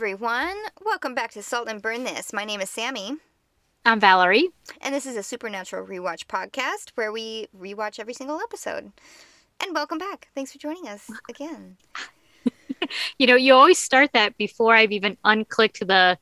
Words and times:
everyone. 0.00 0.56
Welcome 0.82 1.14
back 1.14 1.30
to 1.32 1.42
Salt 1.42 1.68
and 1.68 1.82
Burn 1.82 2.04
This. 2.04 2.32
My 2.32 2.46
name 2.46 2.62
is 2.62 2.70
Sammy, 2.70 3.18
I'm 3.84 4.00
Valerie. 4.00 4.48
and 4.80 4.94
this 4.94 5.04
is 5.04 5.14
a 5.14 5.22
supernatural 5.22 5.86
rewatch 5.86 6.24
podcast 6.24 6.92
where 6.94 7.12
we 7.12 7.48
rewatch 7.54 8.00
every 8.00 8.14
single 8.14 8.40
episode. 8.40 8.92
And 9.62 9.74
welcome 9.74 9.98
back. 9.98 10.28
Thanks 10.34 10.52
for 10.52 10.58
joining 10.58 10.88
us 10.88 11.10
again. 11.28 11.76
You 13.18 13.26
know, 13.26 13.36
you 13.36 13.52
always 13.52 13.78
start 13.78 14.14
that 14.14 14.38
before 14.38 14.74
I've 14.74 14.90
even 14.90 15.18
unclicked 15.22 15.86
the 15.86 16.16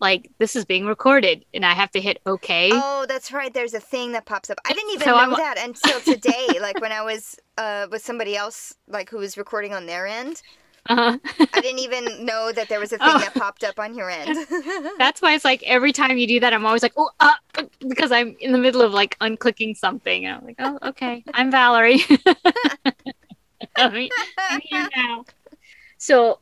like 0.00 0.28
this 0.38 0.56
is 0.56 0.64
being 0.64 0.86
recorded 0.86 1.44
and 1.54 1.64
I 1.64 1.72
have 1.72 1.92
to 1.92 2.00
hit 2.00 2.20
okay. 2.26 2.70
Oh, 2.72 3.06
that's 3.08 3.30
right. 3.30 3.54
There's 3.54 3.74
a 3.74 3.80
thing 3.80 4.10
that 4.12 4.24
pops 4.24 4.50
up. 4.50 4.58
I 4.66 4.72
didn't 4.72 4.90
even 4.90 5.04
So 5.04 5.12
know 5.12 5.18
I'm- 5.18 5.30
that 5.30 5.56
until 5.56 6.00
today. 6.00 6.58
like 6.60 6.80
when 6.80 6.90
I 6.90 7.02
was 7.02 7.38
uh, 7.58 7.86
with 7.92 8.02
somebody 8.02 8.34
else, 8.36 8.74
like 8.88 9.08
who 9.08 9.18
was 9.18 9.36
recording 9.38 9.72
on 9.72 9.86
their 9.86 10.04
end. 10.08 10.42
Uh-huh. 10.88 11.18
I 11.54 11.60
didn't 11.60 11.78
even 11.80 12.24
know 12.24 12.52
that 12.52 12.68
there 12.68 12.80
was 12.80 12.92
a 12.92 12.98
thing 12.98 13.06
Oh. 13.08 13.18
that 13.18 13.34
popped 13.34 13.62
up 13.64 13.78
on 13.78 13.94
your 13.94 14.08
end. 14.10 14.36
That's 14.98 15.20
why 15.22 15.34
it's 15.34 15.44
like 15.44 15.62
every 15.64 15.92
time 15.92 16.16
you 16.18 16.26
do 16.26 16.40
that, 16.40 16.52
I'm 16.52 16.64
always 16.66 16.82
like, 16.82 16.94
oh, 16.96 17.10
uh, 17.20 17.32
uh," 17.56 17.62
because 17.86 18.10
I'm 18.10 18.34
in 18.40 18.52
the 18.52 18.58
middle 18.58 18.80
of 18.82 18.92
like 18.92 19.18
unclicking 19.20 19.76
something. 19.76 20.24
And 20.26 20.36
I'm 20.38 20.44
like, 20.44 20.56
oh, 20.58 20.78
okay, 20.88 21.22
I'm 21.34 21.50
Valerie. 21.50 22.00
I'm 23.76 24.08
here 24.62 24.88
now. 24.96 25.24
So, 25.98 26.38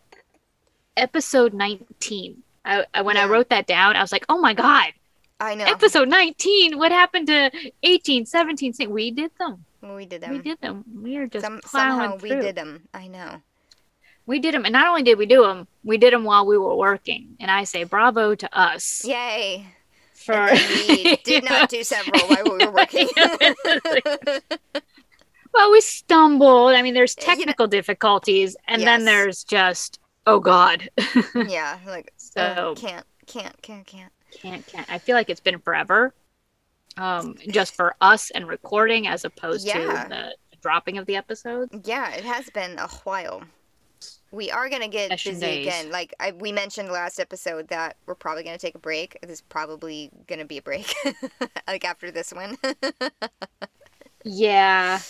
episode 0.96 1.52
19. 1.52 2.42
I, 2.64 2.84
I, 2.94 3.02
when 3.02 3.16
I 3.16 3.24
wrote 3.26 3.48
that 3.50 3.66
down, 3.66 3.96
I 3.96 4.00
was 4.02 4.12
like, 4.12 4.24
oh 4.28 4.38
my 4.38 4.54
God, 4.54 4.92
I 5.40 5.54
know. 5.54 5.64
episode 5.64 6.08
19. 6.08 6.78
What 6.78 6.92
happened 6.92 7.26
to 7.28 7.50
18, 7.82 8.26
17? 8.26 8.72
16? 8.72 8.90
We 8.92 9.10
did 9.10 9.30
them. 9.38 9.64
we 9.82 10.06
did 10.06 10.20
them. 10.22 10.30
We 10.32 10.38
did 10.38 10.60
them. 10.60 10.84
We 11.02 11.16
are 11.16 11.26
just 11.26 11.44
Some, 11.44 11.60
plowing 11.64 12.10
somehow 12.10 12.16
we 12.22 12.30
did 12.30 12.54
them. 12.56 12.88
I 12.94 13.06
know. 13.08 13.40
We 14.28 14.38
did 14.40 14.52
them, 14.54 14.64
and 14.66 14.72
not 14.74 14.86
only 14.86 15.02
did 15.02 15.16
we 15.16 15.24
do 15.24 15.42
them, 15.42 15.66
we 15.84 15.96
did 15.96 16.12
them 16.12 16.22
while 16.22 16.44
we 16.46 16.58
were 16.58 16.76
working. 16.76 17.34
And 17.40 17.50
I 17.50 17.64
say 17.64 17.84
bravo 17.84 18.34
to 18.34 18.48
us 18.58 19.02
Yay. 19.04 19.66
for. 20.12 20.50
We 20.52 21.16
did 21.24 21.44
not 21.44 21.70
do 21.70 21.82
several 21.82 22.20
while 22.28 22.44
we 22.44 22.66
were 22.66 22.70
working. 22.72 23.08
well, 25.54 25.72
we 25.72 25.80
stumbled. 25.80 26.74
I 26.74 26.82
mean, 26.82 26.92
there's 26.94 27.16
You 27.18 27.26
know- 27.26 27.34
technical 27.34 27.66
difficulties, 27.66 28.54
and 28.66 28.82
then 28.82 29.04
there's 29.06 29.44
just 29.44 29.98
oh 30.26 30.40
god, 30.40 30.90
yeah, 31.34 31.78
like 31.86 32.12
uh, 32.36 32.54
So- 32.54 32.74
can't, 32.76 33.06
can't, 33.26 33.62
can't, 33.62 33.86
can't. 33.86 34.12
can't 34.30 34.66
can't. 34.66 34.92
I 34.92 34.98
feel 34.98 35.16
like 35.16 35.30
it's 35.30 35.40
been 35.40 35.58
forever, 35.58 36.12
um, 36.98 37.34
just 37.48 37.74
for 37.74 37.94
us 38.02 38.30
and 38.32 38.46
recording 38.46 39.06
as 39.06 39.24
opposed 39.24 39.66
Yeah. 39.66 40.02
to 40.04 40.08
the 40.10 40.36
dropping 40.60 40.98
of 40.98 41.06
the 41.06 41.16
episodes. 41.16 41.74
Yeah, 41.88 42.12
it 42.12 42.24
has 42.24 42.50
been 42.50 42.78
a 42.78 42.88
while. 43.04 43.42
We 44.30 44.50
are 44.50 44.68
gonna 44.68 44.88
get 44.88 45.10
Session 45.10 45.32
busy 45.34 45.40
days. 45.40 45.66
again. 45.66 45.90
Like 45.90 46.14
I, 46.20 46.32
we 46.32 46.52
mentioned 46.52 46.90
last 46.90 47.18
episode 47.18 47.68
that 47.68 47.96
we're 48.06 48.14
probably 48.14 48.42
gonna 48.44 48.58
take 48.58 48.74
a 48.74 48.78
break. 48.78 49.18
There's 49.22 49.40
probably 49.40 50.10
gonna 50.26 50.44
be 50.44 50.58
a 50.58 50.62
break, 50.62 50.94
like 51.66 51.84
after 51.84 52.10
this 52.10 52.32
one. 52.32 52.58
Yeah, 54.24 55.02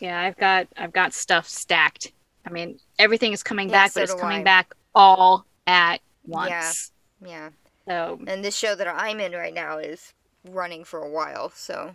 yeah. 0.00 0.20
I've 0.22 0.36
got 0.36 0.68
I've 0.76 0.92
got 0.92 1.12
stuff 1.14 1.48
stacked. 1.48 2.12
I 2.46 2.50
mean, 2.50 2.78
everything 2.98 3.32
is 3.32 3.42
coming 3.42 3.68
Yeah, 3.68 3.72
back, 3.72 3.92
so 3.92 4.00
but 4.00 4.04
it's 4.04 4.14
coming 4.14 4.42
I. 4.42 4.44
back 4.44 4.74
all 4.94 5.46
at 5.66 6.00
once. 6.26 6.92
yeah, 7.20 7.50
So 7.88 8.20
and 8.26 8.44
this 8.44 8.56
show 8.56 8.74
that 8.74 8.88
I'm 8.88 9.20
in 9.20 9.32
right 9.32 9.54
now 9.54 9.78
is 9.78 10.14
running 10.44 10.84
for 10.84 11.00
a 11.00 11.08
while, 11.10 11.50
so. 11.50 11.94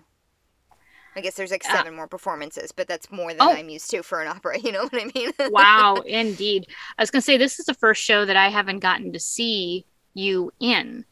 I 1.19 1.21
guess 1.21 1.35
there's 1.35 1.51
like 1.51 1.63
Ah. 1.67 1.75
seven 1.75 1.95
more 1.95 2.07
performances, 2.07 2.71
but 2.71 2.87
that's 2.87 3.11
more 3.11 3.31
than 3.33 3.41
Oh. 3.41 3.51
I'm 3.51 3.69
used 3.69 3.89
to 3.91 4.01
for 4.03 4.21
an 4.21 4.27
opera. 4.27 4.57
You 4.63 4.71
know 4.71 4.83
what 4.83 4.95
I 5.01 5.11
mean? 5.13 5.31
wow, 5.51 5.95
indeed. 6.05 6.67
I 6.97 7.01
was 7.03 7.11
gonna 7.11 7.21
say 7.21 7.37
this 7.37 7.59
is 7.59 7.65
the 7.65 7.73
first 7.73 8.01
show 8.03 8.25
that 8.25 8.35
I 8.37 8.49
haven't 8.49 8.79
gotten 8.79 9.11
to 9.13 9.19
see 9.19 9.85
you 10.13 10.51
in. 10.59 11.05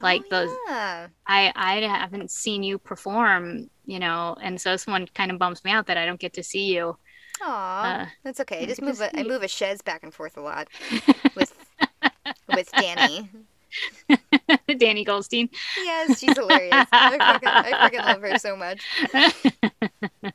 Like 0.00 0.22
oh, 0.32 0.46
the 0.46 0.56
yeah. 0.68 1.08
I 1.26 1.52
I 1.54 1.80
haven't 1.80 2.30
seen 2.30 2.62
you 2.62 2.78
perform, 2.78 3.68
you 3.84 3.98
know, 3.98 4.36
and 4.40 4.60
so 4.60 4.70
this 4.72 4.86
one 4.86 5.06
kind 5.14 5.30
of 5.30 5.38
bums 5.38 5.64
me 5.64 5.70
out 5.72 5.86
that 5.86 5.96
I 5.96 6.06
don't 6.06 6.20
get 6.20 6.32
to 6.34 6.42
see 6.42 6.66
you. 6.74 6.96
Aw, 7.42 8.02
Uh, 8.02 8.06
that's 8.24 8.40
okay. 8.40 8.62
I 8.62 8.66
just 8.66 8.82
move 8.82 9.00
a, 9.00 9.16
I 9.18 9.22
move 9.32 9.42
a 9.42 9.48
chaise 9.48 9.82
back 9.82 10.02
and 10.04 10.14
forth 10.14 10.36
a 10.36 10.40
lot 10.40 10.68
with 11.36 11.52
with 12.54 12.70
Danny. 12.72 13.28
Danny 14.78 15.04
Goldstein. 15.04 15.48
Yes, 15.76 16.18
she's 16.18 16.36
hilarious. 16.36 16.86
I 16.92 17.18
fucking, 17.18 18.00
I 18.00 18.12
love 18.12 18.22
her 18.22 18.38
so 18.38 18.56
much. 18.56 18.82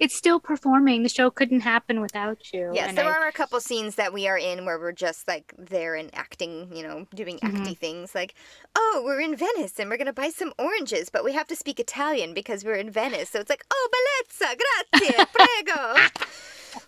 It's 0.00 0.14
still 0.14 0.38
performing. 0.40 1.02
The 1.02 1.08
show 1.08 1.30
couldn't 1.30 1.60
happen 1.60 2.00
without 2.00 2.52
you. 2.52 2.70
Yes, 2.74 2.88
and 2.90 2.98
there 2.98 3.06
I- 3.06 3.24
are 3.24 3.28
a 3.28 3.32
couple 3.32 3.58
scenes 3.60 3.94
that 3.96 4.12
we 4.12 4.28
are 4.28 4.38
in 4.38 4.64
where 4.64 4.78
we're 4.78 4.92
just 4.92 5.26
like 5.28 5.54
there 5.58 5.94
and 5.94 6.10
acting, 6.14 6.68
you 6.74 6.82
know, 6.82 7.06
doing 7.14 7.38
Mm-hmm. 7.38 7.72
things 7.74 8.14
like, 8.14 8.34
oh, 8.76 9.02
we're 9.04 9.20
in 9.20 9.34
Venice 9.36 9.78
and 9.78 9.88
we're 9.90 9.96
gonna 9.96 10.12
buy 10.12 10.28
some 10.30 10.52
oranges, 10.58 11.08
but 11.08 11.24
we 11.24 11.32
have 11.32 11.46
to 11.48 11.56
speak 11.56 11.78
Italian 11.80 12.34
because 12.34 12.64
we're 12.64 12.74
in 12.74 12.90
Venice. 12.90 13.30
So 13.30 13.38
it's 13.40 13.50
like, 13.50 13.64
oh, 13.70 13.88
bellezza, 13.92 14.54
grazie, 14.92 15.14
prego. 15.32 15.94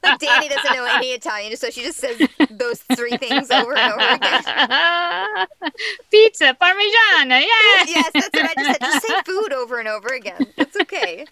like 0.03 0.19
Danny 0.19 0.49
doesn't 0.49 0.75
know 0.75 0.85
any 0.85 1.09
Italian, 1.13 1.57
so 1.57 1.71
she 1.71 1.83
just 1.83 1.99
says 1.99 2.21
those 2.51 2.81
three 2.95 3.17
things 3.17 3.51
over 3.51 3.75
and 3.77 3.93
over 3.93 4.15
again. 4.15 5.47
Pizza, 6.11 6.57
Parmigiana, 6.61 7.41
yeah. 7.41 7.85
yes, 7.87 8.11
that's 8.13 8.29
what 8.33 8.51
I 8.57 8.63
just 8.63 8.67
said. 8.71 8.81
Just 8.81 9.07
say 9.07 9.15
food 9.25 9.53
over 9.53 9.79
and 9.79 9.89
over 9.89 10.09
again. 10.09 10.47
It's 10.57 10.77
okay. 10.81 11.27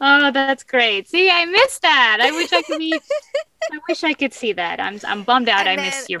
Oh, 0.00 0.30
that's 0.30 0.62
great. 0.62 1.08
See, 1.08 1.30
I 1.30 1.44
missed 1.44 1.82
that. 1.82 2.18
I 2.20 2.30
wish 2.30 2.52
I 2.52 2.62
could 2.62 2.78
be. 2.78 2.92
I 3.72 3.78
wish 3.88 4.04
I 4.04 4.12
could 4.12 4.32
see 4.32 4.52
that. 4.52 4.80
I'm 4.80 5.00
I'm 5.06 5.22
bummed 5.22 5.48
out. 5.48 5.66
And 5.66 5.80
I 5.80 5.84
missed 5.84 6.08
then- 6.08 6.20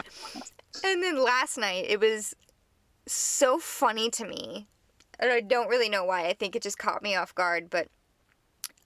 And 0.84 1.02
then 1.02 1.22
last 1.22 1.56
night, 1.56 1.86
it 1.88 2.00
was 2.00 2.34
so 3.06 3.58
funny 3.58 4.10
to 4.10 4.26
me. 4.26 4.66
And 5.18 5.30
I 5.30 5.40
don't 5.40 5.68
really 5.68 5.88
know 5.88 6.04
why. 6.04 6.26
I 6.26 6.34
think 6.34 6.54
it 6.54 6.62
just 6.62 6.78
caught 6.78 7.02
me 7.02 7.14
off 7.14 7.34
guard. 7.34 7.70
But 7.70 7.88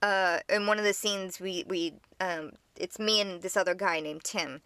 uh, 0.01 0.39
in 0.47 0.67
one 0.67 0.79
of 0.79 0.85
the 0.85 0.93
scenes, 0.93 1.39
we, 1.39 1.65
we 1.67 1.93
um, 2.21 2.53
it's 2.77 2.99
me 2.99 3.19
and 3.19 3.41
this 3.41 3.57
other 3.57 3.75
guy 3.75 3.99
named 3.99 4.23
Tim. 4.23 4.61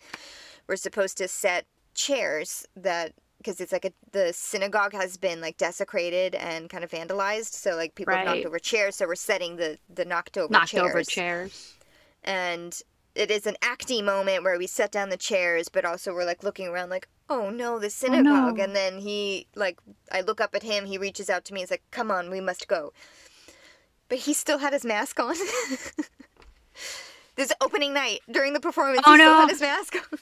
We're 0.67 0.75
supposed 0.75 1.17
to 1.17 1.27
set 1.27 1.65
chairs 1.95 2.67
that 2.75 3.13
because 3.45 3.61
it's 3.61 3.71
like 3.71 3.85
a, 3.85 3.91
the 4.11 4.33
synagogue 4.33 4.93
has 4.93 5.17
been 5.17 5.39
like 5.39 5.55
desecrated 5.57 6.33
and 6.35 6.67
kind 6.69 6.83
of 6.83 6.89
vandalized 6.89 7.53
so 7.53 7.75
like 7.75 7.93
people 7.93 8.13
have 8.13 8.25
knocked 8.25 8.45
over 8.45 8.57
chairs 8.57 8.95
so 8.95 9.05
we're 9.05 9.13
setting 9.13 9.57
the 9.57 9.77
the 9.93 10.03
knocked 10.03 10.37
over 10.37 10.51
knocked 10.51 10.71
chairs 10.71 10.89
over 10.89 11.03
chairs. 11.03 11.75
and 12.23 12.81
it 13.13 13.29
is 13.29 13.45
an 13.45 13.55
acty 13.61 14.03
moment 14.03 14.43
where 14.43 14.57
we 14.57 14.65
set 14.65 14.91
down 14.91 15.09
the 15.09 15.17
chairs 15.17 15.69
but 15.69 15.85
also 15.85 16.11
we're 16.13 16.25
like 16.25 16.43
looking 16.43 16.67
around 16.67 16.89
like 16.89 17.07
oh 17.29 17.49
no 17.51 17.77
the 17.77 17.85
oh, 17.85 17.89
synagogue 17.89 18.57
no. 18.57 18.63
and 18.63 18.75
then 18.75 18.97
he 18.97 19.45
like 19.55 19.79
i 20.11 20.21
look 20.21 20.41
up 20.41 20.55
at 20.55 20.63
him 20.63 20.85
he 20.85 20.97
reaches 20.97 21.29
out 21.29 21.45
to 21.45 21.53
me 21.53 21.59
he's 21.59 21.71
like 21.71 21.83
come 21.91 22.09
on 22.09 22.29
we 22.31 22.41
must 22.41 22.67
go. 22.67 22.91
But 24.07 24.19
he 24.19 24.33
still 24.35 24.59
had 24.59 24.71
his 24.71 24.85
mask 24.85 25.19
on. 25.19 25.35
This 27.35 27.51
opening 27.59 27.93
night 27.93 28.21
during 28.31 28.53
the 28.53 28.59
performance 28.61 29.01
Oh, 29.05 29.11
he 29.11 29.17
still 29.17 29.33
had 29.33 29.49
his 29.49 29.59
mask 29.59 29.95
on. 29.95 30.19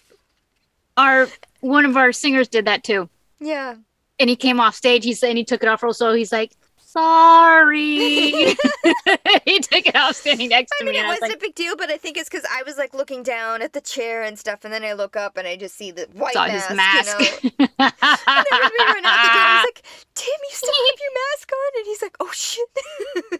Our 0.97 1.27
one 1.59 1.85
of 1.85 1.95
our 1.95 2.11
singers 2.11 2.47
did 2.47 2.65
that 2.65 2.83
too, 2.83 3.09
yeah 3.45 3.75
and 4.19 4.29
he 4.29 4.35
came 4.35 4.59
off 4.59 4.75
stage. 4.75 5.03
He 5.03 5.13
said, 5.13 5.29
and 5.29 5.37
he 5.39 5.43
took 5.43 5.63
it 5.63 5.67
off 5.67 5.81
real 5.81 5.91
slow. 5.91 6.13
He's 6.13 6.31
like, 6.31 6.53
"Sorry." 6.77 7.75
he 9.45 9.59
took 9.59 9.85
it 9.87 9.95
off 9.95 10.15
standing 10.15 10.49
next 10.49 10.71
I 10.75 10.79
to 10.79 10.85
mean, 10.85 10.93
me. 10.93 10.99
it 10.99 11.05
I 11.05 11.07
was 11.09 11.19
wasn't 11.19 11.29
like, 11.31 11.37
a 11.37 11.39
big 11.39 11.55
deal, 11.55 11.75
but 11.75 11.89
I 11.89 11.97
think 11.97 12.17
it's 12.17 12.29
because 12.29 12.45
I 12.51 12.61
was 12.63 12.77
like 12.77 12.93
looking 12.93 13.23
down 13.23 13.61
at 13.63 13.73
the 13.73 13.81
chair 13.81 14.21
and 14.21 14.37
stuff, 14.37 14.63
and 14.63 14.73
then 14.73 14.83
I 14.83 14.93
look 14.93 15.15
up 15.15 15.35
and 15.35 15.47
I 15.47 15.55
just 15.55 15.75
see 15.75 15.89
the 15.91 16.07
white 16.13 16.33
saw 16.33 16.45
mask. 16.47 16.67
his 16.67 16.77
mask. 16.77 17.43
You 17.43 17.49
know? 17.57 17.67
And 17.79 17.79
then 17.79 18.59
when 18.61 18.71
we 18.77 18.93
ran 18.93 19.05
out 19.05 19.23
the 19.23 19.33
door, 19.33 19.43
I 19.43 19.63
was 19.65 19.73
like, 19.75 19.83
Tim, 20.13 20.39
you 20.43 20.55
still 20.55 20.73
have 20.73 20.99
your 21.01 21.13
mask 21.31 21.51
on? 21.51 21.71
And 21.79 21.85
he's 21.87 22.01
like, 22.01 22.15
oh 22.19 22.31
shit. 22.31 23.39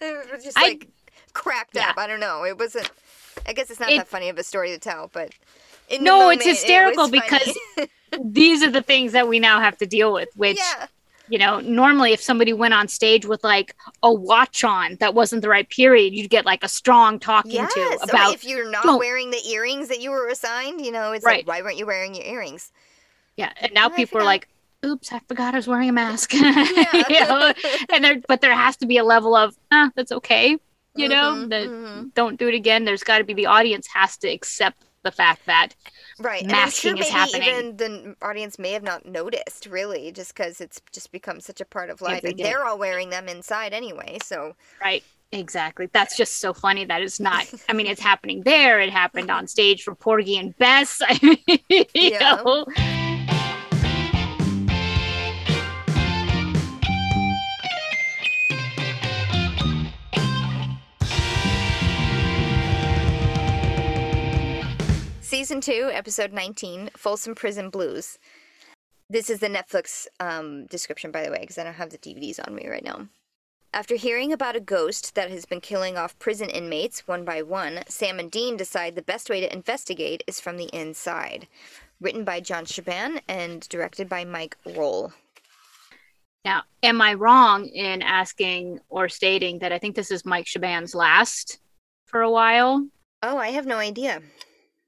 It 0.00 0.32
was 0.32 0.44
just 0.44 0.58
I- 0.58 0.62
like 0.62 0.88
cracked 1.32 1.74
Yeah. 1.76 1.90
up. 1.90 1.98
I 1.98 2.06
don't 2.06 2.20
know. 2.20 2.44
It 2.44 2.58
wasn't, 2.58 2.90
I 3.46 3.52
guess 3.52 3.70
it's 3.70 3.80
not 3.80 3.90
It- 3.90 3.96
that 3.98 4.08
funny 4.08 4.28
of 4.28 4.38
a 4.38 4.42
story 4.44 4.70
to 4.70 4.78
tell, 4.78 5.10
but. 5.12 5.32
In 5.88 5.98
the 6.00 6.04
No, 6.04 6.18
moment, 6.20 6.40
it's 6.42 6.60
hysterical 6.60 7.08
funny. 7.08 7.20
because 7.20 7.56
These 8.22 8.62
are 8.62 8.70
the 8.70 8.82
things 8.82 9.12
that 9.12 9.28
we 9.28 9.38
now 9.38 9.60
have 9.60 9.76
to 9.78 9.86
deal 9.86 10.12
with. 10.12 10.28
Which 10.36 10.58
yeah, 10.58 10.86
you 11.26 11.38
know, 11.38 11.60
normally 11.60 12.12
if 12.12 12.20
somebody 12.20 12.52
went 12.52 12.74
on 12.74 12.86
stage 12.88 13.24
with 13.24 13.42
like 13.44 13.74
a 14.02 14.12
watch 14.12 14.62
on 14.64 14.96
that 15.00 15.14
wasn't 15.14 15.42
the 15.42 15.48
right 15.48 15.68
period, 15.68 16.12
you'd 16.12 16.30
get 16.30 16.44
like 16.44 16.62
a 16.62 16.68
strong 16.68 17.18
talking 17.18 17.52
yes. 17.52 17.72
to 17.74 17.80
Or 17.80 17.98
about 18.02 18.34
if 18.34 18.44
you're 18.44 18.70
not 18.70 18.98
wearing 18.98 19.30
the 19.30 19.40
earrings 19.48 19.88
that 19.88 20.00
you 20.00 20.10
were 20.10 20.28
assigned, 20.28 20.84
you 20.84 20.92
know, 20.92 21.12
it's 21.12 21.24
Right. 21.24 21.38
like, 21.38 21.46
why 21.48 21.62
weren't 21.62 21.78
you 21.78 21.86
wearing 21.86 22.14
your 22.14 22.24
earrings? 22.26 22.70
Yeah, 23.36 23.52
and 23.56 23.72
now 23.74 23.86
Oh, 23.86 23.90
people 23.90 24.20
are 24.20 24.24
like, 24.24 24.48
"Oops, 24.84 25.12
I 25.12 25.18
forgot 25.26 25.54
I 25.54 25.58
was 25.58 25.66
wearing 25.66 25.88
a 25.88 25.92
mask." 25.92 26.32
You 26.34 27.20
know? 27.20 27.52
And 27.92 28.04
there, 28.04 28.20
but 28.28 28.40
there 28.40 28.54
has 28.54 28.76
to 28.78 28.86
be 28.86 28.98
a 28.98 29.04
level 29.04 29.34
of, 29.34 29.56
"Ah, 29.72 29.90
that's 29.96 30.12
okay." 30.12 30.56
You 30.96 31.08
know, 31.08 31.32
Mhm, 31.32 31.48
that 31.50 31.68
mhm. 31.70 32.14
don't 32.14 32.38
do 32.38 32.48
it 32.48 32.54
again. 32.54 32.84
There's 32.84 33.02
got 33.02 33.18
to 33.18 33.24
be 33.24 33.34
the 33.34 33.46
audience 33.46 33.88
has 33.94 34.16
to 34.18 34.28
accept 34.28 34.84
the 35.04 35.12
fact 35.12 35.42
that 35.46 35.74
Right. 36.18 36.44
Masking 36.46 36.96
sure 36.96 37.02
is 37.02 37.08
happening. 37.08 37.48
even 37.48 37.76
the 37.76 38.16
audience 38.22 38.58
may 38.58 38.72
have 38.72 38.82
not 38.82 39.06
noticed, 39.06 39.66
really, 39.66 40.10
just 40.12 40.34
because 40.34 40.60
it's 40.60 40.80
just 40.92 41.12
become 41.12 41.40
such 41.40 41.60
a 41.60 41.64
part 41.64 41.90
of 41.90 42.00
life. 42.02 42.22
they 42.22 42.30
and 42.30 42.38
did. 42.38 42.46
they're 42.46 42.64
all 42.64 42.78
wearing 42.78 43.10
them 43.10 43.28
inside 43.28 43.72
anyway. 43.72 44.18
So, 44.22 44.54
right, 44.80 45.02
Exactly. 45.32 45.88
That's 45.92 46.16
just 46.16 46.38
so 46.38 46.52
funny 46.52 46.84
that 46.84 47.02
it's 47.02 47.18
not. 47.18 47.44
I 47.68 47.72
mean, 47.72 47.88
it's 47.88 48.00
happening 48.00 48.42
there. 48.44 48.80
It 48.80 48.90
happened 48.90 49.32
on 49.32 49.48
stage 49.48 49.82
for 49.82 49.94
Porgy 49.96 50.36
and 50.36 50.56
Bess. 50.58 51.00
I 51.08 51.18
mean, 51.22 51.58
you 51.68 51.84
Yeah. 52.12 52.40
know. 52.44 52.66
Season 65.44 65.60
2, 65.60 65.90
Episode 65.92 66.32
19 66.32 66.88
Folsom 66.96 67.34
Prison 67.34 67.68
Blues. 67.68 68.18
This 69.10 69.28
is 69.28 69.40
the 69.40 69.48
Netflix 69.48 70.06
um, 70.18 70.64
description, 70.68 71.10
by 71.10 71.22
the 71.22 71.30
way, 71.30 71.40
because 71.42 71.58
I 71.58 71.64
don't 71.64 71.74
have 71.74 71.90
the 71.90 71.98
DVDs 71.98 72.40
on 72.42 72.54
me 72.54 72.66
right 72.66 72.82
now. 72.82 73.08
After 73.74 73.94
hearing 73.94 74.32
about 74.32 74.56
a 74.56 74.60
ghost 74.60 75.14
that 75.16 75.30
has 75.30 75.44
been 75.44 75.60
killing 75.60 75.98
off 75.98 76.18
prison 76.18 76.48
inmates 76.48 77.06
one 77.06 77.26
by 77.26 77.42
one, 77.42 77.80
Sam 77.88 78.18
and 78.18 78.30
Dean 78.30 78.56
decide 78.56 78.94
the 78.94 79.02
best 79.02 79.28
way 79.28 79.42
to 79.42 79.52
investigate 79.52 80.24
is 80.26 80.40
from 80.40 80.56
the 80.56 80.70
inside. 80.72 81.46
Written 82.00 82.24
by 82.24 82.40
John 82.40 82.64
Shiban 82.64 83.20
and 83.28 83.68
directed 83.68 84.08
by 84.08 84.24
Mike 84.24 84.56
Rohl. 84.64 85.12
Now, 86.46 86.62
am 86.82 87.02
I 87.02 87.12
wrong 87.12 87.66
in 87.66 88.00
asking 88.00 88.80
or 88.88 89.10
stating 89.10 89.58
that 89.58 89.72
I 89.72 89.78
think 89.78 89.94
this 89.94 90.10
is 90.10 90.24
Mike 90.24 90.46
Shiban's 90.46 90.94
last 90.94 91.58
for 92.06 92.22
a 92.22 92.30
while? 92.30 92.88
Oh, 93.22 93.36
I 93.36 93.50
have 93.50 93.66
no 93.66 93.76
idea. 93.76 94.22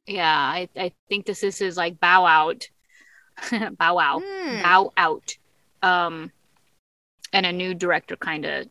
Yeah, 0.07 0.31
I, 0.39 0.69
I 0.77 0.93
think 1.09 1.27
this 1.27 1.43
is 1.43 1.59
his 1.59 1.77
like 1.77 1.99
bow 2.01 2.25
out. 2.27 2.69
bow 3.79 3.99
out. 3.99 4.23
Hmm. 4.25 4.63
Bow 4.63 4.93
out. 4.97 5.37
Um 5.83 6.33
and 7.33 7.45
a 7.45 7.53
new 7.53 7.75
director 7.75 8.17
kind 8.17 8.45
of 8.45 8.67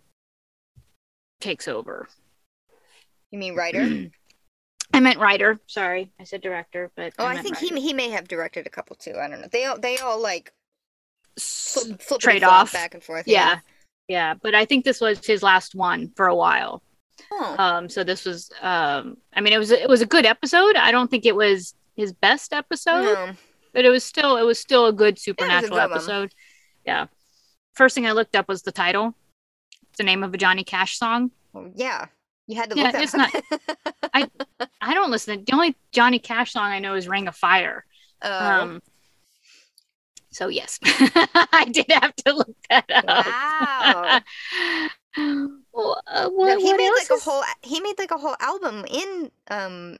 takes 1.42 1.68
over. 1.68 2.08
You 3.32 3.40
mean 3.40 3.56
writer? 3.56 4.08
I 4.94 5.00
meant 5.02 5.20
writer. 5.20 5.60
Sorry, 5.68 6.12
I 6.20 6.24
said 6.24 6.42
director, 6.42 6.90
but 6.96 7.14
Oh, 7.20 7.26
I 7.26 7.34
meant 7.34 7.44
think 7.44 7.56
writer. 7.62 7.76
he 7.76 7.81
he 7.81 7.94
may 7.94 8.10
have 8.12 8.28
directed 8.28 8.66
a 8.66 8.70
couple 8.70 8.96
too. 8.96 9.16
I 9.20 9.28
don't 9.28 9.42
know. 9.42 9.48
They 9.52 9.66
all 9.66 9.78
they 9.78 9.98
all 9.98 10.22
like 10.22 10.54
flip, 11.38 12.02
flip 12.02 12.22
trade 12.22 12.44
off. 12.44 12.72
back 12.72 12.94
and 12.94 13.04
forth. 13.04 13.28
Yeah, 13.28 13.60
yeah, 14.08 14.36
but 14.36 14.56
I 14.56 14.64
think 14.66 14.86
this 14.86 15.02
was 15.02 15.26
his 15.26 15.44
last 15.44 15.76
one 15.76 16.12
for 16.16 16.28
a 16.28 16.36
while. 16.36 16.81
Um, 17.58 17.90
so 17.90 18.04
this 18.04 18.26
was, 18.26 18.52
um, 18.62 19.18
I 19.34 19.42
mean, 19.42 19.54
it 19.54 19.58
was 19.58 19.72
it 19.72 19.90
was 19.90 20.02
a 20.02 20.06
good 20.06 20.26
episode. 20.26 20.76
I 20.76 20.92
don't 20.92 21.10
think 21.10 21.26
it 21.26 21.36
was 21.36 21.74
his 21.96 22.14
best 22.14 22.54
episode, 22.54 23.04
no. 23.04 23.32
but 23.74 23.86
it 23.86 23.90
was 23.90 24.04
still 24.04 24.38
it 24.38 24.44
was 24.44 24.60
still 24.60 24.88
a 24.88 24.94
good 24.94 25.18
supernatural 25.20 25.72
good 25.72 25.90
one. 25.90 25.92
episode. 25.92 26.34
Yeah. 26.86 27.08
First 27.74 27.96
thing 27.96 28.06
I 28.06 28.12
looked 28.12 28.36
up 28.36 28.48
was 28.48 28.62
the 28.62 28.72
title. 28.72 29.16
It's 29.90 29.98
the 29.98 30.04
name 30.04 30.24
of 30.24 30.34
a 30.34 30.38
Johnny 30.38 30.64
Cash 30.64 30.98
song. 30.98 31.32
Well, 31.54 31.72
yeah. 31.76 32.06
You 32.48 32.58
had 32.58 32.70
to 32.70 32.78
Yeah, 32.78 32.92
it's 32.94 33.14
up. 33.14 33.32
I 34.82 34.94
don't 34.94 35.12
listen. 35.12 35.40
To, 35.40 35.46
the 35.46 35.54
only 35.54 35.76
Johnny 35.92 36.20
Cash 36.20 36.54
song 36.54 36.72
I 36.72 36.80
know 36.80 36.96
is 36.96 37.08
"Ring 37.08 37.28
of 37.28 37.36
Fire." 37.36 37.86
Oh, 38.22 38.62
Um, 38.62 38.82
so 40.32 40.48
yes, 40.48 40.80
I 40.84 41.68
did 41.72 41.86
have 41.90 42.16
to 42.18 42.34
look 42.34 42.56
that 42.70 42.86
up. 42.92 44.24
wow. 45.18 45.48
well, 45.75 46.01
uh, 46.07 46.30
No, 46.39 46.57
he 46.57 46.74
what 46.74 46.77
made 46.77 46.92
like 46.92 47.10
a 47.12 47.18
whole 47.24 47.44
he 47.62 47.80
made 47.81 48.00
like 48.00 48.12
a 48.12 48.18
whole 48.18 48.36
album 48.39 48.86
in 48.89 49.31
um 49.50 49.98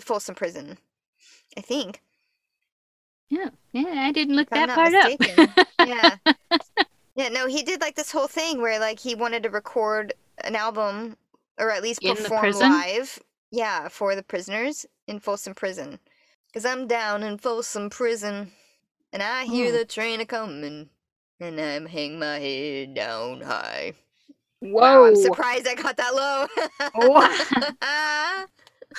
Folsom 0.00 0.34
Prison. 0.34 0.78
I 1.56 1.60
think. 1.62 2.02
Yeah, 3.28 3.50
yeah, 3.72 4.02
I 4.06 4.12
didn't 4.12 4.36
look 4.36 4.50
If 4.50 4.54
that 4.54 4.70
part 4.72 4.92
mistaken. 4.92 5.54
up. 5.56 5.66
yeah. 5.80 6.16
Yeah, 7.16 7.28
no, 7.28 7.46
he 7.46 7.62
did 7.62 7.80
like 7.80 7.94
this 7.96 8.10
whole 8.12 8.26
thing 8.28 8.60
where 8.60 8.78
like 8.80 8.98
he 9.00 9.14
wanted 9.14 9.42
to 9.44 9.50
record 9.50 10.12
an 10.42 10.56
album 10.56 11.16
or 11.58 11.70
at 11.70 11.82
least 11.82 12.02
In 12.02 12.16
perform 12.16 12.52
live. 12.52 13.20
Yeah, 13.50 13.88
for 13.88 14.16
the 14.16 14.22
prisoners 14.24 14.86
in 15.06 15.20
Folsom 15.20 15.54
Prison. 15.54 16.00
Cause 16.52 16.64
I'm 16.64 16.86
down 16.88 17.22
in 17.22 17.38
Folsom 17.38 17.90
Prison 17.90 18.52
and 19.12 19.22
I 19.22 19.44
hear 19.44 19.70
Hmm. 19.70 19.76
the 19.78 19.84
train 19.84 20.20
a 20.20 20.26
coming 20.26 20.90
and 21.40 21.60
I'm 21.60 21.86
hang 21.86 22.18
my 22.18 22.38
head 22.40 22.94
down 22.94 23.42
high. 23.42 23.94
Whoa, 24.64 24.80
Wow, 24.80 25.04
I'm 25.04 25.16
surprised 25.16 25.68
I 25.68 25.74
got 25.74 25.98
that 25.98 26.14
low. 26.14 26.46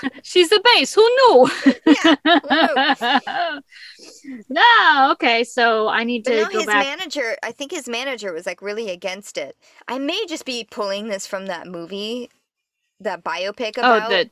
She's 0.23 0.49
the 0.49 0.61
bass. 0.63 0.93
Who 0.93 1.01
knew? 1.01 1.49
yeah. 2.03 3.59
no, 4.49 5.11
okay. 5.13 5.43
So 5.43 5.87
I 5.87 6.03
need 6.03 6.23
But 6.23 6.31
to 6.31 6.43
no, 6.43 6.49
go 6.49 6.57
his 6.59 6.67
back. 6.67 6.85
manager, 6.85 7.35
I 7.41 7.51
think 7.51 7.71
his 7.71 7.87
manager 7.87 8.31
was 8.33 8.45
like 8.45 8.61
really 8.61 8.89
against 8.91 9.37
it. 9.37 9.57
I 9.87 9.97
may 9.97 10.25
just 10.27 10.45
be 10.45 10.67
pulling 10.69 11.07
this 11.07 11.25
from 11.25 11.47
that 11.47 11.65
movie, 11.65 12.29
that 12.99 13.23
biopic 13.23 13.73
oh, 13.77 13.97
about 13.97 14.09
the 14.09 14.29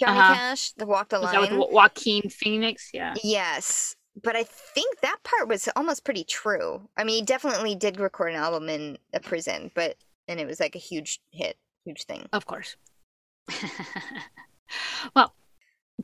Johnny 0.00 0.18
uh-huh. 0.18 0.34
Cash, 0.34 0.72
The 0.72 0.86
Walk 0.86 1.10
the 1.10 1.20
was 1.20 1.32
that 1.32 1.40
with 1.40 1.52
Joaquin 1.70 2.30
Phoenix? 2.30 2.90
Yeah. 2.94 3.14
Yes. 3.22 3.96
But 4.22 4.36
I 4.36 4.44
think 4.44 5.00
that 5.00 5.18
part 5.24 5.48
was 5.48 5.68
almost 5.74 6.04
pretty 6.04 6.24
true. 6.24 6.88
I 6.96 7.04
mean, 7.04 7.16
he 7.16 7.22
definitely 7.22 7.74
did 7.74 7.98
record 7.98 8.28
an 8.28 8.36
album 8.36 8.68
in 8.68 8.98
a 9.12 9.20
prison, 9.20 9.70
but 9.74 9.96
and 10.32 10.40
it 10.40 10.46
was 10.46 10.58
like 10.58 10.74
a 10.74 10.80
huge 10.80 11.20
hit, 11.30 11.56
huge 11.84 12.04
thing. 12.04 12.26
Of 12.32 12.46
course. 12.46 12.76
well, 15.14 15.34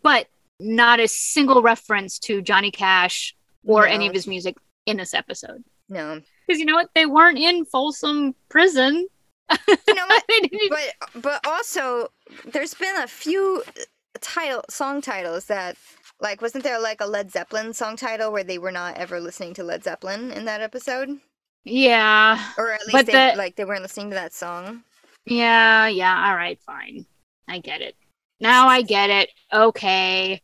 but 0.03 0.29
not 0.61 1.01
a 1.01 1.09
single 1.09 1.63
reference 1.63 2.19
to 2.21 2.43
Johnny 2.43 2.71
Cash 2.71 3.35
or 3.65 3.87
any 3.87 4.07
of 4.07 4.15
his 4.15 4.27
music 4.27 4.57
in 4.87 4.97
this 4.97 5.15
episode. 5.15 5.65
No. 5.89 6.21
Because 6.47 6.61
you 6.61 6.67
know 6.67 6.75
what? 6.75 6.91
They 6.95 7.07
weren't 7.07 7.39
in 7.39 7.65
Folsom 7.65 8.35
Prison. 8.49 9.07
You 9.51 9.95
know 9.95 10.07
what? 10.07 10.25
But 10.69 11.23
but 11.23 11.47
also 11.47 12.09
there's 12.45 12.75
been 12.75 12.97
a 12.97 13.07
few 13.07 13.63
uh, 13.67 13.83
title 14.21 14.63
song 14.69 15.01
titles 15.01 15.47
that 15.47 15.77
like 16.21 16.43
wasn't 16.43 16.65
there 16.65 16.81
like 16.81 17.01
a 17.01 17.07
Led 17.07 17.31
Zeppelin 17.31 17.73
song 17.73 17.97
title 17.97 18.31
where 18.31 18.45
they 18.45 18.59
were 18.59 18.73
not 18.73 18.99
ever 18.99 19.21
listening 19.21 19.55
to 19.55 19.65
Led 19.65 19.85
Zeppelin 19.85 20.31
in 20.33 20.45
that 20.45 20.61
episode 20.61 21.19
yeah. 21.65 22.53
or 22.57 22.73
at 22.73 22.81
least 22.81 22.93
But 22.93 23.07
they, 23.07 23.13
the- 23.13 23.37
like 23.37 23.57
they 23.57 23.65
weren't 23.65 23.83
listening 23.83 24.11
to 24.11 24.15
that 24.15 24.33
song 24.35 24.83
Yeah, 25.27 25.87
yeah. 25.89 26.29
All 26.29 26.35
right, 26.37 26.59
fine. 26.65 27.07
I 27.49 27.59
get 27.59 27.81
it. 27.83 27.97
Now 28.41 28.69
I 28.69 28.83
get 28.83 29.11
it. 29.11 29.31
Okay. 29.53 30.41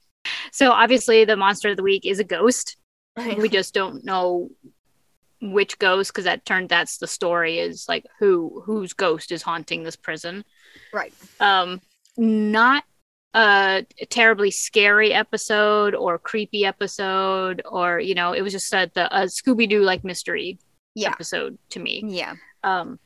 So 0.52 0.70
obviously 0.72 1.24
the 1.24 1.36
monster 1.36 1.70
of 1.70 1.76
the 1.76 1.82
week 1.82 2.04
is 2.06 2.18
a 2.18 2.24
ghost. 2.24 2.76
We 3.38 3.48
just 3.48 3.72
don't 3.74 4.04
know 4.04 4.50
which 5.40 5.78
ghost 5.78 6.10
because 6.12 6.24
that 6.24 6.44
turned 6.44 6.68
that's 6.70 6.98
the 6.98 7.06
story 7.06 7.58
is 7.58 7.86
like 7.88 8.04
who 8.18 8.62
whose 8.64 8.92
ghost 8.94 9.30
is 9.30 9.42
haunting 9.42 9.82
this 9.84 9.94
prison. 9.96 10.44
right 10.92 11.12
Um 11.38 11.80
not 12.16 12.82
a 13.34 13.84
terribly 14.10 14.50
scary 14.50 15.12
episode 15.12 15.94
or 15.94 16.18
creepy 16.18 16.64
episode 16.64 17.62
or 17.70 18.00
you 18.00 18.14
know 18.14 18.32
it 18.32 18.42
was 18.42 18.52
just 18.52 18.72
a, 18.72 18.90
the, 18.94 19.06
a 19.16 19.24
Scooby-Doo 19.26 19.82
like 19.82 20.02
mystery 20.04 20.58
yeah 20.94 21.10
episode 21.10 21.58
to 21.70 21.80
me. 21.80 22.02
yeah 22.06 22.34
Um, 22.62 22.98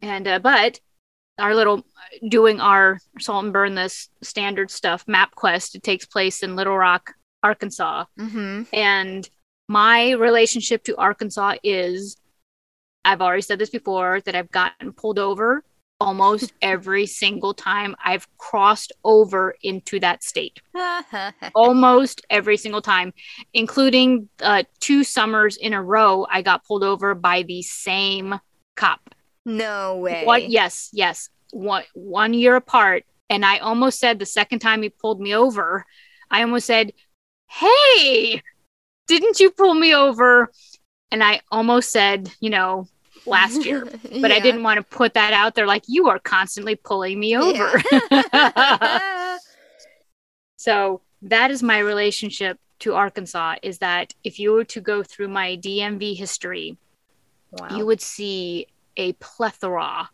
and 0.00 0.26
uh, 0.26 0.38
but 0.38 0.80
our 1.38 1.54
little 1.54 1.84
doing 2.28 2.60
our 2.60 2.98
salt 3.18 3.44
and 3.44 3.52
burn 3.52 3.74
this 3.74 4.08
standard 4.22 4.70
stuff 4.70 5.04
map 5.08 5.34
quest. 5.34 5.74
It 5.74 5.82
takes 5.82 6.06
place 6.06 6.42
in 6.42 6.56
Little 6.56 6.76
Rock, 6.76 7.14
Arkansas, 7.42 8.04
mm-hmm 8.18 8.62
and 8.72 9.28
my 9.68 10.10
relationship 10.12 10.84
to 10.84 10.96
Arkansas 10.96 11.54
is. 11.62 12.16
I've 13.06 13.20
already 13.20 13.42
said 13.42 13.58
this 13.58 13.68
before 13.68 14.22
that 14.22 14.34
I've 14.34 14.50
gotten 14.50 14.92
pulled 14.94 15.18
over 15.18 15.62
almost 16.00 16.52
every 16.60 17.06
single 17.06 17.54
time 17.54 17.94
I've 18.04 18.26
crossed 18.36 18.92
over 19.04 19.54
into 19.62 20.00
that 20.00 20.22
state 20.22 20.60
almost 21.54 22.24
every 22.30 22.56
single 22.56 22.82
time, 22.82 23.12
including 23.52 24.28
uh, 24.40 24.64
two 24.80 25.04
summers 25.04 25.56
in 25.56 25.72
a 25.72 25.82
row. 25.82 26.26
I 26.30 26.42
got 26.42 26.64
pulled 26.64 26.84
over 26.84 27.14
by 27.14 27.42
the 27.42 27.62
same 27.62 28.38
cop. 28.76 29.14
no 29.44 29.98
way 29.98 30.24
What? 30.24 30.48
Yes, 30.48 30.90
yes. 30.92 31.28
One 31.52 31.84
one 31.94 32.34
year 32.34 32.56
apart, 32.56 33.04
and 33.30 33.44
I 33.44 33.58
almost 33.58 34.00
said 34.00 34.18
the 34.18 34.26
second 34.26 34.58
time 34.58 34.82
he 34.82 34.88
pulled 34.88 35.20
me 35.20 35.34
over, 35.34 35.86
I 36.30 36.42
almost 36.42 36.66
said, 36.66 36.92
"Hey, 37.48 38.42
didn't 39.06 39.38
you 39.38 39.52
pull 39.52 39.74
me 39.74 39.94
over?" 39.94 40.50
And 41.12 41.22
I 41.22 41.42
almost 41.52 41.92
said, 41.92 42.28
you 42.40 42.50
know, 42.50 42.88
last 43.26 43.64
year. 43.64 43.86
But 44.20 44.30
I 44.32 44.38
didn't 44.38 44.62
want 44.62 44.78
to 44.78 44.96
put 44.96 45.14
that 45.14 45.32
out 45.32 45.54
there 45.54 45.66
like 45.66 45.84
you 45.86 46.08
are 46.08 46.18
constantly 46.18 46.76
pulling 46.76 47.18
me 47.18 47.36
over. 47.36 47.82
Yeah. 47.92 49.38
So 50.64 51.02
that 51.20 51.50
is 51.50 51.62
my 51.62 51.78
relationship 51.78 52.58
to 52.78 52.94
Arkansas 52.94 53.56
is 53.62 53.80
that 53.80 54.14
if 54.24 54.38
you 54.38 54.52
were 54.52 54.64
to 54.64 54.80
go 54.80 55.02
through 55.02 55.28
my 55.28 55.58
DMV 55.58 56.16
history, 56.16 56.78
wow. 57.52 57.76
you 57.76 57.84
would 57.84 58.00
see 58.00 58.66
a 58.96 59.12
plethora 59.14 60.08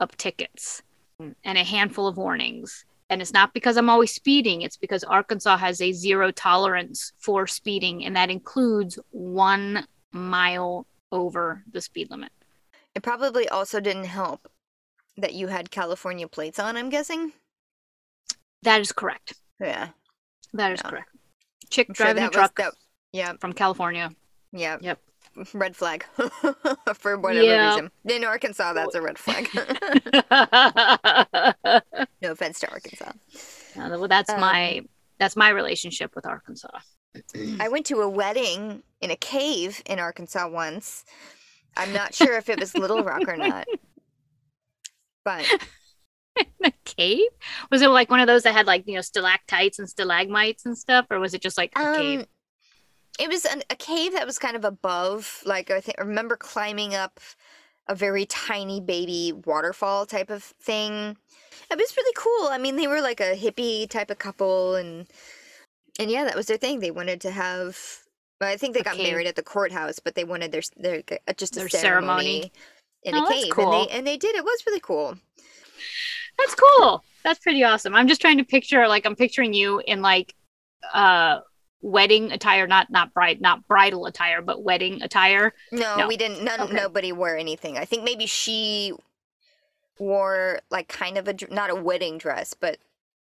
of 0.00 0.16
tickets 0.16 0.82
and 1.20 1.58
a 1.58 1.64
handful 1.64 2.06
of 2.06 2.16
warnings. 2.16 2.86
And 3.10 3.20
it's 3.20 3.34
not 3.34 3.52
because 3.52 3.76
I'm 3.76 3.90
always 3.90 4.14
speeding, 4.14 4.62
it's 4.62 4.78
because 4.78 5.04
Arkansas 5.04 5.58
has 5.58 5.82
a 5.82 5.92
zero 5.92 6.30
tolerance 6.30 7.12
for 7.18 7.46
speeding, 7.46 8.06
and 8.06 8.16
that 8.16 8.30
includes 8.30 8.98
one 9.10 9.86
mile 10.12 10.86
over 11.12 11.62
the 11.70 11.80
speed 11.80 12.10
limit. 12.10 12.32
It 12.94 13.02
probably 13.02 13.48
also 13.48 13.80
didn't 13.80 14.04
help 14.04 14.50
that 15.16 15.34
you 15.34 15.48
had 15.48 15.70
California 15.70 16.28
plates 16.28 16.58
on, 16.58 16.76
I'm 16.76 16.88
guessing. 16.90 17.32
That 18.62 18.80
is 18.80 18.92
correct. 18.92 19.34
Yeah. 19.60 19.88
That 20.52 20.72
is 20.72 20.80
Yeah. 20.84 20.90
correct. 20.90 21.10
Chick 21.70 21.88
I'm 21.90 21.94
sure 21.94 22.06
driving 22.06 22.24
a 22.24 22.30
truck 22.30 22.56
that 22.56 22.72
yeah, 23.12 23.32
from 23.40 23.52
California. 23.52 24.10
yeah. 24.52 24.78
Yep. 24.80 25.00
Red 25.54 25.76
flag. 25.76 26.04
For 26.94 27.16
whatever 27.18 27.44
Yeah. 27.44 27.70
reason. 27.70 27.90
In 28.08 28.24
Arkansas 28.24 28.72
that's 28.72 28.94
a 28.94 29.02
red 29.02 29.18
flag. 29.18 29.48
Uh, 30.30 31.80
no 32.22 32.32
offense 32.32 32.60
to 32.60 32.70
Arkansas. 32.70 33.12
well, 33.76 34.08
that's 34.08 34.30
Um, 34.30 34.40
my 34.40 34.82
that's 35.18 35.36
my 35.36 35.50
relationship 35.50 36.14
with 36.16 36.26
Arkansas. 36.26 36.78
I 37.60 37.68
went 37.68 37.86
to 37.86 38.00
a 38.00 38.08
wedding 38.08 38.82
in 39.00 39.10
a 39.10 39.16
cave 39.16 39.82
in 39.86 39.98
Arkansas 39.98 40.48
once. 40.48 41.04
I'm 41.76 41.92
not 41.92 42.14
sure 42.14 42.36
if 42.36 42.48
it 42.48 42.58
was 42.58 42.74
Little 42.74 43.02
Rock 43.02 43.28
or 43.28 43.36
not. 43.36 43.66
But 45.24 45.44
In 46.38 46.46
a 46.66 46.72
cave? 46.84 47.28
Was 47.70 47.82
it 47.82 47.88
like 47.88 48.10
one 48.10 48.20
of 48.20 48.26
those 48.26 48.42
that 48.44 48.54
had 48.54 48.66
like 48.66 48.86
you 48.86 48.94
know 48.94 49.00
stalactites 49.00 49.78
and 49.78 49.88
stalagmites 49.88 50.66
and 50.66 50.76
stuff, 50.76 51.06
or 51.10 51.18
was 51.18 51.34
it 51.34 51.42
just 51.42 51.58
like 51.58 51.72
a 51.76 51.96
cave? 51.96 52.20
um 52.20 52.26
it 53.18 53.28
was 53.28 53.44
an, 53.44 53.62
a 53.68 53.74
cave 53.74 54.12
that 54.12 54.26
was 54.26 54.38
kind 54.38 54.54
of 54.56 54.64
above 54.64 55.42
like 55.44 55.70
I 55.70 55.80
think 55.80 55.96
I 55.98 56.02
remember 56.02 56.36
climbing 56.36 56.94
up 56.94 57.20
a 57.88 57.94
very 57.94 58.26
tiny 58.26 58.80
baby 58.80 59.32
waterfall 59.44 60.06
type 60.06 60.30
of 60.30 60.42
thing. 60.42 61.16
It 61.70 61.76
was 61.76 61.96
really 61.96 62.14
cool. 62.16 62.48
I 62.48 62.58
mean, 62.58 62.76
they 62.76 62.86
were 62.86 63.00
like 63.00 63.20
a 63.20 63.34
hippie 63.34 63.88
type 63.88 64.10
of 64.10 64.18
couple 64.18 64.74
and 64.74 65.06
and 65.98 66.10
yeah, 66.10 66.24
that 66.24 66.36
was 66.36 66.46
their 66.46 66.56
thing. 66.56 66.80
They 66.80 66.90
wanted 66.90 67.20
to 67.22 67.30
have 67.30 67.78
well, 68.40 68.50
I 68.50 68.56
think 68.56 68.74
they 68.74 68.80
A 68.80 68.82
got 68.82 68.96
cave. 68.96 69.02
married 69.02 69.26
at 69.26 69.36
the 69.36 69.42
courthouse, 69.42 69.98
but 69.98 70.14
they 70.14 70.24
wanted 70.24 70.52
their 70.52 70.62
their 70.76 71.02
uh, 71.28 71.32
just 71.34 71.56
a 71.56 71.60
Their 71.60 71.68
ceremony, 71.68 72.50
ceremony. 72.50 72.52
in 73.02 73.14
Oh, 73.14 73.24
a 73.24 73.24
cave, 73.24 73.50
cool. 73.50 73.64
and 73.64 73.72
they 73.72 73.88
and 73.88 74.06
they 74.06 74.16
did. 74.16 74.36
It 74.36 74.44
was 74.44 74.64
really 74.66 74.80
cool. 74.80 75.18
That's 76.38 76.54
cool. 76.54 77.04
That's 77.24 77.38
pretty 77.40 77.64
awesome. 77.64 77.94
I'm 77.94 78.08
just 78.08 78.20
trying 78.20 78.38
to 78.38 78.44
picture 78.44 78.86
like 78.88 79.06
I'm 79.06 79.16
picturing 79.16 79.52
you 79.52 79.80
in 79.86 80.02
like 80.02 80.34
uh 80.92 81.40
wedding 81.82 82.32
attire, 82.32 82.66
not 82.66 82.90
not 82.90 83.12
bride 83.14 83.40
not 83.40 83.66
bridal 83.68 84.06
attire, 84.06 84.42
but 84.42 84.62
wedding 84.62 85.02
attire. 85.02 85.52
No, 85.70 85.96
No. 85.96 86.06
we 86.06 86.16
didn't. 86.16 86.42
None, 86.44 86.60
Okay. 86.60 86.74
nobody 86.74 87.12
wore 87.12 87.36
anything. 87.36 87.78
I 87.78 87.84
think 87.84 88.04
maybe 88.04 88.26
she 88.26 88.92
wore 89.98 90.60
like 90.70 90.88
kind 90.88 91.18
of 91.18 91.28
a 91.28 91.34
not 91.50 91.70
a 91.70 91.74
wedding 91.74 92.18
dress, 92.18 92.54
but 92.54 92.78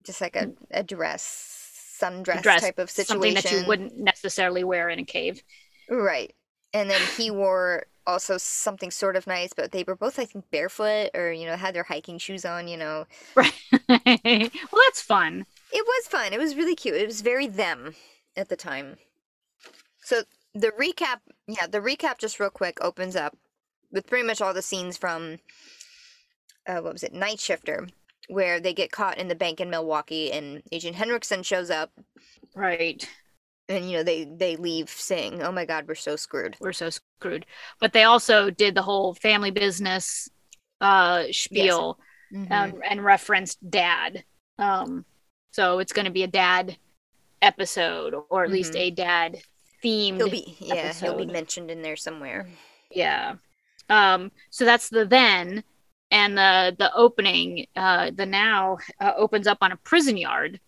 just 0.05 0.21
like 0.21 0.37
a, 0.37 0.49
a 0.71 0.83
dress, 0.83 1.60
sundress 2.01 2.43
dress, 2.43 2.63
type 2.63 2.79
of 2.79 2.91
situation. 2.91 3.21
Something 3.21 3.35
that 3.35 3.53
you 3.63 3.67
wouldn't 3.69 3.99
necessarily 3.99 4.65
wear 4.65 4.89
in 4.89 4.99
a 4.99 5.05
cave. 5.05 5.43
Right. 5.89 6.35
And 6.73 6.89
then 6.89 7.01
he 7.17 7.31
wore 7.31 7.87
also 8.07 8.39
something 8.39 8.91
sort 8.91 9.17
of 9.17 9.27
nice, 9.27 9.53
but 9.53 9.73
they 9.73 9.85
were 9.85 9.97
both, 9.97 10.19
I 10.19 10.25
think, 10.25 10.45
barefoot 10.51 11.11
or 11.15 11.33
you 11.33 11.47
know 11.47 11.57
had 11.57 11.75
their 11.75 11.83
hiking 11.85 12.19
shoes 12.19 12.45
on. 12.45 12.69
You 12.69 12.77
know, 12.77 13.07
Right. 13.37 13.53
well, 13.89 14.83
that's 14.87 15.03
fun. 15.03 15.47
it 15.73 15.85
was 15.87 16.07
fun. 16.09 16.33
It 16.33 16.39
was 16.39 16.57
really 16.57 16.77
cute. 16.77 16.97
It 16.97 17.07
was 17.07 17.21
very 17.21 17.47
them 17.47 17.95
at 18.37 18.49
the 18.49 18.57
time. 18.57 18.97
So 20.03 20.23
the 20.55 20.73
recap, 20.73 21.21
yeah, 21.47 21.67
the 21.67 21.81
recap 21.81 22.19
just 22.19 22.41
real 22.41 22.51
quick 22.51 22.79
opens 22.83 23.15
up 23.17 23.37
with 23.93 24.07
pretty 24.07 24.27
much 24.27 24.41
all 24.41 24.55
the 24.55 24.63
scenes 24.63 24.97
from 24.97 25.39
uh, 26.67 26.81
what 26.81 26.93
was 26.93 27.03
it, 27.03 27.13
Nightshifter, 27.13 27.91
where 28.31 28.61
they 28.61 28.73
get 28.75 28.93
caught 28.93 29.19
in 29.19 29.29
the 29.29 29.35
bank 29.35 29.61
in 29.61 29.71
Milwaukee, 29.71 30.33
and 30.33 30.63
Agent 30.73 30.97
Henriksen 30.97 31.43
shows 31.43 31.71
up, 31.71 31.91
Right. 32.55 33.07
and 33.69 33.89
you 33.91 33.97
know 33.99 34.03
they 34.03 34.25
they 34.25 34.57
leave 34.57 34.89
saying, 34.91 35.43
"Oh 35.43 35.53
my 35.53 35.65
God, 35.65 35.87
we're 35.89 35.95
so 35.95 36.17
screwed." 36.17 36.57
We're 36.61 36.73
so 36.73 36.91
screwed. 36.91 37.47
But 37.81 37.93
they 37.93 38.05
also 38.05 38.51
did 38.51 38.75
the 38.75 38.83
whole 38.83 39.15
family 39.15 39.51
business 39.51 40.29
uh 40.81 41.25
spiel 41.31 41.99
Mhm. 42.33 42.51
um, 42.51 42.83
and 42.89 43.05
referenced 43.05 43.59
dad. 43.71 44.25
Um, 44.59 45.05
so 45.53 45.79
it's 45.81 45.93
going 45.93 46.05
to 46.07 46.11
be 46.13 46.23
a 46.23 46.27
dad 46.29 46.77
episode, 47.43 48.15
or 48.31 48.45
at 48.45 48.51
least 48.51 48.73
Mhm. 48.75 48.79
a 48.81 48.91
dad 48.91 49.43
themed. 49.83 50.17
he'll 50.17 50.29
be 50.31 50.57
yeah, 50.61 50.93
he'll 50.93 51.17
be 51.17 51.27
mentioned 51.27 51.71
in 51.71 51.83
there 51.83 51.97
somewhere. 51.97 52.49
yeah. 52.91 53.37
Um, 53.89 54.31
so 54.51 54.65
that's 54.65 54.89
the 54.89 55.05
then, 55.05 55.65
and 56.11 56.37
the 56.37 56.75
the 56.79 56.93
opening. 56.95 57.67
Uh, 57.77 58.11
the 58.15 58.27
now 58.27 58.79
uh, 59.01 59.13
opens 59.17 59.47
up 59.47 59.59
on 59.61 59.73
a 59.73 59.77
prison 59.77 60.17
yard. 60.17 60.61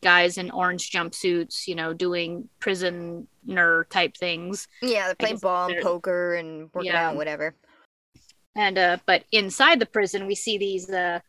Guys 0.00 0.38
in 0.38 0.52
orange 0.52 0.90
jumpsuits, 0.92 1.66
you 1.66 1.74
know, 1.74 1.92
doing 1.92 2.48
prisoner 2.60 3.86
type 3.90 4.16
things. 4.16 4.68
Yeah, 4.80 5.06
they're 5.06 5.14
playing 5.16 5.38
ball 5.38 5.70
and 5.72 5.82
poker 5.82 6.34
and 6.36 6.70
working 6.72 6.92
Yeah. 6.92 7.08
out, 7.10 7.16
whatever. 7.16 7.54
and 8.54 8.78
uh 8.78 8.96
but 9.06 9.24
inside 9.32 9.78
the 9.80 9.86
prison 9.86 10.26
we 10.26 10.34
see 10.34 10.56
these 10.58 10.88
uh 10.90 11.20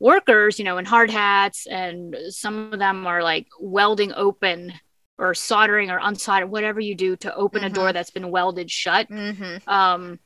workers 0.00 0.58
you 0.58 0.64
know 0.64 0.78
in 0.78 0.84
hard 0.84 1.10
hats 1.10 1.66
and 1.66 2.14
some 2.28 2.72
of 2.72 2.78
them 2.78 3.06
are 3.06 3.22
like 3.22 3.46
welding 3.58 4.12
open 4.14 4.72
or 5.18 5.34
soldering 5.34 5.90
or 5.90 5.98
unsoldering 5.98 6.50
whatever 6.50 6.78
you 6.78 6.94
do 6.94 7.16
to 7.16 7.34
open 7.34 7.64
a 7.64 7.70
door 7.70 7.92
that's 7.92 8.10
been 8.12 8.30
welded 8.30 8.70
shut 8.70 9.08
Mm-hmm. 9.08 9.68
um 9.68 10.18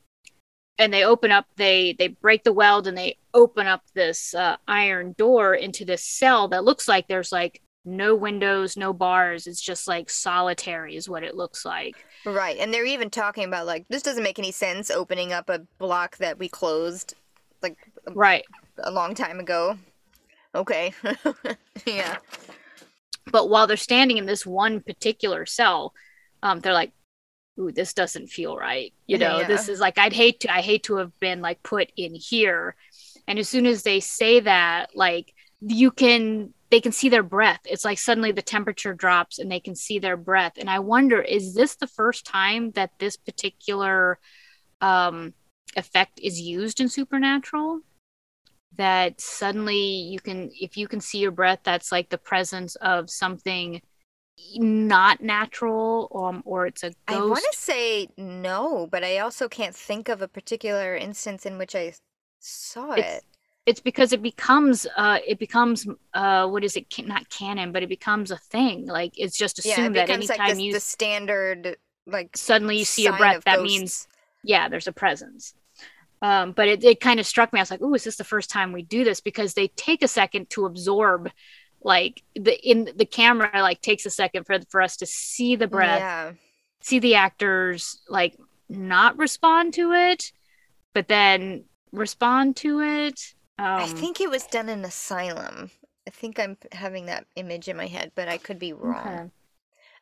and 0.78 0.92
they 0.92 1.04
open 1.04 1.30
up 1.30 1.46
they 1.56 1.94
they 1.98 2.08
break 2.08 2.44
the 2.44 2.52
weld 2.52 2.86
and 2.86 2.96
they 2.96 3.16
open 3.34 3.66
up 3.66 3.82
this 3.94 4.34
uh, 4.34 4.56
iron 4.66 5.14
door 5.18 5.54
into 5.54 5.84
this 5.84 6.04
cell 6.04 6.48
that 6.48 6.64
looks 6.64 6.88
like 6.88 7.08
there's 7.08 7.32
like 7.32 7.60
no 7.84 8.14
windows 8.14 8.76
no 8.76 8.92
bars 8.92 9.46
it's 9.46 9.60
just 9.60 9.88
like 9.88 10.08
solitary 10.08 10.94
is 10.94 11.08
what 11.08 11.24
it 11.24 11.34
looks 11.34 11.64
like 11.64 12.04
Right, 12.24 12.58
and 12.58 12.72
they're 12.72 12.84
even 12.84 13.10
talking 13.10 13.44
about 13.44 13.66
like 13.66 13.86
this 13.88 14.02
doesn't 14.02 14.22
make 14.22 14.38
any 14.38 14.52
sense 14.52 14.90
opening 14.90 15.32
up 15.32 15.48
a 15.48 15.60
block 15.78 16.16
that 16.18 16.38
we 16.38 16.48
closed 16.48 17.14
like 17.62 17.76
right 18.14 18.44
a 18.78 18.90
long 18.90 19.14
time 19.14 19.40
ago. 19.40 19.76
Okay. 20.54 20.94
yeah. 21.86 22.18
but 23.30 23.48
while 23.48 23.66
they're 23.66 23.76
standing 23.76 24.18
in 24.18 24.26
this 24.26 24.44
one 24.46 24.80
particular 24.80 25.46
cell 25.46 25.94
um 26.42 26.60
they're 26.60 26.72
like 26.72 26.92
ooh 27.60 27.70
this 27.70 27.92
doesn't 27.92 28.28
feel 28.28 28.56
right 28.56 28.92
you 29.06 29.18
know 29.18 29.40
Yeah. 29.40 29.46
this 29.46 29.68
is 29.68 29.78
like 29.80 29.98
i'd 29.98 30.12
hate 30.12 30.40
to 30.40 30.52
i 30.52 30.60
hate 30.60 30.84
to 30.84 30.96
have 30.96 31.18
been 31.20 31.40
like 31.40 31.62
put 31.62 31.90
in 31.96 32.14
here. 32.14 32.74
And 33.28 33.38
as 33.38 33.48
soon 33.48 33.66
as 33.66 33.82
they 33.82 34.00
say 34.00 34.40
that 34.40 34.96
like 34.96 35.32
you 35.60 35.90
can 35.90 36.52
they 36.70 36.80
can 36.80 36.90
see 36.92 37.08
their 37.10 37.22
breath. 37.22 37.60
It's 37.66 37.84
like 37.84 37.98
suddenly 37.98 38.32
the 38.32 38.42
temperature 38.42 38.94
drops 38.94 39.38
and 39.38 39.52
they 39.52 39.60
can 39.60 39.76
see 39.76 39.98
their 39.98 40.16
breath. 40.16 40.54
And 40.58 40.68
i 40.70 40.78
wonder 40.78 41.20
is 41.20 41.54
this 41.54 41.76
the 41.76 41.86
first 41.86 42.24
time 42.26 42.72
that 42.72 42.90
this 42.98 43.16
particular 43.16 44.18
um 44.80 45.34
effect 45.76 46.18
is 46.20 46.40
used 46.40 46.80
in 46.80 46.88
supernatural? 46.88 47.80
That 48.76 49.20
suddenly 49.20 49.76
you 50.12 50.18
can 50.18 50.50
if 50.58 50.76
you 50.76 50.88
can 50.88 51.00
see 51.00 51.18
your 51.18 51.30
breath 51.30 51.60
that's 51.62 51.92
like 51.92 52.08
the 52.08 52.18
presence 52.18 52.74
of 52.76 53.10
something 53.10 53.82
not 54.56 55.20
natural 55.20 56.10
um, 56.14 56.42
or 56.44 56.66
it's 56.66 56.82
a 56.82 56.88
ghost 56.88 56.96
I 57.08 57.20
want 57.20 57.44
to 57.52 57.58
say 57.58 58.08
no, 58.16 58.86
but 58.90 59.04
I 59.04 59.18
also 59.18 59.48
can't 59.48 59.74
think 59.74 60.08
of 60.08 60.22
a 60.22 60.28
particular 60.28 60.96
instance 60.96 61.46
in 61.46 61.58
which 61.58 61.74
I 61.74 61.94
saw 62.40 62.92
It's- 62.92 63.18
it. 63.18 63.24
it's 63.66 63.80
because 63.80 64.12
it 64.12 64.22
becomes 64.22 64.86
uh 64.96 65.18
it 65.26 65.38
becomes 65.38 65.86
uh 66.14 66.48
what 66.48 66.64
is 66.64 66.76
it 66.76 66.86
Ca- 66.92 67.04
not 67.06 67.28
canon 67.30 67.70
but 67.70 67.82
it 67.84 67.88
becomes 67.88 68.32
a 68.32 68.36
thing 68.36 68.86
like 68.86 69.12
it's 69.16 69.38
just 69.38 69.64
Yeah, 69.64 69.72
it 69.72 69.74
assumed 69.74 69.96
that 69.96 70.10
anytime 70.10 70.38
like 70.38 70.56
the, 70.56 70.62
you 70.64 70.72
the 70.72 70.80
standard 70.80 71.76
like 72.06 72.36
suddenly 72.36 72.78
you 72.78 72.84
see 72.84 73.06
a 73.06 73.12
breath 73.12 73.44
that 73.44 73.58
ghosts. 73.58 73.78
means 73.78 74.08
yeah 74.42 74.68
there's 74.68 74.88
a 74.88 74.92
presence 74.92 75.54
um 76.22 76.52
but 76.52 76.68
it, 76.68 76.84
it 76.84 77.00
kind 77.00 77.20
of 77.20 77.26
struck 77.26 77.52
me 77.52 77.60
i 77.60 77.62
was 77.62 77.70
like 77.70 77.80
oh 77.82 77.94
is 77.94 78.02
this 78.04 78.16
the 78.16 78.24
first 78.24 78.50
time 78.50 78.72
we 78.72 78.82
do 78.82 79.04
this 79.04 79.20
because 79.20 79.54
they 79.54 79.68
take 79.68 80.02
a 80.02 80.08
second 80.08 80.50
to 80.50 80.66
absorb 80.66 81.30
like 81.84 82.22
the 82.34 82.58
in 82.68 82.90
the 82.96 83.06
camera 83.06 83.50
like 83.54 83.80
takes 83.80 84.06
a 84.06 84.10
second 84.10 84.44
for 84.44 84.58
for 84.70 84.80
us 84.82 84.96
to 84.98 85.06
see 85.06 85.56
the 85.56 85.66
breath 85.68 86.04
Yeah. 86.04 86.34
see 86.82 86.98
the 86.98 87.14
actors 87.16 88.00
like 88.08 88.36
not 88.68 89.18
respond 89.18 89.74
to 89.74 89.92
it 89.92 90.32
but 90.94 91.08
then 91.08 91.64
respond 91.92 92.56
to 92.56 92.80
it 92.80 93.20
um, 93.58 93.66
I 93.76 93.86
think 93.86 94.20
it 94.20 94.30
was 94.30 94.46
done 94.46 94.68
in 94.68 94.84
Asylum. 94.84 95.70
I 96.06 96.10
think 96.10 96.38
I'm 96.38 96.56
having 96.72 97.06
that 97.06 97.26
image 97.36 97.68
in 97.68 97.76
my 97.76 97.86
head, 97.86 98.12
but 98.14 98.28
I 98.28 98.38
could 98.38 98.58
be 98.58 98.72
wrong. 98.72 99.20
okay. 99.20 99.30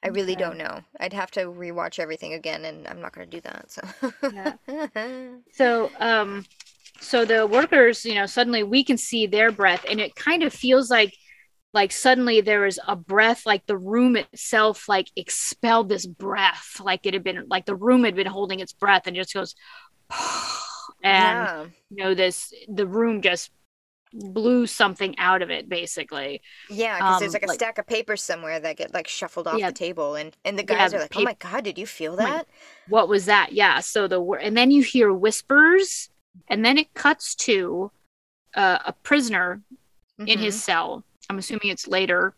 I 0.03 0.09
really 0.09 0.37
Okay. 0.37 0.37
don't 0.37 0.59
know. 0.59 0.83
I'd 1.01 1.13
have 1.15 1.31
to 1.33 1.47
rewatch 1.47 1.99
everything 1.99 2.35
again, 2.35 2.65
and 2.65 2.89
I'm 2.89 3.01
not 3.01 3.15
going 3.15 3.31
to 3.31 3.37
do 3.37 3.43
that. 3.43 3.71
So. 3.71 3.83
Yeah. 4.27 4.55
So, 5.53 5.93
um, 6.01 6.45
so 7.01 7.25
the 7.25 7.47
workers, 7.47 8.05
you 8.05 8.15
know, 8.15 8.27
suddenly 8.27 8.63
we 8.63 8.85
can 8.85 8.97
see 8.97 9.27
their 9.27 9.53
breath, 9.53 9.85
and 9.89 10.01
it 10.01 10.15
kind 10.17 10.43
of 10.43 10.53
feels 10.53 10.91
like, 10.91 11.15
like 11.73 11.93
suddenly 11.93 12.41
there 12.41 12.61
was 12.63 12.79
a 12.87 12.97
breath, 12.97 13.47
like 13.47 13.67
the 13.67 13.79
room 13.79 14.17
itself, 14.17 14.89
like 14.89 15.09
expelled 15.17 15.89
this 15.89 16.07
breath, 16.07 16.81
like 16.83 17.07
it 17.07 17.15
had 17.15 17.23
been, 17.23 17.47
like 17.49 17.67
the 17.67 17.77
room 17.77 18.05
had 18.05 18.17
been 18.17 18.27
holding 18.27 18.61
its 18.61 18.73
breath, 18.73 19.07
and 19.07 19.17
it 19.17 19.21
just 19.21 19.35
goes, 19.35 19.55
and 21.03 21.47
yeah. 21.47 21.65
you 21.91 21.97
know, 21.97 22.15
this 22.15 22.53
the 22.69 22.87
room 22.87 23.23
just 23.23 23.51
blew 24.13 24.67
something 24.67 25.17
out 25.19 25.41
of 25.43 25.51
it, 25.51 25.69
basically. 25.69 26.43
Yeah, 26.69 26.97
because 26.97 27.21
there's 27.21 27.35
um, 27.35 27.35
like 27.35 27.45
a 27.45 27.47
like- 27.47 27.55
stack 27.55 27.79
of 27.79 27.87
papers 27.87 28.23
somewhere 28.23 28.59
that 28.59 28.77
get 28.77 28.93
like 28.93 29.07
shuffled 29.07 29.47
off 29.47 29.59
Yeah. 29.59 29.69
the 29.71 29.75
table, 29.77 30.17
and 30.17 30.37
and 30.45 30.59
the 30.59 30.65
guys 30.65 30.91
the 30.91 30.97
are 30.97 31.01
like, 31.03 31.17
"Oh 31.17 31.23
my 31.23 31.37
god, 31.39 31.65
did 31.65 31.79
you 31.79 31.87
feel 31.87 32.17
that?" 32.17 32.47
what 32.89 33.09
was 33.09 33.27
that? 33.27 33.53
Yeah. 33.53 33.79
So 33.81 34.09
the 34.09 34.21
and 34.43 34.57
then 34.57 34.73
you 34.73 34.83
hear 34.83 35.13
whispers, 35.13 36.11
and 36.49 36.65
then 36.65 36.77
it 36.79 36.93
cuts 36.95 37.35
to 37.37 37.93
uh, 38.55 38.79
a 38.85 38.93
prisoner 38.93 39.63
in 40.19 40.27
Mhm. 40.27 40.43
his 40.43 40.61
cell. 40.61 41.05
I'm 41.31 41.39
assuming 41.39 41.69
it's 41.69 41.87
later 41.87 42.35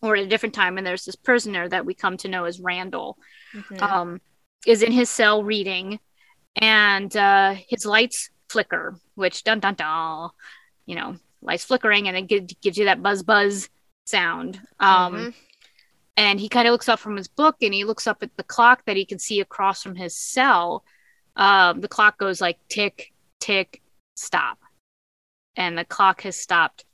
or 0.00 0.16
at 0.16 0.24
a 0.24 0.28
different 0.28 0.54
time. 0.54 0.78
And 0.78 0.86
there's 0.86 1.04
this 1.04 1.14
prisoner 1.16 1.68
that 1.68 1.84
we 1.84 1.92
come 1.92 2.16
to 2.18 2.28
know 2.28 2.44
as 2.44 2.58
Randall, 2.58 3.18
Mhm. 3.52 3.82
um, 3.82 4.20
is 4.66 4.82
in 4.82 4.92
his 4.92 5.10
cell 5.10 5.44
reading, 5.44 6.00
and 6.56 7.14
uh, 7.16 7.54
his 7.68 7.84
lights 7.84 8.30
flicker, 8.48 8.98
which 9.14 9.44
dun 9.44 9.60
dun 9.60 9.74
dun, 9.74 10.30
you 10.86 10.94
know, 10.96 11.16
lights 11.42 11.64
flickering, 11.64 12.08
and 12.08 12.16
it 12.16 12.22
gives, 12.22 12.54
gives 12.62 12.78
you 12.78 12.86
that 12.86 13.02
buzz 13.02 13.22
buzz 13.22 13.68
sound. 14.06 14.60
Um, 14.80 15.14
Mhm. 15.14 15.34
and 16.16 16.40
he 16.40 16.48
kind 16.48 16.66
of 16.66 16.72
looks 16.72 16.88
up 16.88 16.98
from 16.98 17.16
his 17.16 17.28
book 17.28 17.56
and 17.60 17.74
he 17.74 17.84
looks 17.84 18.06
up 18.06 18.22
at 18.22 18.34
the 18.36 18.42
clock 18.42 18.84
that 18.86 18.96
he 18.96 19.04
can 19.04 19.18
see 19.18 19.40
across 19.40 19.82
from 19.82 19.96
his 19.96 20.16
cell. 20.16 20.82
Um, 21.36 21.82
the 21.82 21.88
clock 21.88 22.18
goes 22.18 22.40
like 22.40 22.58
tick, 22.68 23.12
tick, 23.38 23.82
stop. 24.16 24.58
And 25.56 25.76
the 25.76 25.84
clock 25.84 26.22
has 26.22 26.36
stopped 26.36 26.84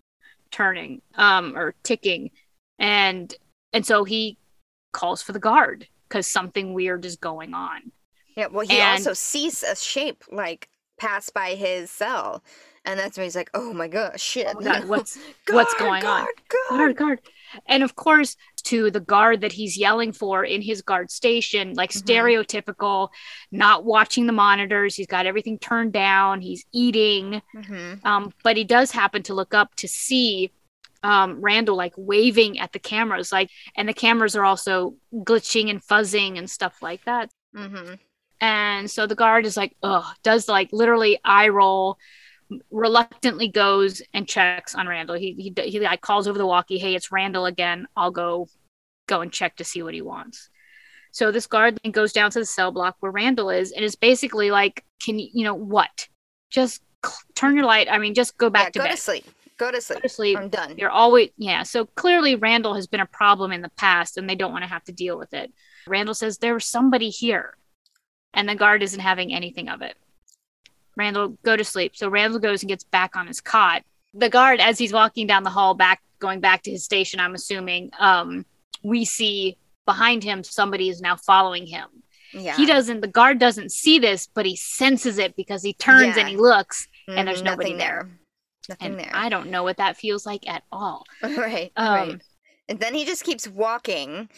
turning 0.54 1.02
um, 1.16 1.56
or 1.56 1.75
ticking. 1.82 2.30
And 2.78 3.34
and 3.73 3.84
so 3.84 4.04
he 4.04 4.38
calls 4.92 5.20
for 5.20 5.32
the 5.32 5.40
guard 5.40 5.88
because 6.08 6.26
something 6.28 6.73
weird 6.75 7.04
is 7.04 7.16
going 7.16 7.52
on. 7.54 7.90
Yeah, 8.37 8.46
well, 8.46 8.66
he 8.66 8.78
And- 8.78 8.92
also 8.99 9.12
sees 9.12 9.62
a 9.64 9.75
shape 9.76 10.23
like 10.30 10.68
pass 10.99 11.28
by 11.30 11.56
his 11.56 11.90
cell, 11.90 12.42
and 12.84 12.99
that's 12.99 13.16
when 13.16 13.25
he's 13.25 13.37
like, 13.37 13.50
"Oh 13.54 13.73
my 13.73 13.88
gosh, 13.88 14.20
shit! 14.23 14.46
Oh 14.49 14.54
my 14.61 14.64
God, 14.64 14.88
what's 14.88 15.18
what's 15.50 15.75
Guard, 15.75 16.02
going 16.02 16.04
on? 16.04 16.25
guard, 16.25 16.28
guard." 16.49 16.78
guard, 16.78 16.96
guard. 16.96 17.20
And 17.66 17.82
of 17.82 17.96
course, 17.96 18.37
to 18.64 18.90
the 18.90 19.00
guard 19.00 19.42
that 19.42 19.52
he's 19.52 19.76
yelling 19.76 20.12
for 20.12 20.44
in 20.44 20.62
his 20.62 20.82
guard 20.82 21.11
station, 21.11 21.75
like 21.75 21.90
Mhm. 21.92 22.02
stereotypical, 22.02 23.08
not 23.50 23.84
watching 23.84 24.26
the 24.26 24.32
monitors. 24.32 24.94
He's 24.94 25.06
got 25.06 25.26
everything 25.26 25.58
turned 25.58 25.92
down. 25.92 26.40
He's 26.40 26.64
eating. 26.73 27.42
Mhm. 27.54 28.04
Um, 28.04 28.32
but 28.42 28.56
he 28.56 28.64
does 28.64 28.90
happen 28.90 29.23
to 29.25 29.34
look 29.34 29.54
up 29.54 29.75
to 29.76 29.88
see 29.88 30.50
um, 31.02 31.42
Randall 31.42 31.76
like 31.76 31.92
waving 31.99 32.58
at 32.61 32.73
the 32.73 32.78
cameras, 32.78 33.30
like, 33.30 33.50
and 33.76 33.87
the 33.87 33.92
cameras 33.92 34.34
are 34.34 34.44
also 34.46 34.96
glitching 35.12 35.68
and 35.68 35.82
fuzzing 35.82 36.38
and 36.38 36.49
stuff 36.49 36.80
like 36.80 37.04
that. 37.04 37.28
Mhm. 37.54 37.99
And 38.40 38.90
so 38.90 39.06
the 39.06 39.14
guard 39.14 39.44
is 39.44 39.54
like, 39.54 39.76
ugh, 39.82 40.02
does 40.23 40.49
like 40.49 40.70
literally 40.73 41.20
eye 41.23 41.49
roll, 41.49 41.99
reluctantly 42.70 43.49
goes 43.49 44.02
and 44.12 44.28
checks 44.28 44.75
on 44.75 44.87
Randall. 44.87 45.16
He 45.16 45.32
he 45.34 45.70
he 45.70 45.80
like 45.80 46.00
calls 46.00 46.28
over 46.28 46.38
the 46.38 46.46
walkie, 46.46 46.78
hey, 46.78 46.94
it's 46.94 47.12
Randall 47.12 47.46
again. 47.46 47.87
I'll 47.96 48.11
go 48.11 48.49
go 49.06 49.20
and 49.20 49.32
check 49.32 49.56
to 49.56 49.64
see 49.64 49.82
what 49.82 49.94
he 49.94 50.02
wants. 50.02 50.49
So 51.12 51.30
this 51.30 51.46
guard 51.46 51.78
then 51.82 51.92
goes 51.92 52.12
down 52.12 52.30
to 52.32 52.40
the 52.40 52.46
cell 52.46 52.73
block 52.73 52.96
where 53.00 53.12
Randall 53.12 53.50
is, 53.50 53.73
and 53.73 53.84
is 53.84 53.96
basically 53.96 54.50
like, 54.50 54.84
can 55.02 55.18
you 55.18 55.28
you 55.32 55.44
know 55.44 55.54
what? 55.54 56.08
Just 56.50 56.82
cl- 57.04 57.18
turn 57.34 57.54
your 57.54 57.64
light. 57.64 57.88
I 57.90 57.99
mean, 57.99 58.14
just 58.14 58.37
go 58.37 58.50
back 58.50 58.66
yeah, 58.66 58.70
to 58.70 58.78
go 58.78 58.84
bed. 58.84 58.96
to 58.96 59.00
sleep. 59.00 59.25
Go 59.56 59.70
to 59.70 59.80
sleep. 59.80 59.99
Go 59.99 60.02
to 60.02 60.08
sleep. 60.08 60.38
I'm 60.38 60.49
done. 60.49 60.76
You're 60.78 60.90
always 60.90 61.30
yeah. 61.37 61.62
So 61.62 61.87
clearly 61.87 62.34
Randall 62.34 62.75
has 62.75 62.87
been 62.87 63.00
a 63.00 63.06
problem 63.06 63.52
in 63.52 63.62
the 63.62 63.70
past 63.70 64.16
and 64.16 64.28
they 64.28 64.34
don't 64.34 64.52
want 64.52 64.64
to 64.64 64.70
have 64.70 64.84
to 64.84 64.92
deal 64.92 65.18
with 65.18 65.32
it. 65.34 65.52
Randall 65.87 66.14
says 66.14 66.38
there 66.38 66.54
was 66.54 66.66
somebody 66.66 67.11
here. 67.11 67.54
And 68.37 68.49
the 68.49 68.56
guard 68.56 68.82
isn't 68.82 68.99
having 68.99 69.32
anything 69.32 69.68
of 69.68 69.80
it. 69.80 69.96
Randall, 70.96 71.36
go 71.42 71.56
to 71.56 71.64
sleep. 71.64 71.96
So 71.96 72.08
Randall 72.08 72.40
goes 72.40 72.62
and 72.62 72.68
gets 72.68 72.84
back 72.84 73.16
on 73.16 73.26
his 73.26 73.40
cot. 73.40 73.82
The 74.12 74.28
guard, 74.28 74.60
as 74.60 74.78
he's 74.78 74.92
walking 74.92 75.26
down 75.26 75.42
the 75.42 75.50
hall 75.50 75.74
back 75.74 76.00
going 76.20 76.40
back 76.40 76.62
to 76.62 76.70
his 76.70 76.84
station, 76.84 77.20
I'm 77.20 77.34
assuming, 77.34 77.90
um, 77.98 78.46
we 78.82 79.04
see 79.04 79.56
behind 79.87 80.22
him 80.22 80.44
somebody 80.44 80.88
is 80.88 81.00
now 81.00 81.16
following 81.16 81.66
him. 81.66 81.87
Yeah. 82.33 82.57
He 82.57 82.66
doesn't 82.66 83.00
the 83.00 83.09
guard 83.09 83.38
doesn't 83.38 83.70
see 83.72 83.98
this, 83.98 84.28
but 84.33 84.46
he 84.46 84.57
senses 84.57 85.18
it 85.18 85.37
because 85.37 85.62
he 85.62 85.72
turns 85.72 86.16
Yeah. 86.16 86.20
and 86.20 86.28
he 86.28 86.37
looks 86.37 86.88
and 87.09 87.26
there's 87.28 87.42
nobody 87.42 87.70
nothing 87.70 87.78
there. 87.78 88.11
Nothing 88.68 88.87
and 88.87 88.98
there. 88.98 89.11
I 89.12 89.28
don't 89.28 89.50
know 89.50 89.62
what 89.62 89.76
that 89.76 89.96
feels 89.96 90.26
like 90.26 90.48
at 90.48 90.64
all. 90.72 91.07
right. 91.22 91.70
Um, 91.76 91.94
right. 91.94 92.22
And 92.68 92.80
then 92.80 92.94
he 92.94 93.04
just 93.04 93.24
keeps 93.24 93.46
walking. 93.46 94.28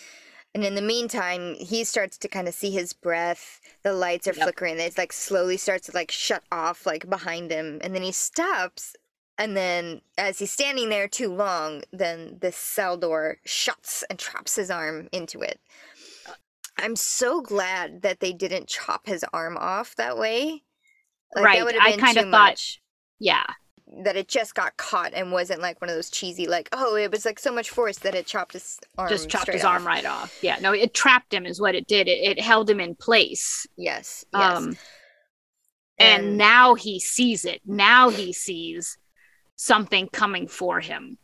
And 0.57 0.65
in 0.65 0.75
the 0.75 0.81
meantime, 0.81 1.55
he 1.57 1.85
starts 1.85 2.17
to 2.17 2.29
kind 2.29 2.49
of 2.49 2.55
see 2.55 2.71
his 2.71 2.95
breath. 2.95 3.61
The 3.83 3.93
lights 3.93 4.27
are 4.27 4.33
Yep. 4.33 4.43
flickering. 4.43 4.81
It's 4.81 4.97
like 4.97 5.13
slowly 5.13 5.59
starts 5.59 5.85
to 5.89 5.93
like 5.93 6.11
shut 6.11 6.45
off 6.51 6.87
like 6.87 7.11
behind 7.11 7.51
him. 7.51 7.79
And 7.85 7.95
then 7.95 8.01
he 8.03 8.11
stops. 8.11 8.97
And 9.37 9.55
then 9.55 10.01
as 10.17 10.39
he's 10.39 10.51
standing 10.51 10.89
there 10.89 11.09
too 11.09 11.31
long, 11.31 11.83
then 11.93 12.39
the 12.41 12.53
cell 12.53 12.97
door 12.97 13.37
shuts 13.45 14.03
and 14.09 14.19
traps 14.19 14.57
his 14.57 14.71
arm 14.71 15.11
into 15.13 15.43
it. 15.43 15.61
Uh, 16.27 16.33
I'm 16.79 16.97
so 16.97 17.43
glad 17.43 18.01
that 18.01 18.21
they 18.21 18.33
didn't 18.33 18.67
chop 18.69 19.07
his 19.07 19.27
arm 19.35 19.59
off 19.59 19.95
that 19.97 20.17
way. 20.17 20.63
Right, 21.37 21.59
That 21.59 21.65
would 21.67 21.75
have 21.75 21.83
I 21.87 21.97
kinda 21.99 22.23
thought- 22.23 22.31
much 22.31 22.81
Yeah. 23.19 23.45
That 24.05 24.17
it 24.17 24.29
just 24.29 24.55
got 24.55 24.77
caught 24.77 25.13
and 25.15 25.33
wasn't 25.33 25.61
like 25.61 25.81
one 25.81 25.89
of 25.89 25.97
those 25.97 26.11
cheesy 26.11 26.47
like 26.47 26.69
oh 26.73 26.97
it 26.97 27.11
was 27.11 27.25
like 27.25 27.39
so 27.39 27.53
much 27.53 27.71
force 27.71 27.99
that 27.99 28.15
it 28.15 28.27
chopped 28.27 28.53
his 28.53 28.79
arm 28.99 29.09
just 29.09 29.29
chopped 29.29 29.51
his 29.53 29.65
off. 29.65 29.73
arm 29.73 29.87
right 29.87 30.05
off. 30.05 30.39
Yeah, 30.43 30.59
no, 30.61 30.73
it 30.73 30.93
trapped 30.95 31.33
him, 31.33 31.47
is 31.47 31.61
what 31.61 31.75
it 31.75 31.87
did. 31.87 32.07
It, 32.09 32.19
it 32.39 32.41
held 32.41 32.69
him 32.69 32.81
in 32.81 32.95
place. 32.95 33.67
yes 33.77 34.25
yes 34.35 34.57
Um, 34.57 34.77
and, 35.99 36.37
now 36.37 36.75
he 36.75 37.01
sees 37.01 37.45
it. 37.47 37.63
Now 37.65 38.11
he 38.11 38.33
sees 38.33 38.99
something 39.57 40.09
coming 40.09 40.47
for 40.47 40.81
him. 40.81 41.17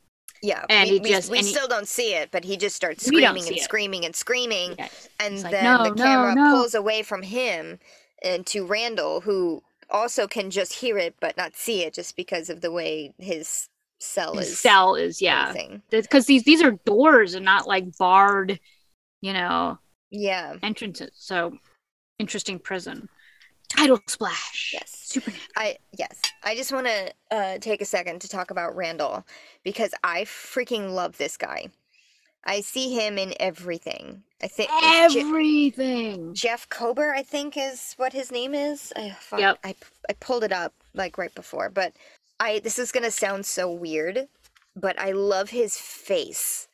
yeah 0.42 0.64
and 0.70 0.88
we, 0.88 0.96
he 0.96 1.00
we- 1.02 1.10
just- 1.10 1.30
we, 1.30 1.38
and 1.38 1.46
he- 1.46 1.52
still 1.52 1.68
don't 1.68 1.86
see 1.88 2.14
it 2.14 2.30
but 2.30 2.44
he 2.44 2.56
just 2.56 2.74
starts 2.74 3.10
We 3.10 3.20
don't 3.20 3.38
screaming 3.38 3.52
and 3.52 3.62
screaming 3.62 4.04
and 4.06 4.16
screaming 4.16 4.74
Yeah. 4.78 4.88
and 5.20 5.34
He's 5.34 5.42
like, 5.42 5.52
then 5.52 5.64
"No, 5.64 5.84
the 5.84 5.90
no, 5.90 6.02
camera 6.04 6.34
no." 6.34 6.50
pulls 6.56 6.74
away 6.74 7.02
from 7.02 7.20
him 7.22 7.78
and 8.24 8.46
to 8.46 8.64
Randall 8.64 9.20
who 9.20 9.62
also 9.92 10.26
can 10.26 10.50
just 10.50 10.72
hear 10.72 10.98
it 10.98 11.14
but 11.20 11.36
not 11.36 11.54
see 11.54 11.84
it 11.84 11.94
just 11.94 12.16
because 12.16 12.50
of 12.50 12.60
the 12.60 12.72
way 12.72 13.14
his 13.18 13.68
cell 14.00 14.36
His 14.36 14.48
is 14.48 14.58
cell 14.58 14.94
is 14.94 15.22
yeah, 15.22 15.54
because 15.90 16.26
these 16.26 16.42
these 16.42 16.62
are 16.62 16.72
doors 16.84 17.34
and 17.34 17.44
not 17.44 17.66
like 17.66 17.96
barred, 17.96 18.58
you 19.20 19.32
know, 19.32 19.78
yeah 20.10 20.56
entrances. 20.62 21.12
So 21.14 21.56
interesting 22.18 22.58
prison. 22.58 23.08
Title 23.68 24.00
splash. 24.06 24.70
Yes. 24.72 24.90
Super. 24.90 25.32
I 25.56 25.76
yes, 25.96 26.20
I 26.42 26.54
just 26.54 26.72
want 26.72 26.86
to 26.86 27.12
uh, 27.30 27.58
take 27.58 27.80
a 27.80 27.86
second 27.86 28.20
to 28.22 28.28
talk 28.28 28.50
about 28.50 28.76
Randall 28.76 29.24
because 29.62 29.92
I 30.02 30.22
freaking 30.22 30.92
love 30.92 31.16
this 31.16 31.36
guy. 31.36 31.68
I 32.44 32.60
see 32.60 32.94
him 32.94 33.18
in 33.18 33.34
everything. 33.38 34.24
I 34.42 34.48
think 34.48 34.70
it's 34.72 35.14
Je- 35.14 35.20
Everything. 35.20 36.34
Jeff 36.34 36.68
Kober, 36.68 37.14
I 37.14 37.22
think 37.22 37.56
is 37.56 37.94
what 37.96 38.12
his 38.12 38.32
name 38.32 38.54
is. 38.54 38.92
I, 38.96 39.16
fuck, 39.20 39.40
Yep. 39.40 39.58
I 39.64 39.74
I 40.08 40.12
pulled 40.14 40.44
it 40.44 40.52
up 40.52 40.74
like 40.94 41.16
right 41.18 41.34
before, 41.34 41.70
but 41.70 41.92
I 42.40 42.58
this 42.58 42.78
is 42.78 42.90
gonna 42.92 43.10
sound 43.12 43.46
so 43.46 43.70
weird, 43.70 44.28
but 44.74 44.98
I 44.98 45.12
love 45.12 45.50
his 45.50 45.76
face. 45.76 46.66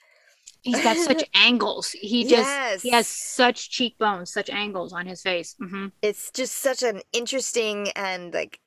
He's 0.63 0.83
got 0.83 0.97
such 0.97 1.25
angles. 1.35 1.91
He 1.91 2.25
just 2.25 2.83
he 2.83 2.91
has 2.91 3.07
such 3.07 3.71
cheekbones, 3.71 4.33
such 4.33 4.51
angles 4.51 4.93
on 4.93 5.07
his 5.07 5.23
face. 5.23 5.55
hmm 5.59 5.89
It's 6.03 6.31
just 6.31 6.55
such 6.55 6.83
an 6.83 7.03
interesting 7.13 7.91
and 7.95 8.33
like 8.33 8.61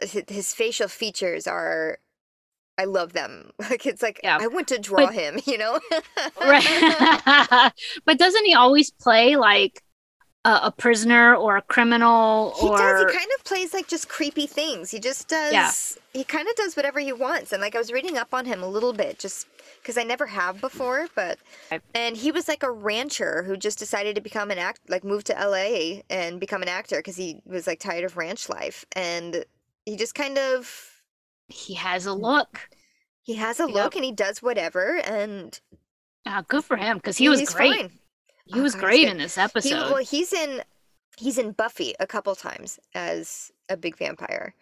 his 0.00 0.54
facial 0.54 0.88
features 0.88 1.46
are. 1.46 1.98
I 2.78 2.84
love 2.84 3.12
them. 3.12 3.50
Like 3.70 3.84
it's 3.86 4.02
like 4.02 4.20
Yeah. 4.24 4.38
I 4.40 4.46
want 4.46 4.68
to 4.68 4.78
draw 4.78 5.06
But- 5.06 5.14
him, 5.14 5.40
you 5.46 5.58
know. 5.58 5.78
Right. 6.40 7.72
but 8.04 8.18
doesn't 8.18 8.44
he 8.44 8.54
always 8.54 8.90
play 8.90 9.36
like 9.36 9.82
a, 10.44 10.60
a 10.64 10.70
prisoner 10.72 11.34
or 11.34 11.56
a 11.56 11.62
criminal 11.62 12.54
He 12.60 12.68
or 12.68 12.78
does. 12.78 13.12
He 13.12 13.18
kind 13.18 13.30
of 13.38 13.44
plays 13.44 13.74
like 13.74 13.88
just 13.88 14.08
creepy 14.08 14.46
things. 14.46 14.90
He 14.90 14.98
just 15.00 15.28
does. 15.28 15.98
He 16.12 16.24
kind 16.24 16.48
of 16.48 16.54
does 16.54 16.76
whatever 16.76 17.00
he 17.00 17.12
wants. 17.12 17.52
And 17.52 17.60
like 17.60 17.74
I 17.74 17.78
was 17.78 17.92
reading 17.92 18.16
up 18.16 18.32
on 18.32 18.46
him 18.46 18.62
a 18.62 18.68
little 18.68 18.92
bit, 18.92 19.18
just 19.18 19.46
because 19.82 19.98
I 19.98 20.04
never 20.04 20.26
have 20.26 20.60
before. 20.60 21.08
But 21.14 21.38
and 21.94 22.16
he 22.16 22.30
was 22.30 22.46
like 22.48 22.62
a 22.62 22.70
rancher 22.70 23.42
who 23.42 23.56
just 23.56 23.78
decided 23.78 24.14
to 24.14 24.20
become 24.20 24.50
an 24.50 24.58
act, 24.58 24.80
like 24.88 25.04
move 25.04 25.24
to 25.24 25.38
L.A. 25.38 26.04
and 26.08 26.38
become 26.40 26.62
an 26.62 26.68
actor 26.68 26.96
because 26.98 27.16
he 27.16 27.42
was 27.44 27.66
like 27.66 27.80
tired 27.80 28.04
of 28.04 28.16
ranch 28.16 28.48
life. 28.48 28.84
And 28.92 29.44
he 29.86 29.96
just 29.96 30.14
kind 30.14 30.38
of 30.38 30.97
he 31.48 31.74
has 31.74 32.06
a 32.06 32.12
look. 32.12 32.68
he 33.22 33.34
has 33.34 33.60
a 33.60 33.64
Yep. 33.64 33.74
look 33.74 33.94
and 33.96 34.04
he 34.04 34.12
does 34.12 34.42
whatever. 34.42 34.96
And 35.04 35.58
Uh, 36.24 36.42
good 36.48 36.64
for 36.64 36.76
him 36.76 36.96
because 36.96 37.16
he 37.18 37.28
was 37.28 37.42
great. 37.52 37.74
fine. 37.76 37.98
He 38.46 38.60
Oh, 38.60 38.62
was 38.62 38.74
great 38.74 39.02
good. 39.04 39.10
in 39.12 39.18
this 39.18 39.36
episode. 39.36 39.68
He, 39.68 39.74
well, 39.74 39.96
he's 39.96 40.32
in 40.32 40.62
he's 41.18 41.36
in 41.36 41.52
Buffy 41.52 41.94
a 42.00 42.06
couple 42.06 42.34
times 42.36 42.78
as 42.94 43.50
a 43.68 43.76
big 43.76 43.96
vampire. 43.98 44.54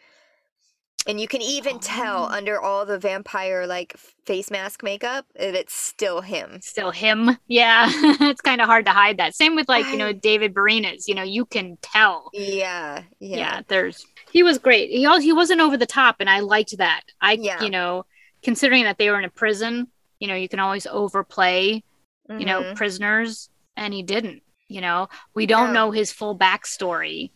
And 1.06 1.20
you 1.20 1.28
can 1.28 1.40
even 1.40 1.78
tell 1.78 2.24
Oh. 2.24 2.34
under 2.34 2.60
all 2.60 2.84
the 2.84 2.98
vampire 2.98 3.66
like 3.66 3.96
face 4.26 4.50
mask 4.50 4.82
makeup 4.82 5.24
that 5.36 5.54
it's 5.54 5.72
still 5.74 6.20
him. 6.20 6.60
Still 6.60 6.90
him. 6.90 7.38
Yeah. 7.46 7.86
it's 7.90 8.40
kind 8.40 8.60
of 8.60 8.66
hard 8.66 8.86
to 8.86 8.92
hide 8.92 9.18
that. 9.18 9.34
Same 9.34 9.54
with 9.54 9.68
like, 9.68 9.86
you 9.86 9.96
know, 9.96 10.12
David 10.12 10.52
Boreanaz, 10.52 11.06
you 11.06 11.14
know, 11.14 11.22
you 11.22 11.44
can 11.46 11.78
tell. 11.80 12.30
Yeah, 12.32 13.02
Yeah. 13.20 13.36
yeah. 13.36 13.60
there's 13.68 14.04
he 14.32 14.42
was 14.42 14.58
great. 14.58 14.90
He 14.90 15.06
also 15.06 15.20
he 15.22 15.32
wasn't 15.32 15.60
over 15.60 15.76
the 15.76 15.86
top 15.86 16.16
and 16.20 16.28
I 16.28 16.40
liked 16.40 16.76
that. 16.78 17.02
I 17.20 17.32
Yeah. 17.34 17.62
you 17.62 17.70
know, 17.70 18.04
considering 18.42 18.84
that 18.84 18.98
they 18.98 19.08
were 19.10 19.18
in 19.18 19.24
a 19.24 19.30
prison, 19.30 19.88
you 20.18 20.26
know, 20.28 20.34
you 20.34 20.48
can 20.48 20.58
always 20.60 20.86
overplay 20.86 21.82
you 22.28 22.44
know, 22.44 22.60
Mhm. 22.60 22.74
prisoners, 22.76 23.48
and 23.76 23.94
he 23.94 24.02
didn't. 24.02 24.42
You 24.66 24.80
know, 24.80 25.08
we 25.34 25.46
don't 25.46 25.72
No. 25.72 25.86
know 25.86 25.90
his 25.92 26.10
full 26.10 26.36
backstory. 26.36 27.30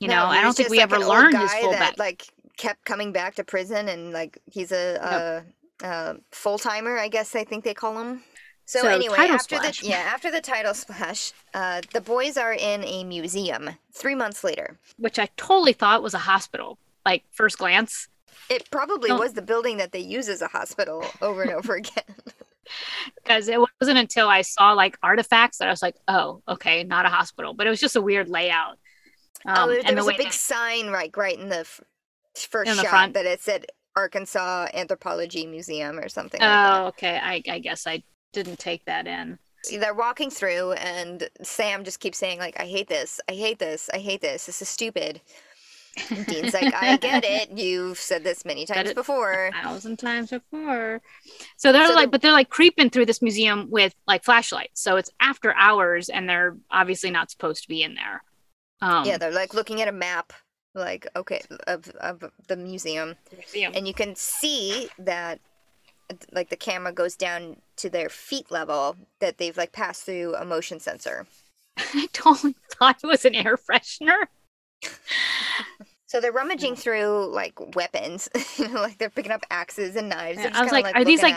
You 0.00 0.08
No, 0.08 0.16
know, 0.16 0.24
I 0.26 0.42
don't 0.42 0.52
think 0.56 0.68
we 0.68 0.78
like 0.78 0.82
ever 0.92 0.98
learned 0.98 1.38
his 1.38 1.54
full 1.54 1.70
that, 1.70 1.96
back. 1.96 1.98
like 1.98 2.26
kept 2.56 2.84
coming 2.84 3.12
back 3.12 3.34
to 3.36 3.44
prison, 3.44 3.88
and 3.88 4.12
like 4.12 4.38
he's 4.46 4.72
a, 4.72 5.44
a, 5.82 5.86
a 5.86 6.16
full 6.32 6.58
timer, 6.58 6.98
I 6.98 7.08
guess 7.08 7.34
I 7.34 7.44
think 7.44 7.64
they 7.64 7.74
call 7.74 7.98
him. 8.00 8.22
So, 8.68 8.80
So, 8.80 8.88
anyway, 8.88 9.16
after 9.18 9.56
splash. 9.56 9.80
the 9.80 9.86
yeah 9.88 10.10
after 10.12 10.30
the 10.30 10.40
title 10.40 10.74
splash, 10.84 11.32
uh, 11.54 11.82
the 11.92 12.00
boys 12.00 12.36
are 12.36 12.52
in 12.52 12.82
a 12.84 13.04
museum. 13.04 13.70
Three 13.92 14.14
months 14.14 14.42
later, 14.42 14.78
which 14.98 15.18
I 15.18 15.28
totally 15.36 15.72
thought 15.72 16.02
was 16.02 16.14
a 16.14 16.18
hospital. 16.18 16.78
Like 17.04 17.22
first 17.30 17.58
glance, 17.58 18.08
it 18.50 18.68
probably 18.70 19.10
Oh. 19.12 19.18
was 19.18 19.34
the 19.34 19.42
building 19.42 19.76
that 19.76 19.92
they 19.92 20.00
use 20.00 20.28
as 20.28 20.42
a 20.42 20.48
hospital 20.48 21.04
over 21.22 21.42
and 21.42 21.52
over 21.52 21.74
again. 21.76 22.02
because 23.22 23.46
it 23.48 23.60
wasn't 23.80 23.98
until 23.98 24.28
I 24.28 24.42
saw 24.42 24.72
like 24.72 24.98
artifacts 25.02 25.58
that 25.58 25.68
I 25.68 25.70
was 25.70 25.82
like, 25.82 25.94
oh, 26.08 26.42
okay, 26.48 26.82
not 26.82 27.06
a 27.06 27.08
hospital, 27.08 27.54
but 27.54 27.66
it 27.68 27.70
was 27.70 27.78
just 27.80 27.94
a 27.94 28.00
weird 28.02 28.28
layout. 28.28 28.78
Um, 29.44 29.54
oh, 29.56 29.68
there, 29.68 29.82
there 29.84 29.92
the 29.94 30.04
was 30.04 30.14
a 30.14 30.18
big 30.18 30.26
that- 30.28 30.34
sign 30.34 30.88
right 30.88 31.16
right 31.16 31.38
in 31.38 31.48
the 31.48 31.64
first 32.44 32.70
In 32.70 32.76
the 32.76 32.82
shot 32.82 32.90
front? 32.90 33.14
that 33.14 33.26
it 33.26 33.40
said 33.40 33.66
Arkansas 33.96 34.68
Anthropology 34.74 35.46
Museum 35.46 35.98
or 35.98 36.08
something. 36.08 36.40
like 36.40 36.48
that. 36.48 36.80
oh, 36.82 36.86
okay. 36.88 37.18
I, 37.22 37.42
I 37.48 37.58
guess 37.60 37.86
I 37.86 38.02
didn't 38.32 38.58
take 38.58 38.84
that 38.84 39.06
in. 39.06 39.38
They're 39.70 39.94
walking 39.94 40.30
through, 40.30 40.72
and 40.72 41.28
Sam 41.42 41.82
just 41.82 41.98
keeps 41.98 42.18
saying, 42.18 42.38
like, 42.38 42.60
I 42.60 42.66
hate 42.66 42.88
this, 42.88 43.18
I 43.28 43.32
hate 43.32 43.58
this, 43.58 43.90
I 43.92 43.98
hate 43.98 44.20
this, 44.20 44.46
this 44.46 44.62
is 44.62 44.68
stupid. 44.68 45.20
And 46.10 46.24
Dean's 46.26 46.52
like, 46.54 46.72
I 46.74 46.96
get 46.98 47.24
it, 47.26 47.50
you've 47.58 47.98
said 47.98 48.22
this 48.22 48.44
many 48.44 48.64
times 48.66 48.92
before. 48.92 49.50
thousand 49.62 49.96
times 49.98 50.30
before. 50.30 51.00
So 51.56 51.72
they're 51.72 51.86
So 51.88 51.94
like, 51.94 52.02
they're- 52.04 52.10
but 52.10 52.22
they're 52.22 52.32
like 52.32 52.50
creeping 52.50 52.90
through 52.90 53.06
this 53.06 53.22
museum 53.22 53.68
with 53.70 53.92
like 54.06 54.22
flashlights. 54.22 54.80
So 54.82 54.96
it's 54.98 55.10
after 55.20 55.52
hours, 55.56 56.10
and 56.10 56.28
they're 56.28 56.56
obviously 56.70 57.10
not 57.10 57.30
supposed 57.32 57.62
to 57.62 57.68
be 57.68 57.82
in 57.82 57.94
there. 57.94 58.22
Um, 58.82 59.04
Yeah, 59.06 59.16
they're 59.16 59.32
like 59.32 59.54
looking 59.54 59.80
at 59.80 59.88
a 59.88 59.92
map, 59.92 60.32
like, 60.76 61.06
okay, 61.16 61.40
of, 61.66 61.88
of 62.00 62.30
the 62.46 62.56
museum, 62.56 63.16
museum. 63.32 63.72
and 63.74 63.88
you 63.88 63.94
can 63.94 64.14
see 64.14 64.88
that, 64.98 65.40
like, 66.32 66.50
the 66.50 66.56
camera 66.56 66.92
goes 66.92 67.16
down 67.16 67.56
to 67.76 67.90
their 67.90 68.08
feet 68.08 68.50
level, 68.50 68.96
that 69.20 69.38
they've, 69.38 69.56
like, 69.56 69.72
passed 69.72 70.04
through 70.04 70.34
a 70.36 70.44
motion 70.44 70.78
sensor. 70.78 71.26
I 71.78 72.08
totally 72.12 72.54
thought 72.70 73.00
it 73.02 73.06
was 73.06 73.24
an 73.24 73.34
air 73.34 73.56
freshener. 73.56 74.26
So 76.08 76.20
they're 76.20 76.30
rummaging 76.30 76.76
through 76.76 77.32
like 77.32 77.74
weapons, 77.74 78.28
you 78.56 78.68
know, 78.72 78.80
like 78.80 78.96
they're 78.96 79.10
picking 79.10 79.32
up 79.32 79.44
axes 79.50 79.96
and 79.96 80.08
knives. 80.08 80.38
Yeah, 80.38 80.52
I 80.54 80.62
was 80.62 80.70
kinda, 80.70 80.88
like, 80.88 80.94
are 80.94 81.04
these, 81.04 81.20
like, 81.20 81.34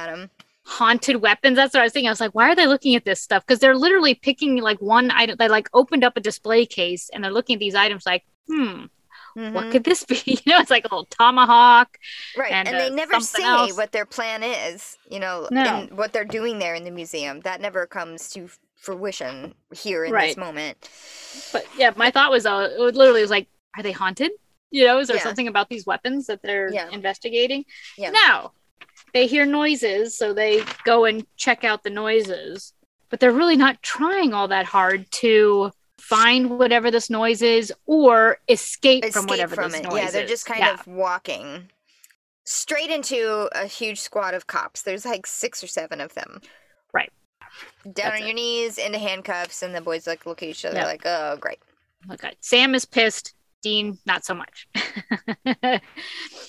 haunted 0.70 1.18
weapons. 1.18 1.56
That's 1.56 1.74
what 1.74 1.82
I 1.82 1.84
was 1.84 1.94
thinking. 1.94 2.08
I 2.08 2.12
was 2.12 2.20
like, 2.20 2.36
why 2.36 2.50
are 2.50 2.56
they 2.56 2.68
looking 2.68 2.96
at 2.96 3.04
this 3.04 3.20
stuff? 3.20 3.46
Because 3.46 3.60
they're 3.60 3.76
literally 3.76 4.14
picking 4.14 4.58
like 4.58 4.80
one 4.82 5.12
item. 5.12 5.36
They 5.38 5.50
like 5.50 5.68
opened 5.74 6.04
up 6.04 6.16
a 6.16 6.22
display 6.22 6.66
case 6.66 7.10
and 7.12 7.24
they're 7.24 7.32
looking 7.32 7.56
at 7.56 7.60
these 7.60 7.76
items 7.76 8.06
like, 8.06 8.24
hmm, 8.48 8.86
what 9.54 9.66
Mhm. 9.66 9.72
could 9.72 9.84
this 9.84 10.04
be? 10.04 10.16
You 10.26 10.38
know, 10.54 10.60
it's 10.60 10.70
like 10.72 10.86
a 10.86 10.88
little 10.88 11.06
tomahawk. 11.06 11.98
right? 12.38 12.52
and, 12.52 12.68
And, 12.68 12.78
uh, 12.78 12.80
they 12.80 12.90
never 12.92 13.20
say 13.20 13.44
else? 13.44 13.76
what 13.78 13.92
their 13.92 14.06
plan 14.06 14.44
is, 14.44 14.98
you 15.10 15.20
know, 15.20 15.48
No. 15.52 15.62
and 15.64 15.98
what 15.98 16.14
they're 16.14 16.26
doing 16.26 16.60
there 16.60 16.76
in 16.76 16.84
the 16.84 16.92
museum. 16.92 17.42
That 17.42 17.62
never 17.62 17.86
comes 17.88 18.30
to 18.32 18.50
fruition 18.76 19.54
here 19.74 20.06
in 20.06 20.12
Right. 20.14 20.30
this 20.30 20.38
moment. 20.38 20.78
But 21.52 21.66
yeah, 21.78 21.92
my 21.96 22.12
thought 22.12 22.32
was, 22.32 22.46
uh, 22.46 22.70
it 22.78 22.80
was 22.80 22.96
literally 22.96 23.22
was 23.22 23.32
like, 23.32 23.48
are 23.76 23.84
they 23.84 23.92
haunted? 23.92 24.32
You 24.72 24.86
know, 24.86 25.00
is 25.00 25.08
there 25.08 25.18
Yeah. 25.18 25.24
something 25.24 25.48
about 25.48 25.68
these 25.70 25.86
weapons 25.86 26.28
that 26.28 26.42
they're 26.44 26.72
Yeah. 26.72 26.90
investigating? 26.92 27.66
Yeah. 27.98 28.12
No, 28.12 28.52
they 29.14 29.26
hear 29.28 29.46
noises, 29.46 30.18
so 30.18 30.34
they 30.34 30.64
go 30.86 31.06
and 31.06 31.26
check 31.38 31.64
out 31.64 31.84
the 31.84 31.90
noises. 31.90 32.74
But 33.10 33.20
they're 33.20 33.32
really 33.32 33.58
not 33.58 33.82
trying 33.82 34.34
all 34.36 34.48
that 34.50 34.66
hard 34.66 35.10
to 35.24 35.72
find 36.00 36.58
whatever 36.58 36.90
this 36.92 37.10
noise 37.10 37.42
is 37.42 37.72
or 37.86 38.38
escape, 38.48 39.06
from 39.14 39.26
whatever 39.28 39.56
from 39.56 39.72
this 39.72 39.80
it. 39.82 39.84
noise 39.84 40.02
Yeah, 40.04 40.12
they're 40.12 40.28
just 40.28 40.46
kind 40.46 40.60
Yeah. 40.62 40.74
of 40.74 40.88
walking 40.88 41.70
straight 42.46 42.90
into 42.90 43.50
a 43.54 43.66
huge 43.68 44.00
squad 44.00 44.34
of 44.34 44.48
cops. 44.48 44.82
There's 44.82 45.06
like 45.06 45.28
six 45.28 45.64
or 45.64 45.68
seven 45.68 46.02
of 46.02 46.14
them. 46.16 46.42
Right. 46.94 47.12
Down 47.84 47.94
That's 47.96 48.16
on 48.18 48.22
it. 48.24 48.26
your 48.26 48.34
knees, 48.34 48.78
into 48.78 48.98
handcuffs, 48.98 49.62
and 49.62 49.76
the 49.76 49.82
boys 49.82 50.08
like 50.08 50.26
look 50.26 50.42
at 50.44 50.50
each 50.50 50.66
other 50.66 50.78
Yeah. 50.78 50.86
like, 50.86 51.06
"Oh, 51.06 51.38
great." 51.40 51.60
Okay. 52.12 52.34
Sam 52.40 52.74
is 52.76 52.86
pissed. 52.86 53.34
Dean, 53.62 53.98
not 54.06 54.24
so 54.24 54.34
much. 54.34 54.68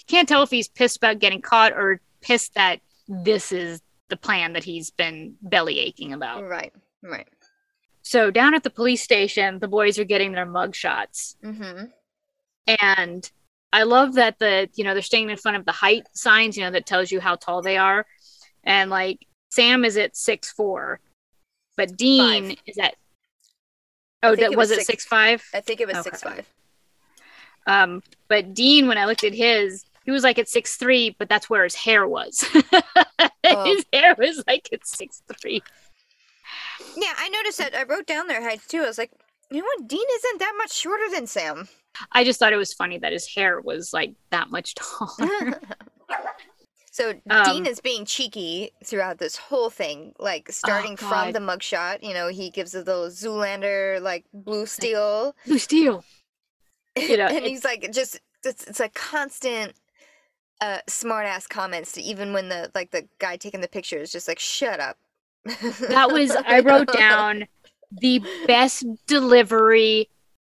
Can't 0.06 0.28
tell 0.28 0.42
if 0.44 0.50
he's 0.50 0.68
pissed 0.68 0.96
about 0.96 1.18
getting 1.18 1.42
caught 1.42 1.72
or 1.72 2.00
pissed 2.20 2.54
that 2.54 2.80
this 3.08 3.50
is 3.52 3.82
the 4.08 4.16
plan 4.16 4.52
that 4.52 4.62
he's 4.64 4.90
been 4.90 5.36
belly 5.42 5.80
aching 5.80 6.12
about. 6.12 6.44
Right. 6.44 6.72
Right. 7.02 7.28
So 8.02 8.30
down 8.30 8.54
at 8.54 8.62
the 8.62 8.70
police 8.70 9.02
station, 9.02 9.58
the 9.58 9.68
boys 9.68 9.98
are 9.98 10.04
getting 10.04 10.32
their 10.32 10.46
mug 10.46 10.74
shots. 10.74 11.36
Mm-hmm. 11.44 11.86
And 12.80 13.30
I 13.72 13.82
love 13.84 14.14
that 14.14 14.38
the, 14.38 14.68
you 14.74 14.84
know, 14.84 14.94
they're 14.94 15.02
staying 15.02 15.30
in 15.30 15.36
front 15.36 15.56
of 15.56 15.64
the 15.64 15.72
height 15.72 16.04
signs, 16.12 16.56
you 16.56 16.64
know, 16.64 16.70
that 16.72 16.86
tells 16.86 17.10
you 17.12 17.20
how 17.20 17.36
tall 17.36 17.62
they 17.62 17.76
are. 17.76 18.06
And 18.64 18.90
like 18.90 19.26
Sam 19.50 19.84
is 19.84 19.96
at 19.96 20.16
six 20.16 20.50
four, 20.50 21.00
but 21.76 21.96
Dean 21.96 22.50
Five. 22.50 22.56
is 22.66 22.78
at 22.78 22.94
Oh, 24.22 24.36
that 24.36 24.50
was 24.50 24.56
was 24.56 24.70
it 24.72 24.74
six- 24.76 24.86
six 24.86 25.04
five? 25.06 25.42
I 25.54 25.60
think 25.60 25.80
it 25.80 25.86
was 25.88 25.96
Okay. 25.96 26.02
six 26.10 26.22
five. 26.22 26.46
Um, 27.66 28.02
but 28.28 28.54
Dean, 28.54 28.86
when 28.88 28.98
I 28.98 29.06
looked 29.06 29.24
at 29.24 29.34
his, 29.34 29.84
he 30.04 30.10
was 30.10 30.22
like 30.24 30.38
at 30.38 30.48
six 30.48 30.76
three, 30.76 31.14
but 31.18 31.28
that's 31.28 31.48
where 31.48 31.64
his 31.64 31.74
hair 31.74 32.06
was. 32.06 32.44
Oh. 33.52 33.64
His 33.64 33.84
hair 33.92 34.14
was 34.18 34.44
like 34.46 34.68
at 34.72 34.86
six 34.86 35.22
three. 35.40 35.62
Yeah, 36.96 37.12
I 37.16 37.28
noticed 37.28 37.58
that. 37.58 37.74
I 37.74 37.84
wrote 37.84 38.06
down 38.06 38.26
their 38.26 38.42
heights 38.42 38.66
too. 38.66 38.82
I 38.82 38.86
was 38.86 38.98
like, 38.98 39.12
you 39.50 39.58
know 39.58 39.64
what? 39.64 39.88
Dean 39.88 40.06
isn't 40.14 40.38
that 40.38 40.54
much 40.58 40.72
shorter 40.72 41.04
than 41.12 41.26
Sam. 41.26 41.68
I 42.12 42.24
just 42.24 42.38
thought 42.38 42.52
it 42.52 42.56
was 42.56 42.72
funny 42.72 42.98
that 42.98 43.12
his 43.12 43.26
hair 43.26 43.60
was 43.60 43.92
like 43.92 44.14
that 44.30 44.50
much 44.50 44.74
taller. 44.76 45.60
so 46.92 47.14
Um, 47.28 47.44
Dean 47.44 47.66
is 47.66 47.80
being 47.80 48.04
cheeky 48.04 48.72
throughout 48.84 49.18
this 49.18 49.36
whole 49.36 49.70
thing, 49.70 50.12
like 50.18 50.50
starting 50.52 50.96
from 50.96 51.32
the 51.32 51.40
mugshot. 51.40 52.02
You 52.02 52.14
know, 52.14 52.28
he 52.28 52.50
gives 52.50 52.74
a 52.74 52.78
little 52.78 53.08
Zoolander 53.08 54.00
like 54.00 54.24
blue 54.32 54.66
steel, 54.66 55.34
Blue 55.46 55.58
steel. 55.58 56.04
You 56.96 57.16
know, 57.16 57.26
and 57.30 57.44
he's 57.44 57.64
like 57.64 57.90
just 57.92 58.20
it's, 58.44 58.64
it's 58.64 58.80
like 58.80 58.94
constant. 58.94 59.74
Uh, 60.62 60.78
smart 60.86 61.24
ass 61.24 61.46
comments 61.46 61.92
to 61.92 62.02
even 62.02 62.34
when 62.34 62.50
the 62.50 62.70
like 62.74 62.90
the 62.90 63.08
guy 63.18 63.34
taking 63.34 63.62
the 63.62 63.68
picture 63.68 63.96
is 63.96 64.12
just 64.12 64.28
like 64.28 64.38
shut 64.38 64.78
up. 64.78 64.98
That 65.44 66.08
was 66.12 66.30
I 66.30 66.60
wrote 66.60 66.92
down 66.92 67.46
the 67.90 68.22
best 68.46 68.84
delivery 69.06 70.08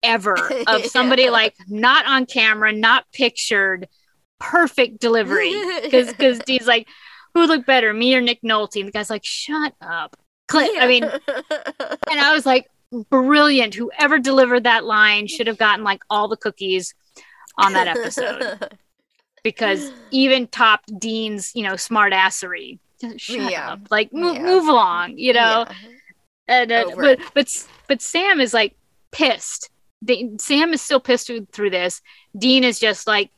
ever 0.04 0.38
of 0.68 0.86
somebody 0.86 1.24
Yeah. 1.24 1.32
like 1.32 1.56
not 1.68 2.06
on 2.06 2.26
camera, 2.26 2.72
not 2.72 3.06
pictured, 3.12 3.88
perfect 4.40 5.00
delivery. 5.00 5.52
Because 5.82 6.08
because 6.08 6.40
Dean's 6.40 6.68
like, 6.68 6.88
who 7.34 7.42
would 7.42 7.50
look 7.50 7.66
better, 7.66 7.94
me 7.94 8.16
or 8.16 8.22
Nick 8.22 8.42
Nolte? 8.42 8.78
And 8.80 8.88
the 8.88 8.92
guy's 8.92 9.10
like, 9.10 9.26
shut 9.26 9.74
up. 9.82 10.16
Click. 10.48 10.72
I 10.80 10.88
mean, 10.88 11.04
and 11.04 12.20
I 12.20 12.34
was 12.34 12.46
like, 12.46 12.68
brilliant. 13.10 13.74
Whoever 13.74 14.20
delivered 14.20 14.64
that 14.64 14.86
line 14.86 15.28
should 15.28 15.48
have 15.48 15.58
gotten 15.58 15.84
like 15.84 16.02
all 16.10 16.28
the 16.28 16.38
cookies 16.38 16.94
on 17.58 17.74
that 17.74 17.88
episode 17.88 18.70
because 19.44 19.92
even 20.12 20.48
topped 20.48 20.92
Dean's, 21.00 21.52
you 21.56 21.64
know, 21.64 21.76
smart 21.76 22.14
assery. 22.14 22.80
Shut 23.18 23.52
Yeah. 23.52 23.74
up. 23.74 23.80
Like 23.92 24.12
move, 24.14 24.36
Yeah. 24.36 24.44
move 24.44 24.68
along, 24.68 25.18
you 25.18 25.34
know. 25.34 25.66
Yeah. 25.70 25.74
And 26.48 26.72
uh, 26.72 26.92
but 26.96 27.20
but 27.34 27.68
but 27.88 28.02
Sam 28.02 28.40
is 28.40 28.54
like 28.54 28.76
pissed. 29.12 29.70
Da- 30.04 30.30
Sam 30.38 30.74
is 30.74 30.82
still 30.82 31.00
pissed 31.00 31.28
through, 31.28 31.48
through 31.52 31.72
this. 31.72 32.02
Dean 32.38 32.64
is 32.64 32.80
just 32.80 33.08
like, 33.08 33.32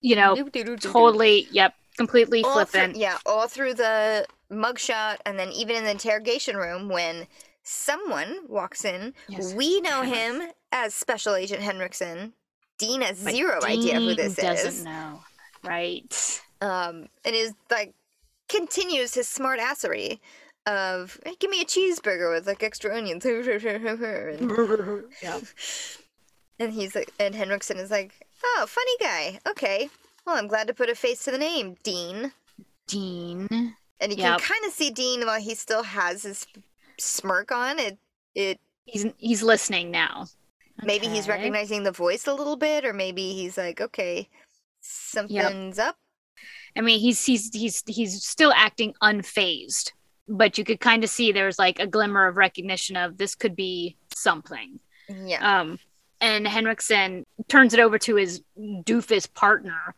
you 0.00 0.16
know, 0.16 0.34
totally, 0.80 1.46
yep, 1.50 1.74
completely 1.98 2.42
all 2.44 2.64
through, 2.64 2.92
yeah, 2.94 3.18
all 3.26 3.48
through 3.48 3.74
the 3.74 4.26
mugshot, 4.50 5.18
and 5.26 5.38
then 5.38 5.50
even 5.52 5.76
in 5.76 5.84
the 5.84 5.90
interrogation 5.90 6.56
room 6.56 6.88
when 6.88 7.26
someone 7.64 8.38
walks 8.48 8.84
in, 8.84 9.12
Yes. 9.28 9.52
we 9.54 9.80
know 9.80 10.02
him 10.02 10.42
as 10.72 10.94
Special 10.94 11.34
Agent 11.34 11.60
Henriksen. 11.62 12.32
Dean 12.78 13.02
has 13.02 13.22
But 13.22 13.32
zero 13.34 13.60
idea 13.64 13.96
who 14.00 14.14
this 14.14 14.36
doesn't 14.36 14.66
is, 14.68 14.84
know, 14.84 15.20
right? 15.62 16.40
um, 16.60 17.08
and 17.24 17.34
is 17.34 17.52
like 17.70 17.94
continues 18.48 19.14
his 19.14 19.28
smart 19.28 19.58
assery 19.60 20.18
of 20.66 21.18
hey, 21.24 21.34
give 21.38 21.50
me 21.50 21.60
a 21.60 21.64
cheeseburger 21.64 22.32
with 22.34 22.46
like 22.46 22.62
extra 22.62 22.96
onions, 22.96 23.24
and, 23.24 23.44
yeah. 25.22 25.40
and 26.58 26.72
he's 26.72 26.94
like, 26.94 27.12
and 27.20 27.34
Henriksen 27.34 27.78
is 27.78 27.90
like, 27.90 28.12
oh, 28.44 28.66
funny 28.68 28.96
guy, 29.00 29.38
okay. 29.46 29.90
Well, 30.26 30.36
I'm 30.36 30.48
glad 30.48 30.66
to 30.68 30.74
put 30.74 30.88
a 30.88 30.94
face 30.94 31.22
to 31.24 31.30
the 31.30 31.38
name, 31.38 31.76
Dean. 31.82 32.32
Dean. 32.86 33.46
And 34.00 34.12
you 34.12 34.18
Yep. 34.18 34.38
can 34.38 34.40
kind 34.40 34.64
of 34.66 34.72
see 34.72 34.90
Dean 34.90 35.24
while 35.26 35.40
he 35.40 35.54
still 35.54 35.82
has 35.82 36.22
his 36.22 36.46
smirk 36.98 37.52
on. 37.52 37.78
It 37.78 37.98
it 38.34 38.60
He's 38.86 39.06
he's 39.18 39.42
listening 39.42 39.90
now. 39.90 40.26
maybe 40.82 41.08
he's 41.08 41.28
recognizing 41.28 41.82
the 41.84 41.92
voice 41.92 42.26
a 42.26 42.34
little 42.34 42.56
bit, 42.56 42.84
or 42.84 42.92
maybe 42.92 43.32
he's 43.32 43.56
like, 43.56 43.80
okay, 43.80 44.28
something's 44.80 45.78
up. 45.78 45.96
I 46.76 46.80
mean, 46.80 47.00
he's 47.00 47.24
he's 47.24 47.50
he's 47.54 47.82
he's 47.86 48.24
still 48.24 48.52
acting 48.52 48.94
unfazed, 49.02 49.92
but 50.28 50.58
you 50.58 50.64
could 50.64 50.80
kind 50.80 51.04
of 51.04 51.10
see 51.10 51.32
there's 51.32 51.58
like 51.58 51.78
a 51.78 51.86
glimmer 51.86 52.26
of 52.26 52.36
recognition 52.36 52.96
of 52.96 53.16
this 53.16 53.34
could 53.34 53.54
be 53.54 53.96
something. 54.14 54.80
Yeah. 55.08 55.60
Um, 55.60 55.78
and 56.20 56.48
Henriksen 56.48 57.26
turns 57.48 57.74
it 57.74 57.80
over 57.80 57.98
to 57.98 58.16
his 58.16 58.42
doofus 58.58 59.32
partner, 59.32 59.94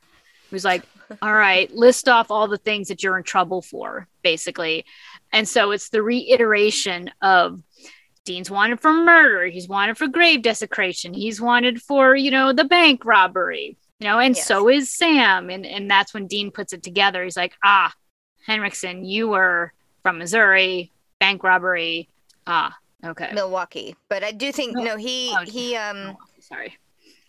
Who's 0.51 0.65
like, 0.65 0.83
all 1.23 1.35
right, 1.35 1.73
list 1.75 2.09
off 2.09 2.31
all 2.31 2.49
the 2.49 2.59
things 2.59 2.89
that 2.89 3.03
you're 3.03 3.17
in 3.17 3.25
trouble 3.25 3.63
for, 3.63 4.09
basically. 4.23 4.85
And 5.33 5.49
so 5.49 5.71
it's 5.71 5.89
the 5.89 6.03
reiteration 6.03 7.11
of 7.23 7.63
Dean's 8.25 8.51
wanted 8.51 8.81
for 8.81 8.93
murder, 8.93 9.47
he's 9.47 9.69
wanted 9.69 9.97
for 9.97 10.09
grave 10.09 10.43
desecration, 10.43 11.15
he's 11.15 11.41
wanted 11.41 11.81
for, 11.81 12.17
you 12.17 12.33
know, 12.33 12.53
the 12.53 12.65
bank 12.65 13.05
robbery, 13.05 13.77
you 13.99 14.07
know, 14.07 14.19
and 14.19 14.37
Yes. 14.37 14.47
so 14.47 14.69
is 14.69 14.91
Sam. 14.95 15.51
And 15.51 15.65
and 15.67 15.91
that's 15.91 16.13
when 16.15 16.27
Dean 16.27 16.51
puts 16.51 16.73
it 16.73 16.83
together. 16.83 17.25
He's 17.25 17.37
like, 17.37 17.55
ah, 17.65 17.93
Henriksen, 18.47 19.05
you 19.05 19.29
were 19.29 19.73
from 20.03 20.19
Missouri, 20.19 20.93
bank 21.19 21.43
robbery. 21.43 22.09
Ah, 22.47 22.77
okay. 23.05 23.31
Milwaukee. 23.33 23.97
But 24.09 24.23
I 24.23 24.33
do 24.33 24.53
think 24.53 24.75
Mil- 24.75 24.85
no, 24.85 24.97
he 24.97 25.35
oh, 25.37 25.45
he 25.45 25.77
um 25.77 26.17
Oh, 26.17 26.17
sorry. 26.41 26.77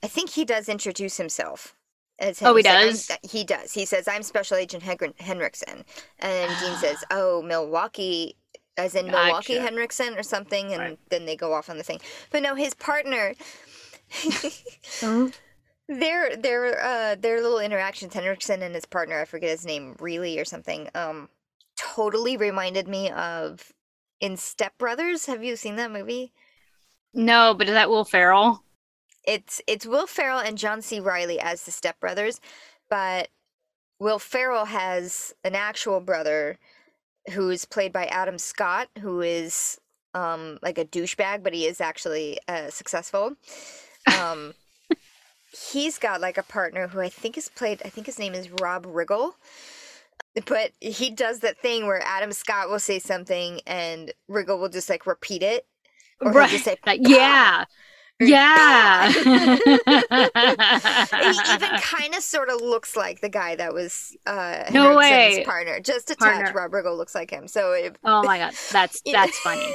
I 0.04 0.08
think 0.08 0.30
he 0.30 0.46
does 0.46 0.70
introduce 0.70 1.18
himself. 1.18 1.74
As 2.20 2.42
Oh, 2.42 2.56
he 2.56 2.64
does? 2.64 3.12
he 3.24 3.44
does. 3.44 3.74
He 3.74 3.86
says, 3.86 4.08
"I'm 4.08 4.24
Special 4.24 4.58
Agent 4.58 4.84
Hen- 4.84 5.14
Henriksen," 5.20 5.86
and 6.20 6.52
Dean 6.60 6.76
says, 6.82 7.04
"Oh, 7.12 7.42
Milwaukee." 7.42 8.36
As 8.80 8.94
in 8.94 9.08
Milwaukee 9.08 9.58
Henriksen 9.58 10.16
or 10.20 10.22
something, 10.22 10.72
and 10.72 10.80
Right. 10.82 11.00
then 11.10 11.26
they 11.26 11.36
go 11.36 11.52
off 11.54 11.68
on 11.68 11.78
the 11.80 11.84
thing. 11.84 12.00
But 12.30 12.44
no, 12.44 12.54
his 12.54 12.76
partner, 12.76 13.34
Oh, 15.04 15.32
their 15.88 16.36
their 16.36 16.82
uh 16.82 17.16
their 17.16 17.42
little 17.42 17.60
interactions, 17.60 18.14
Henriksen 18.14 18.62
and 18.62 18.76
his 18.76 18.86
partner, 18.86 19.22
I 19.22 19.26
forget 19.26 19.50
his 19.50 19.66
name, 19.66 19.96
really 20.00 20.40
or 20.40 20.46
something, 20.46 20.90
um, 20.96 21.30
totally 21.78 22.38
reminded 22.38 22.88
me 22.88 23.10
of 23.12 23.72
in 24.20 24.38
Step 24.38 24.78
Brothers. 24.78 25.26
Have 25.26 25.44
you 25.44 25.56
seen 25.56 25.76
that 25.78 25.92
movie? 25.92 26.34
No, 27.14 27.54
but 27.54 27.68
is 27.68 27.74
that 27.74 27.90
Will 27.90 28.06
Ferrell? 28.06 28.64
it's 29.28 29.62
it's 29.68 29.86
Will 29.86 30.08
Ferrell 30.08 30.40
and 30.40 30.58
John 30.58 30.82
C. 30.82 31.00
Reilly 31.00 31.40
as 31.40 31.64
the 31.64 31.72
stepbrothers, 31.72 32.40
but 32.90 33.28
Will 34.00 34.20
Ferrell 34.20 34.66
has 34.66 35.36
an 35.44 35.54
actual 35.54 36.00
brother 36.00 36.58
who's 37.34 37.66
played 37.66 37.92
by 37.92 38.06
Adam 38.06 38.38
Scott, 38.38 38.88
who 39.00 39.22
is 39.22 39.80
um 40.14 40.58
like 40.64 40.78
a 40.78 40.86
douchebag, 40.86 41.44
but 41.44 41.54
he 41.54 41.68
is 41.68 41.82
actually 41.82 42.40
uh, 42.48 42.70
successful. 42.70 43.34
Um, 44.22 44.54
he's 45.72 45.98
got 45.98 46.22
like 46.22 46.38
a 46.38 46.44
partner 46.44 46.88
who 46.88 47.00
I 47.02 47.10
think 47.10 47.38
is 47.38 47.50
played. 47.50 47.82
I 47.86 47.90
think 47.90 48.06
his 48.08 48.20
name 48.20 48.34
is 48.34 48.50
Rob 48.62 48.86
Riggle. 48.86 49.34
But 50.46 50.72
he 50.80 51.10
does 51.10 51.40
that 51.40 51.58
thing 51.62 51.88
where 51.88 52.02
Adam 52.04 52.32
Scott 52.32 52.70
will 52.70 52.80
say 52.80 53.00
something 53.00 53.60
and 53.66 54.14
Riggle 54.30 54.60
will 54.60 54.70
just 54.70 54.90
like 54.90 55.08
repeat 55.08 55.42
it. 55.42 55.66
Or 56.22 56.32
Right. 56.32 56.50
just 56.50 56.66
say, 56.66 56.78
Like, 56.86 57.02
yeah. 57.08 57.66
Yeah. 58.20 59.12
he 59.12 59.20
even 61.54 61.70
kind 61.82 62.16
of 62.16 62.24
sort 62.24 62.50
of 62.50 62.62
looks 62.62 62.96
like 62.96 63.22
the 63.22 63.30
guy 63.30 63.56
that 63.56 63.76
was 63.76 64.18
uh 64.26 64.64
No 64.72 64.96
way. 64.98 65.44
partner. 65.46 65.80
Just 65.80 66.10
a 66.10 66.16
touch, 66.16 66.34
Partner. 66.34 66.52
Rob 66.56 66.72
Riggle 66.72 66.98
looks 66.98 67.14
like 67.14 67.30
him. 67.30 67.48
So 67.48 67.74
it, 67.74 67.96
oh 68.04 68.24
my 68.24 68.40
god, 68.40 68.54
that's 68.72 69.02
that's 69.04 69.38
funny. 69.40 69.72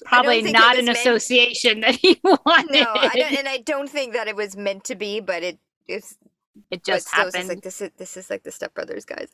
Probably 0.04 0.42
not 0.42 0.78
an 0.78 0.86
meant- 0.86 0.98
association 0.98 1.80
that 1.80 1.94
he 1.96 2.20
wanted. 2.22 2.70
No, 2.72 2.86
I 2.94 3.10
don't, 3.14 3.38
and 3.38 3.48
I 3.48 3.58
don't 3.58 3.88
think 3.88 4.12
that 4.14 4.28
it 4.28 4.36
was 4.36 4.56
meant 4.56 4.84
to 4.84 4.94
be, 4.94 5.20
but 5.20 5.42
it 5.42 5.58
it's 5.88 6.16
it 6.70 6.84
just 6.84 7.08
happened. 7.10 7.48
like 7.48 7.62
this 7.62 7.80
is 7.80 7.90
this 7.96 8.16
is 8.16 8.30
like 8.30 8.42
the 8.42 8.50
stepbrothers 8.50 9.06
guys. 9.06 9.28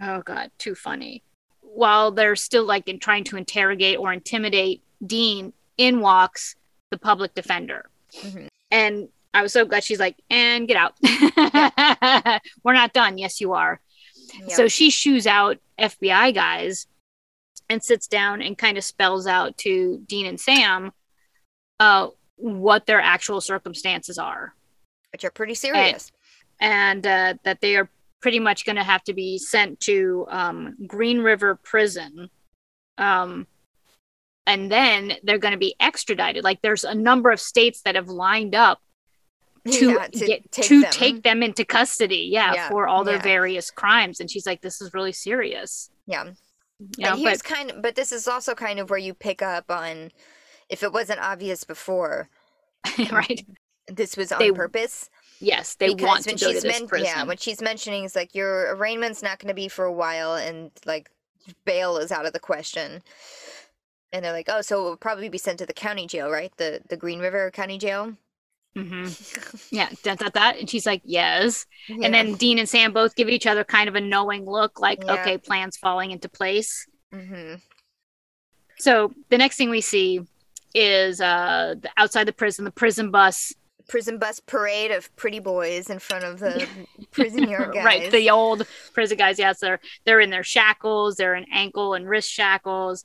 Oh 0.00 0.20
god, 0.22 0.50
too 0.58 0.74
funny. 0.74 1.22
While 1.60 2.10
they're 2.12 2.36
still 2.36 2.64
like 2.64 2.88
in 2.88 2.98
trying 2.98 3.24
to 3.24 3.36
interrogate 3.36 3.98
or 3.98 4.12
intimidate 4.12 4.82
Dean, 5.04 5.52
in 5.76 6.00
walks 6.00 6.54
the 6.90 6.98
public 6.98 7.34
defender. 7.34 7.90
Mhm. 8.22 8.48
And 8.70 9.08
I 9.34 9.42
was 9.42 9.52
so 9.52 9.64
glad 9.66 9.84
she's 9.84 10.00
like, 10.00 10.16
and 10.30 10.66
get 10.66 10.76
out. 10.76 10.94
We're 12.64 12.72
not 12.72 12.92
done. 12.94 13.18
Yes, 13.18 13.40
you 13.40 13.52
are. 13.52 13.80
So 14.48 14.66
she 14.68 14.90
shoos 14.90 15.26
out 15.26 15.58
FBI 15.78 16.34
guys 16.34 16.86
and 17.68 17.82
sits 17.82 18.06
down 18.06 18.42
and 18.42 18.56
kind 18.56 18.78
of 18.78 18.84
spells 18.84 19.26
out 19.26 19.56
to 19.58 19.98
Dean 20.06 20.26
and 20.26 20.40
Sam 20.40 20.92
uh, 21.80 22.08
what 22.36 22.86
their 22.86 23.00
actual 23.00 23.40
circumstances 23.40 24.18
are. 24.18 24.54
which 25.12 25.24
are 25.24 25.30
pretty 25.30 25.54
serious. 25.54 26.12
and 26.60 27.06
uh, 27.06 27.34
that 27.44 27.60
they 27.60 27.76
are 27.76 27.88
pretty 28.20 28.38
much 28.38 28.64
going 28.64 28.76
to 28.76 28.82
have 28.82 29.02
to 29.04 29.12
be 29.14 29.38
sent 29.38 29.78
to 29.80 30.26
um, 30.30 30.76
Green 30.86 31.20
River 31.20 31.54
Prison. 31.62 32.28
Um, 32.98 33.46
and 34.46 34.70
then 34.70 35.14
they're 35.22 35.38
going 35.38 35.52
to 35.52 35.58
be 35.58 35.74
extradited. 35.80 36.44
Like 36.44 36.62
there's 36.62 36.84
a 36.84 36.94
number 36.94 37.30
of 37.30 37.40
states 37.40 37.82
that 37.82 37.94
have 37.94 38.08
lined 38.08 38.54
up 38.54 38.80
to, 39.70 39.90
Yeah, 39.92 40.06
to 40.06 40.26
get 40.26 40.52
take 40.52 40.64
to 40.66 40.80
them. 40.82 40.90
take 40.92 41.22
them 41.24 41.42
into 41.42 41.64
custody. 41.64 42.28
Yeah, 42.30 42.54
Yeah, 42.54 42.68
for 42.68 42.86
all 42.86 43.04
their 43.04 43.16
yeah. 43.16 43.22
various 43.22 43.70
crimes. 43.70 44.20
And 44.20 44.30
she's 44.30 44.46
like, 44.46 44.60
"This 44.62 44.80
is 44.80 44.94
really 44.94 45.12
serious." 45.12 45.90
Yeah. 46.06 46.30
You 46.78 46.88
know, 47.04 47.10
and 47.12 47.20
here's 47.20 47.42
but 47.42 47.44
kind 47.54 47.70
of, 47.70 47.82
but 47.82 47.94
this 47.94 48.12
is 48.12 48.28
also 48.28 48.54
kind 48.54 48.78
of 48.78 48.90
where 48.90 48.98
you 48.98 49.14
pick 49.14 49.40
up 49.42 49.70
on, 49.70 50.10
if 50.68 50.82
it 50.82 50.92
wasn't 50.92 51.20
obvious 51.20 51.64
before, 51.64 52.28
right? 53.10 53.46
this 53.88 54.16
was 54.16 54.32
on 54.32 54.38
They- 54.38 54.52
purpose. 54.52 55.08
Yes, 55.38 55.74
they 55.74 55.88
because 55.94 56.06
want 56.06 56.24
to 56.24 56.30
when 56.30 56.36
go 56.36 56.46
to 56.48 56.52
she's 56.54 56.62
this 56.62 56.80
men- 56.80 56.88
prison. 56.88 57.06
yeah, 57.14 57.22
when 57.24 57.36
she's 57.36 57.60
mentioning 57.60 58.04
it's 58.06 58.16
like 58.16 58.34
your 58.34 58.74
arraignment's 58.74 59.22
not 59.22 59.38
going 59.38 59.48
to 59.50 59.54
be 59.54 59.68
for 59.68 59.84
a 59.84 59.92
while, 59.92 60.34
and 60.34 60.70
like 60.86 61.10
bail 61.66 61.98
is 61.98 62.10
out 62.10 62.24
of 62.24 62.32
the 62.32 62.40
question. 62.40 63.02
And 64.12 64.24
they're 64.24 64.32
like, 64.32 64.48
oh, 64.48 64.62
so 64.62 64.80
it 64.80 64.84
will 64.88 64.96
probably 64.96 65.28
be 65.28 65.36
sent 65.36 65.58
to 65.58 65.66
the 65.66 65.74
county 65.74 66.06
jail, 66.06 66.30
right? 66.30 66.50
The 66.56 66.80
the 66.88 66.96
Green 66.96 67.20
River 67.20 67.50
County 67.50 67.76
Jail. 67.76 68.14
Hmm 68.76 69.08
Yeah, 69.70 69.88
that, 70.04 70.34
that. 70.34 70.58
And 70.58 70.68
she's 70.70 70.86
like, 70.86 71.02
"Yes." 71.04 71.66
Yeah. 71.88 72.06
And 72.06 72.14
then 72.14 72.34
Dean 72.34 72.58
and 72.58 72.68
Sam 72.68 72.92
both 72.92 73.16
give 73.16 73.28
each 73.28 73.46
other 73.46 73.64
kind 73.64 73.88
of 73.88 73.94
a 73.94 74.00
knowing 74.00 74.44
look, 74.44 74.78
like, 74.80 75.02
Yeah. 75.04 75.14
"Okay, 75.14 75.38
plans 75.38 75.76
falling 75.76 76.10
into 76.10 76.28
place." 76.28 76.86
Mhm. 77.12 77.60
So 78.78 79.12
the 79.30 79.38
next 79.38 79.56
thing 79.56 79.70
we 79.70 79.80
see 79.80 80.20
is 80.74 81.20
uh 81.20 81.74
the, 81.80 81.90
outside 81.96 82.24
the 82.24 82.32
prison, 82.32 82.64
the 82.64 82.70
prison 82.70 83.10
bus, 83.10 83.52
prison 83.88 84.18
bus 84.18 84.40
parade 84.40 84.90
of 84.90 85.14
pretty 85.16 85.38
boys 85.38 85.88
in 85.88 85.98
front 85.98 86.24
of 86.24 86.38
the 86.38 86.68
prison 87.12 87.48
yard 87.48 87.72
guys. 87.72 87.84
right? 87.84 88.10
The 88.10 88.30
old 88.30 88.66
prison 88.92 89.16
guys. 89.16 89.38
Yes, 89.38 89.60
they're 89.60 89.80
they're 90.04 90.20
in 90.20 90.30
their 90.30 90.44
shackles, 90.44 91.16
they're 91.16 91.34
in 91.34 91.46
ankle 91.52 91.94
and 91.94 92.06
wrist 92.06 92.30
shackles, 92.30 93.04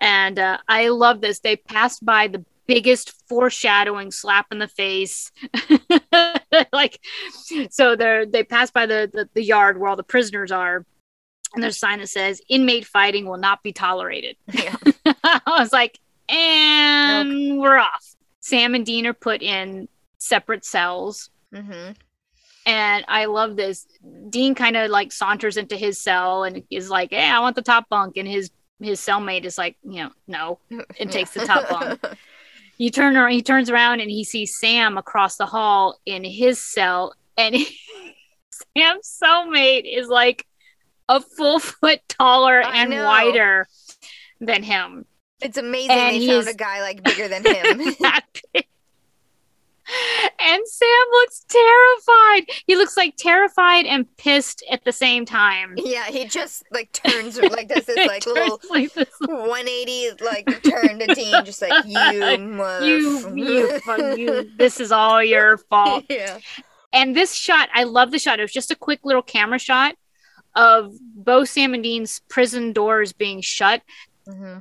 and 0.00 0.38
uh, 0.38 0.58
I 0.66 0.88
love 0.88 1.20
this. 1.20 1.40
They 1.40 1.56
passed 1.56 2.04
by 2.04 2.28
the 2.28 2.44
biggest 2.68 3.14
foreshadowing 3.28 4.12
slap 4.12 4.46
in 4.52 4.60
the 4.60 4.68
face, 4.68 5.32
like 6.72 7.00
so. 7.70 7.96
They're 7.96 8.24
they 8.26 8.44
pass 8.44 8.70
by 8.70 8.86
the, 8.86 9.10
the 9.12 9.28
the 9.34 9.42
yard 9.42 9.80
where 9.80 9.90
all 9.90 9.96
the 9.96 10.04
prisoners 10.04 10.52
are. 10.52 10.86
And 11.54 11.62
there's 11.62 11.76
a 11.76 11.78
sign 11.78 11.98
that 12.00 12.08
says 12.08 12.42
inmate 12.50 12.84
fighting 12.86 13.26
will 13.26 13.38
not 13.38 13.62
be 13.62 13.72
tolerated. 13.72 14.36
yeah. 14.52 14.76
I 15.24 15.40
was 15.58 15.72
like, 15.72 15.98
and 16.28 17.58
we're 17.58 17.78
off. 17.78 18.14
Sam 18.40 18.74
and 18.74 18.84
Dean 18.84 19.06
are 19.06 19.14
put 19.14 19.42
in 19.42 19.88
separate 20.18 20.64
cells. 20.64 21.30
hmm 21.52 21.92
And 22.66 23.04
I 23.08 23.24
love 23.24 23.56
this. 23.56 23.86
Dean 24.28 24.54
kind 24.54 24.76
of 24.76 24.90
like 24.90 25.10
saunters 25.10 25.56
into 25.56 25.76
his 25.76 25.98
cell 25.98 26.44
and 26.44 26.62
is 26.70 26.90
like, 26.90 27.10
Hey, 27.12 27.28
I 27.30 27.40
want 27.40 27.56
the 27.56 27.62
top 27.62 27.88
bunk. 27.88 28.18
And 28.18 28.28
his 28.28 28.50
his 28.80 29.00
cellmate 29.00 29.44
is 29.44 29.58
like, 29.58 29.76
you 29.82 30.04
know, 30.04 30.10
no. 30.26 30.58
It 30.98 31.10
takes 31.10 31.30
the 31.30 31.46
top 31.46 31.68
bunk. 31.68 32.00
He 32.78 32.90
turn 32.90 33.16
around, 33.16 33.32
he 33.32 33.42
turns 33.42 33.68
around 33.68 34.00
and 34.00 34.10
he 34.10 34.22
sees 34.24 34.56
Sam 34.56 34.96
across 34.96 35.36
the 35.36 35.46
hall 35.46 35.98
in 36.06 36.22
his 36.24 36.62
cell, 36.62 37.12
and 37.36 37.56
Sam's 38.76 39.20
cellmate 39.22 39.82
is 39.84 40.08
like 40.08 40.46
a 41.08 41.20
full 41.20 41.58
foot 41.58 42.00
taller 42.08 42.62
I 42.62 42.82
and 42.82 42.90
know. 42.90 43.04
wider 43.04 43.66
than 44.40 44.62
him. 44.62 45.06
It's 45.40 45.58
amazing 45.58 45.90
And 45.90 46.16
they 46.16 46.20
he 46.20 46.28
found 46.28 46.48
a 46.48 46.54
guy 46.54 46.80
like 46.80 47.02
bigger 47.02 47.28
than 47.28 47.44
him. 47.44 47.94
that 48.00 48.24
big. 48.52 48.66
And 50.40 50.62
Sam 50.66 50.88
looks 51.12 51.44
terrified. 51.48 52.48
He 52.66 52.76
looks 52.76 52.96
like 52.96 53.16
terrified 53.16 53.86
and 53.86 54.06
pissed 54.16 54.62
at 54.70 54.84
the 54.84 54.92
same 54.92 55.24
time. 55.24 55.74
yeah, 55.76 56.04
he 56.04 56.26
just 56.26 56.62
like 56.72 56.92
turns 56.92 57.38
like 57.40 57.68
does 57.68 57.84
this 57.86 58.06
like 58.06 58.26
little 58.26 58.60
like 58.70 58.92
this, 58.92 59.08
180 59.20 60.10
like 60.24 60.62
turn 60.62 60.98
to 60.98 61.06
Dean, 61.14 61.44
just 61.44 61.62
like 61.62 61.72
you, 61.86 62.62
you, 62.82 63.34
you, 63.34 63.80
fuck 63.80 64.18
you. 64.18 64.50
This 64.58 64.80
is 64.80 64.92
all 64.92 65.22
your 65.22 65.56
fault. 65.70 66.04
yeah. 66.08 66.38
And 66.92 67.14
this 67.14 67.34
shot, 67.34 67.68
I 67.74 67.84
love 67.84 68.10
the 68.10 68.18
shot. 68.18 68.38
It 68.38 68.42
was 68.42 68.52
just 68.52 68.70
a 68.70 68.76
quick 68.76 69.00
little 69.04 69.22
camera 69.22 69.58
shot 69.58 69.94
of 70.54 70.94
both 71.14 71.48
Sam 71.48 71.74
and 71.74 71.82
Dean's 71.82 72.20
prison 72.28 72.72
doors 72.72 73.12
being 73.12 73.40
shut, 73.40 73.82
hmm 74.26 74.58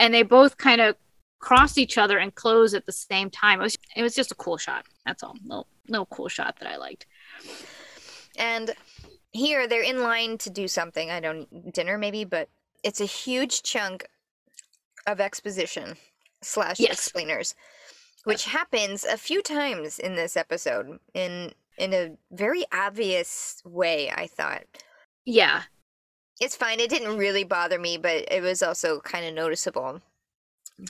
and 0.00 0.14
they 0.14 0.22
both 0.22 0.56
kind 0.56 0.80
of 0.80 0.94
cross 1.38 1.78
each 1.78 1.98
other 1.98 2.18
and 2.18 2.34
close 2.34 2.74
at 2.74 2.86
the 2.86 2.92
same 2.92 3.30
time. 3.30 3.60
It 3.60 3.64
was 3.64 3.78
it 3.96 4.02
was 4.02 4.14
just 4.14 4.32
a 4.32 4.36
cool 4.36 4.56
shot. 4.56 4.84
That's 5.06 5.22
all. 5.22 5.36
No, 5.44 5.66
no 5.88 6.06
cool 6.06 6.28
shot 6.28 6.56
that 6.58 6.68
I 6.68 6.76
liked. 6.76 7.06
And 8.36 8.72
here 9.32 9.66
they're 9.66 9.82
in 9.82 10.02
line 10.02 10.38
to 10.38 10.50
do 10.50 10.68
something. 10.68 11.10
I 11.10 11.20
don't 11.20 11.72
dinner 11.72 11.98
maybe, 11.98 12.24
but 12.24 12.48
it's 12.82 13.00
a 13.00 13.04
huge 13.06 13.62
chunk 13.62 14.06
of 15.06 15.20
exposition 15.20 15.96
slash 16.42 16.78
Yes. 16.78 16.92
explainers, 16.92 17.54
which 18.24 18.44
happens 18.44 19.04
a 19.04 19.16
few 19.16 19.42
times 19.42 19.98
in 19.98 20.14
this 20.14 20.36
episode. 20.36 20.98
In 21.14 21.52
in 21.76 21.94
a 21.94 22.16
very 22.32 22.64
obvious 22.72 23.62
way, 23.64 24.10
I 24.10 24.26
thought. 24.26 24.64
Yeah. 25.24 25.62
It's 26.40 26.56
fine. 26.56 26.80
It 26.80 26.90
didn't 26.90 27.18
really 27.18 27.44
bother 27.44 27.78
me, 27.78 27.98
but 27.98 28.30
it 28.32 28.42
was 28.42 28.62
also 28.62 29.00
kind 29.00 29.26
of 29.26 29.34
noticeable. 29.34 30.00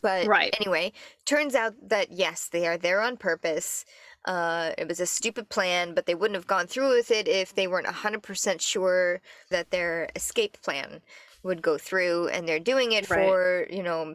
But 0.02 0.26
Right. 0.26 0.54
anyway, 0.60 0.92
turns 1.24 1.54
out 1.54 1.74
that 1.88 2.12
yes, 2.12 2.48
they 2.48 2.66
are 2.66 2.76
there 2.76 3.00
on 3.00 3.16
purpose. 3.16 3.84
Uh, 4.24 4.72
it 4.76 4.86
was 4.88 5.00
a 5.00 5.06
stupid 5.06 5.48
plan, 5.48 5.94
but 5.94 6.04
they 6.06 6.14
wouldn't 6.14 6.34
have 6.36 6.46
gone 6.46 6.66
through 6.66 6.90
with 6.94 7.10
it 7.10 7.26
if 7.26 7.54
they 7.54 7.66
weren't 7.66 7.86
100% 7.86 8.60
sure 8.60 9.20
that 9.50 9.70
their 9.70 10.08
escape 10.14 10.60
plan 10.62 11.00
would 11.42 11.62
go 11.62 11.78
through. 11.78 12.28
And 12.28 12.46
they're 12.46 12.58
doing 12.58 12.92
it 12.92 13.08
Right. 13.08 13.26
for, 13.26 13.66
you 13.70 13.82
know, 13.82 14.14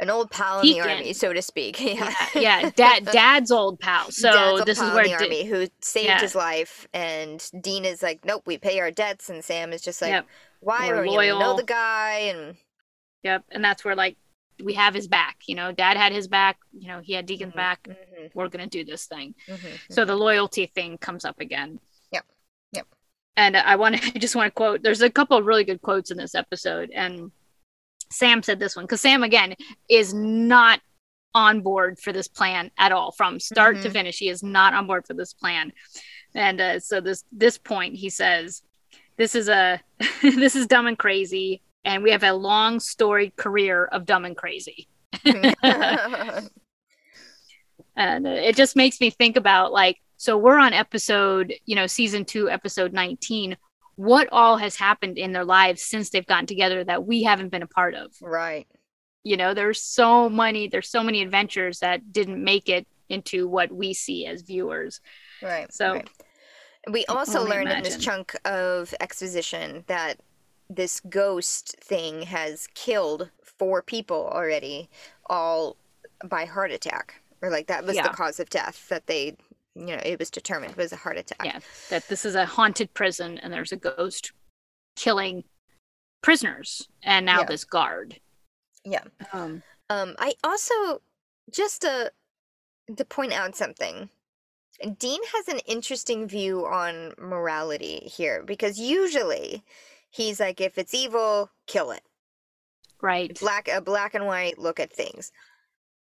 an 0.00 0.10
old 0.10 0.30
pal 0.30 0.60
in 0.60 0.66
the 0.66 0.80
army, 0.80 1.12
so 1.12 1.32
to 1.32 1.40
speak. 1.40 1.80
Yeah. 1.80 2.14
Yeah. 2.34 2.60
yeah. 2.60 2.70
Dad 2.74 3.04
dad's 3.06 3.50
old 3.52 3.78
pal. 3.80 4.10
So 4.10 4.30
Dad's 4.58 4.64
this 4.66 4.78
is 4.78 4.82
pal 4.82 4.88
in 4.90 4.94
where 4.96 5.04
the 5.04 5.14
army 5.14 5.44
who 5.46 5.68
saved 5.80 6.08
Yeah. 6.08 6.20
his 6.20 6.34
life, 6.34 6.86
and 6.92 7.48
Dean 7.62 7.84
is 7.84 8.02
like, 8.02 8.24
"Nope, 8.24 8.42
we 8.44 8.58
pay 8.58 8.80
our 8.80 8.90
debts," 8.90 9.30
and 9.30 9.42
Sam 9.44 9.72
is 9.72 9.80
just 9.82 10.02
like, 10.02 10.10
Yep. 10.10 10.26
"Why 10.60 10.88
We're 10.88 10.96
are 10.96 11.06
you 11.06 11.38
know 11.38 11.56
the 11.56 11.62
guy?" 11.62 12.18
And 12.34 12.56
Yep. 13.22 13.44
And 13.52 13.64
that's 13.64 13.84
where 13.84 13.94
like 13.94 14.16
we 14.62 14.74
have 14.74 14.94
his 14.94 15.08
back. 15.08 15.36
You 15.46 15.54
know, 15.56 15.72
dad 15.72 15.96
had 15.96 16.12
his 16.12 16.28
back, 16.28 16.58
you 16.72 16.88
know, 16.88 17.00
he 17.00 17.12
had 17.12 17.26
Deacon's 17.26 17.52
Mhm, 17.52 17.56
back. 17.56 17.82
mhm, 17.84 18.30
We're 18.34 18.48
gonna 18.48 18.66
do 18.66 18.84
this 18.84 19.06
thing. 19.06 19.34
mhm, 19.48 19.80
So 19.90 20.04
the 20.04 20.16
loyalty 20.16 20.66
thing 20.66 20.98
comes 20.98 21.24
up 21.24 21.40
again. 21.40 21.80
Yep. 22.12 22.24
Yep. 22.72 22.86
And 23.36 23.56
I 23.56 23.76
want 23.76 23.96
to 24.00 24.18
just 24.18 24.36
want 24.36 24.46
to 24.48 24.52
quote. 24.52 24.82
There's 24.82 25.02
a 25.02 25.10
couple 25.10 25.36
of 25.36 25.46
really 25.46 25.64
good 25.64 25.82
quotes 25.82 26.10
in 26.10 26.16
this 26.18 26.34
episode, 26.34 26.90
and 26.90 27.32
Sam 28.10 28.42
said 28.42 28.58
this 28.60 28.76
one 28.76 28.84
because 28.84 29.00
Sam 29.00 29.22
again 29.22 29.54
is 29.88 30.14
not 30.14 30.80
on 31.34 31.62
board 31.62 31.98
for 31.98 32.12
this 32.12 32.28
plan 32.28 32.70
at 32.78 32.92
all 32.92 33.10
from 33.10 33.40
start 33.40 33.82
to 33.82 33.88
Mhm. 33.88 33.92
finish. 33.92 34.18
He 34.18 34.28
is 34.28 34.44
not 34.44 34.72
on 34.72 34.86
board 34.86 35.04
for 35.04 35.14
this 35.14 35.34
plan, 35.34 35.72
and 36.32 36.60
uh, 36.60 36.78
so 36.80 37.00
this 37.00 37.24
this 37.32 37.58
point 37.58 37.96
he 37.96 38.08
says, 38.08 38.62
"This 39.16 39.34
is 39.34 39.48
a 39.48 39.80
this 40.22 40.54
is 40.54 40.68
dumb 40.68 40.86
and 40.86 40.96
crazy." 40.98 41.60
And 41.84 42.02
we 42.02 42.10
have 42.10 42.22
a 42.22 42.32
long 42.32 42.80
storied 42.80 43.36
career 43.36 43.84
of 43.86 44.06
dumb 44.06 44.24
and 44.24 44.36
crazy. 44.36 44.88
and 45.24 46.56
it 48.26 48.56
just 48.56 48.74
makes 48.74 49.00
me 49.00 49.10
think 49.10 49.36
about 49.36 49.72
like 49.72 50.00
so 50.16 50.36
we're 50.36 50.58
on 50.58 50.72
episode 50.72 51.54
you 51.66 51.76
know 51.76 51.86
season 51.86 52.24
two 52.24 52.50
episode 52.50 52.92
19 52.92 53.56
what 53.94 54.28
all 54.32 54.56
has 54.56 54.74
happened 54.74 55.16
in 55.16 55.32
their 55.32 55.44
lives 55.44 55.82
since 55.82 56.10
they've 56.10 56.26
gotten 56.26 56.46
together 56.46 56.82
that 56.82 57.06
we 57.06 57.22
haven't 57.22 57.50
been 57.50 57.62
a 57.62 57.68
part 57.68 57.94
of 57.94 58.12
right. 58.20 58.66
you 59.22 59.36
know 59.36 59.54
there's 59.54 59.80
so 59.80 60.28
many 60.28 60.66
there's 60.66 60.88
so 60.88 61.04
many 61.04 61.22
adventures 61.22 61.78
that 61.78 62.12
didn't 62.12 62.42
make 62.42 62.68
it 62.68 62.88
into 63.08 63.46
what 63.46 63.70
we 63.70 63.94
see 63.94 64.26
as 64.26 64.42
viewers 64.42 65.00
Right. 65.44 65.72
So, 65.72 65.94
right. 65.94 66.08
we 66.90 67.04
also 67.06 67.44
learned 67.44 67.70
in 67.70 67.82
this 67.82 67.98
chunk 67.98 68.34
of 68.44 68.94
exposition 69.00 69.84
that 69.86 70.18
this 70.70 71.00
ghost 71.08 71.76
thing 71.80 72.22
has 72.22 72.66
killed 72.74 73.30
four 73.42 73.82
people 73.82 74.28
already, 74.32 74.88
all 75.26 75.76
by 76.24 76.44
heart 76.44 76.70
attack, 76.70 77.20
or 77.42 77.50
like 77.50 77.66
that 77.66 77.84
was 77.84 77.96
Yeah. 77.96 78.04
the 78.08 78.14
cause 78.14 78.40
of 78.40 78.48
death 78.50 78.88
that 78.88 79.06
they, 79.06 79.36
you 79.74 79.86
know, 79.86 80.00
it 80.04 80.18
was 80.18 80.30
determined 80.30 80.74
was 80.76 80.92
a 80.92 80.96
heart 80.96 81.18
attack. 81.18 81.44
Yeah. 81.44 81.60
that 81.90 82.08
this 82.08 82.24
is 82.24 82.34
a 82.34 82.46
haunted 82.46 82.92
prison 82.94 83.38
and 83.38 83.52
there's 83.52 83.72
a 83.72 83.76
ghost 83.76 84.32
killing 84.96 85.44
prisoners 86.22 86.88
and 87.02 87.26
now 87.26 87.40
Yeah. 87.40 87.46
this 87.46 87.64
guard 87.64 88.20
Yeah. 88.84 89.04
um 89.32 89.62
Um, 89.90 90.14
I 90.18 90.34
also 90.42 91.02
just 91.50 91.82
to 91.82 92.10
to 92.96 93.04
point 93.04 93.32
out 93.32 93.54
something. 93.54 94.08
Dean 94.98 95.20
has 95.34 95.48
an 95.48 95.58
interesting 95.66 96.26
view 96.26 96.66
on 96.66 97.12
morality 97.18 97.98
here 98.10 98.42
because 98.42 98.78
usually 98.78 99.62
he's 100.14 100.40
like, 100.40 100.60
if 100.60 100.78
it's 100.78 100.94
evil, 100.94 101.50
kill 101.66 101.90
it. 101.90 102.02
right 103.02 103.38
Black 103.40 103.68
a 103.68 103.80
black 103.80 104.14
and 104.14 104.26
white 104.26 104.58
look 104.58 104.78
at 104.78 104.92
things. 104.92 105.32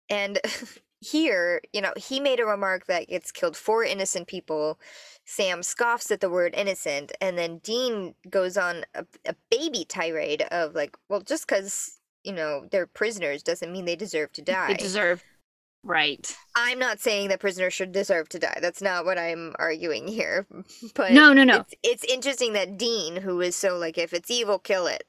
And 0.09 0.39
here, 1.01 1.61
you 1.73 1.81
know, 1.81 1.93
he 1.97 2.21
made 2.21 2.41
a 2.41 2.47
remark 2.47 2.87
that 2.87 3.07
it's 3.09 3.33
killed 3.33 3.57
four 3.57 3.85
innocent 3.85 4.29
people. 4.29 4.79
Sam 5.25 5.63
scoffs 5.63 6.11
at 6.11 6.21
the 6.21 6.31
word 6.31 6.55
innocent, 6.55 7.13
and 7.21 7.37
then 7.37 7.59
Dean 7.59 8.15
goes 8.31 8.57
on 8.57 8.85
a, 8.95 9.05
a 9.27 9.35
baby 9.51 9.85
tirade 9.85 10.43
of 10.53 10.75
like, 10.75 10.97
well, 11.09 11.21
just 11.21 11.47
because 11.47 11.99
you 12.23 12.33
know 12.33 12.67
they're 12.71 12.87
prisoners 12.87 13.43
doesn't 13.43 13.73
mean 13.73 13.85
they 13.85 13.97
deserve 13.97 14.33
to 14.33 14.43
die. 14.43 14.69
they 14.69 14.75
deserve 14.75 15.25
right 15.87 16.37
I'm 16.57 16.79
not 16.79 16.99
saying 17.01 17.29
that 17.29 17.41
prisoners 17.41 17.73
should 17.75 17.93
deserve 17.93 18.29
to 18.31 18.39
die. 18.39 18.59
That's 18.61 18.83
not 18.83 19.05
what 19.05 19.19
I'm 19.19 19.55
arguing 19.59 20.09
here. 20.09 20.47
But 20.95 21.13
no 21.13 21.33
no 21.33 21.45
no 21.45 21.61
it's, 21.61 21.75
it's 21.83 22.05
interesting 22.05 22.53
that 22.55 22.77
Dean, 22.77 23.17
who 23.17 23.41
is 23.41 23.55
so 23.57 23.77
like, 23.79 23.97
if 23.99 24.13
it's 24.13 24.31
evil, 24.31 24.59
kill 24.59 24.87
it. 24.87 25.05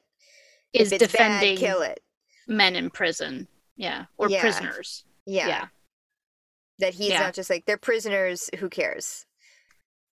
is 0.73 0.91
defending 0.91 1.55
bad, 1.55 1.59
kill 1.59 1.81
it. 1.81 1.99
men 2.47 2.75
in 2.75 2.89
prison 2.89 3.47
yeah 3.75 4.05
or 4.17 4.29
Yeah. 4.29 4.41
prisoners 4.41 5.03
Yeah. 5.25 5.47
yeah. 5.47 5.65
That 6.79 6.93
he's 6.93 7.09
Yeah. 7.09 7.21
not 7.21 7.33
just 7.33 7.49
like 7.49 7.65
they're 7.65 7.77
prisoners. 7.77 8.49
Who 8.59 8.69
cares? 8.69 9.25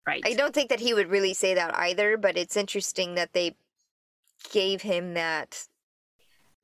right 0.06 0.22
I 0.24 0.34
don't 0.34 0.54
think 0.54 0.68
that 0.70 0.80
he 0.80 0.94
would 0.94 1.08
really 1.10 1.34
say 1.34 1.54
that 1.54 1.74
either. 1.76 2.16
But 2.16 2.36
it's 2.36 2.56
interesting 2.56 3.14
that 3.16 3.32
they 3.34 3.56
gave 4.52 4.82
him 4.82 5.14
that 5.14 5.66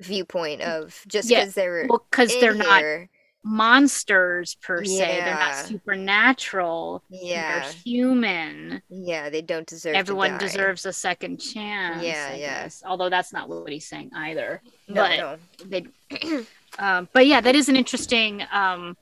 viewpoint 0.00 0.62
of 0.62 1.02
just 1.08 1.28
Yeah, 1.30 1.40
because 1.40 1.54
they're 1.54 1.86
well 1.88 2.06
because 2.10 2.32
they're 2.40 2.54
not 2.54 2.78
here, 2.78 3.08
monsters 3.44 4.56
per 4.62 4.84
se 4.84 5.22
they're 5.24 5.34
not 5.34 5.66
supernatural 5.66 7.02
Yeah, 7.08 7.60
they're 7.60 7.72
human 7.72 8.82
yeah, 8.90 9.30
they 9.30 9.42
don't 9.42 9.66
deserve. 9.66 9.92
to 9.94 9.98
everyone 9.98 10.38
deserves 10.38 10.84
a 10.86 10.92
second 10.92 11.38
chance 11.40 12.02
Yeah, 12.02 12.28
I 12.32 12.36
yeah. 12.36 12.68
although 12.84 13.08
that's 13.08 13.32
not 13.32 13.48
what 13.48 13.70
he's 13.70 13.86
saying 13.88 14.10
either 14.14 14.60
No, 14.88 14.94
but 15.02 15.16
no. 15.18 15.36
they 15.66 15.86
um 16.78 17.08
but 17.12 17.26
yeah 17.26 17.40
that 17.40 17.54
is 17.54 17.68
an 17.68 17.76
interesting 17.76 18.42
um 18.52 18.96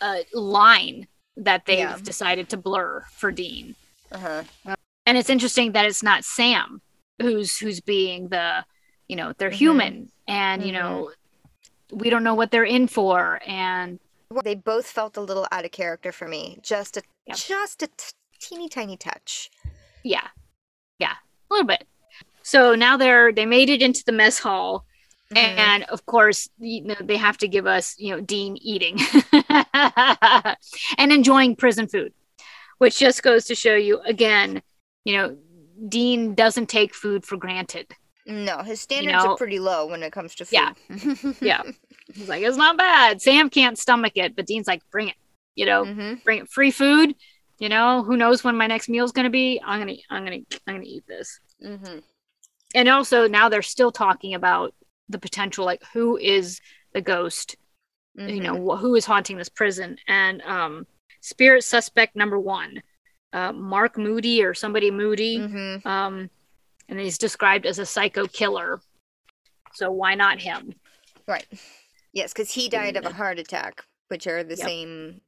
uh 0.00 0.18
line 0.32 1.06
that 1.36 1.64
they've 1.66 1.78
Yeah. 1.78 1.98
decided 2.02 2.48
to 2.50 2.56
blur 2.56 3.04
for 3.16 3.30
dean 3.30 3.74
Uh 4.10 4.18
huh. 4.18 4.42
and 5.06 5.18
it's 5.18 5.30
interesting 5.30 5.72
that 5.72 5.86
it's 5.86 6.02
not 6.02 6.24
sam 6.24 6.80
who's 7.20 7.56
who's 7.58 7.80
being 7.80 8.28
the 8.28 8.64
you 9.08 9.16
know 9.16 9.32
they're 9.38 9.50
Mhm. 9.50 9.54
human 9.54 10.12
and 10.26 10.64
you 10.66 10.72
know 10.72 11.10
we 11.92 12.10
don't 12.10 12.24
know 12.24 12.34
what 12.34 12.50
they're 12.50 12.64
in 12.64 12.86
for 12.88 13.40
and 13.46 13.98
they 14.44 14.54
both 14.54 14.86
felt 14.86 15.16
a 15.18 15.20
little 15.20 15.46
out 15.52 15.64
of 15.66 15.70
character 15.72 16.10
for 16.10 16.26
me. 16.26 16.58
Just 16.62 16.96
a 16.96 17.02
Yep. 17.26 17.36
just 17.36 17.82
a 17.82 17.86
t- 17.86 18.12
teeny 18.40 18.68
tiny 18.68 18.96
touch. 18.96 19.50
yeah 20.02 20.26
yeah 20.98 21.12
a 21.12 21.54
little 21.54 21.66
bit 21.66 21.86
so 22.42 22.74
now 22.74 22.96
they're 22.96 23.32
they 23.32 23.46
made 23.46 23.70
it 23.70 23.80
into 23.82 24.02
the 24.04 24.10
mess 24.12 24.38
hall 24.40 24.84
Mhm. 25.32 25.36
and 25.58 25.84
of 25.84 26.04
course 26.06 26.48
you 26.58 26.82
know 26.82 26.96
they 27.00 27.16
have 27.16 27.38
to 27.38 27.46
give 27.48 27.66
us 27.66 27.94
you 27.98 28.10
know 28.14 28.20
dean 28.20 28.56
eating 28.60 28.98
and 30.98 31.12
enjoying 31.12 31.54
prison 31.56 31.86
food 31.86 32.12
which 32.78 32.98
just 32.98 33.22
goes 33.22 33.44
to 33.46 33.54
show 33.54 33.74
you 33.76 34.00
again 34.00 34.60
you 35.04 35.16
know 35.16 35.36
dean 35.88 36.34
doesn't 36.34 36.68
take 36.68 36.94
food 36.94 37.24
for 37.24 37.36
granted 37.36 37.86
no, 38.26 38.58
his 38.62 38.80
standards 38.80 39.24
know- 39.24 39.32
are 39.32 39.36
pretty 39.36 39.58
low 39.58 39.86
when 39.86 40.02
it 40.02 40.12
comes 40.12 40.34
to 40.36 40.44
food. 40.44 40.52
Yeah. 40.52 40.72
yeah 41.40 41.62
he's 42.14 42.28
like 42.28 42.42
it's 42.42 42.56
not 42.56 42.76
bad. 42.78 43.20
Sam 43.22 43.50
can't 43.50 43.78
stomach 43.78 44.12
it 44.16 44.36
but 44.36 44.46
dean's 44.46 44.66
like 44.66 44.82
bring 44.90 45.08
it 45.08 45.16
you 45.54 45.66
know 45.66 45.84
hmm 45.86 46.14
bring 46.24 46.40
it. 46.40 46.50
Free 46.50 46.70
food 46.70 47.14
you 47.58 47.68
know? 47.68 48.02
Who 48.02 48.16
knows 48.16 48.42
when 48.42 48.56
my 48.56 48.66
next 48.66 48.88
meal's 48.88 49.12
going 49.12 49.24
to 49.24 49.30
be? 49.30 49.60
I'm 49.64 49.80
going 49.80 49.96
to 49.96 50.02
i'm 50.10 50.24
going 50.24 50.44
to 50.50 50.60
i'm 50.66 50.74
going 50.74 50.84
to 50.84 50.90
eat 50.90 51.04
this. 51.06 51.38
Hmm 51.62 51.98
and 52.74 52.88
also 52.88 53.28
now 53.28 53.48
they're 53.48 53.62
still 53.62 53.92
talking 53.92 54.34
about 54.34 54.74
the 55.08 55.18
potential 55.18 55.64
like 55.64 55.82
who 55.92 56.16
is 56.16 56.60
the 56.94 57.00
ghost? 57.02 57.56
You 58.16 58.24
Mm-hmm. 58.24 58.42
know 58.44 58.76
wh- 58.76 58.78
who 58.80 58.94
is 58.94 59.04
haunting 59.06 59.36
this 59.38 59.48
prison? 59.48 59.96
And 60.08 60.42
um 60.42 60.86
spirit 61.20 61.64
suspect 61.64 62.14
number 62.16 62.38
one 62.38 62.82
uh 63.32 63.52
mark 63.52 63.96
moody 63.96 64.42
or 64.42 64.54
somebody 64.54 64.90
moody 64.90 65.38
hmm 65.38 65.88
um 65.88 66.30
and 66.88 66.98
he's 67.00 67.18
described 67.18 67.66
as 67.66 67.78
a 67.78 67.86
psycho 67.86 68.26
killer 68.26 68.80
so 69.74 69.90
why 69.90 70.14
not 70.14 70.40
him 70.40 70.74
Right. 71.26 71.46
Yes, 72.12 72.32
because 72.32 72.50
he 72.52 72.68
died 72.68 72.96
of 72.96 73.06
a 73.06 73.10
Mm. 73.10 73.12
heart 73.14 73.38
attack, 73.38 73.84
which 74.08 74.26
are 74.26 74.42
the 74.42 74.56
Yep. 74.56 74.66
same 74.66 75.20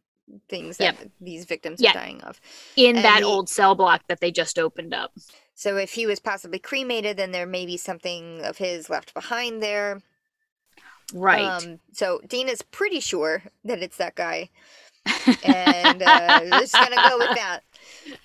things 0.48 0.78
Yep. 0.80 0.98
that 0.98 1.11
these 1.20 1.44
victims 1.44 1.80
Yeah. 1.80 1.90
are 1.90 1.94
dying 1.94 2.20
of. 2.22 2.40
in 2.76 2.96
And 2.96 3.05
that 3.05 3.18
he- 3.18 3.24
old 3.24 3.48
cell 3.48 3.74
block 3.76 4.02
that 4.09 4.20
they 4.20 4.30
just 4.32 4.59
opened 4.59 4.92
up 4.92 5.12
So 5.55 5.76
if 5.76 5.92
he 5.92 6.05
was 6.05 6.18
possibly 6.18 6.59
cremated, 6.59 7.16
then 7.16 7.30
there 7.30 7.46
may 7.46 7.64
be 7.64 7.76
something 7.76 8.44
of 8.44 8.59
his 8.59 8.90
left 8.90 9.14
behind 9.14 9.62
there. 9.62 10.02
right 11.12 11.44
Um, 11.44 11.78
so 11.92 12.20
Dean 12.26 12.48
is 12.48 12.61
pretty 12.62 12.98
sure 13.00 13.44
that 13.64 13.80
it's 13.82 13.96
that 13.98 14.14
guy, 14.16 14.50
and 15.44 16.02
uh, 16.02 16.40
we're 16.42 16.61
just 16.61 16.72
gonna 16.72 16.96
go 17.09 17.18
with 17.18 17.36
that. 17.36 17.61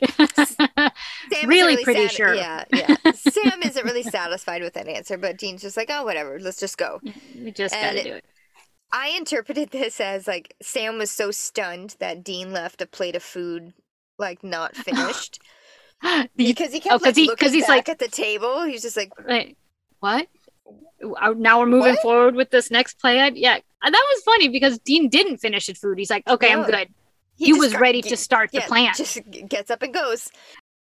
Sam 0.36 0.92
isn't 1.32 1.48
Really 1.50 1.84
pretty 1.84 2.08
sure. 2.08 2.34
Yeah, 2.34 2.64
yeah. 2.74 2.96
Sam 3.16 3.62
isn't 3.64 3.86
really 3.86 4.04
satisfied 4.04 4.62
with 4.62 4.74
that 4.74 4.88
answer, 4.88 5.18
but 5.18 5.38
Dean's 5.38 5.62
just 5.62 5.78
like, 5.78 5.90
oh, 5.92 6.04
whatever, 6.04 6.40
let's 6.40 6.60
just 6.60 6.78
go. 6.78 7.00
Mm-hmm. 7.06 7.44
we 7.46 7.52
just 7.52 7.74
And 7.76 7.96
gotta 7.98 8.10
do 8.10 8.16
it 8.16 8.26
I 8.92 9.10
interpreted 9.10 9.70
this 9.70 10.00
as 10.02 10.28
like 10.28 10.56
Sam 10.62 10.98
was 10.98 11.12
so 11.12 11.30
stunned 11.32 11.96
that 12.00 12.24
Dean 12.24 12.52
left 12.52 12.82
a 12.82 12.88
plate 12.88 13.16
of 13.16 13.22
food 13.24 13.74
like 14.18 14.44
not 14.44 14.76
finished 14.76 15.40
because 16.36 16.74
he 16.74 16.80
oh, 16.80 16.82
kept 16.82 16.94
oh, 17.04 17.06
like, 17.06 17.16
he- 17.16 17.28
looking 17.28 17.54
he's, 17.54 17.64
back 17.64 17.70
like- 17.70 17.90
at 17.90 18.00
the 18.00 18.08
table. 18.08 18.64
He's 18.64 18.82
just 18.82 18.98
like, 18.98 19.12
what? 20.00 20.28
Now 21.38 21.60
we're 21.60 21.66
moving 21.66 21.94
What? 21.94 22.02
forward 22.02 22.36
with 22.36 22.52
this 22.52 22.72
next 22.72 23.00
play. 23.00 23.20
I- 23.20 23.28
Yeah, 23.34 23.60
and 23.84 23.94
that 23.94 24.06
was 24.14 24.24
funny 24.24 24.50
because 24.50 24.80
Dean 24.80 25.08
didn't 25.10 25.38
finish 25.38 25.68
his 25.68 25.78
food. 25.78 25.98
He's 25.98 26.10
like, 26.10 26.28
"Okay, 26.28 26.54
No. 26.54 26.62
I'm 26.64 26.66
good." 26.70 26.90
He, 27.40 27.48
just 27.48 27.60
was 27.60 27.72
got- 27.72 27.82
ready 27.82 28.02
ge- 28.02 28.10
to 28.10 28.18
start 28.18 28.50
yeah, 28.54 28.62
the 28.62 28.68
plan. 28.68 28.94
Just 28.96 29.18
gets 29.48 29.72
up 29.72 29.82
and 29.82 29.94
goes. 29.94 30.30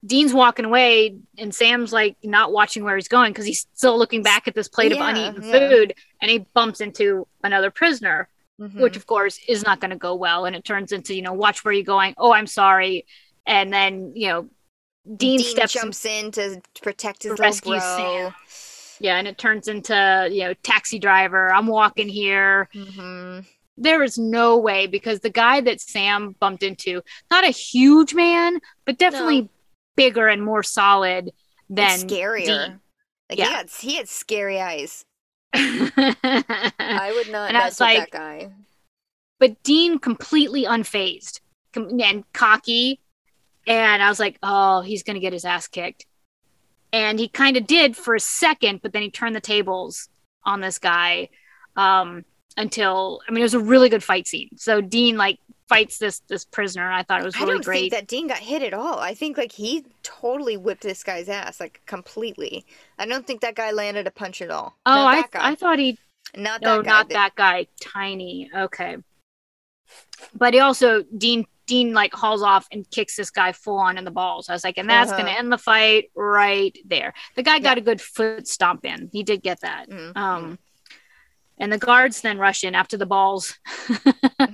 Dean's 0.05 0.33
walking 0.35 0.65
away, 0.65 1.17
and 1.39 1.55
Sam's 1.55 1.93
like 1.93 2.17
not 2.23 2.53
watching 2.53 2.85
where 2.85 2.97
he's 2.97 3.09
going 3.09 3.33
because 3.33 3.45
he's 3.47 3.67
still 3.75 3.99
looking 3.99 4.23
back 4.23 4.47
at 4.49 4.55
this 4.55 4.69
plate 4.69 4.93
Yeah, 4.95 5.03
of 5.03 5.09
uneaten 5.17 5.43
yeah. 5.43 5.69
food, 5.69 5.95
and 6.21 6.31
he 6.31 6.39
bumps 6.55 6.81
into 6.81 7.27
another 7.45 7.71
prisoner, 7.71 8.29
Mhm. 8.61 8.81
which 8.81 8.97
of 8.97 9.07
course 9.07 9.39
is 9.49 9.65
not 9.65 9.81
going 9.81 9.91
to 9.91 9.97
go 9.97 10.15
well, 10.15 10.45
and 10.45 10.55
it 10.57 10.65
turns 10.65 10.93
into 10.93 11.15
you 11.15 11.23
know, 11.23 11.33
watch 11.33 11.65
where 11.65 11.73
you're 11.75 11.85
going. 11.85 12.15
Oh, 12.19 12.33
I'm 12.33 12.47
sorry, 12.47 13.05
and 13.47 13.73
then 13.73 14.13
you 14.15 14.29
know, 14.29 14.43
Dean, 15.07 15.39
Dean 15.39 15.41
steps 15.41 15.75
in 15.75 15.83
jumps 15.83 16.05
in 16.05 16.31
to 16.33 16.61
protect 16.83 17.23
his 17.25 17.31
little 17.31 17.45
rescue 17.45 17.73
bro. 17.73 17.81
Sam. 17.81 18.35
Yeah, 18.99 19.17
and 19.19 19.29
it 19.29 19.37
turns 19.39 19.69
into, 19.69 20.29
you 20.33 20.45
know, 20.45 20.55
taxi 20.63 20.99
driver. 20.99 21.53
I'm 21.53 21.67
walking 21.67 22.09
here. 22.09 22.69
hmm 22.73 23.41
There 23.79 24.03
is 24.03 24.17
no 24.19 24.57
way 24.59 24.87
because 24.87 25.21
the 25.21 25.31
guy 25.31 25.61
that 25.61 25.81
Sam 25.81 26.35
bumped 26.41 26.63
into, 26.63 27.03
not 27.31 27.45
a 27.45 27.51
huge 27.51 28.15
man, 28.15 28.59
but 28.85 28.99
definitely 28.99 29.51
bigger 29.97 30.29
and 30.29 30.43
more 30.43 30.63
solid 30.63 31.31
than 31.69 31.99
scarier. 31.99 32.47
Dean. 32.47 32.81
Like 33.29 33.39
Yeah. 33.39 33.47
he 33.49 33.53
had 33.55 33.71
he 33.71 33.97
had 33.97 34.09
scary 34.09 34.61
eyes. 34.61 35.05
I 35.55 37.13
would 37.15 37.31
not 37.31 37.49
And 37.51 37.55
mess 37.59 37.75
with 37.75 37.81
like- 37.81 37.99
that 37.99 38.11
guy. 38.11 38.51
But 39.39 39.63
Dean 39.63 39.99
completely 39.99 40.65
unfazed 40.65 41.41
com- 41.75 42.01
and 42.01 42.25
cocky. 42.33 43.01
And 43.67 44.03
I 44.03 44.09
was 44.09 44.19
like, 44.19 44.39
oh, 44.43 44.81
he's 44.81 45.03
going 45.03 45.15
to 45.15 45.21
get 45.21 45.33
his 45.35 45.45
ass 45.45 45.69
kicked. 45.69 46.07
And 46.93 47.19
he 47.19 47.29
kind 47.29 47.57
of 47.59 47.67
did 47.67 47.97
for 47.97 48.15
a 48.15 48.21
second, 48.21 48.81
but 48.81 48.93
then 48.95 49.03
he 49.03 49.11
turned 49.11 49.37
the 49.37 49.41
tables 49.41 50.09
on 50.45 50.61
this 50.63 50.79
guy 50.79 51.29
um, 51.77 52.25
until, 52.57 53.21
I 53.29 53.33
mean, 53.33 53.41
it 53.41 53.45
was 53.45 53.55
a 53.55 53.61
really 53.61 53.89
good 53.89 54.03
fight 54.05 54.27
scene. 54.27 54.51
So 54.57 54.81
Dean, 54.81 55.17
like, 55.17 55.39
fights 55.69 55.99
this 55.99 56.21
this 56.29 56.45
prisoner. 56.45 56.89
I 56.89 57.03
thought 57.03 57.21
it 57.21 57.25
was 57.25 57.35
really 57.41 57.51
I 57.51 57.55
don't 57.55 57.65
great. 57.65 57.81
think 57.81 57.93
that 57.93 58.07
Dean 58.07 58.29
got 58.29 58.39
hit 58.39 58.63
at 58.63 58.73
all. 58.73 59.01
I 59.01 59.15
think 59.15 59.37
like 59.37 59.51
he 59.51 59.85
totally 60.05 60.57
whipped 60.57 60.83
this 60.83 61.03
guy's 61.03 61.29
ass 61.29 61.59
like 61.59 61.83
completely. 61.87 62.65
I 63.01 63.07
don't 63.07 63.27
think 63.27 63.41
that 63.41 63.57
guy 63.57 63.73
landed 63.73 64.07
a 64.07 64.13
punch 64.13 64.41
at 64.41 64.51
all. 64.51 64.77
oh, 64.87 65.05
I. 65.07 65.25
I 65.35 65.57
thought 65.57 65.81
he 65.81 65.99
not 66.37 66.61
that 66.61 66.67
No, 66.77 66.83
guy. 66.83 66.89
not 66.89 67.09
that 67.09 67.35
guy. 67.35 67.67
Tiny. 67.81 68.49
Okay. 68.57 68.97
But 70.35 70.55
he 70.55 70.61
also 70.61 71.03
Dean 71.19 71.47
Dean 71.67 71.93
like 71.93 72.15
hauls 72.15 72.43
off 72.43 72.69
and 72.71 72.89
kicks 72.93 73.17
this 73.17 73.31
guy 73.31 73.51
full 73.51 73.79
on 73.79 73.99
in 73.99 74.05
the 74.05 74.11
balls. 74.13 74.49
I 74.49 74.53
was 74.53 74.63
like, 74.63 74.79
and 74.79 74.89
that's 74.89 75.11
Uh-huh. 75.11 75.23
gonna 75.23 75.37
end 75.37 75.51
the 75.51 75.59
fight 75.59 76.11
right 76.15 76.77
there. 76.85 77.13
The 77.35 77.43
guy 77.43 77.59
got 77.59 77.77
a 77.77 77.81
good 77.81 78.01
foot 78.01 78.47
stomp 78.47 78.85
in. 78.85 79.11
He 79.13 79.25
did 79.25 79.43
get 79.43 79.61
that. 79.63 79.89
Mhm. 79.91 80.17
Um 80.17 80.59
and 81.59 81.73
the 81.73 81.79
guards 81.79 82.21
then 82.21 82.39
rush 82.39 82.65
in 82.65 82.75
after 82.75 82.97
the 82.97 83.07
balls. 83.07 83.59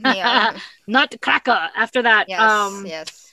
Yeah. 0.04 0.56
Nutcracker. 0.86 1.70
After 1.76 2.02
that, 2.02 2.28
Yes. 2.28 2.40
um 2.40 2.86
yes. 2.86 3.30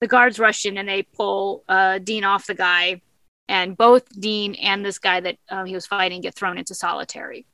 the 0.00 0.06
guards 0.06 0.38
rush 0.38 0.64
in 0.66 0.78
and 0.78 0.88
they 0.88 1.02
pull 1.02 1.64
uh, 1.68 1.98
Dean 1.98 2.24
off 2.24 2.46
the 2.46 2.54
guy, 2.54 3.00
and 3.48 3.76
both 3.76 4.04
Dean 4.20 4.54
and 4.56 4.84
this 4.84 4.98
guy 4.98 5.20
that 5.20 5.36
um, 5.50 5.66
he 5.66 5.74
was 5.74 5.86
fighting 5.86 6.20
get 6.20 6.34
thrown 6.34 6.58
into 6.58 6.74
solitary. 6.74 7.46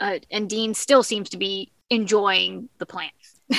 Uh, 0.00 0.18
and 0.30 0.48
Dean 0.48 0.74
still 0.74 1.02
seems 1.02 1.28
to 1.30 1.36
be 1.36 1.72
enjoying 1.90 2.68
the 2.78 2.86
plan. 2.86 3.10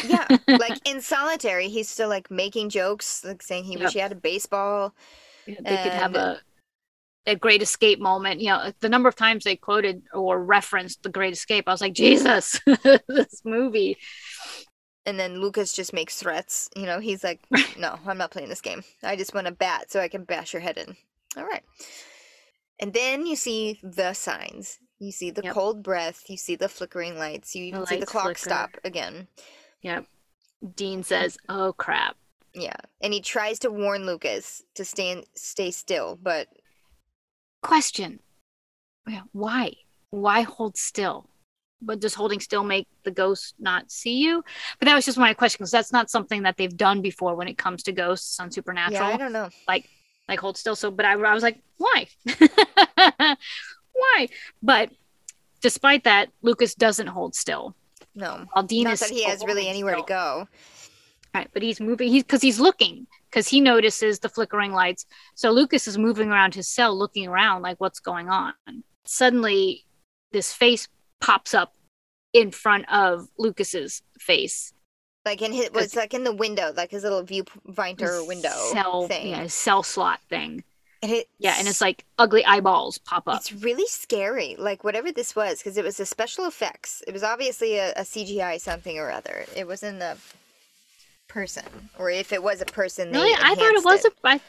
Yeah. 0.06 0.28
like 0.48 0.80
in 0.88 1.02
solitary, 1.02 1.68
he's 1.68 1.90
still 1.90 2.10
like 2.10 2.30
making 2.32 2.70
jokes, 2.70 3.24
like 3.26 3.42
saying 3.42 3.66
he 3.66 3.74
Yep. 3.74 3.82
wish 3.82 3.94
he 3.94 4.00
had 4.00 4.12
a 4.12 4.16
baseball. 4.16 4.94
they 5.48 5.54
could 5.56 5.94
have 5.94 6.16
a 6.16 6.40
a 7.26 7.36
great 7.36 7.62
escape 7.62 8.00
moment. 8.00 8.42
You 8.42 8.50
know, 8.50 8.72
the 8.80 8.90
number 8.90 9.10
of 9.10 9.16
times 9.16 9.44
they 9.44 9.56
quoted 9.56 10.04
or 10.14 10.44
referenced 10.44 11.04
the 11.04 11.10
Great 11.10 11.34
Escape, 11.34 11.68
I 11.68 11.72
was 11.72 11.82
like, 11.82 11.94
Jesus, 11.94 12.60
this 13.08 13.42
movie. 13.46 13.98
And 15.06 15.20
then 15.20 15.40
Lucas 15.42 15.74
just 15.74 15.94
makes 15.94 16.18
threats. 16.18 16.70
You 16.76 16.86
know, 16.86 17.00
he's 17.00 17.24
like, 17.24 17.46
no, 17.78 17.98
I'm 18.06 18.18
not 18.18 18.32
playing 18.32 18.50
this 18.50 18.62
game. 18.62 18.84
I 19.04 19.16
just 19.16 19.34
want 19.34 19.48
a 19.48 19.52
bat 19.52 19.92
so 19.92 20.00
I 20.00 20.08
can 20.08 20.24
bash 20.24 20.54
your 20.54 20.62
head 20.62 20.78
in. 20.78 20.96
All 21.38 21.46
right. 21.46 21.64
And 22.80 22.94
then 22.94 23.26
you 23.26 23.36
see 23.36 23.80
the 23.84 24.14
signs. 24.14 24.80
You 25.00 25.12
see 25.12 25.32
the 25.32 25.42
Yep. 25.44 25.54
cold 25.54 25.84
breath. 25.84 26.24
You 26.30 26.38
see 26.38 26.56
the 26.56 26.70
flickering 26.70 27.18
lights. 27.18 27.56
You 27.56 27.66
even 27.66 27.86
see 27.86 28.00
the 28.00 28.06
clock 28.06 28.26
flicker. 28.26 28.40
stop 28.40 28.70
again. 28.84 29.28
Yep. 29.82 30.06
Dean 30.76 31.04
says, 31.04 31.38
"Oh 31.48 31.72
crap." 31.74 32.18
Yeah. 32.54 32.76
And 33.02 33.14
he 33.14 33.22
tries 33.22 33.60
to 33.60 33.72
warn 33.72 34.06
Lucas 34.06 34.64
to 34.76 34.84
stand, 34.84 35.26
stay 35.36 35.72
still, 35.72 36.18
but 36.22 36.48
question. 37.62 38.20
Why? 39.32 39.74
Why 40.12 40.42
hold 40.42 40.78
still? 40.78 41.30
But 41.82 42.02
does 42.02 42.14
holding 42.14 42.40
still 42.40 42.64
make 42.64 42.88
the 43.04 43.12
ghost 43.12 43.56
not 43.58 43.90
see 43.90 44.18
you? 44.18 44.44
But 44.80 44.88
that 44.88 44.96
was 44.96 45.06
just 45.06 45.18
my 45.18 45.34
question 45.34 45.58
because 45.60 45.72
that's 45.72 45.94
not 45.94 46.10
something 46.10 46.44
that 46.44 46.58
they've 46.58 46.76
done 46.76 47.02
before 47.02 47.36
when 47.36 47.48
it 47.48 47.58
comes 47.58 47.84
to 47.84 47.92
ghosts 47.92 48.40
on 48.40 48.52
supernatural 48.52 49.10
yeah, 49.10 49.16
I 49.16 49.18
don't 49.18 49.32
know. 49.32 49.50
like 49.68 49.90
like 50.28 50.40
hold 50.40 50.58
still 50.58 50.76
so 50.76 50.92
but 50.92 51.06
I, 51.06 51.14
I 51.14 51.34
was 51.34 51.42
like 51.42 51.62
why? 51.78 52.08
Why? 54.00 54.30
But 54.62 54.92
despite 55.62 56.06
that 56.06 56.30
lucas 56.42 56.76
doesn't 56.76 57.08
hold 57.08 57.36
still. 57.36 57.76
No. 58.16 58.46
while 58.52 58.68
Not 58.70 59.00
that 59.00 59.10
he 59.10 59.24
has 59.24 59.44
really 59.46 59.68
anywhere 59.68 59.96
to 59.96 60.04
go. 60.04 60.48
Right, 61.34 61.50
but 61.54 61.62
he's 61.62 61.80
moving. 61.80 62.10
He's 62.10 62.24
because 62.24 62.42
he's 62.42 62.60
looking 62.60 63.06
because 63.30 63.48
he 63.48 63.62
notices 63.62 64.20
the 64.20 64.30
flickering 64.30 64.74
lights. 64.74 65.06
So 65.36 65.52
Lucas 65.52 65.88
is 65.88 65.98
moving 65.98 66.32
around 66.32 66.56
his 66.56 66.68
cell, 66.68 66.98
looking 66.98 67.28
around 67.28 67.62
like 67.62 67.80
what's 67.80 68.00
going 68.00 68.30
on. 68.30 68.54
Suddenly, 69.06 69.86
this 70.32 70.54
face 70.54 70.88
pops 71.22 71.54
up 71.54 71.76
in 72.34 72.52
front 72.52 72.92
of 72.92 73.28
Lucas's 73.38 74.02
face. 74.20 74.74
Like 75.26 75.42
in 75.42 75.52
his, 75.52 75.70
it's 75.76 75.96
like 75.96 76.14
in 76.14 76.24
the 76.24 76.34
window, 76.34 76.74
like 76.76 76.92
his 76.92 77.04
little 77.04 77.24
viewfinder 77.24 78.26
window 78.28 78.50
cell, 78.72 79.08
thing. 79.08 79.28
yeah, 79.28 79.48
cell 79.48 79.84
slot 79.84 80.22
thing. 80.30 80.64
And 81.02 81.12
it, 81.12 81.30
Yeah, 81.38 81.56
and 81.58 81.68
it's 81.68 81.82
like 81.82 82.06
ugly 82.18 82.44
eyeballs 82.44 82.98
pop 82.98 83.28
up. 83.28 83.38
It's 83.38 83.54
really 83.54 83.86
scary, 83.88 84.56
like 84.58 84.84
whatever 84.84 85.12
this 85.12 85.36
was, 85.36 85.60
because 85.60 85.78
it 85.78 85.84
was 85.84 86.00
a 86.00 86.06
special 86.06 86.46
effects. 86.46 87.04
It 87.08 87.14
was 87.14 87.24
obviously 87.24 87.78
a, 87.78 87.92
a 87.92 88.02
CGI 88.02 88.60
something 88.60 88.98
or 88.98 89.12
other. 89.12 89.46
It 89.56 89.68
wasn't 89.68 90.02
a 90.02 90.18
person, 91.30 91.92
or 92.00 92.10
if 92.12 92.34
it 92.34 92.44
was 92.44 92.62
a 92.62 92.68
person, 92.68 93.12
Really, 93.12 93.34
I 93.40 93.56
thought 93.56 93.76
it 93.76 93.84
was 93.84 94.06
a. 94.06 94.12
I, 94.24 94.42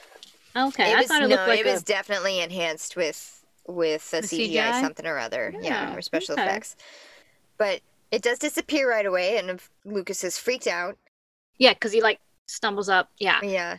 okay, 0.56 0.92
It 0.92 0.96
I 0.96 1.02
was, 1.02 1.06
thought 1.06 1.22
it 1.22 1.28
no, 1.28 1.30
looked 1.30 1.46
like 1.46 1.60
it 1.60 1.66
was 1.66 1.82
a. 1.82 1.82
definitely 1.82 2.40
enhanced 2.40 2.96
with 2.96 3.44
with 3.66 4.12
a 4.14 4.22
CGI, 4.22 4.72
CGI? 4.72 4.72
something 4.72 5.06
or 5.06 5.18
other. 5.18 5.56
Yeah, 5.60 5.60
Yeah, 5.60 5.94
or 5.94 6.02
special 6.02 6.34
okay. 6.34 6.42
effects. 6.42 6.76
But 7.58 7.82
it 8.10 8.22
does 8.22 8.38
disappear 8.38 8.90
right 8.90 9.06
away, 9.06 9.38
and 9.38 9.50
if 9.50 9.70
Lucas 9.84 10.24
is 10.24 10.38
freaked 10.38 10.66
out. 10.66 10.98
Yeah, 11.58 11.74
because 11.74 11.92
he 11.92 12.00
like 12.02 12.20
stumbles 12.46 12.88
up. 12.88 13.10
Yeah, 13.18 13.40
Yeah. 13.42 13.78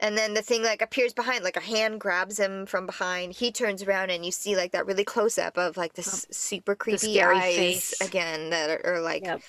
And 0.00 0.16
then 0.18 0.34
the 0.34 0.42
thing 0.42 0.62
like 0.62 0.82
appears 0.82 1.14
behind, 1.14 1.44
like 1.44 1.56
a 1.56 1.60
hand 1.60 2.00
grabs 2.00 2.38
him 2.38 2.66
from 2.66 2.86
behind. 2.86 3.32
He 3.34 3.50
turns 3.52 3.82
around 3.82 4.10
and 4.10 4.24
you 4.26 4.32
see 4.32 4.56
like 4.56 4.72
that 4.72 4.86
really 4.86 5.04
close 5.04 5.38
up 5.38 5.56
of 5.58 5.76
like 5.76 5.94
this 5.94 6.12
oh, 6.14 6.20
super 6.30 6.74
creepy 6.74 6.98
scary 7.12 7.40
eyes 7.40 7.54
face. 7.56 7.94
again 8.00 8.50
that 8.50 8.70
are, 8.70 8.96
are 8.96 9.00
like 9.00 9.22
Yep. 9.24 9.42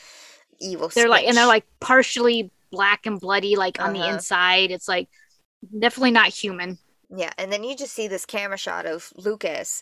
evil. 0.60 0.90
they're 0.96 1.10
like, 1.10 1.26
and 1.28 1.38
they're 1.38 1.46
like 1.48 1.66
partially 1.80 2.52
black 2.72 3.06
and 3.06 3.20
bloody, 3.20 3.56
like 3.56 3.80
on 3.82 3.94
the 3.94 4.02
Uh-huh. 4.02 4.14
inside. 4.14 4.72
It's 4.72 4.88
like 4.88 5.10
definitely 5.80 6.12
not 6.12 6.30
human. 6.30 6.80
Yeah, 7.10 7.32
and 7.38 7.52
then 7.52 7.64
you 7.64 7.76
just 7.76 7.94
see 7.94 8.08
this 8.08 8.26
camera 8.26 8.58
shot 8.58 8.86
of 8.86 9.12
Lucas. 9.16 9.82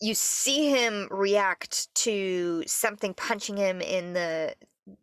You 0.00 0.14
see 0.14 0.70
him 0.70 1.08
react 1.10 1.94
to 1.96 2.64
something 2.66 3.14
punching 3.14 3.56
him 3.56 3.80
in 3.80 4.14
the 4.14 4.54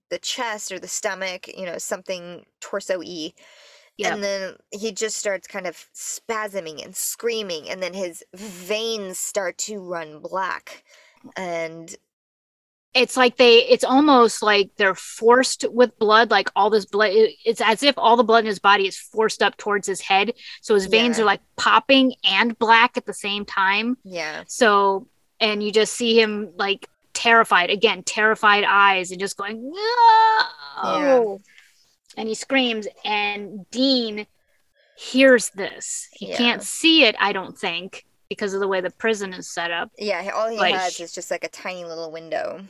the 0.09 0.19
chest 0.19 0.71
or 0.71 0.79
the 0.79 0.87
stomach, 0.89 1.47
you 1.47 1.65
know, 1.65 1.77
something 1.77 2.45
torso 2.59 2.99
y. 2.99 3.33
Yeah. 3.97 4.13
And 4.13 4.23
then 4.23 4.55
he 4.71 4.91
just 4.91 5.17
starts 5.17 5.47
kind 5.47 5.67
of 5.67 5.75
spasming 5.93 6.83
and 6.83 6.95
screaming, 6.95 7.69
and 7.69 7.81
then 7.83 7.93
his 7.93 8.23
veins 8.33 9.19
start 9.19 9.57
to 9.59 9.79
run 9.79 10.19
black. 10.19 10.83
And 11.35 11.95
it's 12.95 13.15
like 13.15 13.37
they 13.37 13.57
it's 13.67 13.83
almost 13.83 14.41
like 14.41 14.71
they're 14.77 14.95
forced 14.95 15.63
with 15.69 15.97
blood 15.99 16.31
like 16.31 16.49
all 16.55 16.71
this 16.71 16.85
blood 16.85 17.11
it's 17.13 17.61
as 17.61 17.83
if 17.83 17.93
all 17.99 18.17
the 18.17 18.23
blood 18.23 18.39
in 18.39 18.47
his 18.47 18.57
body 18.57 18.87
is 18.87 18.97
forced 18.97 19.43
up 19.43 19.55
towards 19.57 19.87
his 19.87 20.01
head. 20.01 20.33
So 20.61 20.73
his 20.73 20.87
veins 20.87 21.17
Yeah. 21.17 21.23
are 21.23 21.25
like 21.27 21.41
popping 21.55 22.15
and 22.23 22.57
black 22.57 22.97
at 22.97 23.05
the 23.05 23.13
same 23.13 23.45
time. 23.45 23.97
Yeah, 24.03 24.43
so 24.47 25.07
and 25.39 25.61
you 25.63 25.71
just 25.71 25.93
see 25.93 26.19
him 26.19 26.51
like 26.57 26.87
terrified. 27.13 27.69
Again 27.69 28.01
terrified 28.03 28.63
eyes 28.67 29.11
and 29.11 29.19
just 29.19 29.37
going 29.37 29.71
no 30.83 31.41
and 32.17 32.27
he 32.27 32.33
screams 32.35 32.87
and 33.05 33.69
dean 33.69 34.25
hears 34.97 35.49
this. 35.51 36.09
He 36.11 36.29
Yeah. 36.29 36.37
can't 36.37 36.63
see 36.63 37.03
it 37.05 37.15
i 37.19 37.31
don't 37.31 37.57
think 37.57 38.05
because 38.29 38.53
of 38.53 38.59
the 38.59 38.67
way 38.67 38.79
the 38.81 38.91
prison 38.91 39.33
is 39.33 39.47
set 39.49 39.71
up. 39.71 39.89
Yeah, 39.97 40.29
all 40.35 40.49
he 40.49 40.57
Like, 40.57 40.75
has 40.75 40.99
is 40.99 41.11
just 41.13 41.31
like 41.31 41.43
a 41.43 41.47
tiny 41.49 41.83
little 41.83 42.11
window. 42.11 42.61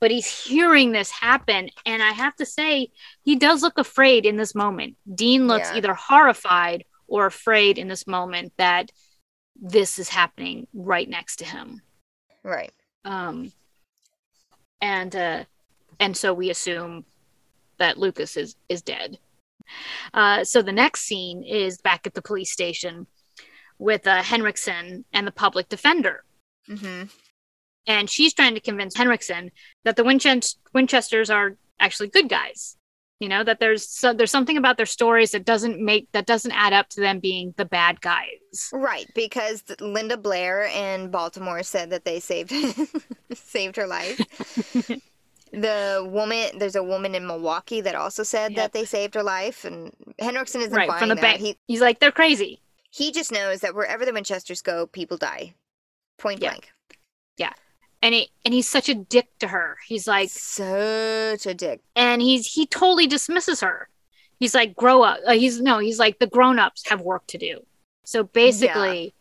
But 0.00 0.10
he's 0.10 0.26
hearing 0.26 0.92
this 0.92 1.10
happen 1.10 1.68
and 1.84 2.02
i 2.02 2.10
have 2.10 2.34
to 2.36 2.46
say 2.46 2.88
he 3.22 3.36
does 3.36 3.62
look 3.62 3.78
afraid 3.78 4.24
in 4.26 4.36
this 4.36 4.54
moment 4.54 4.96
dean 5.14 5.46
looks 5.46 5.68
Yeah. 5.70 5.76
either 5.76 5.94
horrified 5.94 6.84
or 7.06 7.26
afraid 7.26 7.78
in 7.78 7.88
this 7.88 8.06
moment 8.06 8.52
that 8.56 8.90
this 9.60 9.98
is 9.98 10.08
happening 10.08 10.66
right 10.74 11.08
next 11.08 11.36
to 11.36 11.44
him 11.44 11.80
Right. 12.42 12.72
um 13.04 13.52
and 14.80 15.14
uh 15.16 15.44
and 16.00 16.16
so 16.16 16.32
we 16.34 16.50
assume 16.50 17.04
that 17.78 17.98
lucas 17.98 18.36
is 18.36 18.56
is 18.68 18.82
dead 18.82 19.18
uh 20.14 20.44
so 20.44 20.62
the 20.62 20.72
next 20.72 21.02
scene 21.02 21.42
is 21.42 21.78
back 21.78 22.06
at 22.06 22.14
the 22.14 22.22
police 22.22 22.52
station 22.52 23.06
with 23.78 24.06
uh 24.06 24.22
henriksen 24.22 25.04
and 25.12 25.26
the 25.26 25.32
public 25.32 25.68
defender 25.68 26.22
Mm-hmm. 26.68 27.04
And 27.86 28.08
she's 28.10 28.34
trying 28.34 28.54
to 28.54 28.60
convince 28.60 28.96
Henriksen 28.96 29.50
that 29.84 29.96
the 29.96 30.02
Winchest- 30.02 30.56
Winchesters 30.74 31.30
are 31.30 31.56
actually 31.80 32.08
good 32.08 32.28
guys. 32.28 32.76
You 33.20 33.30
know 33.30 33.42
that 33.44 33.60
there's 33.60 33.88
so, 33.88 34.12
there's 34.12 34.30
something 34.30 34.58
about 34.58 34.76
their 34.76 34.84
stories 34.84 35.30
that 35.30 35.46
doesn't 35.46 35.80
make 35.80 36.12
that 36.12 36.26
doesn't 36.26 36.52
add 36.52 36.74
up 36.74 36.90
to 36.90 37.00
them 37.00 37.18
being 37.18 37.54
the 37.56 37.64
bad 37.64 38.02
guys. 38.02 38.68
Right, 38.74 39.06
because 39.14 39.64
Linda 39.80 40.18
Blair 40.18 40.64
in 40.64 41.10
Baltimore 41.10 41.62
said 41.62 41.88
that 41.90 42.04
they 42.04 42.20
saved 42.20 42.52
saved 43.34 43.76
her 43.76 43.86
life. 43.86 44.18
the 45.52 46.06
woman, 46.10 46.58
there's 46.58 46.76
a 46.76 46.82
woman 46.82 47.14
in 47.14 47.26
Milwaukee 47.26 47.80
that 47.80 47.94
also 47.94 48.22
said 48.22 48.52
Yep. 48.52 48.56
that 48.56 48.72
they 48.72 48.84
saved 48.84 49.14
her 49.14 49.22
life, 49.22 49.64
and 49.64 49.92
Henriksen 50.18 50.60
isn't 50.60 50.74
right 50.74 50.88
buying 50.88 50.98
from 50.98 51.08
the 51.08 51.14
that. 51.14 51.20
bank. 51.22 51.40
He 51.40 51.56
He's 51.66 51.80
like 51.80 52.00
they're 52.00 52.12
crazy. 52.12 52.60
he 52.90 53.12
just 53.12 53.32
knows 53.32 53.60
that 53.60 53.74
wherever 53.74 54.04
the 54.04 54.12
Winchesters 54.12 54.60
go, 54.60 54.86
people 54.86 55.16
die, 55.16 55.54
point 56.18 56.40
blank. 56.40 56.70
Yeah. 57.38 57.52
And 58.06 58.14
he 58.14 58.30
and 58.44 58.54
he's 58.54 58.68
such 58.68 58.88
a 58.88 58.94
dick 58.94 59.26
to 59.40 59.48
her. 59.48 59.78
He's 59.88 60.06
like 60.06 60.28
Such 60.30 61.44
a 61.46 61.54
dick. 61.54 61.80
and 61.96 62.22
he's 62.22 62.46
he 62.46 62.64
totally 62.64 63.08
dismisses 63.08 63.60
her. 63.62 63.88
He's 64.38 64.54
like 64.54 64.76
grow 64.76 65.02
up. 65.02 65.18
Uh, 65.26 65.32
he's 65.32 65.60
no, 65.60 65.78
he's 65.78 65.98
like 65.98 66.20
the 66.20 66.28
grown-ups 66.28 66.88
have 66.88 67.00
work 67.00 67.26
to 67.28 67.38
do. 67.38 67.66
So 68.04 68.22
basically 68.22 69.12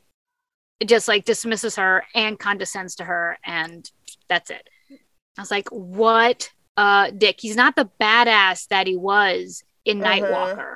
it 0.80 0.88
just 0.88 1.08
like 1.08 1.26
dismisses 1.26 1.78
her 1.78 2.04
and 2.14 2.38
condescends 2.38 2.94
to 2.98 3.06
her 3.06 3.40
and 3.44 3.90
that's 4.28 4.52
it. 4.52 4.70
I 4.92 5.42
was 5.42 5.50
like, 5.50 5.68
what 5.70 6.52
uh 6.78 7.10
dick. 7.10 7.38
He's 7.40 7.56
not 7.56 7.76
the 7.76 7.90
badass 8.00 8.68
that 8.68 8.86
he 8.86 8.96
was 8.98 9.64
in 9.84 10.04
Uh-huh. 10.04 10.12
Nightwalker. 10.14 10.76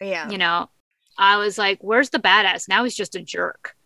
Yeah. 0.00 0.28
You 0.28 0.38
know, 0.38 0.70
I 1.16 1.36
was 1.36 1.56
like, 1.56 1.78
where's 1.82 2.10
the 2.10 2.18
badass? 2.18 2.68
Now 2.68 2.82
he's 2.82 2.96
just 2.96 3.14
a 3.14 3.22
jerk. 3.22 3.76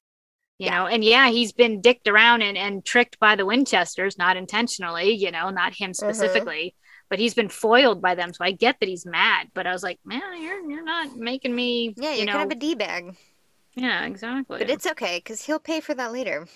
You 0.59 0.71
Yeah. 0.71 0.73
know, 0.73 0.87
and 0.87 1.05
yeah, 1.05 1.29
he's 1.31 1.53
been 1.53 1.81
dicked 1.81 2.09
around 2.09 2.43
and, 2.43 2.59
and 2.59 2.85
tricked 2.85 3.19
by 3.21 3.37
the 3.37 3.47
Winchesters, 3.47 4.19
not 4.19 4.37
intentionally, 4.37 5.13
you 5.13 5.31
know, 5.31 5.51
not 5.51 5.75
him 5.75 5.95
Uh-huh. 6.03 6.49
specifically, 6.49 6.75
but 7.11 7.19
he's 7.21 7.35
been 7.35 7.49
foiled 7.49 8.03
by 8.03 8.15
them. 8.17 8.33
So 8.33 8.45
I 8.45 8.51
get 8.53 8.77
that 8.81 8.89
he's 8.89 9.07
mad, 9.07 9.49
but 9.55 9.67
I 9.69 9.73
was 9.73 9.85
like, 9.85 10.01
man, 10.05 10.21
you're 10.43 10.61
you're 10.69 10.85
not 10.85 11.17
making 11.17 11.55
me, 11.55 11.97
Yeah, 11.97 12.15
you 12.15 12.25
you're 12.25 12.27
know, 12.27 12.39
kind 12.39 12.51
of 12.51 12.57
a 12.57 12.61
d 12.61 12.75
bag, 12.75 13.15
yeah, 13.75 14.05
exactly. 14.07 14.59
but 14.59 14.69
it's 14.69 14.87
okay 14.87 15.19
because 15.19 15.47
he'll 15.47 15.59
pay 15.59 15.81
for 15.81 15.95
that 15.95 16.13
later. 16.13 16.47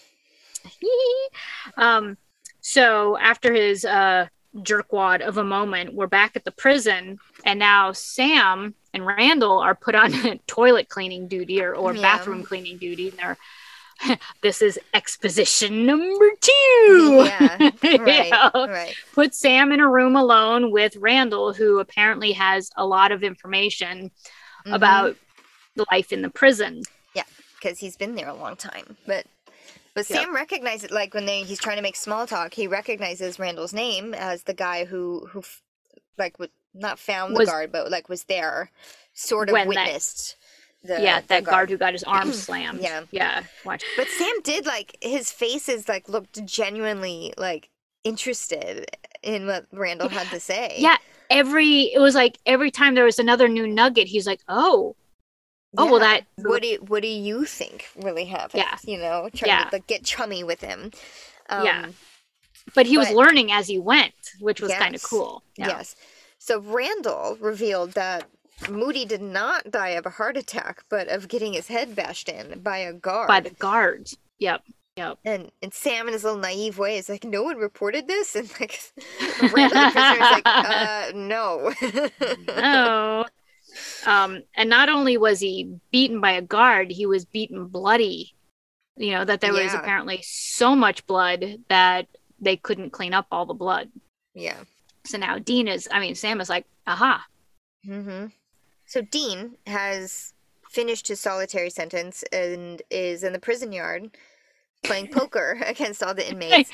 um, 1.77 2.17
so 2.61 3.17
after 3.19 3.53
his 3.53 3.85
uh 3.85 4.27
jerkwad 4.57 5.23
of 5.27 5.39
a 5.39 5.45
moment, 5.45 5.95
we're 5.95 6.07
back 6.07 6.37
at 6.37 6.45
the 6.45 6.53
prison, 6.53 7.21
and 7.45 7.59
now 7.59 7.93
Sam 7.93 8.75
and 8.93 9.07
Randall 9.07 9.59
are 9.61 9.75
put 9.75 9.95
on 9.95 10.13
toilet 10.47 10.89
cleaning 10.89 11.27
duty 11.29 11.63
or, 11.63 11.75
or 11.75 11.95
Yeah. 11.95 11.95
bathroom 11.95 12.43
cleaning 12.45 12.79
duty, 12.79 13.09
and 13.09 13.19
they're 13.19 13.39
this 14.43 14.63
is 14.63 14.79
exposition 14.95 15.87
number 15.87 16.31
two. 16.41 17.23
Yeah, 17.27 17.71
You 17.83 17.99
Right. 18.05 18.31
know? 18.31 18.67
Right. 18.69 18.95
Put 19.15 19.35
Sam 19.35 19.73
in 19.73 19.81
a 19.81 19.89
room 19.89 20.17
alone 20.17 20.71
with 20.71 20.97
Randall, 20.97 21.53
who 21.53 21.79
apparently 21.79 22.33
has 22.33 22.71
a 22.77 22.85
lot 22.87 23.13
of 23.13 23.23
information 23.23 24.11
Mhm. 24.67 24.75
about 24.77 25.17
the 25.75 25.85
life 25.91 26.13
in 26.13 26.23
the 26.23 26.31
prison. 26.31 26.83
Yeah, 27.15 27.25
because 27.61 27.79
he's 27.81 27.97
been 27.97 28.15
there 28.15 28.29
a 28.29 28.35
long 28.35 28.55
time. 28.57 28.97
But 29.07 29.27
but 29.95 30.09
Yep. 30.09 30.19
Sam 30.21 30.35
recognizes 30.35 30.91
like 30.91 31.13
when 31.15 31.27
they 31.27 31.43
he's 31.43 31.59
trying 31.61 31.77
to 31.77 31.83
make 31.83 31.97
small 31.97 32.27
talk, 32.27 32.55
he 32.55 32.67
recognizes 32.67 33.39
Randall's 33.39 33.73
name 33.73 34.15
as 34.15 34.45
the 34.45 34.55
guy 34.55 34.85
who 34.85 35.27
who 35.33 35.43
like 36.17 36.39
would 36.39 36.51
not 36.75 36.99
found 36.99 37.35
the 37.35 37.41
Was- 37.41 37.49
guard, 37.51 37.73
but 37.73 37.91
like 37.91 38.09
was 38.09 38.25
there, 38.25 38.71
sort 39.15 39.49
of 39.49 39.53
When 39.55 39.69
that- 39.71 39.85
witnessed. 39.87 40.37
The, 40.85 41.01
yeah, 41.01 41.21
the 41.21 41.27
that 41.29 41.45
guard 41.45 41.71
who 41.71 41.77
got 41.77 41.93
his 41.93 42.03
arm 42.05 42.33
slammed. 42.33 42.81
Yeah. 42.81 43.03
yeah. 43.11 43.45
Watch. 43.65 43.85
But 43.97 44.09
Sam 44.09 44.35
did 44.43 44.67
like 44.67 44.97
his 45.01 45.31
face 45.31 45.69
is 45.69 45.89
like 45.89 46.09
looked 46.09 46.45
genuinely 46.45 47.33
like 47.37 47.71
interested 48.05 48.87
in 49.23 49.47
what 49.47 49.67
Randall 49.73 50.09
had 50.09 50.27
to 50.31 50.41
say. 50.41 50.75
Yeah, 50.79 50.97
every 51.31 51.93
it 51.95 52.01
was 52.01 52.15
like 52.15 52.39
every 52.47 52.71
time 52.71 52.95
there 52.95 53.05
was 53.05 53.19
another 53.19 53.49
new 53.49 53.67
nugget, 53.67 54.09
he's 54.09 54.27
like, 54.27 54.41
"Oh, 54.49 54.97
oh, 55.79 55.91
well, 55.91 56.01
that- 56.01 56.25
what 56.37 56.63
do 56.63 56.69
you, 56.69 56.79
what 56.79 57.03
do 57.03 57.09
you 57.09 57.45
think 57.45 57.87
really 57.97 58.25
happened? 58.25 58.65
Yeah. 58.65 58.77
you 58.85 58.99
know, 58.99 59.29
trying 59.35 59.51
Yeah. 59.51 59.65
to 59.65 59.77
like, 59.77 59.87
get 59.87 60.05
chummy 60.05 60.43
with 60.45 60.61
him. 60.61 60.91
Um, 61.49 61.65
Yeah. 61.65 61.87
But 62.75 62.87
he 62.87 62.97
was 62.97 63.11
learning 63.11 63.51
as 63.51 63.67
he 63.67 63.79
went, 63.79 64.15
which 64.41 64.61
was 64.61 64.73
kind 64.73 64.95
of 64.95 65.03
cool. 65.03 65.43
Yeah. 65.57 65.69
Yes. 65.69 65.97
So 66.39 66.61
Randall 66.61 67.37
revealed 67.41 67.93
that 67.93 68.29
Moody 68.69 69.05
did 69.05 69.23
not 69.23 69.71
die 69.71 69.91
of 69.91 70.07
a 70.07 70.11
heart 70.11 70.37
attack, 70.37 70.85
but 70.89 71.09
of 71.09 71.29
getting 71.29 71.53
his 71.53 71.69
head 71.69 71.95
bashed 71.95 72.29
in 72.29 72.61
by 72.61 72.79
a 72.79 72.93
guard. 72.93 73.29
By 73.29 73.41
the 73.41 73.51
guard. 73.51 74.09
Yep. 74.39 74.63
Yep. 74.97 75.19
and 75.25 75.51
and 75.63 75.73
Sam 75.73 76.07
in 76.07 76.13
his 76.13 76.23
little 76.23 76.39
naive 76.39 76.77
way 76.79 76.99
is 76.99 77.09
like, 77.09 77.25
no 77.25 77.43
one 77.43 77.57
reported 77.57 78.07
this, 78.09 78.35
and 78.37 78.51
like 78.61 78.79
Randall 79.53 79.81
the 79.85 79.91
prisoner 79.91 80.25
is 80.25 80.31
like, 80.33 80.43
uh, 80.47 81.13
no. 81.15 81.73
No. 82.61 83.25
Um, 84.07 84.43
and 84.55 84.69
not 84.69 84.91
only 84.91 85.17
was 85.17 85.41
he 85.41 85.77
beaten 85.91 86.21
by 86.21 86.33
a 86.33 86.43
guard, 86.43 86.91
he 86.91 87.07
was 87.07 87.25
beaten 87.25 87.69
bloody. 87.69 88.35
You 88.97 89.13
know, 89.13 89.25
that 89.25 89.41
there 89.41 89.55
was 89.55 89.73
apparently 89.73 90.21
so 90.23 90.77
much 90.77 91.07
blood 91.07 91.57
that 91.69 92.07
they 92.39 92.59
couldn't 92.59 92.91
clean 92.91 93.15
up 93.15 93.27
all 93.31 93.47
the 93.47 93.55
blood. 93.55 93.89
yeah. 94.35 94.59
So 95.07 95.17
now 95.19 95.39
Dean 95.39 95.67
is, 95.69 95.89
I 95.91 95.99
mean, 96.01 96.15
Sam 96.15 96.41
is 96.41 96.49
like, 96.51 96.67
aha. 96.87 97.25
hmm 97.85 98.27
So 98.93 99.01
Dean 99.01 99.57
has 99.67 100.35
finished 100.71 101.09
his 101.09 101.19
solitary 101.19 101.71
sentence 101.71 102.23
and 102.31 102.83
is 102.91 103.25
in 103.25 103.33
the 103.33 103.39
prison 103.39 103.73
yard 103.73 104.11
playing 104.85 105.07
poker 105.13 105.59
against 105.65 106.03
all 106.03 106.13
the 106.13 106.29
inmates. 106.31 106.69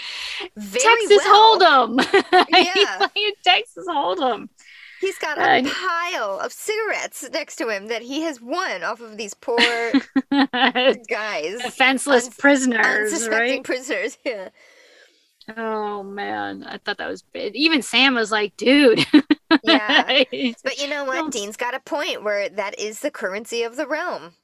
Very 0.57 0.83
Texas 1.07 1.19
well. 1.25 1.61
Hold'em. 1.61 2.47
Yeah. 2.51 2.75
He's 2.75 2.87
playing 3.13 3.33
Texas 3.45 3.87
Hold'em. 3.89 4.49
He's 5.01 5.17
got 5.19 5.39
a 5.39 5.61
Uh, 5.61 5.71
pile 5.73 6.41
of 6.41 6.53
cigarettes 6.53 7.25
next 7.33 7.55
to 7.57 7.69
him 7.69 7.87
that 7.87 8.03
he 8.03 8.23
has 8.23 8.41
won 8.41 8.83
off 8.83 9.01
of 9.01 9.17
these 9.17 9.35
poor 9.35 9.57
guys, 10.33 11.63
Defenseless 11.63 12.27
Uns- 12.27 12.37
prisoners, 12.37 13.13
unsuspecting 13.13 13.59
right? 13.59 13.63
prisoners. 13.65 14.19
Yeah. 14.25 14.49
Oh 15.57 16.03
man, 16.03 16.65
I 16.65 16.79
thought 16.79 16.99
that 16.99 17.09
was 17.09 17.23
big. 17.23 17.55
Even 17.55 17.81
Sam 17.81 18.17
was 18.17 18.33
like, 18.33 18.57
"Dude." 18.57 19.07
Yeah. 19.63 20.25
But 20.65 20.79
you 20.79 20.89
know 20.89 21.05
what? 21.05 21.33
Dean's 21.33 21.57
got 21.57 21.75
a 21.75 21.81
point 21.81 22.23
where 22.23 22.49
that 22.49 22.79
is 22.79 23.01
the 23.01 23.11
currency 23.11 23.63
of 23.63 23.77
the 23.77 23.87
realm. 23.87 24.35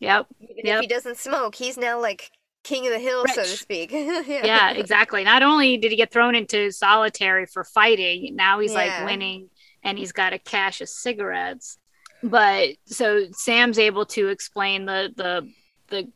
yep. 0.00 0.26
Even 0.40 0.66
Yep. 0.66 0.74
if 0.76 0.80
he 0.82 0.86
doesn't 0.86 1.18
smoke, 1.18 1.54
he's 1.54 1.76
now 1.76 2.00
like 2.00 2.30
king 2.62 2.86
of 2.86 2.92
the 2.92 2.98
hill, 2.98 3.26
so 3.28 3.42
to 3.42 3.48
speak. 3.48 3.90
yeah. 3.92 4.22
Yeah, 4.44 4.70
exactly. 4.72 5.24
Not 5.24 5.42
only 5.42 5.76
did 5.76 5.90
he 5.90 5.96
get 5.96 6.10
thrown 6.12 6.34
into 6.34 6.70
solitary 6.72 7.46
for 7.46 7.64
fighting, 7.64 8.34
now 8.36 8.58
he's 8.58 8.72
Yeah. 8.72 8.78
like 8.78 9.06
winning 9.06 9.50
and 9.82 9.98
he's 9.98 10.12
got 10.12 10.32
a 10.32 10.38
cache 10.38 10.80
of 10.80 10.88
cigarettes. 10.88 11.78
But 12.22 12.70
so 12.86 13.26
Sam's 13.32 13.78
able 13.78 14.06
to 14.06 14.28
explain 14.28 14.86
the 14.86 15.12
the 15.14 15.50
the 15.88 16.10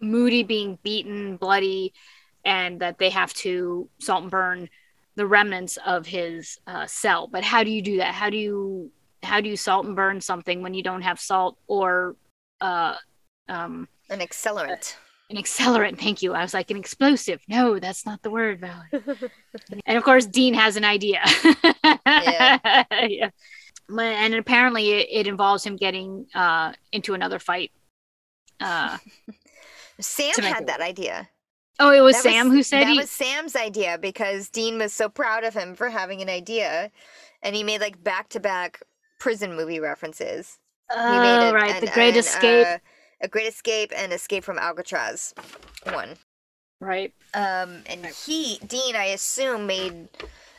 Moody 0.00 0.42
being 0.44 0.78
beaten, 0.82 1.36
bloody, 1.36 1.94
and 2.44 2.80
that 2.80 2.98
they 2.98 3.10
have 3.10 3.32
to 3.34 3.88
salt 4.00 4.22
and 4.22 4.30
burn 4.30 4.68
the 5.16 5.26
remnants 5.26 5.78
of 5.86 6.06
his 6.06 6.58
uh, 6.66 6.86
cell. 6.86 7.28
But 7.28 7.44
how 7.44 7.62
do 7.64 7.70
you 7.70 7.82
do 7.82 7.96
that? 7.98 8.14
How 8.14 8.30
do 8.30 8.36
you 8.36 8.90
how 9.22 9.40
do 9.40 9.48
you 9.48 9.56
salt 9.56 9.86
and 9.86 9.96
burn 9.96 10.20
something 10.20 10.62
when 10.62 10.74
you 10.74 10.82
don't 10.82 11.02
have 11.02 11.18
salt 11.18 11.56
or 11.66 12.14
uh, 12.60 12.94
um, 13.48 13.88
An 14.10 14.20
accelerant. 14.20 14.96
an 15.30 15.36
accelerant? 15.36 15.98
Thank 15.98 16.20
you. 16.22 16.34
I 16.34 16.42
was 16.42 16.52
like 16.52 16.70
an 16.70 16.76
explosive. 16.76 17.40
No, 17.48 17.78
that's 17.78 18.04
not 18.04 18.22
the 18.22 18.30
word, 18.30 18.60
Valerie. 18.60 18.90
and 19.86 19.96
of 19.96 20.04
course, 20.04 20.26
Dean 20.26 20.52
has 20.54 20.76
an 20.76 20.84
idea. 20.84 21.22
Yeah. 22.06 22.84
Yeah. 23.08 23.30
And 23.98 24.34
apparently, 24.34 24.92
it, 24.92 25.08
it 25.10 25.26
involves 25.26 25.62
him 25.64 25.76
getting 25.76 26.26
uh, 26.34 26.72
into 26.92 27.12
another 27.14 27.38
fight. 27.38 27.70
Uh, 28.58 28.96
Sam 30.00 30.32
had 30.42 30.62
it- 30.62 30.66
that 30.68 30.80
idea. 30.80 31.28
Oh, 31.80 31.90
it 31.92 32.00
was 32.00 32.14
That 32.16 32.22
Sam 32.22 32.50
who 32.50 32.62
said 32.62 32.82
that 32.82 32.88
he. 32.92 32.98
was 32.98 33.10
Sam's 33.10 33.56
idea 33.56 33.98
because 33.98 34.48
Dean 34.48 34.78
was 34.78 34.92
so 34.92 35.08
proud 35.08 35.44
of 35.44 35.54
him 35.54 35.74
for 35.74 35.88
having 35.90 36.20
an 36.22 36.28
idea, 36.28 36.90
and 37.42 37.54
he 37.56 37.62
made 37.62 37.80
like 37.80 38.02
back 38.02 38.28
to 38.30 38.40
back 38.40 38.80
prison 39.18 39.54
movie 39.56 39.80
references. 39.80 40.58
He 40.92 40.98
made 40.98 41.38
Oh, 41.38 41.48
it 41.48 41.54
right. 41.54 41.74
an- 41.76 41.80
the 41.84 41.90
Great 41.92 42.14
an, 42.14 42.20
Escape. 42.20 42.66
uh, 42.66 42.78
a 43.22 43.28
Great 43.28 43.46
Escape 43.46 43.92
and 43.96 44.12
Escape 44.12 44.44
from 44.44 44.58
Alcatraz. 44.58 45.34
One. 45.92 46.16
Right. 46.80 47.12
Um, 47.32 47.82
and 47.86 48.04
he, 48.26 48.58
Dean, 48.66 48.94
I 48.94 49.06
assume, 49.06 49.66
made 49.66 50.08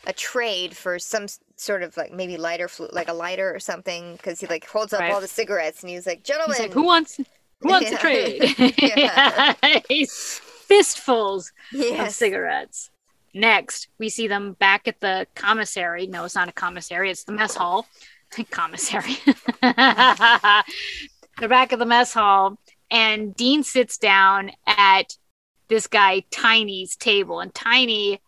a 0.07 0.13
trade 0.13 0.75
for 0.75 0.97
some 0.97 1.27
sort 1.55 1.83
of 1.83 1.95
like 1.97 2.11
maybe 2.11 2.37
lighter, 2.37 2.67
flu- 2.67 2.89
like 2.91 3.07
a 3.07 3.13
lighter 3.13 3.53
or 3.53 3.59
something, 3.59 4.13
because 4.15 4.39
he 4.39 4.47
like 4.47 4.65
holds 4.67 4.93
up 4.93 5.01
Right. 5.01 5.11
all 5.11 5.21
the 5.21 5.27
cigarettes 5.27 5.81
and 5.81 5.89
he 5.89 5.95
was 5.95 6.05
like, 6.07 6.23
"Gentlemen, 6.23 6.55
He's 6.55 6.59
like, 6.61 6.73
who 6.73 6.83
wants 6.83 7.17
who 7.17 7.69
wants 7.69 7.91
Yeah. 7.91 7.97
to 7.97 8.01
trade? 8.01 8.55
Yeah. 8.97 9.81
He's 9.87 10.41
fistfuls 10.67 11.51
of 11.73 12.09
cigarettes. 12.11 12.89
Next, 13.33 13.89
we 13.99 14.09
see 14.09 14.27
them 14.27 14.53
back 14.53 14.87
at 14.87 15.01
the 15.01 15.27
commissary. 15.35 16.07
No, 16.07 16.23
it's 16.23 16.35
not 16.35 16.47
a 16.47 16.53
commissary, 16.53 17.11
it's 17.11 17.25
the 17.25 17.33
mess 17.33 17.55
hall. 17.55 17.87
commissary. 18.49 19.17
They're 19.61 21.49
back 21.49 21.73
at 21.73 21.79
the 21.79 21.85
mess 21.85 22.13
hall, 22.13 22.57
and 22.89 23.35
Dean 23.35 23.63
sits 23.63 23.97
down 23.97 24.51
at 24.65 25.17
this 25.67 25.87
guy 25.87 26.23
Tiny's 26.31 26.95
table. 26.95 27.39
And 27.39 27.53
Tiny 27.53 28.21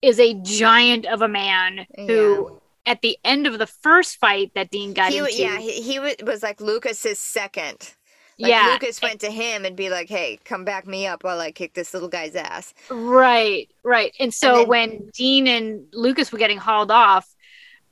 is 0.00 0.18
a 0.18 0.34
giant 0.42 1.06
of 1.06 1.22
a 1.22 1.28
man 1.28 1.86
who, 1.96 2.60
at 2.86 3.02
the 3.02 3.18
end 3.24 3.46
of 3.46 3.58
the 3.58 3.66
first 3.66 4.16
fight 4.16 4.52
that 4.54 4.70
Dean 4.70 4.94
got 4.94 5.12
he, 5.12 5.18
into, 5.18 5.34
yeah, 5.34 5.58
he, 5.58 5.82
he 5.82 5.98
was 5.98 6.42
like 6.42 6.60
Lucas's 6.60 7.18
second. 7.18 7.94
Like 8.38 8.50
yeah, 8.50 8.70
Lucas 8.72 9.00
went 9.00 9.20
to 9.20 9.30
him 9.30 9.64
and 9.64 9.76
be 9.76 9.90
like, 9.90 10.08
"Hey, 10.08 10.40
come 10.44 10.64
back 10.64 10.86
me 10.86 11.06
up 11.06 11.22
while 11.22 11.38
I 11.40 11.52
kick 11.52 11.74
this 11.74 11.94
little 11.94 12.08
guy's 12.08 12.34
ass." 12.34 12.74
Right, 12.90 13.68
right. 13.84 14.12
And 14.18 14.34
so 14.34 14.58
then- 14.58 14.68
when 14.68 15.10
Dean 15.14 15.46
and 15.46 15.86
Lucas 15.92 16.32
were 16.32 16.38
getting 16.38 16.58
hauled 16.58 16.90
off, 16.90 17.28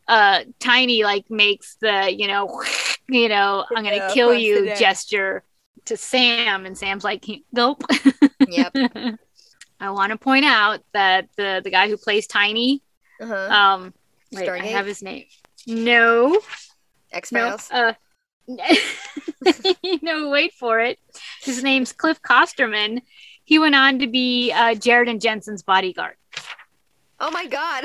uh 0.09 0.41
Tiny 0.59 1.05
like 1.05 1.31
makes 1.31 1.77
the, 1.81 2.13
you 2.13 2.27
know, 2.27 2.63
you 3.09 3.29
know, 3.29 3.65
I'm 3.71 3.85
gonna 3.85 3.97
Yeah, 3.97 4.11
kill 4.13 4.35
you 4.35 4.75
gesture 4.75 5.45
to 5.85 5.97
Sam 5.97 6.67
and 6.67 6.77
Sam's 6.77 7.05
like 7.05 7.25
nope. 7.53 7.85
Yep. 8.49 8.73
I 9.81 9.91
want 9.91 10.11
to 10.11 10.17
point 10.19 10.45
out 10.45 10.81
that 10.93 11.29
the 11.37 11.61
the 11.63 11.71
guy 11.71 11.89
who 11.89 11.97
plays 11.97 12.27
Tiny, 12.27 12.83
Uh-huh. 13.21 13.35
um 13.35 13.95
wait, 14.33 14.49
I 14.49 14.59
have 14.67 14.87
his 14.87 15.03
name. 15.03 15.25
No, 15.67 16.41
X 17.13 17.31
no, 17.31 17.57
Files. 17.57 17.95
no, 20.03 20.29
wait 20.31 20.53
for 20.55 20.81
it. 20.81 20.99
His 21.43 21.63
name's 21.63 21.93
Clif 21.93 22.21
Kosterman. 22.23 23.03
He 23.45 23.59
went 23.59 23.75
on 23.75 23.99
to 24.01 24.07
be 24.07 24.53
uh, 24.53 24.75
Jared 24.75 25.09
and 25.09 25.21
Jensen's 25.21 25.63
bodyguard. 25.63 26.17
Oh 27.21 27.31
my 27.31 27.47
God! 27.47 27.85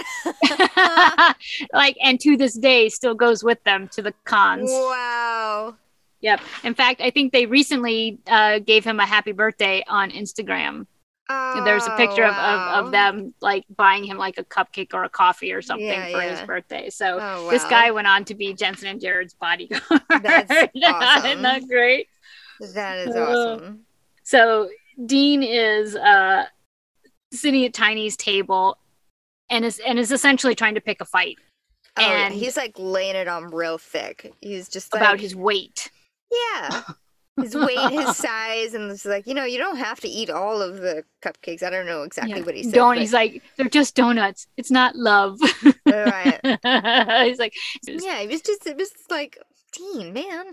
like 1.73 1.95
and 2.01 2.19
to 2.21 2.37
this 2.37 2.57
day 2.57 2.89
still 2.89 3.13
goes 3.13 3.43
with 3.43 3.63
them 3.63 3.87
to 3.89 4.01
the 4.01 4.13
cons 4.25 4.69
wow. 4.71 5.75
yep 6.21 6.41
in 6.63 6.73
fact 6.73 7.01
i 7.01 7.09
think 7.09 7.31
they 7.31 7.45
recently 7.45 8.19
uh, 8.27 8.59
gave 8.59 8.83
him 8.83 8.99
a 8.99 9.05
happy 9.05 9.31
birthday 9.31 9.83
on 9.87 10.11
instagram 10.11 10.85
Oh, 11.29 11.61
there's 11.65 11.85
a 11.85 11.95
picture 11.97 12.23
of, 12.23 12.33
wow. 12.35 12.79
of, 12.79 12.85
of 12.85 12.91
them 12.91 13.33
like 13.41 13.65
buying 13.75 14.03
him 14.05 14.17
like 14.17 14.37
a 14.37 14.43
cupcake 14.43 14.93
or 14.93 15.03
a 15.03 15.09
coffee 15.09 15.51
or 15.51 15.61
something 15.61 15.85
Yeah, 15.87 16.11
for 16.11 16.21
his 16.21 16.41
birthday 16.41 16.89
so 16.89 17.19
Oh, 17.21 17.49
this 17.49 17.63
guy 17.65 17.91
went 17.91 18.07
on 18.07 18.23
to 18.25 18.35
be 18.35 18.53
jensen 18.53 18.87
and 18.87 19.01
jared's 19.01 19.33
bodyguard 19.33 19.81
That's 20.21 20.51
awesome. 20.83 21.25
isn't 21.25 21.41
that 21.43 21.67
great 21.67 22.07
That 22.73 23.07
is 23.07 23.15
Uh, 23.15 23.19
awesome. 23.55 23.79
so 24.23 24.69
dean 25.05 25.43
is 25.43 25.95
uh 25.95 26.45
sitting 27.33 27.65
at 27.65 27.73
tiny's 27.73 28.15
table 28.15 28.77
and 29.49 29.65
is 29.65 29.79
and 29.85 29.99
is 29.99 30.11
essentially 30.13 30.55
trying 30.55 30.75
to 30.75 30.81
pick 30.81 31.01
a 31.01 31.05
fight 31.05 31.35
Oh, 31.97 32.01
and- 32.03 32.33
he's 32.33 32.55
like 32.55 32.73
laying 32.77 33.15
it 33.15 33.27
on 33.27 33.49
real 33.49 33.79
thick. 33.79 34.31
He's 34.39 34.69
just 34.69 34.93
like, 34.93 35.01
about 35.01 35.19
his 35.19 35.35
weight 35.35 35.89
yeah, 36.31 36.83
his 37.37 37.55
weight, 37.55 37.79
his 37.91 38.15
size, 38.17 38.73
and 38.73 38.91
it's 38.91 39.05
like 39.05 39.25
you 39.27 39.33
know 39.33 39.45
you 39.45 39.57
don't 39.57 39.77
have 39.77 39.99
to 40.01 40.07
eat 40.07 40.29
all 40.29 40.61
of 40.61 40.77
the 40.77 41.03
cupcakes. 41.23 41.63
I 41.63 41.69
don't 41.69 41.85
know 41.85 42.03
exactly 42.03 42.33
Yeah. 42.39 42.45
what 42.45 42.55
he 42.55 42.63
said. 42.63 42.73
Don't. 42.73 42.95
but- 42.95 42.99
He's 43.01 43.13
like, 43.13 43.41
they're 43.55 43.69
just 43.69 43.95
donuts. 43.95 44.47
It's 44.57 44.71
not 44.71 44.95
love. 44.95 45.39
right. 45.85 46.39
he's 47.27 47.39
like, 47.39 47.53
Yeah, 47.87 48.19
it 48.19 48.29
was 48.29 48.41
just 48.41 48.65
it 48.67 48.77
was 48.77 48.91
like 49.09 49.37
Dean, 49.71 50.13
man. 50.13 50.45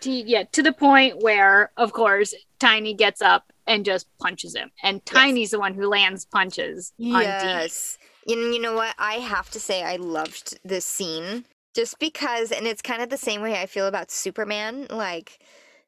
to, 0.00 0.10
yeah, 0.10 0.44
to 0.52 0.62
the 0.62 0.72
point 0.72 1.22
where, 1.22 1.70
of 1.76 1.92
course, 1.92 2.34
Tiny 2.58 2.94
gets 2.94 3.20
up 3.20 3.52
and 3.66 3.84
just 3.84 4.06
punches 4.18 4.54
him, 4.54 4.70
and 4.82 5.04
Tiny's 5.04 5.50
the 5.50 5.58
one 5.58 5.74
who 5.74 5.86
lands 5.88 6.24
punches 6.24 6.92
on 7.00 7.04
Dean. 7.06 7.20
Yes. 7.22 7.98
And 8.28 8.54
you 8.54 8.60
know 8.60 8.74
what? 8.74 8.94
I 8.98 9.14
have 9.14 9.50
to 9.50 9.60
say 9.60 9.82
I 9.82 9.96
loved 9.96 10.58
this 10.64 10.84
scene 10.84 11.44
just 11.74 11.98
because 11.98 12.50
and 12.52 12.66
it's 12.66 12.82
kind 12.82 13.02
of 13.02 13.08
the 13.10 13.16
same 13.18 13.40
way 13.42 13.60
I 13.60 13.66
feel 13.66 13.86
about 13.86 14.10
Superman. 14.10 14.86
Like 14.90 15.38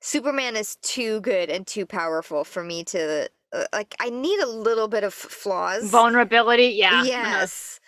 Superman 0.00 0.56
is 0.56 0.76
too 0.76 1.20
good 1.20 1.50
and 1.50 1.66
too 1.66 1.86
powerful 1.86 2.44
for 2.44 2.62
me 2.62 2.84
to 2.84 3.28
uh, 3.52 3.64
like 3.72 3.94
I 4.00 4.10
need 4.10 4.40
a 4.40 4.46
little 4.48 4.88
bit 4.88 5.04
of 5.04 5.14
flaws. 5.14 5.90
Vulnerability, 5.90 6.68
yeah. 6.68 7.04
Yes. 7.04 7.80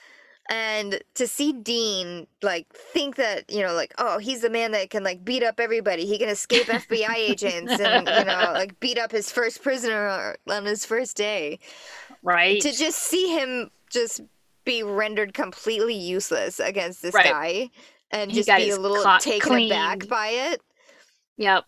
And 0.52 1.00
to 1.14 1.28
see 1.28 1.52
Dean 1.52 2.26
like 2.42 2.66
think 2.72 3.14
that, 3.16 3.48
you 3.48 3.62
know, 3.62 3.72
like, 3.72 3.94
oh, 3.98 4.18
he's 4.18 4.40
the 4.40 4.50
man 4.50 4.72
that 4.72 4.90
can 4.90 5.04
like 5.04 5.24
beat 5.24 5.44
up 5.44 5.61
everybody. 5.61 6.06
He 6.06 6.18
can 6.18 6.28
escape 6.28 6.66
FBI 6.66 7.14
agents 7.14 7.78
and, 7.78 8.08
you 8.08 8.24
know, 8.24 8.50
like 8.54 8.80
beat 8.80 8.98
up 8.98 9.12
his 9.12 9.30
first 9.30 9.62
prisoner 9.62 10.36
on 10.48 10.64
his 10.64 10.84
first 10.84 11.16
day 11.16 11.61
right. 12.24 12.61
to 12.62 12.72
just 12.72 12.98
see 12.98 13.28
him 13.38 13.70
just 13.90 14.22
be 14.64 14.82
rendered 14.82 15.34
completely 15.34 15.94
useless 15.94 16.58
against 16.58 17.00
this 17.02 17.14
Right. 17.14 17.30
guy 17.30 17.70
and 18.11 18.32
He 18.32 18.38
just 18.42 18.48
be 18.48 18.70
a 18.70 18.76
little 18.76 19.04
taken 19.18 19.54
aback 19.66 20.08
by 20.08 20.28
it. 20.28 20.62
yep. 21.36 21.64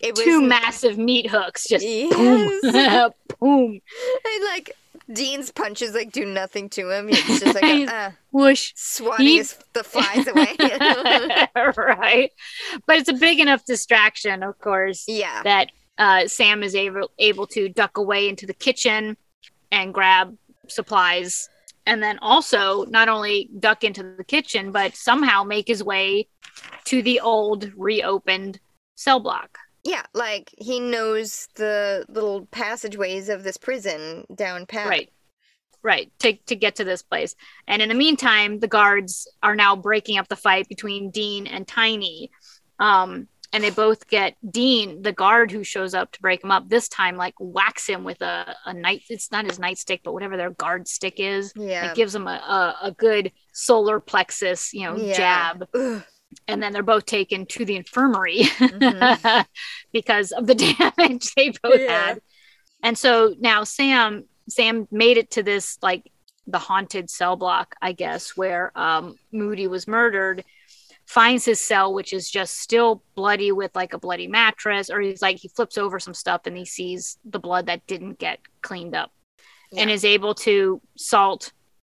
It 0.00 0.14
was 0.14 0.24
Two 0.24 0.40
massive 0.42 0.96
meat 0.98 1.28
hooks, 1.28 1.66
just 1.68 1.84
Yes. 1.84 2.14
boom, 2.64 3.12
boom, 3.40 3.80
and 4.24 4.44
like 4.44 4.72
Dean's 5.12 5.50
punches 5.50 5.94
like 5.94 6.12
do 6.12 6.24
nothing 6.24 6.68
to 6.70 6.90
him. 6.90 7.08
He's 7.08 7.40
just 7.40 7.54
like 7.54 7.64
a, 7.64 7.66
He's- 7.74 7.90
uh, 7.90 8.10
whoosh. 8.30 8.72
swatting 8.76 9.26
He- 9.26 9.36
his, 9.38 9.56
the 9.72 9.82
flies 9.82 10.26
away. 10.26 10.54
right. 11.76 12.30
But 12.86 12.98
it's 12.98 13.08
a 13.08 13.14
big 13.14 13.40
enough 13.40 13.64
distraction, 13.64 14.42
of 14.42 14.58
course. 14.60 15.04
yeah. 15.08 15.42
that 15.42 15.70
uh, 15.98 16.28
Sam 16.28 16.62
is 16.62 16.74
able 16.76 17.10
able 17.18 17.46
to 17.48 17.68
duck 17.68 17.96
away 17.96 18.28
into 18.28 18.46
the 18.46 18.54
kitchen 18.54 19.16
and 19.72 19.92
grab 19.92 20.36
supplies, 20.68 21.48
and 21.86 22.02
then 22.02 22.18
also 22.20 22.84
not 22.84 23.08
only 23.08 23.50
duck 23.58 23.82
into 23.82 24.14
the 24.16 24.24
kitchen, 24.24 24.70
but 24.70 24.94
somehow 24.94 25.42
make 25.42 25.66
his 25.66 25.82
way 25.82 26.28
to 26.84 27.02
the 27.02 27.18
old 27.20 27.72
reopened 27.76 28.60
cell 28.94 29.18
block. 29.20 29.58
Yeah, 29.88 30.02
like 30.12 30.54
he 30.58 30.80
knows 30.80 31.48
the 31.54 32.04
little 32.10 32.44
passageways 32.50 33.30
of 33.30 33.42
this 33.42 33.56
prison 33.56 34.26
down 34.34 34.66
pat. 34.66 34.88
Right. 34.88 35.10
Right, 35.82 36.12
to, 36.18 36.34
to 36.34 36.56
get 36.56 36.76
to 36.76 36.84
this 36.84 37.02
place. 37.02 37.34
And 37.66 37.80
in 37.80 37.88
the 37.88 37.94
meantime, 37.94 38.58
the 38.58 38.68
guards 38.68 39.26
are 39.42 39.54
now 39.54 39.76
breaking 39.76 40.18
up 40.18 40.28
the 40.28 40.36
fight 40.36 40.68
between 40.68 41.10
Dean 41.10 41.46
and 41.46 41.66
Tiny. 41.66 42.30
Um, 42.78 43.28
and 43.52 43.64
they 43.64 43.70
both 43.70 44.08
get 44.08 44.36
Dean, 44.46 45.00
the 45.00 45.12
guard 45.12 45.50
who 45.50 45.64
shows 45.64 45.94
up 45.94 46.12
to 46.12 46.20
break 46.20 46.44
him 46.44 46.50
up, 46.50 46.68
this 46.68 46.88
time 46.88 47.16
like 47.16 47.34
whacks 47.38 47.86
him 47.86 48.04
with 48.04 48.20
a, 48.20 48.54
a 48.66 48.74
night 48.74 49.04
it's 49.08 49.32
not 49.32 49.46
his 49.46 49.58
nightstick, 49.58 50.00
but 50.04 50.12
whatever 50.12 50.36
their 50.36 50.50
guard 50.50 50.86
stick 50.86 51.14
is. 51.18 51.52
Yeah. 51.56 51.90
It 51.90 51.94
gives 51.96 52.14
him 52.14 52.26
a, 52.26 52.32
a, 52.32 52.88
a 52.88 52.90
good 52.90 53.32
solar 53.54 54.00
plexus, 54.00 54.74
you 54.74 54.82
know, 54.82 54.96
Yeah. 54.96 55.14
jab. 55.16 55.68
Ugh. 55.74 56.02
And 56.46 56.62
then 56.62 56.72
they're 56.72 56.82
both 56.82 57.06
taken 57.06 57.46
to 57.46 57.64
the 57.64 57.76
infirmary 57.76 58.42
Mhm. 58.44 59.46
because 59.92 60.32
of 60.32 60.46
the 60.46 60.54
damage 60.98 61.34
they 61.34 61.50
both 61.62 61.80
Yeah. 61.80 62.06
had. 62.06 62.20
And 62.82 62.96
so 62.96 63.34
now 63.38 63.64
Sam 63.64 64.24
Sam 64.48 64.88
made 64.90 65.16
it 65.18 65.30
to 65.32 65.42
this 65.42 65.78
like 65.82 66.10
the 66.46 66.58
haunted 66.58 67.10
cell 67.10 67.36
block, 67.36 67.74
I 67.82 67.92
guess, 67.92 68.36
where 68.36 68.72
um, 68.78 69.16
Moody 69.32 69.66
was 69.66 69.86
murdered. 69.86 70.44
Finds 71.06 71.44
his 71.44 71.60
cell, 71.60 71.92
which 71.94 72.12
is 72.12 72.30
just 72.30 72.58
still 72.58 73.02
bloody 73.14 73.50
with 73.52 73.74
like 73.74 73.92
a 73.94 73.98
bloody 73.98 74.26
mattress, 74.28 74.90
or 74.90 75.00
he's 75.00 75.22
like 75.22 75.36
he 75.38 75.48
flips 75.48 75.76
over 75.78 75.98
some 75.98 76.12
stuff 76.14 76.42
and 76.44 76.56
he 76.56 76.64
sees 76.66 77.18
the 77.24 77.38
blood 77.38 77.66
that 77.66 77.86
didn't 77.86 78.18
get 78.18 78.40
cleaned 78.62 78.94
up, 78.94 79.10
and 79.76 79.90
is 79.90 80.04
able 80.04 80.34
to 80.34 80.80
salt 80.96 81.52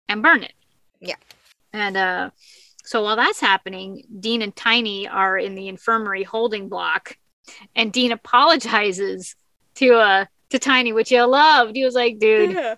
and 0.08 0.20
burn 0.22 0.42
it. 0.42 0.52
Yeah. 1.00 1.14
And 1.72 1.96
uh, 1.96 2.30
so 2.84 3.02
while 3.02 3.16
that's 3.16 3.40
happening, 3.40 4.04
Dean 4.20 4.42
and 4.42 4.54
Tiny 4.54 5.08
are 5.08 5.36
in 5.38 5.54
the 5.54 5.68
infirmary 5.68 6.22
holding 6.22 6.68
block, 6.68 7.16
and 7.74 7.92
Dean 7.92 8.12
apologizes 8.12 9.34
to 9.76 9.94
uh 9.94 10.24
to 10.50 10.58
Tiny, 10.58 10.92
which 10.92 11.08
he 11.08 11.20
loved. 11.20 11.74
He 11.76 11.84
was 11.84 11.94
like, 11.94 12.18
"Dude, 12.18 12.52
Yeah. 12.52 12.76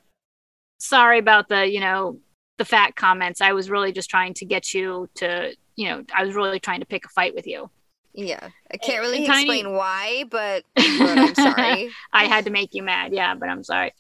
sorry 0.79 1.19
about 1.19 1.49
the 1.49 1.67
you 1.69 1.81
know 1.81 2.21
the 2.59 2.65
fat 2.65 2.97
comments. 2.97 3.41
I 3.41 3.53
was 3.53 3.69
really 3.69 3.93
just 3.93 4.09
trying 4.09 4.33
to 4.35 4.45
get 4.47 4.73
you 4.73 5.09
to 5.17 5.55
you 5.77 5.89
know 5.89 6.05
I 6.15 6.25
was 6.25 6.35
really 6.35 6.61
trying 6.61 6.81
to 6.81 6.87
pick 6.87 7.05
a 7.05 7.09
fight 7.09 7.35
with 7.35 7.47
you. 7.47 7.71
Yeah. 8.15 8.49
I 8.73 8.79
can't 8.79 9.01
really 9.03 9.19
And 9.19 9.27
Tiny- 9.27 9.43
explain 9.61 9.75
why, 9.77 10.25
but, 10.31 10.65
but 10.75 11.19
I'm 11.19 11.35
sorry. 11.35 11.91
I 12.15 12.25
had 12.25 12.47
to 12.47 12.51
make 12.51 12.73
you 12.75 12.83
mad, 12.83 13.13
yeah, 13.13 13.35
but 13.35 13.49
I'm 13.51 13.63
sorry." 13.63 13.93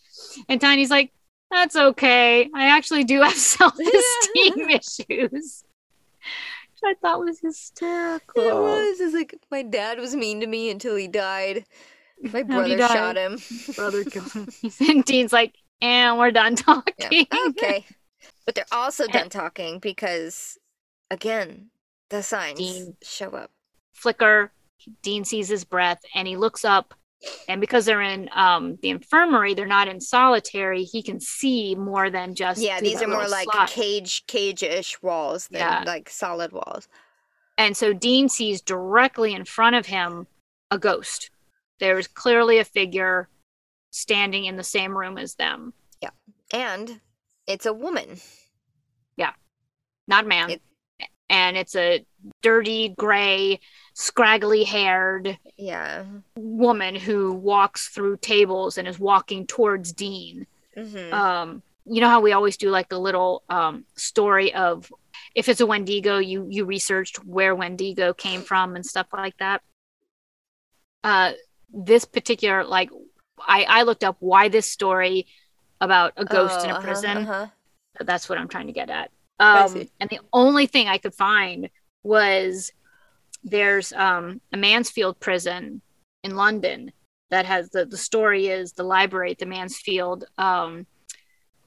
And 0.48 0.58
Tiny's 0.58 0.90
like, 0.90 1.12
"That's 1.50 1.76
okay. 1.76 2.48
I 2.54 2.68
actually 2.68 3.04
do 3.04 3.20
have 3.20 3.34
self 3.56 3.74
esteem 3.78 4.70
issues." 4.70 5.64
I 6.86 6.94
thought 7.00 7.20
was 7.20 7.40
hysterical. 7.40 8.42
It 8.42 8.54
was. 8.54 9.00
It's 9.00 9.14
like 9.14 9.34
my 9.50 9.62
dad 9.62 9.98
was 9.98 10.14
mean 10.14 10.40
to 10.40 10.46
me 10.46 10.70
until 10.70 10.96
he 10.96 11.08
died. 11.08 11.64
My 12.32 12.42
brother 12.42 12.76
die? 12.76 12.88
shot 12.88 13.16
him. 13.16 13.38
Brother 13.74 14.04
killed 14.10 14.32
him. 14.32 14.48
and 14.80 15.04
Dean's 15.04 15.32
like, 15.32 15.54
and 15.82 16.18
we're 16.18 16.30
done 16.30 16.56
talking. 16.56 16.94
Yeah. 17.10 17.24
Okay. 17.48 17.84
But 18.44 18.54
they're 18.54 18.64
also 18.72 19.06
done 19.12 19.28
talking 19.28 19.78
because, 19.78 20.58
again, 21.10 21.70
the 22.08 22.22
signs 22.22 22.58
Dean. 22.58 22.96
show 23.02 23.30
up. 23.30 23.50
Flicker. 23.92 24.52
Dean 25.02 25.24
sees 25.24 25.48
his 25.48 25.64
breath 25.64 26.00
and 26.14 26.28
he 26.28 26.36
looks 26.36 26.64
up. 26.64 26.94
And 27.48 27.60
because 27.60 27.86
they're 27.86 28.02
in 28.02 28.28
um, 28.34 28.78
the 28.82 28.90
infirmary, 28.90 29.54
they're 29.54 29.66
not 29.66 29.88
in 29.88 30.00
solitary. 30.00 30.84
He 30.84 31.02
can 31.02 31.18
see 31.18 31.74
more 31.74 32.10
than 32.10 32.34
just 32.34 32.60
Yeah, 32.60 32.80
these 32.80 33.00
are 33.02 33.08
more 33.08 33.26
like 33.26 33.50
slot. 33.50 33.70
cage, 33.70 34.26
cage-ish 34.26 35.00
walls 35.02 35.48
than 35.48 35.60
Yeah. 35.60 35.82
like 35.86 36.08
solid 36.10 36.52
walls. 36.52 36.88
And 37.58 37.76
so 37.76 37.92
Dean 37.92 38.28
sees 38.28 38.60
directly 38.60 39.32
in 39.32 39.44
front 39.44 39.76
of 39.76 39.86
him 39.86 40.26
a 40.70 40.78
ghost. 40.78 41.30
There's 41.80 42.06
clearly 42.06 42.58
a 42.58 42.64
figure 42.64 43.28
standing 43.90 44.44
in 44.44 44.56
the 44.56 44.62
same 44.62 44.96
room 44.96 45.16
as 45.16 45.34
them, 45.36 45.72
Yeah. 46.02 46.10
And 46.52 47.00
it's 47.46 47.64
a 47.66 47.72
woman. 47.72 48.20
Yeah. 49.16 49.32
Not 50.06 50.24
a 50.24 50.28
man. 50.28 50.50
It- 50.50 50.62
and 51.28 51.56
it's 51.56 51.74
a 51.76 52.04
dirty, 52.42 52.90
gray, 52.90 53.60
scraggly 53.94 54.64
haired 54.64 55.38
Yeah. 55.56 56.04
woman 56.36 56.94
who 56.94 57.32
walks 57.32 57.88
through 57.88 58.18
tables 58.18 58.78
and 58.78 58.86
is 58.86 58.98
walking 58.98 59.46
towards 59.46 59.92
Dean. 59.92 60.46
hmm 60.76 61.12
Um, 61.12 61.62
you 61.86 62.00
know 62.00 62.08
how 62.08 62.20
we 62.20 62.32
always 62.32 62.56
do 62.56 62.70
like 62.70 62.92
a 62.92 62.98
little 62.98 63.42
um, 63.48 63.84
story 63.96 64.52
of 64.54 64.92
if 65.34 65.48
it's 65.48 65.60
a 65.60 65.66
Wendigo, 65.66 66.18
you 66.18 66.46
you 66.50 66.64
researched 66.64 67.24
where 67.24 67.54
Wendigo 67.54 68.12
came 68.12 68.42
from 68.42 68.74
and 68.76 68.84
stuff 68.84 69.06
like 69.12 69.36
that. 69.38 69.62
Uh, 71.04 71.32
this 71.72 72.04
particular 72.04 72.64
like 72.64 72.90
I 73.40 73.64
I 73.64 73.82
looked 73.82 74.04
up 74.04 74.16
why 74.20 74.48
this 74.48 74.70
story 74.70 75.26
about 75.80 76.12
a 76.16 76.24
ghost 76.24 76.64
in 76.64 76.70
Oh, 76.70 76.74
a 76.74 76.74
uh-huh, 76.74 76.84
prison. 76.84 77.16
uh-huh. 77.18 77.46
That's 78.00 78.28
what 78.28 78.38
I'm 78.38 78.48
trying 78.48 78.66
to 78.66 78.72
get 78.72 78.90
at. 78.90 79.10
Um, 79.38 79.88
and 80.00 80.08
the 80.08 80.20
only 80.32 80.66
thing 80.66 80.88
I 80.88 80.98
could 80.98 81.14
find 81.14 81.68
was 82.02 82.72
there's 83.44 83.92
um, 83.92 84.40
a 84.52 84.56
Mansfield 84.56 85.20
prison 85.20 85.82
in 86.24 86.36
London 86.36 86.92
that 87.30 87.46
has 87.46 87.70
the, 87.70 87.84
the 87.84 87.96
story 87.96 88.48
is 88.48 88.72
the 88.72 88.82
library 88.82 89.32
at 89.32 89.38
the 89.38 89.46
Mansfield 89.46 90.24
um, 90.38 90.86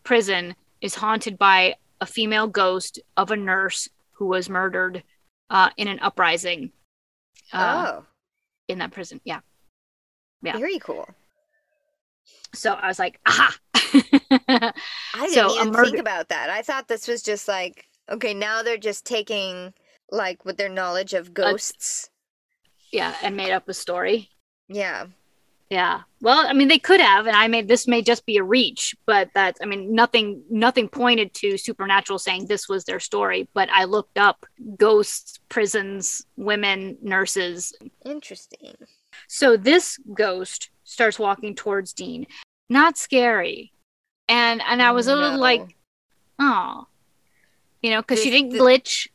prison 0.04 0.56
is 0.82 0.96
haunted 0.96 1.38
by 1.38 1.76
a 2.02 2.06
female 2.06 2.48
ghost 2.48 3.00
of 3.18 3.32
a 3.32 3.36
nurse 3.36 3.90
who 4.14 4.26
was 4.26 4.50
murdered 4.50 5.04
uh, 5.50 5.70
in 5.78 5.88
an 5.88 6.00
uprising 6.00 6.72
uh, 7.54 8.00
oh, 8.00 8.06
in 8.68 8.80
that 8.80 8.92
prison. 8.92 9.20
Yeah. 9.24 9.40
yeah. 10.42 10.58
very 10.58 10.80
cool. 10.80 11.08
So 12.54 12.74
I 12.74 12.88
was 12.88 13.00
like, 13.00 13.20
aha. 13.26 13.56
I 15.14 15.22
didn't 15.28 15.34
So, 15.34 15.56
even 15.60 15.72
murder- 15.72 15.86
think 15.92 16.00
about 16.00 16.30
that. 16.30 16.50
I 16.50 16.62
thought 16.62 16.88
this 16.88 17.08
was 17.08 17.22
just 17.22 17.48
like, 17.48 17.88
okay, 18.10 18.34
now 18.34 18.64
they're 18.64 18.78
just 18.78 19.06
taking 19.06 19.74
like 20.12 20.44
with 20.46 20.58
their 20.58 20.70
knowledge 20.70 21.14
of 21.14 21.34
ghosts. 21.34 22.10
yeah, 22.92 23.16
and 23.22 23.36
made 23.38 23.52
up 23.52 23.70
a 23.70 23.74
story. 23.74 24.30
yeah. 24.68 25.08
Yeah. 25.70 26.02
Well, 26.20 26.48
I 26.48 26.54
mean, 26.54 26.68
they 26.68 26.80
could 26.80 27.00
have, 27.00 27.28
and 27.28 27.36
I 27.36 27.48
mean, 27.48 27.68
this 27.68 27.88
may 27.88 28.02
just 28.02 28.26
be 28.26 28.38
a 28.38 28.44
reach, 28.44 28.96
but 29.06 29.30
that, 29.36 29.56
I 29.62 29.68
mean, 29.68 29.94
nothing, 29.94 30.42
nothing 30.50 30.90
pointed 30.90 31.32
to 31.36 31.60
Supernatural 31.60 32.18
saying 32.18 32.48
this 32.48 32.68
was 32.68 32.86
their 32.86 33.00
story. 33.00 33.48
But 33.54 33.70
I 33.70 33.84
looked 33.84 34.18
up 34.18 34.48
ghosts, 34.78 35.38
prisons, 35.48 36.26
women, 36.38 36.98
nurses. 37.04 37.72
Interesting. 38.04 38.74
So 39.28 39.58
this 39.58 40.00
ghost 40.16 40.72
starts 40.86 41.20
walking 41.20 41.54
towards 41.54 41.94
Dean. 41.94 42.26
Not 42.68 42.98
scary, 42.98 43.72
and 44.30 44.62
and 44.62 44.82
I 44.82 44.92
was 44.92 45.08
a 45.08 45.16
little 45.16 45.34
No. 45.34 45.40
like, 45.40 45.76
oh, 46.40 46.88
you 47.82 47.90
know, 47.92 48.02
because 48.02 48.22
she 48.24 48.30
didn't 48.30 48.52
the- 48.52 48.60
glitch. 48.60 49.08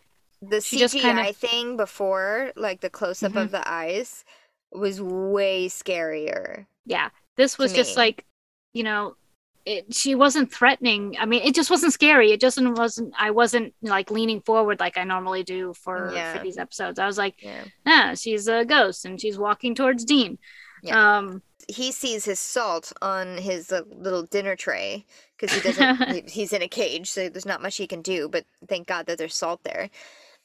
the 0.43 0.61
she 0.61 0.77
CGI 0.79 1.01
kinda- 1.01 1.33
thing 1.33 1.77
before, 1.79 2.53
like 2.57 2.81
the 2.83 2.91
close 2.91 3.23
up 3.23 3.33
Mhm. 3.33 3.43
of 3.45 3.51
the 3.51 3.67
eyes, 3.67 4.25
was 4.73 5.01
way 5.01 5.69
scarier. 5.69 6.67
Yeah, 6.85 7.09
this 7.37 7.57
was 7.57 7.73
just 7.73 7.93
me. 7.97 8.03
like, 8.03 8.27
you 8.75 8.83
know, 8.83 9.17
it, 9.65 9.95
she 9.95 10.15
wasn't 10.15 10.53
threatening. 10.53 11.17
I 11.19 11.25
mean, 11.25 11.41
it 11.43 11.55
just 11.55 11.71
wasn't 11.71 11.95
scary. 11.95 12.33
It 12.33 12.41
just 12.41 12.61
wasn't. 12.61 13.15
I 13.19 13.31
wasn't 13.31 13.73
like 13.81 14.11
leaning 14.11 14.43
forward 14.43 14.79
like 14.81 14.99
I 14.99 15.05
normally 15.05 15.43
do 15.43 15.73
for 15.73 16.13
Yeah. 16.15 16.37
for 16.37 16.43
these 16.45 16.59
episodes. 16.59 16.99
I 16.99 17.07
was 17.07 17.17
like, 17.17 17.37
Yeah. 17.43 17.65
ah, 17.87 18.13
she's 18.15 18.47
a 18.47 18.67
ghost 18.67 19.07
and 19.07 19.19
she's 19.19 19.39
walking 19.39 19.75
towards 19.75 20.05
Dean. 20.05 20.39
Yeah. 20.83 21.17
Um, 21.19 21.43
He 21.69 21.93
sees 21.93 22.25
his 22.25 22.39
salt 22.41 22.93
on 23.03 23.39
his 23.39 23.73
uh, 23.73 23.83
little 23.91 24.23
dinner 24.25 24.57
tray 24.57 25.07
because 25.37 25.53
he 25.55 25.61
doesn't. 25.61 25.95
he- 26.07 26.25
he's 26.29 26.53
in 26.53 26.63
a 26.63 26.69
cage, 26.69 27.11
so 27.11 27.29
there's 27.29 27.47
not 27.47 27.63
much 27.63 27.77
he 27.77 27.87
can 27.87 28.03
do. 28.03 28.29
But 28.29 28.45
thank 28.69 28.87
God 28.87 29.07
that 29.07 29.19
there's 29.19 29.35
salt 29.35 29.63
there. 29.65 29.91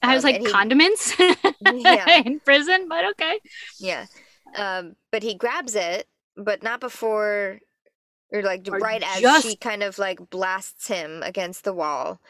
I 0.02 0.16
was 0.16 0.24
Um, 0.24 0.32
like 0.32 0.42
he- 0.42 0.52
condiments 0.52 1.14
Yeah. 1.62 2.22
in 2.26 2.40
prison, 2.42 2.88
but 2.90 3.06
okay. 3.12 3.40
Yeah. 3.80 4.06
Um, 4.56 4.96
but 5.12 5.24
he 5.24 5.36
grabs 5.36 5.76
it, 5.76 6.08
but 6.36 6.64
not 6.64 6.80
before, 6.80 7.60
or 8.32 8.42
like 8.44 8.68
Or 8.72 8.80
right 8.80 9.04
as 9.04 9.44
she 9.44 9.56
kind 9.56 9.84
of 9.84 9.98
like 10.00 10.30
blasts 10.30 10.88
him 10.88 11.24
against 11.24 11.64
the 11.64 11.74
wall. 11.74 12.22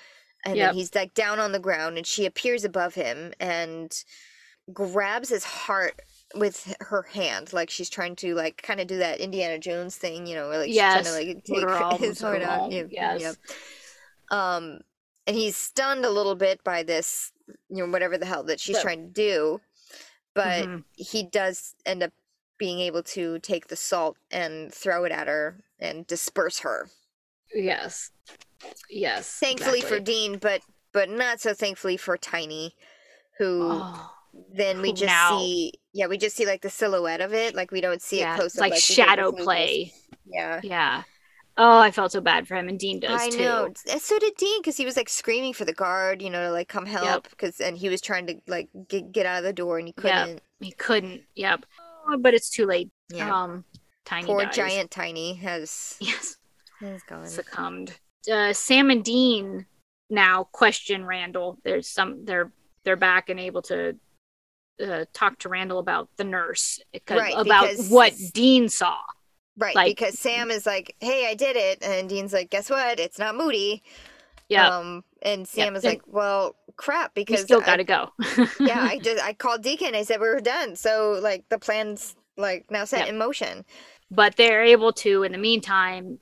And 0.45 0.55
Yep. 0.55 0.69
then 0.69 0.75
he's 0.75 0.95
like 0.95 1.13
down 1.13 1.39
on 1.39 1.51
the 1.51 1.59
ground 1.59 1.97
and 1.97 2.07
she 2.07 2.25
appears 2.25 2.63
above 2.65 2.95
him 2.95 3.33
and 3.39 3.93
grabs 4.73 5.29
his 5.29 5.43
heart 5.43 6.01
with 6.35 6.73
her 6.81 7.03
hand. 7.03 7.53
Like 7.53 7.69
she's 7.69 7.89
trying 7.89 8.15
to 8.17 8.35
like 8.35 8.61
kind 8.61 8.79
of 8.79 8.87
do 8.87 8.97
that 8.97 9.19
Indiana 9.19 9.57
Jones 9.59 9.95
thing, 9.95 10.27
you 10.27 10.35
know, 10.35 10.49
where 10.49 10.59
like 10.59 10.67
she's 10.69 10.77
trying 10.77 11.03
to 11.03 11.11
like 11.11 11.43
take 11.43 11.99
his 11.99 12.21
heart 12.21 12.41
out. 12.43 12.71
Yep, 12.71 12.87
yes. 12.91 13.21
yep. 13.21 13.35
Um, 14.31 14.81
and 15.27 15.35
he's 15.35 15.55
stunned 15.57 16.05
a 16.05 16.09
little 16.09 16.35
bit 16.35 16.63
by 16.63 16.83
this, 16.83 17.31
you 17.69 17.77
know, 17.85 17.91
whatever 17.91 18.17
the 18.17 18.25
hell 18.25 18.43
that 18.43 18.59
she's 18.59 18.77
But- 18.77 18.83
trying 18.83 19.07
to 19.07 19.13
do. 19.13 19.61
But 20.35 20.65
Mhm. 20.65 20.83
he 20.95 21.23
does 21.23 21.75
end 21.85 22.03
up 22.03 22.11
being 22.57 22.79
able 22.79 23.01
to 23.03 23.39
take 23.39 23.67
the 23.67 23.75
salt 23.75 24.15
and 24.31 24.73
throw 24.73 25.03
it 25.05 25.11
at 25.11 25.27
her 25.27 25.63
and 25.79 26.05
disperse 26.05 26.59
her. 26.59 26.89
Yes, 27.53 28.11
yes. 28.89 29.27
Thankfully 29.39 29.81
for. 29.81 29.99
Dean, 29.99 30.37
but 30.37 30.61
but 30.91 31.09
not 31.09 31.41
so 31.41 31.53
thankfully 31.55 31.97
for 31.97 32.15
Tiny, 32.17 32.75
who 33.39 33.69
Oh, 33.71 34.11
then 34.53 34.81
we 34.81 34.91
just 34.91 35.05
now- 35.07 35.37
see 35.39 35.73
yeah 35.93 36.07
we 36.07 36.17
just 36.17 36.35
see 36.35 36.45
like 36.45 36.61
the 36.61 36.69
silhouette 36.69 37.21
of 37.21 37.33
it 37.33 37.55
like 37.55 37.71
we 37.71 37.81
don't 37.81 38.01
see 38.01 38.19
yeah, 38.19 38.33
it 38.35 38.37
close 38.37 38.57
like 38.57 38.73
we 38.73 38.79
shadow 38.79 39.31
play. 39.31 39.93
Yeah, 40.25 40.59
Yeah. 40.63 41.03
Oh, 41.61 41.79
I 41.79 41.91
felt 41.91 42.13
so 42.13 42.21
bad 42.21 42.47
for 42.47 42.55
him, 42.55 42.69
and 42.69 42.79
Dean 42.79 43.01
does 43.01 43.19
I 43.21 43.29
too. 43.29 43.39
know. 43.39 43.73
So 43.97 44.17
did 44.17 44.33
Dean 44.37 44.61
because 44.61 44.77
he 44.77 44.85
was 44.85 44.95
like 44.95 45.09
screaming 45.09 45.51
for 45.53 45.65
the 45.65 45.73
guard, 45.73 46.21
you 46.21 46.29
know, 46.29 46.45
to 46.47 46.51
like 46.51 46.69
come 46.69 46.85
help 46.85 47.29
because 47.29 47.59
and 47.59 47.77
he 47.77 47.89
was 47.89 47.99
trying 47.99 48.27
to 48.27 48.35
like 48.47 48.69
get 48.87 49.11
get 49.11 49.25
out 49.25 49.39
of 49.39 49.43
the 49.43 49.51
door 49.51 49.77
and 49.77 49.85
he 49.87 49.91
couldn't. 49.91 50.39
He 50.61 50.71
couldn't. 50.71 51.21
Yep. 51.35 51.65
Oh, 52.07 52.17
but 52.17 52.33
it's 52.33 52.49
too 52.49 52.65
late. 52.65 52.91
Yeah, 53.11 53.35
Um, 53.35 53.65
Tiny 54.05 54.25
poor 54.27 54.45
dies. 54.45 54.55
giant 54.55 54.89
Tiny 54.91 55.33
has 55.33 55.97
Yes, 56.01 56.37
has 56.79 57.01
gone. 57.03 57.27
succumbed. 57.27 57.93
Uh, 58.31 58.53
Sam 58.53 58.89
and 58.89 59.03
Dean 59.03 59.65
now 60.09 60.45
question 60.45 61.03
Randall. 61.03 61.57
There's 61.65 61.89
some. 61.89 62.23
They're 62.23 62.53
they're 62.85 62.95
back 62.95 63.27
and 63.29 63.39
able 63.39 63.63
to 63.63 63.97
uh, 64.81 65.05
talk 65.13 65.37
to 65.39 65.49
Randall 65.49 65.79
about 65.79 66.09
the 66.17 66.23
nurse 66.23 66.79
'cause- 67.05 67.17
Right, 67.19 67.33
about 67.35 67.69
what 67.89 68.13
Dean 68.33 68.69
saw. 68.69 68.97
Right, 69.57 69.75
like- 69.75 69.97
because 69.97 70.17
Sam 70.17 70.51
is 70.51 70.65
like, 70.65 70.95
"Hey, 70.99 71.27
I 71.27 71.33
did 71.33 71.55
it," 71.57 71.83
and 71.83 72.07
Dean's 72.07 72.31
like, 72.33 72.49
"Guess 72.49 72.69
what? 72.69 72.99
It's 72.99 73.19
not 73.19 73.35
Moody." 73.35 73.83
Yeah, 74.47 74.67
Um, 74.77 75.03
and 75.21 75.47
Sam 75.47 75.75
is 75.75 75.83
like, 75.83 76.01
"Well, 76.07 76.55
crap," 76.75 77.13
Because 77.13 77.41
we 77.41 77.43
because 77.43 77.45
still 77.45 77.61
got 77.61 77.75
to 77.75 77.83
go. 77.83 78.11
yeah, 78.59 78.81
I 78.81 78.97
just 79.03 79.21
I 79.23 79.33
called 79.33 79.61
Deacon. 79.61 79.93
I 79.95 80.03
said 80.03 80.19
we 80.21 80.27
were 80.27 80.39
done. 80.41 80.75
So 80.75 81.19
like 81.21 81.47
the 81.49 81.59
plan's 81.59 82.15
like 82.37 82.71
now 82.71 82.85
set 82.85 83.01
Yep. 83.01 83.09
in 83.09 83.17
motion. 83.17 83.65
but 84.11 84.37
they're 84.37 84.63
able 84.63 84.91
to 84.93 85.21
in 85.23 85.33
the 85.33 85.37
meantime 85.37 86.19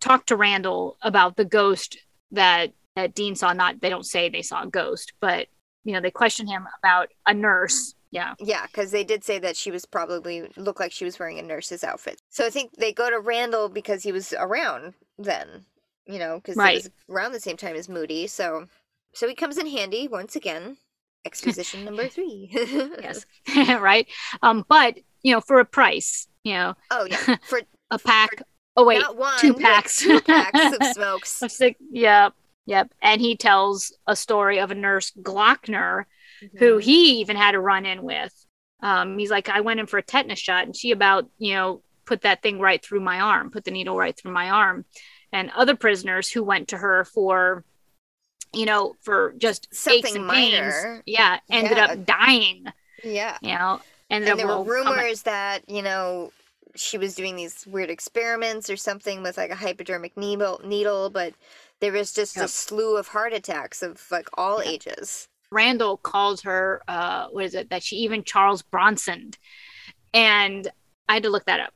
talk 0.00 0.24
to 0.26 0.36
Randall 0.36 0.96
about 1.02 1.36
the 1.36 1.44
ghost 1.44 1.98
that 2.30 2.72
that 2.96 3.14
Dean 3.14 3.34
saw 3.34 3.52
not 3.52 3.80
they 3.80 3.90
don't 3.90 4.06
say 4.06 4.28
they 4.28 4.40
saw 4.42 4.62
a 4.62 4.66
ghost 4.66 5.12
but 5.20 5.48
you 5.84 5.92
know 5.92 6.00
they 6.00 6.10
question 6.10 6.46
him 6.46 6.66
about 6.78 7.08
a 7.26 7.34
nurse 7.34 7.94
yeah 8.10 8.34
Yeah, 8.38 8.66
because 8.66 8.90
they 8.92 9.04
did 9.04 9.24
say 9.24 9.38
that 9.40 9.56
she 9.56 9.70
was 9.70 9.84
probably 9.84 10.48
looked 10.56 10.78
like 10.80 10.92
she 10.92 11.04
was 11.04 11.18
wearing 11.18 11.38
a 11.38 11.42
nurse's 11.42 11.82
outfit. 11.82 12.20
So 12.30 12.46
I 12.46 12.50
think 12.50 12.72
they 12.76 12.92
go 12.92 13.10
to 13.10 13.18
Randall 13.18 13.68
because 13.68 14.02
he 14.04 14.12
was 14.12 14.32
around 14.38 14.94
then. 15.18 15.66
You 16.06 16.18
know, 16.18 16.36
because 16.36 16.56
Right. 16.56 16.76
it 16.76 16.84
was 16.84 16.90
around 17.10 17.32
the 17.32 17.40
same 17.40 17.56
time 17.56 17.74
as 17.76 17.88
Moody. 17.88 18.26
So 18.28 18.66
so 19.14 19.26
he 19.28 19.34
comes 19.34 19.58
in 19.58 19.66
handy 19.66 20.06
once 20.06 20.36
again. 20.36 20.76
Exposition 21.24 21.84
number 21.88 22.06
three. 22.08 22.50
yes 22.52 23.24
right 23.80 24.06
um 24.42 24.64
but 24.68 24.98
you 25.22 25.32
know 25.34 25.40
for 25.40 25.58
a 25.58 25.64
price 25.64 26.28
you 26.44 26.52
know 26.54 26.74
Oh 26.90 27.06
yeah. 27.10 27.36
For 27.48 27.62
a 27.90 27.98
pack 27.98 28.42
oh 28.76 28.84
wait 28.84 29.00
not 29.00 29.16
one, 29.16 29.38
two 29.40 29.54
packs. 29.54 29.96
two 29.96 30.20
packs 30.20 30.76
of 30.78 30.86
smokes. 30.94 31.42
of 31.42 31.50
six 31.50 31.80
yep 32.66 32.92
and 33.02 33.20
he 33.20 33.36
tells 33.36 33.92
a 34.06 34.16
story 34.16 34.58
of 34.58 34.70
a 34.70 34.74
nurse 34.74 35.12
Glockner 35.20 36.04
who 36.58 36.78
Mhm. 36.78 36.78
he 36.78 37.20
even 37.20 37.36
had 37.36 37.54
a 37.54 37.60
run 37.60 37.86
in 37.86 38.02
with 38.02 38.32
Um, 38.82 39.18
he's 39.18 39.30
like, 39.30 39.48
I 39.48 39.60
went 39.62 39.80
in 39.80 39.86
for 39.86 39.98
a 39.98 40.02
tetanus 40.02 40.38
shot, 40.38 40.64
and 40.66 40.76
she 40.76 40.90
about, 40.90 41.26
you 41.38 41.54
know, 41.54 41.82
put 42.06 42.22
that 42.22 42.42
thing 42.42 42.60
right 42.60 42.84
through 42.84 43.00
my 43.00 43.20
arm, 43.20 43.50
put 43.50 43.64
the 43.64 43.70
needle 43.70 43.96
right 43.96 44.14
through 44.16 44.32
my 44.32 44.50
arm. 44.50 44.84
And 45.32 45.50
other 45.52 45.74
prisoners 45.76 46.30
who 46.30 46.44
went 46.44 46.68
to 46.68 46.76
her 46.78 47.04
for, 47.06 47.64
you 48.54 48.66
know, 48.66 48.96
for 49.02 49.34
just 49.38 49.68
Something 49.70 50.14
aches 50.14 50.16
and 50.16 50.26
minor. 50.26 50.26
pains, 50.26 50.86
yeah, 51.06 51.40
ended 51.50 51.78
Yeah. 51.78 51.78
up 51.78 52.04
dying. 52.04 52.66
Yeah. 53.02 53.38
You 53.40 53.54
know, 53.58 53.82
ended 54.10 54.28
And 54.28 54.38
up 54.38 54.40
there 54.40 54.48
were 54.48 54.58
rumors 54.58 55.22
that, 55.22 55.68
you 55.68 55.82
know, 55.82 56.32
she 56.76 56.98
was 56.98 57.14
doing 57.14 57.36
these 57.36 57.66
weird 57.66 57.90
experiments 57.90 58.70
or 58.70 58.76
something 58.76 59.22
with 59.22 59.36
like 59.36 59.50
a 59.50 59.56
hypodermic 59.56 60.16
needle, 60.16 60.60
needle 60.64 61.10
but 61.10 61.34
there 61.84 61.92
was 61.92 62.12
just 62.12 62.36
Yep. 62.36 62.44
a 62.46 62.48
slew 62.48 62.96
of 62.96 63.08
heart 63.08 63.32
attacks 63.34 63.82
of 63.82 64.10
like 64.10 64.28
all 64.38 64.62
Yeah. 64.62 64.70
ages. 64.70 65.28
Randall 65.50 65.98
called 65.98 66.40
her, 66.42 66.82
uh, 66.88 67.28
what 67.28 67.44
is 67.44 67.54
it, 67.54 67.68
that 67.70 67.82
she 67.82 67.96
even 67.96 68.24
Charles 68.24 68.62
Bronson. 68.62 69.32
And 70.14 70.68
I 71.08 71.14
had 71.14 71.22
to 71.24 71.30
look 71.30 71.44
that 71.44 71.60
up 71.60 71.74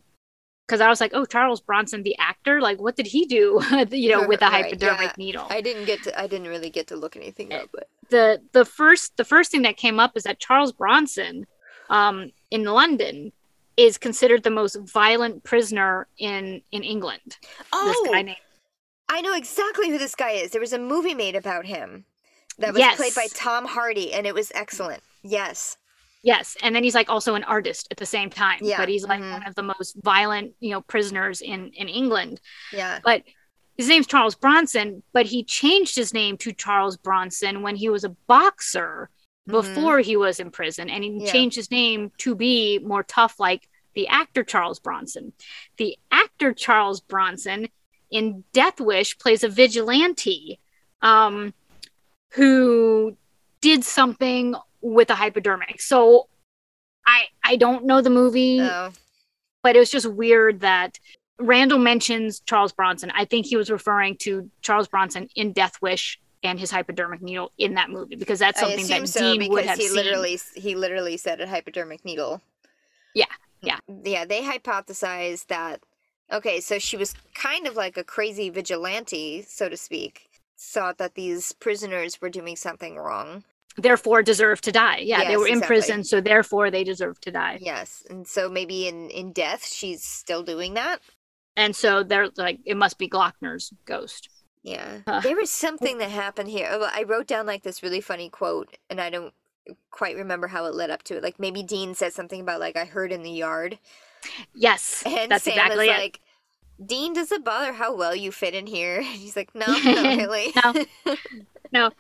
because 0.66 0.80
I 0.80 0.88
was 0.88 1.00
like, 1.00 1.12
oh, 1.14 1.26
Charles 1.26 1.60
Bronson, 1.60 2.02
the 2.02 2.16
actor, 2.18 2.60
like, 2.60 2.80
what 2.80 2.96
did 2.96 3.06
he 3.06 3.26
do, 3.26 3.60
you 3.90 4.08
know, 4.10 4.26
with 4.26 4.40
a 4.42 4.46
Right, 4.50 4.64
hypodermic 4.64 5.00
yeah. 5.02 5.12
needle? 5.18 5.46
I 5.50 5.60
didn't 5.60 5.84
get 5.84 6.02
to 6.04 6.18
I 6.18 6.26
didn't 6.26 6.48
really 6.48 6.70
get 6.70 6.86
to 6.88 6.96
look 6.96 7.16
anything 7.16 7.52
up, 7.52 7.68
but 7.72 7.88
the 8.10 8.40
the 8.52 8.64
first 8.64 9.16
the 9.18 9.24
first 9.24 9.50
thing 9.50 9.62
that 9.62 9.76
came 9.76 10.00
up 10.00 10.12
is 10.16 10.22
that 10.24 10.40
Charles 10.40 10.72
Bronson, 10.72 11.46
um, 11.90 12.32
in 12.50 12.64
London, 12.64 13.32
is 13.76 13.98
considered 13.98 14.42
the 14.42 14.50
most 14.50 14.76
violent 14.76 15.44
prisoner 15.44 16.08
in 16.18 16.62
in 16.72 16.82
England. 16.82 17.36
Oh, 17.72 17.86
This 17.86 17.98
Oh, 18.00 18.12
guy 18.12 18.22
named 18.22 18.38
I 19.08 19.20
know 19.20 19.34
exactly 19.34 19.88
who 19.88 19.98
this 19.98 20.14
guy 20.14 20.32
is. 20.32 20.50
There 20.50 20.60
was 20.60 20.72
a 20.72 20.78
movie 20.78 21.14
made 21.14 21.34
about 21.36 21.66
him 21.66 22.04
that 22.58 22.74
was 22.74 22.82
played 22.96 23.14
by 23.14 23.26
Tom 23.34 23.64
Hardy 23.64 24.12
and 24.12 24.26
it 24.26 24.34
was 24.34 24.52
excellent. 24.54 25.02
Yes. 25.22 25.76
Yes, 26.22 26.56
and 26.62 26.74
then 26.74 26.82
he's 26.82 26.94
like 26.96 27.08
also 27.08 27.36
an 27.36 27.44
artist 27.44 27.88
at 27.90 27.96
the 27.96 28.04
same 28.06 28.28
time. 28.28 28.58
Yeah, 28.60 28.76
But 28.78 28.88
he's 28.88 29.04
like 29.06 29.20
mhm. 29.20 29.32
one 29.32 29.46
of 29.46 29.54
the 29.54 29.62
most 29.62 29.96
violent, 30.02 30.52
you 30.60 30.70
know, 30.70 30.80
prisoners 30.80 31.40
in 31.40 31.70
in 31.74 31.88
England. 31.88 32.40
Yeah. 32.72 32.98
But 33.04 33.22
his 33.76 33.88
name's 33.88 34.08
Charles 34.08 34.34
Bronson, 34.34 35.04
but 35.12 35.26
he 35.26 35.44
changed 35.44 35.94
his 35.94 36.12
name 36.12 36.36
to 36.38 36.52
Charles 36.52 36.96
Bronson 36.96 37.62
when 37.62 37.76
he 37.76 37.88
was 37.88 38.02
a 38.02 38.08
boxer 38.26 39.10
Mhm. 39.48 39.52
before 39.52 40.00
he 40.00 40.16
was 40.16 40.40
in 40.40 40.50
prison, 40.50 40.90
and 40.90 41.04
he 41.04 41.18
Yeah. 41.24 41.30
changed 41.32 41.54
his 41.54 41.70
name 41.70 42.10
to 42.18 42.34
be 42.34 42.80
more 42.80 43.04
tough, 43.04 43.38
like 43.38 43.68
the 43.94 44.08
actor 44.08 44.42
Charles 44.42 44.80
Bronson. 44.80 45.32
The 45.76 45.96
actor 46.10 46.52
Charles 46.52 47.00
Bronson 47.00 47.68
in 48.10 48.44
Death 48.52 48.80
Wish 48.80 49.18
plays 49.18 49.44
a 49.44 49.48
vigilante 49.48 50.58
um, 51.02 51.52
who 52.30 53.16
did 53.60 53.84
something 53.84 54.54
with 54.80 55.10
a 55.10 55.14
hypodermic. 55.14 55.80
So 55.80 56.28
I 57.06 57.24
I 57.44 57.56
don't 57.56 57.84
know 57.84 58.00
the 58.00 58.10
movie 58.10 58.60
Oh. 58.60 58.90
but 59.62 59.76
it 59.76 59.78
was 59.78 59.90
just 59.90 60.06
weird 60.10 60.60
that 60.60 60.98
Randall 61.40 61.78
mentions 61.78 62.40
Charles 62.40 62.72
Bronson. 62.72 63.10
I 63.14 63.24
think 63.24 63.46
he 63.46 63.56
was 63.56 63.70
referring 63.70 64.16
to 64.18 64.50
Charles 64.60 64.88
Bronson 64.88 65.28
in 65.36 65.52
Death 65.52 65.80
Wish 65.80 66.18
and 66.42 66.58
his 66.58 66.70
hypodermic 66.70 67.20
needle 67.22 67.52
in 67.58 67.74
that 67.74 67.90
movie 67.90 68.16
because 68.16 68.38
that's 68.38 68.60
something 68.60 68.86
that 68.88 69.08
so 69.08 69.20
Dean 69.20 69.48
would 69.50 69.56
because 69.62 69.68
have 69.70 69.78
he 69.78 69.86
seen. 69.88 69.96
literally 69.96 70.38
he 70.54 70.74
literally 70.74 71.16
said 71.16 71.40
a 71.40 71.46
hypodermic 71.48 72.04
needle. 72.04 72.40
Yeah, 73.14 73.24
yeah. 73.62 73.78
Yeah, 74.04 74.24
they 74.24 74.42
hypothesized 74.42 75.46
that 75.48 75.80
okay, 76.32 76.60
so 76.60 76.78
she 76.78 76.96
was 76.96 77.14
kind 77.34 77.66
of 77.66 77.76
like 77.76 77.96
a 77.96 78.04
crazy 78.04 78.50
vigilante, 78.50 79.42
so 79.42 79.68
to 79.68 79.76
speak. 79.76 80.28
Thought 80.58 80.98
that 80.98 81.14
these 81.14 81.52
prisoners 81.52 82.20
were 82.20 82.30
doing 82.30 82.56
something 82.56 82.96
wrong. 82.96 83.44
Therefore, 83.78 84.22
deserve 84.22 84.60
to 84.62 84.72
die. 84.72 84.98
Yeah, 84.98 85.24
they 85.24 85.36
Yes, 85.36 85.38
were 85.38 85.46
in 85.46 85.60
exactly. 85.60 85.66
prison, 85.66 86.04
so 86.04 86.20
therefore 86.20 86.70
they 86.70 86.84
deserve 86.84 87.20
to 87.22 87.30
die. 87.30 87.60
Yes, 87.60 88.04
and 88.08 88.26
so 88.26 88.48
maybe 88.48 88.88
in 88.88 89.10
in 89.10 89.32
death 89.32 89.66
she's 89.66 90.02
still 90.02 90.42
doing 90.42 90.74
that. 90.74 91.00
And 91.56 91.74
so 91.76 92.02
they're 92.02 92.30
like, 92.36 92.60
it 92.64 92.76
must 92.76 92.98
be 92.98 93.08
Glockner's 93.08 93.72
ghost. 93.84 94.30
Yeah. 94.62 95.02
Huh. 95.06 95.22
There 95.22 95.36
was 95.36 95.50
something 95.50 95.98
that 95.98 96.10
happened 96.10 96.48
here. 96.50 96.68
Oh, 96.70 96.88
I 96.92 97.02
wrote 97.04 97.26
down 97.26 97.46
like 97.46 97.62
this 97.62 97.82
really 97.82 98.00
funny 98.00 98.28
quote 98.28 98.76
and 98.90 99.00
I 99.00 99.10
don't 99.10 99.34
quite 99.90 100.16
remember 100.16 100.48
how 100.48 100.66
it 100.66 100.74
led 100.74 100.90
up 100.90 101.02
to 101.04 101.16
it. 101.16 101.22
Like 101.22 101.38
maybe 101.38 101.62
Dean 101.62 101.94
said 101.94 102.12
something 102.12 102.40
about 102.40 102.60
like 102.60 102.76
I 102.76 102.84
heard 102.84 103.12
in 103.12 103.22
the 103.22 103.30
yard. 103.30 103.78
Yes, 104.54 105.02
And 105.04 105.30
that's 105.30 105.44
Sam 105.44 105.52
exactly 105.54 105.86
is 105.86 105.90
it. 105.96 106.02
like 106.02 106.20
Dean, 106.84 107.12
does 107.12 107.32
it 107.32 107.44
bother 107.44 107.72
how 107.72 107.94
well 107.96 108.14
you 108.14 108.30
fit 108.32 108.54
in 108.54 108.66
here? 108.66 108.96
And 108.98 109.06
he's 109.06 109.36
like, 109.36 109.54
No, 109.54 109.66
not 109.84 110.16
really. 110.18 110.52
No. 111.72 111.90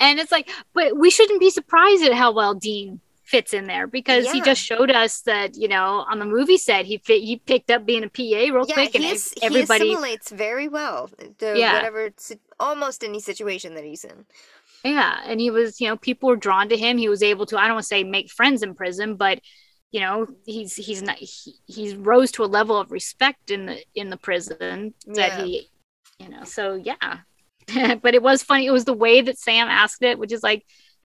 and 0.00 0.18
it's 0.18 0.32
like, 0.32 0.50
but 0.74 0.96
we 0.98 1.10
shouldn't 1.10 1.40
be 1.40 1.50
surprised 1.50 2.02
at 2.04 2.14
how 2.14 2.32
well 2.32 2.54
Dean 2.54 3.00
fits 3.24 3.52
in 3.52 3.66
there 3.66 3.86
because 3.86 4.30
he 4.30 4.40
just 4.40 4.62
showed 4.62 4.90
us 4.90 5.20
that 5.20 5.54
you 5.54 5.68
know 5.68 6.04
on 6.10 6.18
the 6.18 6.24
movie 6.24 6.56
set 6.56 6.86
he 6.86 6.96
fit 6.96 7.22
he 7.22 7.36
picked 7.36 7.70
up 7.70 7.84
being 7.84 8.02
a 8.02 8.08
PA 8.08 8.22
real 8.22 8.64
yeah, 8.66 8.72
quick 8.72 8.94
and 8.94 9.04
is, 9.04 9.34
everybody 9.42 9.84
he 9.88 9.92
assimilates 9.92 10.30
very 10.30 10.66
well 10.66 11.10
to 11.38 11.54
Yeah. 11.58 11.74
whatever, 11.74 12.10
almost 12.58 13.04
any 13.04 13.20
situation 13.20 13.74
that 13.74 13.84
he's 13.84 14.02
in. 14.04 14.24
yeah 14.82 15.20
and 15.26 15.40
he 15.40 15.50
was 15.50 15.78
you 15.80 15.88
know 15.88 15.96
people 15.98 16.30
were 16.30 16.36
drawn 16.36 16.70
to 16.70 16.76
him 16.76 16.96
he 16.96 17.10
was 17.10 17.22
able 17.22 17.44
to 17.46 17.58
I 17.58 17.66
don't 17.66 17.74
want 17.74 17.82
to 17.82 17.88
say 17.88 18.02
make 18.02 18.30
friends 18.30 18.62
in 18.62 18.74
prison 18.74 19.16
but 19.16 19.40
you 19.90 20.00
know 20.00 20.26
he's 20.44 20.74
he's 20.76 21.02
not 21.02 21.16
he, 21.16 21.54
he's 21.66 21.94
rose 21.94 22.30
to 22.32 22.44
a 22.44 22.46
level 22.46 22.76
of 22.76 22.90
respect 22.92 23.50
in 23.50 23.66
the 23.66 23.82
in 23.94 24.10
the 24.10 24.16
prison 24.16 24.94
that 25.06 25.38
Yeah. 25.38 25.44
he 25.44 25.70
you 26.18 26.28
know 26.28 26.44
so 26.44 26.74
yeah. 26.74 27.18
But 28.02 28.14
it 28.14 28.22
was 28.22 28.42
funny. 28.42 28.64
It 28.66 28.70
was 28.70 28.86
the 28.86 28.94
way 28.94 29.20
that 29.20 29.38
Sam 29.38 29.68
asked 29.68 30.02
it 30.02 30.18
which 30.18 30.32
is 30.32 30.42
like 30.42 30.64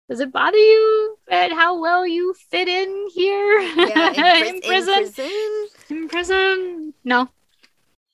does 0.09 0.19
it 0.19 0.31
bother 0.33 0.57
you 0.57 1.17
at 1.29 1.51
how 1.51 1.79
well 1.79 2.05
you 2.05 2.33
fit 2.51 2.67
in 2.67 3.07
here? 3.13 3.59
Yeah, 3.61 4.11
in, 4.37 4.55
in 4.55 4.61
prison? 4.61 4.93
in 4.97 5.11
prison. 5.13 5.67
in 5.89 6.09
prison? 6.09 6.93
No. 7.05 7.29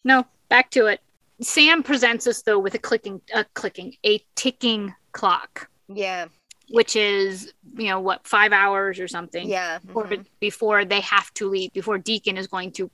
No. 0.04 0.26
Back 0.50 0.70
to 0.72 0.86
it. 0.88 1.02
Sam 1.42 1.84
presents 1.84 2.28
us 2.28 2.42
though 2.44 2.60
with 2.60 2.74
a 2.76 2.80
clicking 2.80 3.22
a 3.34 3.44
clicking 3.56 3.96
a 4.06 4.24
ticking 4.36 4.94
clock. 5.14 5.70
Yeah, 5.88 6.28
which 6.70 6.96
is 6.96 7.52
you 7.78 7.88
know 7.88 8.00
what 8.00 8.26
five 8.28 8.52
hours 8.52 9.00
or 9.00 9.08
something 9.08 9.48
yeah. 9.48 9.80
before, 9.86 10.06
mhm. 10.06 10.26
before 10.40 10.86
they 10.86 11.02
have 11.02 11.34
to 11.34 11.50
leave 11.50 11.74
before 11.74 11.98
deacon 11.98 12.38
is 12.38 12.48
going 12.48 12.72
to 12.72 12.90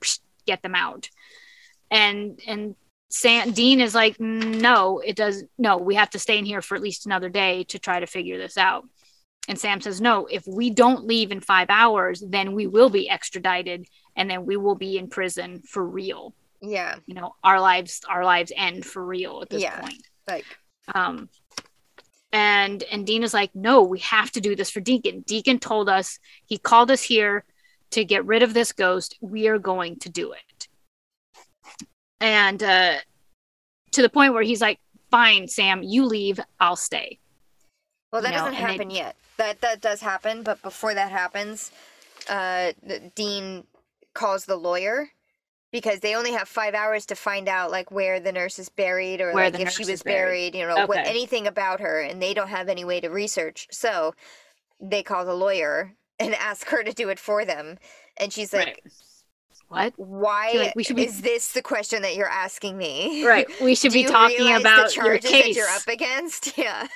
get 0.46 0.62
them 0.62 0.74
out 0.74 1.08
and 1.90 2.40
and 2.46 2.74
Sam, 3.08 3.52
dean 3.52 3.80
is 3.80 3.94
like 3.94 4.18
no 4.18 4.98
it 4.98 5.14
does 5.14 5.44
no 5.58 5.76
we 5.76 5.94
have 5.94 6.10
to 6.10 6.18
stay 6.18 6.38
in 6.38 6.44
here 6.44 6.60
for 6.60 6.74
at 6.74 6.82
least 6.82 7.06
another 7.06 7.28
day 7.28 7.64
to 7.64 7.78
try 7.78 8.00
to 8.00 8.06
figure 8.06 8.36
this 8.36 8.58
out 8.58 8.84
and 9.48 9.56
sam 9.56 9.80
says 9.80 10.00
no 10.00 10.26
if 10.26 10.44
we 10.46 10.70
don't 10.70 11.06
leave 11.06 11.30
in 11.30 11.40
five 11.40 11.68
hours 11.70 12.22
then 12.28 12.52
we 12.52 12.66
will 12.66 12.90
be 12.90 13.08
extradited 13.08 13.86
and 14.16 14.28
then 14.28 14.44
we 14.44 14.56
will 14.56 14.74
be 14.74 14.98
in 14.98 15.08
prison 15.08 15.62
for 15.62 15.86
real 15.86 16.34
Yeah, 16.60 16.96
you 17.06 17.14
know 17.14 17.36
our 17.44 17.60
lives 17.60 18.00
our 18.08 18.24
lives 18.24 18.50
end 18.56 18.84
for 18.84 19.04
real 19.04 19.40
at 19.42 19.50
this 19.50 19.62
Yeah. 19.62 19.80
point 19.80 20.02
like 20.26 20.44
um 20.92 21.28
and 22.32 22.82
and 22.84 23.06
dean 23.06 23.22
is 23.22 23.32
like 23.32 23.50
no 23.54 23.82
we 23.82 23.98
have 24.00 24.30
to 24.32 24.40
do 24.40 24.56
this 24.56 24.70
for 24.70 24.80
deacon. 24.80 25.22
Deacon 25.26 25.58
told 25.58 25.88
us 25.88 26.18
he 26.46 26.58
called 26.58 26.90
us 26.90 27.02
here 27.02 27.44
to 27.92 28.04
get 28.04 28.24
rid 28.24 28.42
of 28.42 28.54
this 28.54 28.72
ghost. 28.72 29.16
We 29.20 29.48
are 29.48 29.58
going 29.58 29.98
to 30.00 30.08
do 30.08 30.32
it. 30.32 30.68
And 32.20 32.62
uh 32.62 32.96
to 33.92 34.02
the 34.02 34.08
point 34.08 34.34
where 34.34 34.42
he's 34.42 34.60
like 34.60 34.80
fine 35.10 35.46
sam 35.46 35.82
you 35.82 36.04
leave 36.04 36.40
i'll 36.60 36.76
stay. 36.76 37.18
Well, 38.12 38.22
that 38.22 38.32
you 38.32 38.38
know, 38.38 38.44
doesn't 38.44 38.54
happen 38.54 38.90
yet. 38.90 39.16
That 39.36 39.60
that 39.60 39.80
does 39.80 40.00
happen, 40.00 40.42
but 40.42 40.62
before 40.62 40.94
that 40.94 41.10
happens, 41.10 41.70
uh, 42.28 42.72
Dean 43.14 43.64
calls 44.14 44.46
the 44.46 44.56
lawyer 44.56 45.10
because 45.76 46.00
they 46.00 46.14
only 46.14 46.32
have 46.32 46.48
five 46.48 46.72
hours 46.74 47.04
to 47.06 47.14
find 47.14 47.50
out 47.50 47.70
like 47.70 47.90
where 47.90 48.18
the 48.18 48.32
nurse 48.32 48.58
is 48.58 48.70
buried 48.70 49.20
or 49.20 49.32
Where 49.34 49.50
like 49.50 49.60
if 49.60 49.70
she 49.72 49.84
was 49.84 50.02
buried. 50.02 50.52
buried, 50.52 50.54
you 50.54 50.66
know, 50.66 50.86
what, 50.86 51.06
anything 51.06 51.46
about 51.46 51.80
her, 51.80 52.00
and 52.00 52.22
they 52.22 52.32
don't 52.32 52.48
have 52.48 52.70
any 52.70 52.82
way 52.82 52.98
to 53.00 53.08
research. 53.08 53.68
So 53.70 54.14
they 54.80 55.02
call 55.02 55.26
the 55.26 55.34
lawyer 55.34 55.92
and 56.18 56.34
ask 56.34 56.68
her 56.68 56.82
to 56.82 56.92
do 56.94 57.10
it 57.10 57.18
for 57.18 57.44
them, 57.44 57.78
and 58.16 58.32
she's 58.32 58.52
like. 58.54 58.66
right 58.68 58.80
what 59.68 59.92
Why 59.96 60.52
like, 60.54 60.76
"We 60.76 60.84
should 60.84 60.96
be- 60.96 61.04
is 61.06 61.20
this 61.22 61.52
the 61.52 61.60
question 61.60 62.02
that 62.02 62.14
you're 62.16 62.28
asking 62.28 62.78
me? 62.78 63.26
right 63.26 63.46
we 63.60 63.74
should 63.74 63.92
be 63.92 64.04
talking 64.04 64.54
about 64.54 64.88
the 64.90 64.94
your 64.94 65.18
charges 65.18 65.30
that 65.30 65.42
case 65.42 65.56
you're 65.56 65.68
up 65.68 65.88
against. 65.88 66.56
Yeah. 66.66 66.86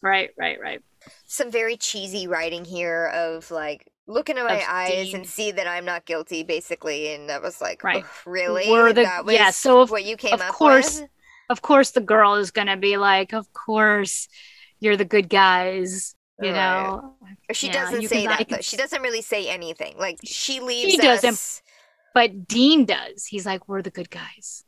right 0.00 0.30
right 0.38 0.58
right 0.60 0.80
some 1.26 1.50
very 1.50 1.76
cheesy 1.76 2.26
writing 2.28 2.64
here 2.64 3.06
of 3.12 3.50
like 3.50 3.89
look 4.10 4.28
into 4.28 4.42
my 4.44 4.62
eyes 4.68 5.14
and 5.14 5.26
see 5.26 5.50
that 5.52 5.66
I'm 5.66 5.84
not 5.84 6.04
guilty, 6.04 6.42
basically. 6.42 7.14
And 7.14 7.30
I 7.30 7.38
was 7.38 7.60
like, 7.60 7.82
Right. 7.84 8.02
"Ugh, 8.04 8.10
really? 8.26 8.68
Were 8.70 8.92
the- 8.92 9.02
that 9.04 9.24
was 9.24 9.34
yeah, 9.34 9.50
so 9.50 9.80
of- 9.82 9.90
what 9.90 10.04
you 10.04 10.16
came 10.16 10.34
of 10.34 10.40
up 10.40 10.52
course, 10.52 11.00
with? 11.00 11.10
of 11.48 11.62
course 11.62 11.90
the 11.92 12.00
girl 12.00 12.34
is 12.34 12.50
gonna 12.50 12.76
be 12.76 12.96
like 12.96 13.32
of 13.32 13.52
course 13.52 14.28
you're 14.80 14.96
the 14.96 15.04
good 15.04 15.28
guys 15.28 16.14
you 16.40 16.50
Right. 16.50 16.56
know 16.56 17.16
she 17.52 17.66
yeah, 17.66 17.72
doesn't 17.84 18.08
say 18.08 18.22
can- 18.22 18.30
that. 18.38 18.48
can. 18.48 18.62
She 18.62 18.76
doesn't 18.76 19.02
really 19.02 19.22
say 19.22 19.48
anything. 19.48 19.96
Like 19.98 20.18
she 20.24 20.60
leaves. 20.60 20.96
doesn't. 20.96 21.30
us- 21.34 21.62
but 22.14 22.46
dean 22.48 22.84
does 22.86 23.26
he's 23.26 23.46
like 23.46 23.68
we're 23.68 23.82
the 23.82 23.90
good 23.90 24.10
guys 24.10 24.64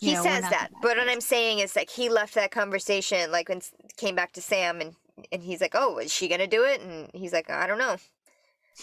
You 0.00 0.10
He 0.10 0.14
know, 0.16 0.22
says 0.24 0.42
that, 0.50 0.68
but 0.82 0.96
what. 0.98 1.08
I'm 1.08 1.20
saying 1.20 1.60
is 1.60 1.74
like 1.76 1.90
he 1.90 2.08
left 2.08 2.34
that 2.34 2.50
conversation 2.50 3.30
like 3.32 3.48
when 3.48 3.60
came 3.96 4.14
back 4.14 4.32
to 4.34 4.42
Sam 4.42 4.80
and 4.80 4.94
and 5.32 5.42
he's 5.44 5.60
like, 5.60 5.74
oh, 5.76 5.98
is 5.98 6.12
she 6.12 6.26
gonna 6.28 6.46
do 6.48 6.64
it? 6.64 6.80
And 6.80 7.08
he's 7.14 7.32
like, 7.32 7.48
I 7.48 7.66
don't 7.68 7.78
know. 7.78 7.96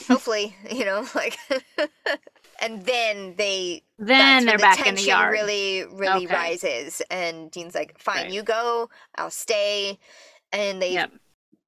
Hopefully, 0.08 0.56
you 0.72 0.86
know, 0.86 1.06
like. 1.16 1.38
and 2.62 2.84
then 2.86 3.36
they. 3.38 3.84
Then 3.98 4.46
they're 4.46 4.58
the 4.58 4.62
back 4.62 4.80
in 4.80 4.84
the 4.84 5.02
tension 5.02 5.08
yard. 5.10 5.32
Really, 5.32 5.84
really 5.92 6.26
Okay. 6.26 6.34
rises, 6.36 7.02
and 7.12 7.50
Dean's 7.52 7.76
like, 7.76 7.98
"Fine, 8.00 8.24
Right. 8.26 8.32
you 8.32 8.44
go. 8.44 8.90
I'll 9.18 9.32
stay." 9.32 10.00
And 10.52 10.82
they 10.82 10.94
Yep. 10.94 11.12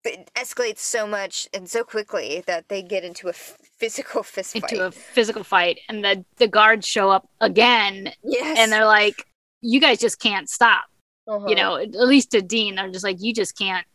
it 0.06 0.32
escalates 0.36 0.80
so 0.80 1.08
much 1.08 1.48
and 1.54 1.70
so 1.70 1.84
quickly 1.84 2.44
that 2.48 2.68
they 2.70 2.82
get 2.82 3.04
into 3.06 3.30
a 3.30 3.34
physical 3.34 4.22
fist 4.34 4.54
fight. 4.54 4.72
into 4.72 4.86
a 4.86 4.92
physical 4.92 5.44
fight, 5.44 5.80
and 5.90 6.04
the 6.04 6.26
the 6.38 6.48
guards 6.48 6.88
show 6.88 7.10
up 7.10 7.30
again, 7.42 8.12
yes. 8.24 8.58
and 8.60 8.72
they're 8.72 8.86
like, 8.86 9.26
"You 9.62 9.80
guys 9.80 10.00
just 10.00 10.20
can't 10.20 10.50
stop." 10.50 10.86
Uh-huh. 11.28 11.48
You 11.48 11.56
know, 11.56 11.78
at 11.78 11.92
least 11.94 12.32
to 12.32 12.42
Dean, 12.42 12.76
they're 12.76 12.92
just 12.92 13.06
like, 13.06 13.18
"You 13.20 13.34
just 13.34 13.58
can't." 13.58 13.86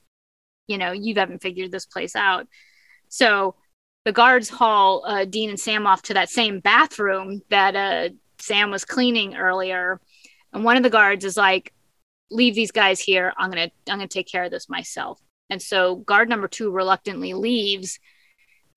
You 0.66 0.78
know, 0.78 0.92
you 0.92 1.14
haven't 1.14 1.40
figured 1.42 1.72
this 1.72 1.86
place 1.86 2.14
out. 2.16 2.46
So 3.08 3.54
the 4.08 4.12
guards 4.12 4.48
haul 4.48 5.04
uh, 5.04 5.26
Dean 5.26 5.50
and 5.50 5.60
Sam 5.60 5.86
off 5.86 6.00
to 6.04 6.14
that 6.14 6.30
same 6.30 6.60
bathroom 6.60 7.42
that 7.50 7.76
uh, 7.76 8.08
Sam 8.38 8.70
was 8.70 8.86
cleaning 8.86 9.36
earlier, 9.36 10.00
and 10.50 10.64
one 10.64 10.78
of 10.78 10.82
the 10.82 10.88
guards 10.88 11.26
is 11.26 11.36
like, 11.36 11.74
"Leave 12.30 12.54
these 12.54 12.70
guys 12.70 13.00
here. 13.00 13.34
I'm 13.36 13.50
gonna 13.50 13.70
I'm 13.86 13.98
gonna 13.98 14.08
take 14.08 14.26
care 14.26 14.44
of 14.44 14.50
this 14.50 14.66
myself." 14.66 15.20
And 15.50 15.60
so 15.60 15.96
guard 15.96 16.30
number 16.30 16.48
two 16.48 16.70
reluctantly 16.70 17.34
leaves, 17.34 18.00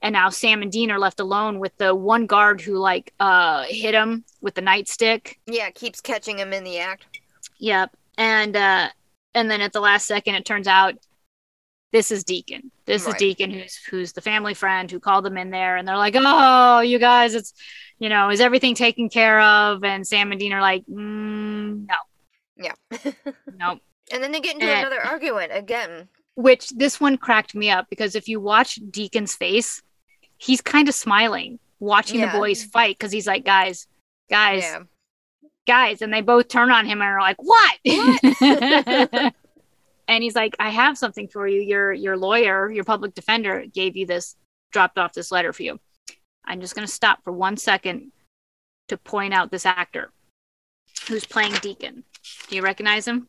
and 0.02 0.12
now 0.12 0.28
Sam 0.32 0.62
and 0.64 0.70
Dean 0.70 0.92
are 0.92 1.00
left 1.00 1.22
alone 1.22 1.60
with 1.60 1.78
the 1.78 1.96
one 1.96 2.26
guard 2.26 2.60
who 2.60 2.78
like 2.78 3.14
uh, 3.18 3.64
hit 3.70 3.94
him 3.94 4.26
with 4.42 4.56
the 4.56 4.62
nightstick. 4.62 5.38
Yeah, 5.48 5.70
keeps 5.70 6.02
catching 6.02 6.40
him 6.40 6.52
in 6.52 6.66
the 6.66 6.80
act. 6.80 7.06
Yep. 7.58 7.96
And 8.18 8.58
uh 8.58 8.90
and 9.34 9.50
then 9.50 9.62
at 9.62 9.72
the 9.72 9.80
last 9.80 10.08
second 10.08 10.36
it 10.36 10.44
turns 10.44 10.68
out 10.68 10.96
this 11.92 12.12
is 12.12 12.24
Deacon. 12.24 12.72
This 12.86 13.08
is 13.08 13.14
Deacon 13.16 13.52
who's 13.52 13.76
who's 13.90 14.14
the 14.14 14.22
family 14.22 14.54
friend 14.54 14.90
who 14.90 15.00
called 15.00 15.26
them 15.26 15.38
in 15.38 15.50
there 15.52 15.76
and 15.78 15.88
they're 15.88 15.98
like, 15.98 16.16
"Oh, 16.18 16.80
you 16.80 17.00
guys, 17.00 17.34
it's 17.36 17.54
you 18.00 18.10
know, 18.10 18.30
is 18.30 18.42
everything 18.42 18.76
taken 18.76 19.10
care 19.10 19.40
of?" 19.42 19.84
And 19.84 20.06
Sam 20.08 20.32
and 20.32 20.40
Dean 20.40 20.54
are 20.54 20.62
like, 20.62 20.84
mm, 20.88 21.86
"No, 21.88 21.96
Yeah. 22.58 22.74
no." 23.60 23.80
and 24.14 24.22
then 24.24 24.32
they 24.32 24.40
get 24.42 24.56
into 24.56 24.66
Eh. 24.68 24.80
another 24.80 25.02
argument 25.02 25.52
again. 25.54 26.08
Which 26.36 26.70
this 26.70 27.00
one 27.00 27.18
cracked 27.18 27.56
me 27.56 27.70
up 27.70 27.88
because 27.90 28.16
if 28.16 28.28
you 28.28 28.40
watch 28.40 28.80
Deacon's 28.90 29.36
face, 29.36 29.82
he's 30.38 30.62
kind 30.62 30.88
of 30.90 30.96
smiling 30.96 31.60
watching 31.80 32.20
Yeah. 32.22 32.32
the 32.32 32.38
boys 32.38 32.64
fight 32.64 32.98
because 32.98 33.12
he's 33.12 33.28
like, 33.28 33.44
"Guys, 33.46 33.88
guys, 34.30 34.64
Yeah. 34.64 34.80
guys 35.68 36.02
and 36.02 36.14
they 36.14 36.22
both 36.22 36.48
turn 36.48 36.72
on 36.72 36.86
him 36.86 37.02
and 37.02 37.10
are 37.10 37.22
like 37.22 37.38
what, 37.42 37.78
and 40.12 40.24
he's 40.24 40.36
like 40.36 40.56
i 40.60 40.70
have 40.70 40.98
something 40.98 41.28
for 41.28 41.48
you 41.48 41.62
your 41.62 41.92
your 41.94 42.18
lawyer 42.18 42.70
your 42.72 42.84
public 42.84 43.14
defender 43.16 43.66
gave 43.74 43.96
you 43.96 44.06
this 44.06 44.36
dropped 44.72 44.98
off 44.98 45.14
this 45.14 45.32
letter 45.32 45.52
for 45.54 45.64
you 45.64 45.80
i'm 46.46 46.62
just 46.62 46.76
going 46.76 46.86
to 46.86 46.92
stop 46.94 47.24
for 47.24 47.32
one 47.32 47.58
second 47.58 48.12
to 48.88 48.98
point 48.98 49.34
out 49.34 49.52
this 49.52 49.66
actor 49.66 50.12
who's 51.08 51.26
playing 51.26 51.54
deacon 51.62 52.04
do 52.48 52.56
you 52.56 52.62
recognize 52.62 53.08
him 53.08 53.28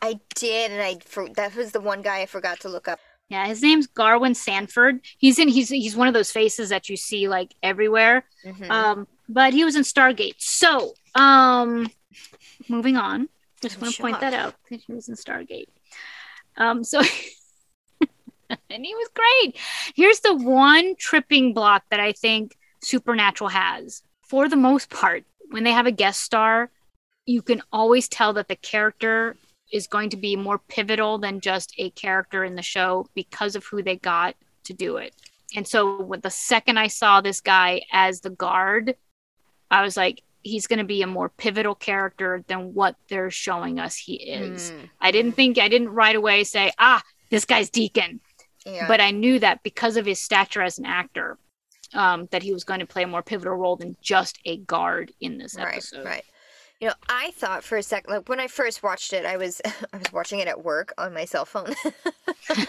I 0.00 0.20
did, 0.36 0.70
and 0.70 0.80
I 0.80 0.98
for, 1.04 1.28
that 1.30 1.56
was 1.56 1.72
the 1.72 1.80
one 1.80 2.02
guy 2.02 2.20
I 2.20 2.26
forgot 2.26 2.60
to 2.60 2.68
look 2.68 2.86
up. 2.86 3.00
yeah 3.28 3.46
his 3.46 3.62
name's 3.62 3.88
garwin 3.88 4.36
sanford 4.36 5.00
he's 5.18 5.38
in 5.40 5.48
he's 5.48 5.68
he's 5.70 5.96
one 5.96 6.06
of 6.06 6.14
those 6.14 6.30
faces 6.30 6.68
that 6.68 6.88
you 6.88 6.96
see 6.96 7.26
like 7.28 7.52
everywhere 7.62 8.24
Mhm. 8.46 8.70
Um, 8.70 9.08
but 9.28 9.52
he 9.52 9.64
was 9.64 9.76
in 9.76 9.82
Stargate. 9.82 10.36
So, 10.38 10.94
um, 11.14 11.90
moving 12.68 12.96
on. 12.96 13.28
Just 13.60 13.76
I'm 13.76 13.82
want 13.82 13.94
to 13.96 14.00
point 14.02 14.20
that 14.20 14.32
out. 14.32 14.54
that 14.70 14.80
He 14.86 14.92
was 14.92 15.08
in 15.10 15.16
Stargate. 15.16 15.66
Um, 16.58 16.84
so, 16.84 17.00
and 18.50 18.84
he 18.84 18.94
was 18.94 19.08
great. 19.14 19.56
Here's 19.94 20.20
the 20.20 20.34
one 20.34 20.94
tripping 20.96 21.54
block 21.54 21.84
that 21.90 22.00
I 22.00 22.12
think 22.12 22.56
Supernatural 22.82 23.48
has. 23.48 24.02
For 24.22 24.48
the 24.48 24.56
most 24.56 24.90
part, 24.90 25.24
when 25.50 25.64
they 25.64 25.72
have 25.72 25.86
a 25.86 25.92
guest 25.92 26.22
star, 26.22 26.70
you 27.24 27.40
can 27.40 27.62
always 27.72 28.08
tell 28.08 28.34
that 28.34 28.48
the 28.48 28.56
character 28.56 29.36
is 29.72 29.86
going 29.86 30.10
to 30.10 30.16
be 30.16 30.36
more 30.36 30.58
pivotal 30.58 31.18
than 31.18 31.40
just 31.40 31.74
a 31.78 31.90
character 31.90 32.44
in 32.44 32.54
the 32.54 32.62
show 32.62 33.06
because 33.14 33.54
of 33.56 33.64
who 33.64 33.82
they 33.82 33.96
got 33.96 34.34
to 34.64 34.72
do 34.72 34.96
it. 34.96 35.14
And 35.54 35.66
so, 35.66 36.02
with 36.02 36.22
the 36.22 36.30
second 36.30 36.78
I 36.78 36.88
saw 36.88 37.20
this 37.20 37.40
guy 37.40 37.82
as 37.92 38.20
the 38.20 38.30
guard, 38.30 38.96
I 39.70 39.82
was 39.82 39.96
like, 39.96 40.22
he's 40.48 40.66
going 40.66 40.78
to 40.78 40.84
be 40.84 41.02
a 41.02 41.06
more 41.06 41.28
pivotal 41.28 41.74
character 41.74 42.44
than 42.48 42.74
what 42.74 42.96
they're 43.08 43.30
showing 43.30 43.78
us 43.78 43.96
he 43.96 44.14
is. 44.14 44.70
Mm, 44.70 44.90
I 45.00 45.10
didn't 45.10 45.32
think, 45.32 45.58
I 45.58 45.68
didn't 45.68 45.90
right 45.90 46.16
away 46.16 46.44
say, 46.44 46.72
ah, 46.78 47.02
this 47.30 47.44
guy's 47.44 47.70
Deacon. 47.70 48.20
yeah. 48.66 48.88
But 48.88 49.00
I 49.00 49.10
knew 49.10 49.38
that 49.38 49.62
because 49.62 49.96
of 49.96 50.06
his 50.06 50.20
stature 50.20 50.62
as 50.62 50.78
an 50.78 50.86
actor, 50.86 51.38
um, 51.94 52.28
that 52.30 52.42
he 52.42 52.52
was 52.52 52.64
going 52.64 52.80
to 52.80 52.86
play 52.86 53.02
a 53.02 53.06
more 53.06 53.22
pivotal 53.22 53.54
role 53.54 53.76
than 53.76 53.96
just 54.00 54.38
a 54.44 54.58
guard 54.58 55.12
in 55.20 55.38
this 55.38 55.56
right, 55.56 55.74
episode. 55.74 56.04
right. 56.04 56.24
You 56.80 56.88
know, 56.88 56.94
I 57.08 57.32
thought 57.32 57.64
for 57.64 57.76
a 57.76 57.82
second, 57.82 58.12
like 58.12 58.28
when 58.28 58.38
I 58.38 58.46
first 58.46 58.82
watched 58.82 59.12
it, 59.12 59.26
I 59.26 59.36
was 59.36 59.60
I 59.92 59.96
was 59.96 60.12
watching 60.12 60.38
it 60.38 60.48
at 60.48 60.64
work 60.64 60.92
on 60.96 61.12
my 61.12 61.24
cell 61.24 61.44
phone. 61.44 61.74
so 61.82 61.94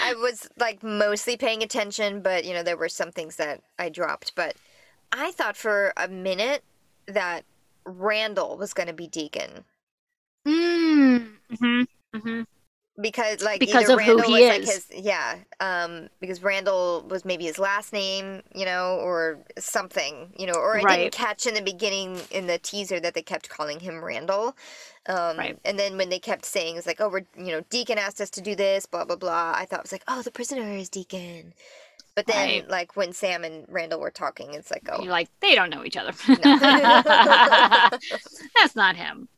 I 0.00 0.14
was 0.16 0.48
like 0.58 0.82
mostly 0.82 1.36
paying 1.36 1.62
attention, 1.62 2.20
but 2.20 2.44
you 2.44 2.52
know, 2.52 2.62
there 2.62 2.76
were 2.76 2.88
some 2.88 3.12
things 3.12 3.36
that 3.36 3.62
I 3.78 3.88
dropped. 3.88 4.34
But 4.34 4.56
I 5.12 5.30
thought 5.32 5.56
for 5.56 5.92
a 5.96 6.08
minute 6.08 6.64
that 7.06 7.44
Randall 7.84 8.56
was 8.56 8.74
going 8.74 8.88
to 8.88 8.92
be 8.94 9.06
Deacon 9.06 9.64
mm, 10.46 11.28
hmm 11.58 11.82
hmm 12.14 12.42
because, 13.00 13.42
like, 13.42 13.60
Because 13.60 13.88
either 13.88 13.94
of 13.94 14.00
who 14.00 14.20
he 14.20 14.34
was 14.34 14.48
like 14.50 14.62
is. 14.62 14.66
his, 14.66 14.86
yeah, 14.94 15.36
um, 15.60 16.08
because 16.20 16.42
Randall 16.42 17.02
was 17.08 17.24
maybe 17.24 17.44
his 17.44 17.58
last 17.58 17.92
name, 17.92 18.42
you 18.54 18.66
know, 18.66 18.98
or 19.00 19.38
something, 19.58 20.32
you 20.38 20.46
know, 20.46 20.54
or 20.54 20.76
I 20.76 20.84
Right. 20.84 20.98
didn't 20.98 21.12
catch 21.12 21.46
in 21.46 21.54
the 21.54 21.62
beginning 21.62 22.20
in 22.30 22.46
the 22.46 22.58
teaser 22.58 23.00
that 23.00 23.14
they 23.14 23.22
kept 23.22 23.48
calling 23.48 23.80
him 23.80 24.04
Randall. 24.04 24.54
Um, 25.08 25.36
Right. 25.38 25.58
And 25.64 25.78
then 25.78 25.96
when 25.96 26.10
they 26.10 26.18
kept 26.18 26.44
saying 26.44 26.76
it's 26.76 26.86
like, 26.86 27.00
oh, 27.00 27.08
we're 27.08 27.26
you 27.36 27.52
know, 27.52 27.62
Deacon 27.70 27.98
asked 27.98 28.20
us 28.20 28.30
to 28.30 28.42
do 28.42 28.54
this, 28.54 28.84
blah 28.86 29.04
blah 29.06 29.16
blah. 29.16 29.54
I 29.56 29.64
thought 29.64 29.80
it 29.80 29.84
was 29.84 29.92
like, 29.92 30.04
oh, 30.06 30.22
the 30.22 30.30
prisoner 30.30 30.62
is 30.76 30.90
Deacon. 30.90 31.54
But 32.14 32.26
then, 32.26 32.36
Right. 32.36 32.68
like 32.68 32.94
when 32.96 33.12
Sam 33.14 33.42
and 33.44 33.64
Randall 33.68 33.98
were 34.00 34.10
talking, 34.10 34.52
it's 34.52 34.70
like, 34.70 34.86
oh, 34.90 35.02
You're 35.02 35.10
like, 35.12 35.28
they 35.40 35.54
don't 35.54 35.70
know 35.70 35.84
each 35.84 35.96
other. 35.96 36.12
No. 36.28 36.36
That's 38.60 38.76
not 38.76 38.96
him. 38.96 39.28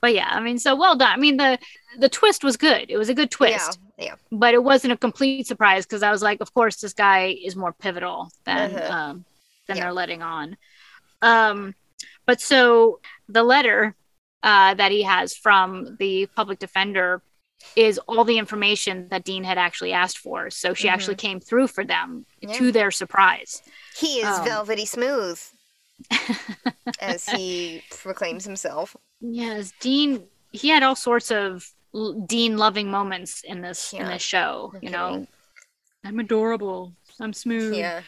But 0.00 0.14
yeah, 0.14 0.28
I 0.30 0.40
mean, 0.40 0.58
so 0.58 0.74
well 0.76 0.96
done. 0.96 1.12
I 1.12 1.16
mean, 1.16 1.36
the 1.38 1.58
the 1.98 2.08
twist 2.08 2.44
was 2.44 2.56
good. 2.56 2.90
It 2.90 2.98
was 2.98 3.08
a 3.08 3.14
good 3.14 3.30
twist, 3.30 3.78
yeah, 3.98 4.04
yeah, 4.06 4.14
but 4.32 4.52
it 4.52 4.62
wasn't 4.62 4.92
a 4.92 4.96
complete 4.96 5.46
surprise 5.46 5.86
because 5.86 6.02
I 6.02 6.10
was 6.10 6.22
like, 6.22 6.40
of 6.42 6.52
course, 6.52 6.76
this 6.80 6.92
guy 6.92 7.36
is 7.42 7.56
more 7.56 7.72
pivotal 7.72 8.30
than 8.44 8.74
Uh-huh. 8.74 8.92
um, 8.92 9.24
than 9.66 9.76
Yeah. 9.76 9.84
they're 9.84 9.92
letting 9.92 10.20
on. 10.22 10.56
Um, 11.22 11.74
but 12.26 12.40
so 12.40 13.00
the 13.28 13.42
letter 13.44 13.94
uh, 14.42 14.74
that 14.74 14.90
he 14.92 15.02
has 15.04 15.34
from 15.34 15.96
the 15.98 16.26
public 16.36 16.58
defender 16.58 17.22
is 17.76 17.98
all 18.06 18.24
the 18.24 18.38
information 18.38 19.08
that 19.10 19.24
Dean 19.24 19.44
had 19.44 19.58
actually 19.58 19.92
asked 19.92 20.18
for. 20.18 20.50
So 20.50 20.74
she 20.74 20.88
actually 20.88 21.16
came 21.16 21.40
through 21.40 21.68
for 21.68 21.84
them 21.84 22.26
Mm-hmm. 22.42 22.50
Yeah. 22.52 22.58
to 22.58 22.72
their 22.72 22.90
surprise. 22.90 23.62
he 23.98 24.18
is 24.20 24.38
Um. 24.38 24.44
velvety 24.44 24.84
smooth, 24.86 25.40
as 27.00 27.28
he 27.28 27.82
proclaims 27.90 28.44
himself. 28.44 28.96
Yes, 29.20 29.72
Dean. 29.80 30.24
He 30.52 30.68
had 30.68 30.82
all 30.82 30.94
sorts 30.96 31.30
of 31.30 31.68
l- 31.94 32.12
Dean 32.26 32.56
loving 32.56 32.90
moments 32.90 33.42
in 33.42 33.60
this 33.60 33.92
in 33.92 34.06
this 34.06 34.22
show. 34.22 34.70
No 34.74 34.80
you 34.82 34.90
know. 34.90 35.26
I'm 36.04 36.20
adorable. 36.20 36.92
I'm 37.18 37.32
smooth. 37.32 37.74
Yeah, 37.74 38.02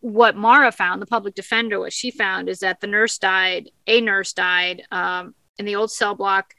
What 0.00 0.36
Mara 0.36 0.70
found, 0.72 1.00
the 1.00 1.06
public 1.06 1.34
defender, 1.34 1.80
what 1.80 1.92
she 1.92 2.10
found 2.10 2.48
is 2.50 2.58
that 2.60 2.80
the 2.80 2.86
nurse 2.86 3.16
died. 3.16 3.70
A 3.86 4.00
nurse 4.02 4.32
died 4.34 4.82
um, 4.90 5.34
in 5.58 5.64
the 5.64 5.76
old 5.76 5.90
cell 5.90 6.14
block 6.14 6.52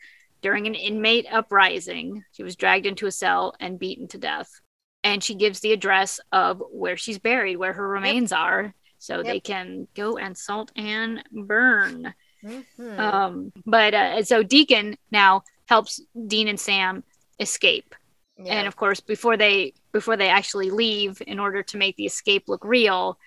during 0.45 0.67
an 0.67 0.75
inmate 0.75 1.25
uprising. 1.31 2.23
She 2.33 2.43
was 2.43 2.55
dragged 2.55 2.85
into 2.85 3.07
a 3.07 3.11
cell 3.11 3.55
and 3.59 3.79
beaten 3.79 4.07
to 4.09 4.19
death. 4.19 4.61
And 5.03 5.23
she 5.23 5.33
gives 5.33 5.59
the 5.59 5.71
address 5.73 6.19
of 6.31 6.61
where 6.71 6.97
she's 6.97 7.17
buried, 7.17 7.55
where 7.57 7.73
her 7.73 7.87
remains 7.87 8.31
are, 8.31 8.75
so 8.99 9.15
Yep. 9.17 9.25
they 9.25 9.39
can 9.39 9.87
go 9.95 10.17
and 10.17 10.37
salt 10.37 10.71
and 10.75 11.23
burn. 11.31 12.13
Mhm. 12.43 12.99
Um, 12.99 13.53
but 13.65 13.95
uh, 13.95 14.23
so 14.23 14.43
Deacon 14.43 14.97
now 15.09 15.41
helps 15.67 15.99
Dean 16.27 16.47
and 16.47 16.59
Sam 16.59 17.03
escape, 17.39 17.95
yeah. 18.37 18.53
and 18.53 18.67
of 18.67 18.75
course, 18.75 18.99
before 18.99 19.37
they 19.37 19.73
before 19.93 20.15
they 20.15 20.29
actually 20.29 20.69
leave, 20.69 21.23
in 21.25 21.39
order 21.39 21.63
to 21.63 21.77
make 21.77 21.95
the 21.95 22.05
escape 22.05 22.43
look 22.47 22.63
real, 22.63 23.17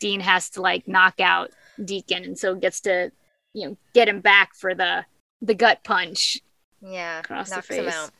Dean 0.00 0.20
has 0.20 0.50
to 0.50 0.60
like 0.60 0.86
knock 0.86 1.18
out 1.18 1.50
Deacon, 1.82 2.24
and 2.24 2.38
so 2.38 2.54
gets 2.54 2.82
to 2.82 3.10
you 3.54 3.68
know 3.68 3.76
get 3.94 4.06
him 4.06 4.20
back 4.20 4.54
for 4.54 4.74
the 4.74 5.06
the 5.40 5.54
gut 5.54 5.82
punch. 5.82 6.42
Yeah, 6.80 7.20
across 7.20 7.50
the 7.50 7.56
him 7.56 7.62
face. 7.62 7.94
out. 7.94 8.10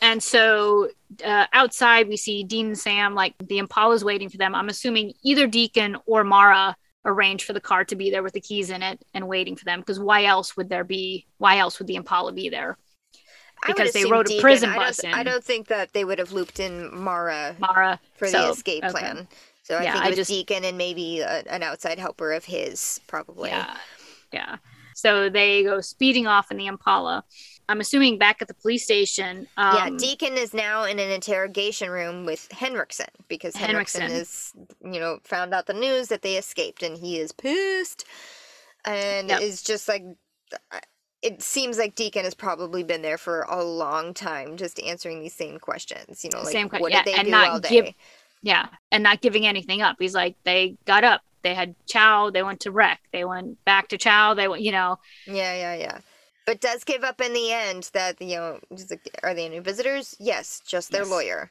And 0.00 0.20
so 0.20 0.88
uh, 1.24 1.46
outside, 1.52 2.08
we 2.08 2.16
see 2.16 2.42
Dean 2.42 2.66
and 2.66 2.78
Sam, 2.78 3.14
like 3.14 3.34
the 3.38 3.58
Impala's 3.58 4.04
waiting 4.04 4.28
for 4.28 4.36
them. 4.36 4.54
I'm 4.54 4.68
assuming 4.68 5.12
either 5.22 5.46
Deacon 5.46 5.96
or 6.06 6.24
Mara 6.24 6.76
arranged 7.04 7.44
for 7.44 7.52
the 7.52 7.60
car 7.60 7.84
to 7.84 7.96
be 7.96 8.10
there 8.10 8.22
with 8.22 8.32
the 8.32 8.40
keys 8.40 8.70
in 8.70 8.82
it 8.82 9.00
and 9.14 9.28
waiting 9.28 9.54
for 9.54 9.64
them. 9.64 9.80
Because 9.80 10.00
why 10.00 10.24
else 10.24 10.56
would 10.56 10.68
there 10.68 10.84
be? 10.84 11.26
Why 11.38 11.58
else 11.58 11.78
would 11.78 11.86
the 11.86 11.94
Impala 11.96 12.32
be 12.32 12.48
there? 12.48 12.78
Because 13.64 13.92
they 13.92 14.04
rode 14.04 14.28
a 14.28 14.40
prison 14.40 14.70
I 14.70 14.76
bus 14.76 14.96
don't, 14.96 15.14
I 15.14 15.22
don't 15.22 15.44
think 15.44 15.68
that 15.68 15.92
they 15.92 16.04
would 16.04 16.18
have 16.18 16.32
looped 16.32 16.58
in 16.58 16.92
Mara 16.92 17.54
Mara 17.60 18.00
for 18.16 18.26
so, 18.26 18.46
the 18.46 18.50
escape 18.50 18.82
okay. 18.82 18.90
plan. 18.90 19.28
So 19.62 19.76
I 19.76 19.84
Yeah, 19.84 19.92
think 19.92 20.04
it 20.04 20.08
was 20.08 20.16
just- 20.16 20.30
Deacon 20.30 20.64
and 20.64 20.76
maybe 20.76 21.20
a, 21.20 21.44
an 21.48 21.62
outside 21.62 22.00
helper 22.00 22.32
of 22.32 22.44
his, 22.44 23.00
probably. 23.06 23.50
Yeah. 23.50 23.76
Yeah. 24.32 24.56
So 24.94 25.28
they 25.28 25.62
go 25.62 25.80
speeding 25.80 26.26
off 26.26 26.50
in 26.50 26.56
the 26.56 26.66
Impala. 26.66 27.24
I'm 27.72 27.80
assuming 27.80 28.18
back 28.18 28.42
at 28.42 28.48
the 28.48 28.54
police 28.54 28.84
station. 28.84 29.46
Um, 29.56 29.76
yeah, 29.76 29.90
Deacon 29.98 30.34
is 30.34 30.52
now 30.52 30.84
in 30.84 30.98
an 30.98 31.10
interrogation 31.10 31.90
room 31.90 32.26
with 32.26 32.46
Henriksen 32.52 33.06
because 33.28 33.56
Henriksen, 33.56 34.02
Henriksen. 34.02 34.20
is, 34.22 34.52
you 34.94 35.00
know, 35.00 35.18
found 35.24 35.54
out 35.54 35.66
the 35.66 35.72
news 35.74 36.08
that 36.08 36.20
they 36.22 36.36
escaped 36.36 36.82
and 36.82 36.96
he 36.98 37.18
is 37.18 37.32
pissed 37.32 38.04
and 38.84 39.28
Yep. 39.30 39.40
is 39.40 39.62
just 39.62 39.88
like. 39.88 40.02
It 41.22 41.40
seems 41.40 41.78
like 41.78 41.94
Deacon 41.94 42.24
has 42.24 42.34
probably 42.34 42.82
been 42.82 43.00
there 43.02 43.16
for 43.16 43.42
a 43.42 43.62
long 43.64 44.12
time, 44.12 44.56
just 44.56 44.80
answering 44.80 45.20
these 45.20 45.34
same 45.34 45.58
questions. 45.60 46.24
You 46.24 46.30
know, 46.34 46.40
like 46.40 46.52
Same 46.52 46.68
que- 46.68 46.80
what 46.80 46.90
yeah, 46.90 47.04
did 47.04 47.14
they 47.14 47.18
and 47.18 47.26
do 47.26 47.30
not 47.30 47.48
all 47.48 47.60
day? 47.60 47.68
give- 47.68 47.94
yeah, 48.42 48.66
and 48.90 49.04
not 49.04 49.20
giving 49.20 49.46
anything 49.46 49.82
up. 49.82 49.96
He's 50.00 50.14
like, 50.16 50.36
they 50.44 50.76
got 50.84 51.04
up, 51.04 51.22
they 51.42 51.54
had 51.54 51.76
chow, 51.86 52.30
they 52.30 52.42
went 52.42 52.58
to 52.62 52.72
wreck, 52.72 53.00
they 53.12 53.24
went 53.24 53.64
back 53.64 53.86
to 53.90 53.98
chow, 53.98 54.34
they 54.34 54.48
went, 54.48 54.62
you 54.62 54.72
know, 54.72 54.98
Yeah, 55.28 55.54
yeah, 55.54 55.74
yeah. 55.76 55.98
But 56.46 56.60
does 56.60 56.84
give 56.84 57.04
up 57.04 57.20
in 57.20 57.32
the 57.32 57.52
end 57.52 57.90
that 57.92 58.20
you 58.20 58.36
know, 58.36 58.60
are 59.22 59.34
they 59.34 59.46
any 59.46 59.60
visitors? 59.60 60.14
Yes, 60.18 60.60
just 60.66 60.90
their 60.90 61.02
Yes. 61.02 61.10
lawyer. 61.10 61.50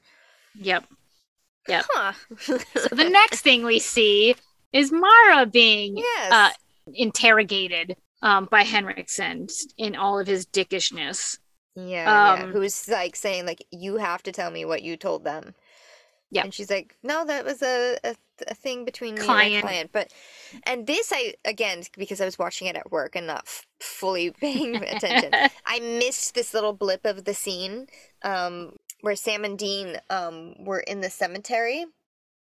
yep. 0.55 0.85
Yep. 1.67 1.85
Huh. 1.93 2.13
So 2.39 2.95
the 2.95 3.09
next 3.09 3.41
thing 3.41 3.63
we 3.63 3.79
see 3.79 4.35
is 4.73 4.91
Mara 4.91 5.45
being 5.45 5.97
yes. 5.97 6.31
uh, 6.31 6.49
interrogated 6.93 7.95
um, 8.23 8.47
by 8.49 8.63
Henriksen 8.63 9.47
in 9.77 9.95
all 9.95 10.19
of 10.19 10.27
his 10.27 10.45
dickishness. 10.45 11.37
yeah, 11.75 12.35
yeah. 12.35 12.43
um, 12.45 12.51
Who's 12.51 12.87
like 12.89 13.15
saying 13.15 13.45
like 13.45 13.63
you 13.71 13.97
have 13.97 14.23
to 14.23 14.31
tell 14.31 14.51
me 14.51 14.65
what 14.65 14.81
you 14.83 14.97
told 14.97 15.23
them. 15.23 15.53
Yeah. 16.31 16.43
And 16.43 16.53
she's 16.53 16.69
like, 16.71 16.95
no, 17.03 17.25
that 17.25 17.43
was 17.43 17.61
a, 17.61 17.97
a, 18.05 18.15
a 18.47 18.55
thing 18.55 18.85
between 18.85 19.15
me 19.15 19.19
and 19.19 19.25
Client. 19.27 19.53
my 19.65 19.69
client. 19.69 19.89
But 19.91 20.13
and 20.63 20.87
this 20.87 21.11
I 21.13 21.33
again 21.45 21.83
because 21.97 22.21
I 22.21 22.25
was 22.25 22.39
watching 22.39 22.67
it 22.67 22.75
at 22.77 22.91
work 22.91 23.15
and 23.17 23.27
not 23.27 23.43
f- 23.45 23.65
fully 23.81 24.31
paying 24.39 24.77
attention. 24.77 25.31
I 25.65 25.79
missed 25.79 26.33
this 26.33 26.53
little 26.53 26.73
blip 26.73 27.05
of 27.05 27.25
the 27.25 27.33
scene 27.33 27.87
um, 28.23 28.77
where 29.01 29.15
Sam 29.17 29.43
and 29.43 29.57
Dean 29.59 29.97
um, 30.09 30.55
were 30.63 30.79
in 30.79 31.01
the 31.01 31.09
cemetery, 31.09 31.85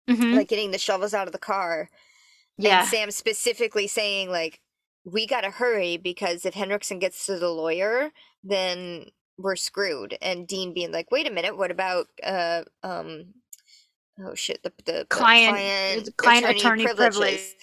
Mhm. 0.10 0.36
like 0.36 0.50
getting 0.50 0.72
the 0.72 0.78
shovels 0.78 1.14
out 1.14 1.28
of 1.28 1.34
the 1.34 1.40
car. 1.40 1.90
yeah. 2.58 2.82
And 2.82 2.90
Sam 2.90 3.10
specifically 3.12 3.88
saying 3.88 4.30
like, 4.30 4.60
"We 5.06 5.26
gotta 5.26 5.50
hurry 5.50 5.98
because 5.98 6.46
if 6.46 6.54
Henriksen 6.54 7.00
gets 7.00 7.26
to 7.26 7.40
the 7.40 7.50
lawyer, 7.50 8.12
then 8.44 9.06
we're 9.38 9.56
screwed." 9.56 10.16
And 10.22 10.46
Dean 10.48 10.74
being 10.74 10.92
like, 10.92 11.10
"Wait 11.10 11.26
a 11.26 11.32
minute, 11.32 11.58
what 11.58 11.72
about 11.72 12.06
uh 12.22 12.64
um." 12.84 13.34
Oh 14.20 14.36
shit! 14.36 14.62
The 14.64 14.72
the, 14.86 14.92
the 14.92 15.06
Client- 15.10 15.56
client, 15.56 16.18
client 16.18 16.46
attorney 16.58 16.86
privilege. 16.86 17.56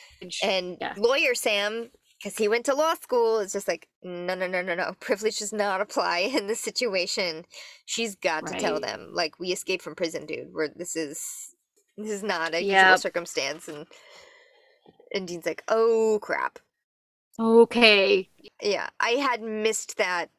and 0.43 0.77
Yeah. 0.81 0.95
lawyer 0.97 1.35
Sam, 1.35 1.91
because 2.19 2.37
he 2.37 2.49
went 2.49 2.65
to 2.67 2.75
law 2.75 2.95
school, 2.95 3.39
is 3.39 3.53
just 3.53 3.69
like, 3.69 3.89
no, 4.03 4.35
no, 4.35 4.47
no, 4.47 4.61
no, 4.61 4.75
no. 4.75 4.95
Privilege 5.01 5.39
does 5.39 5.53
not 5.53 5.81
apply 5.81 6.19
in 6.37 6.47
this 6.49 6.61
situation. 6.61 7.45
She's 7.87 8.17
got 8.17 8.47
to 8.49 8.59
tell 8.59 8.81
them, 8.81 9.11
like, 9.13 9.39
we 9.39 9.53
escaped 9.53 9.83
from 9.85 9.95
prison, 9.95 10.27
dude. 10.27 10.53
Where 10.53 10.69
this 10.75 10.97
is, 10.97 11.55
this 11.97 12.11
is 12.11 12.23
not 12.25 12.53
a 12.55 12.63
usual 12.63 12.99
circumstance. 12.99 13.69
And 13.69 13.87
and 15.15 15.27
Dean's 15.29 15.47
like, 15.47 15.63
oh 15.69 16.19
crap. 16.21 16.59
Okay. 17.39 18.29
Yeah, 18.63 18.91
I 18.99 19.11
had 19.11 19.41
missed 19.41 19.97
that 19.99 20.31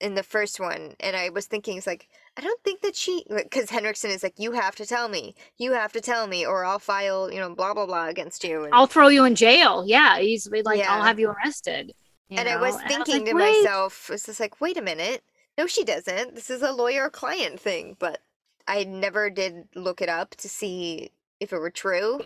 in 0.00 0.14
the 0.14 0.22
first 0.22 0.58
one, 0.60 0.94
and 1.00 1.14
I 1.16 1.30
was 1.30 1.46
thinking, 1.46 1.78
it's 1.78 1.86
like, 1.86 2.08
I 2.40 2.42
don't 2.42 2.62
think 2.64 2.80
that 2.80 2.96
she, 2.96 3.22
because 3.28 3.68
Henriksen 3.68 4.10
is 4.10 4.22
like, 4.22 4.38
you 4.38 4.52
have 4.52 4.74
to 4.76 4.86
tell 4.86 5.10
me, 5.10 5.34
you 5.58 5.72
have 5.72 5.92
to 5.92 6.00
tell 6.00 6.26
me, 6.26 6.46
or 6.46 6.64
I'll 6.64 6.78
file, 6.78 7.30
you 7.30 7.38
know, 7.38 7.54
blah 7.54 7.74
blah 7.74 7.84
blah 7.84 8.06
against 8.08 8.44
you. 8.44 8.64
And, 8.64 8.72
I'll 8.72 8.86
throw 8.86 9.08
you 9.08 9.24
in 9.24 9.34
jail. 9.34 9.84
Yeah. 9.86 10.18
He's 10.18 10.48
like, 10.50 10.80
I'll 10.80 11.02
have 11.02 11.20
you 11.20 11.28
arrested. 11.28 11.92
you 12.30 12.38
and 12.38 12.48
I 12.48 12.54
know? 12.54 12.62
was 12.62 12.76
thinking 12.88 13.16
like, 13.16 13.24
to 13.26 13.34
"Wait." 13.34 13.62
myself, 13.62 14.08
it's 14.10 14.24
just 14.24 14.40
like, 14.40 14.58
wait 14.58 14.78
a 14.78 14.82
minute, 14.82 15.22
no, 15.58 15.66
she 15.66 15.84
doesn't. 15.84 16.34
This 16.34 16.48
is 16.48 16.62
a 16.62 16.72
lawyer 16.72 17.10
client 17.10 17.60
thing, 17.60 17.94
but 17.98 18.22
I 18.66 18.84
never 18.84 19.28
did 19.28 19.68
look 19.74 20.00
it 20.00 20.08
up 20.08 20.30
to 20.36 20.48
see 20.48 21.10
if 21.40 21.52
it 21.52 21.58
were 21.58 21.70
true. 21.70 22.22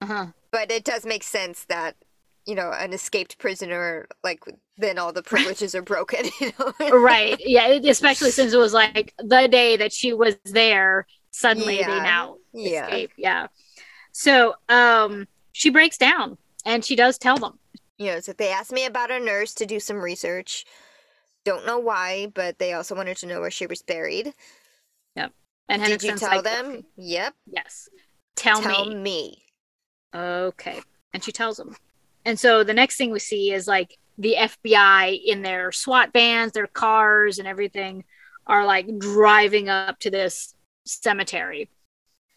Uh-huh. 0.00 0.28
But 0.52 0.70
it 0.70 0.84
does 0.84 1.04
make 1.04 1.22
sense 1.22 1.66
that. 1.66 1.96
You 2.48 2.56
know, 2.56 2.72
an 2.72 2.92
escaped 2.94 3.38
prisoner, 3.38 4.08
like 4.24 4.42
then 4.78 4.98
all 4.98 5.12
the 5.12 5.22
privileges 5.32 5.74
are 5.76 5.82
broken. 5.82 6.26
You 6.40 6.52
know, 6.58 6.72
right. 6.90 7.36
Yeah. 7.40 7.68
Especially 7.68 8.30
since 8.30 8.52
it 8.52 8.58
was 8.58 8.72
like 8.72 9.14
the 9.18 9.48
day 9.48 9.76
that 9.76 9.92
she 9.92 10.12
was 10.12 10.36
there, 10.44 11.06
suddenly 11.30 11.78
they 11.78 12.00
now 12.00 12.36
Yeah. 12.52 12.84
escape. 12.84 13.12
Yeah. 13.16 13.48
So 14.12 14.54
um 14.68 15.26
she 15.52 15.70
breaks 15.70 15.98
down 15.98 16.38
and 16.64 16.84
she 16.84 16.96
does 16.96 17.18
tell 17.18 17.38
them. 17.38 17.58
you 17.98 18.06
know, 18.12 18.20
so 18.20 18.32
they 18.32 18.50
asked 18.50 18.72
me 18.72 18.84
about 18.86 19.10
a 19.10 19.18
nurse 19.20 19.54
to 19.54 19.66
do 19.66 19.80
some 19.80 19.98
research. 19.98 20.64
Don't 21.44 21.66
know 21.66 21.78
why, 21.78 22.28
but 22.34 22.58
they 22.58 22.72
also 22.74 22.94
wanted 22.94 23.16
to 23.18 23.26
know 23.26 23.40
where 23.40 23.50
she 23.50 23.66
was 23.66 23.82
buried. 23.82 24.34
Yep 25.16 25.32
and 25.68 25.82
Did 25.84 26.02
you 26.02 26.16
tell 26.16 26.30
like, 26.36 26.44
them? 26.44 26.84
Yep. 26.96 27.34
Yes. 27.46 27.88
Tell, 28.36 28.62
Tell 28.62 28.86
me. 28.86 28.94
me. 28.94 29.42
Okay. 30.14 30.82
And 31.12 31.24
she 31.24 31.32
tells 31.32 31.56
them. 31.56 31.76
And 32.28 32.38
so 32.38 32.62
the 32.62 32.74
next 32.74 32.98
thing 32.98 33.10
we 33.10 33.20
see 33.20 33.52
is 33.54 33.66
like 33.66 33.96
the 34.18 34.34
FBI 34.38 35.18
in 35.24 35.40
their 35.40 35.72
SWAT 35.72 36.10
vans, 36.12 36.52
their 36.52 36.66
cars, 36.66 37.38
and 37.38 37.48
everything 37.48 38.04
are 38.46 38.66
like 38.66 38.98
driving 38.98 39.70
up 39.70 39.98
to 40.00 40.10
this 40.10 40.54
cemetery. 40.84 41.70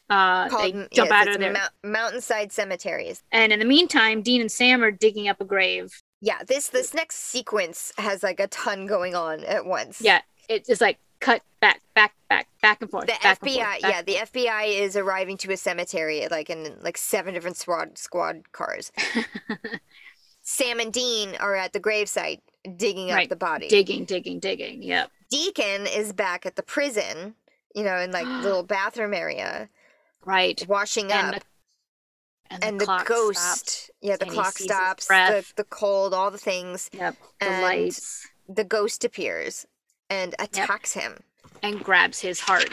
Uh, 0.09 0.47
Called, 0.47 0.63
they 0.63 0.71
jump 0.93 1.09
yes, 1.09 1.11
out 1.11 1.27
of 1.27 1.39
there. 1.39 1.51
Mou- 1.51 1.91
mountainside 1.91 2.53
cemeteries. 2.53 3.21
and 3.33 3.51
in 3.51 3.59
the 3.59 3.65
meantime, 3.65 4.21
Dean 4.21 4.39
and 4.39 4.51
Sam 4.51 4.81
are 4.81 4.91
digging 4.91 5.27
up 5.27 5.41
a 5.41 5.45
grave. 5.45 5.91
Yeah, 6.21 6.41
this 6.47 6.69
this 6.69 6.93
next 6.93 7.17
sequence 7.17 7.91
has 7.97 8.23
like 8.23 8.39
a 8.39 8.47
ton 8.47 8.85
going 8.85 9.13
on 9.13 9.43
at 9.43 9.65
once. 9.65 9.99
Yeah, 9.99 10.21
it's 10.47 10.69
just 10.69 10.79
like 10.79 10.99
cut 11.21 11.41
back, 11.61 11.79
back, 11.95 12.13
back, 12.29 12.47
back 12.61 12.81
and 12.81 12.91
forth. 12.91 13.05
The 13.07 13.13
FBI, 13.13 13.37
forth, 13.37 13.81
back- 13.81 13.81
yeah, 13.81 14.01
the 14.01 14.15
FBI 14.15 14.79
is 14.81 14.97
arriving 14.97 15.37
to 15.37 15.51
a 15.53 15.57
cemetery 15.57 16.27
like 16.29 16.49
in 16.49 16.77
like 16.81 16.97
seven 16.97 17.33
different 17.33 17.55
squad 17.57 17.97
squad 17.97 18.51
cars. 18.51 18.91
Sam 20.43 20.79
and 20.79 20.91
Dean 20.91 21.35
are 21.39 21.55
at 21.55 21.71
the 21.73 21.79
gravesite 21.79 22.41
digging 22.77 23.11
up 23.11 23.29
the 23.29 23.35
body. 23.35 23.67
digging, 23.67 24.05
digging, 24.05 24.39
digging. 24.39 24.81
Yep. 24.83 25.11
Deacon 25.29 25.87
is 25.87 26.11
back 26.13 26.45
at 26.45 26.55
the 26.55 26.63
prison, 26.63 27.35
you 27.75 27.83
know, 27.83 27.97
in 27.97 28.11
like 28.11 28.25
the 28.25 28.31
little 28.43 28.63
bathroom 28.63 29.13
area, 29.13 29.69
Right. 30.25 30.63
washing 30.67 31.11
And 31.11 31.35
up. 31.35 31.41
the, 31.41 32.53
and 32.55 32.63
and 32.63 32.81
the, 32.81 32.85
the, 32.85 33.03
ghost 33.05 33.39
stops. 33.39 33.91
yeah 34.01 34.17
the 34.17 34.25
and 34.25 34.33
clock 34.33 34.57
stops 34.57 35.07
the, 35.07 35.45
the 35.55 35.63
cold 35.63 36.13
all 36.13 36.29
the 36.31 36.37
things 36.37 36.89
Yep. 36.91 37.15
The 37.39 37.45
and 37.47 37.61
lights. 37.63 38.27
the 38.49 38.65
ghost 38.65 39.05
appears 39.05 39.65
and 40.11 40.35
attacks 40.39 40.93
him 40.93 41.17
and 41.63 41.83
grabs 41.83 42.19
his 42.19 42.41
heart. 42.41 42.69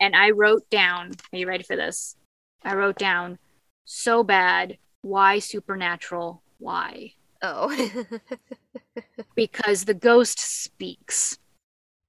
And 0.00 0.14
I 0.14 0.30
wrote 0.30 0.70
down, 0.70 1.10
are 1.32 1.38
you 1.38 1.48
ready 1.48 1.64
for 1.64 1.74
this? 1.74 2.16
I 2.64 2.76
wrote 2.76 2.96
down, 2.96 3.38
so 3.84 4.22
bad, 4.22 4.78
why 5.02 5.40
supernatural? 5.40 6.42
Why? 6.58 7.12
oh 7.42 8.00
Because 9.34 9.84
the 9.84 9.94
ghost 9.94 10.38
speaks. 10.38 11.38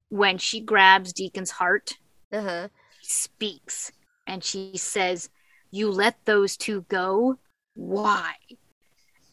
When 0.09 0.37
she 0.37 0.59
grabs 0.61 1.11
Deacon's 1.13 1.51
heart, 1.51 1.97
uh-huh 2.31 2.69
he 3.01 3.07
speaks. 3.07 3.91
And 4.27 4.43
she 4.43 4.77
says, 4.77 5.29
You 5.71 5.89
let 5.91 6.25
those 6.25 6.55
two 6.55 6.85
go? 6.89 7.39
Why? 7.75 8.33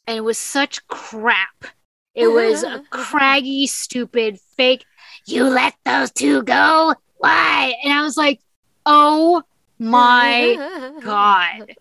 And 0.07 0.17
it 0.17 0.25
was 0.25 0.39
such 0.39 0.87
crap. 0.87 1.67
It 2.17 2.27
was 2.33 2.63
a 2.65 2.83
craggy, 2.91 3.67
stupid, 3.67 4.39
fake. 4.57 4.85
You 5.27 5.45
let 5.45 5.75
those 5.85 6.11
two 6.11 6.43
go? 6.43 6.95
Why? 7.19 7.75
And 7.85 7.93
I 7.93 8.03
was 8.03 8.17
like, 8.17 8.41
oh 8.85 9.43
my 9.79 10.99
God. 11.05 11.75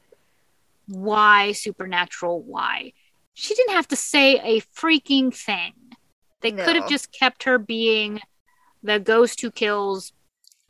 Why 0.87 1.53
supernatural? 1.53 2.41
Why? 2.43 2.93
She 3.33 3.55
didn't 3.55 3.73
have 3.75 3.87
to 3.89 3.95
say 3.95 4.39
a 4.39 4.61
freaking 4.61 5.33
thing. 5.35 5.73
They 6.41 6.51
could 6.51 6.75
have 6.75 6.87
just 6.89 7.11
kept 7.11 7.43
her 7.43 7.57
being 7.57 8.19
the 8.83 8.99
ghost 8.99 9.41
who 9.41 9.49
kills 9.49 10.13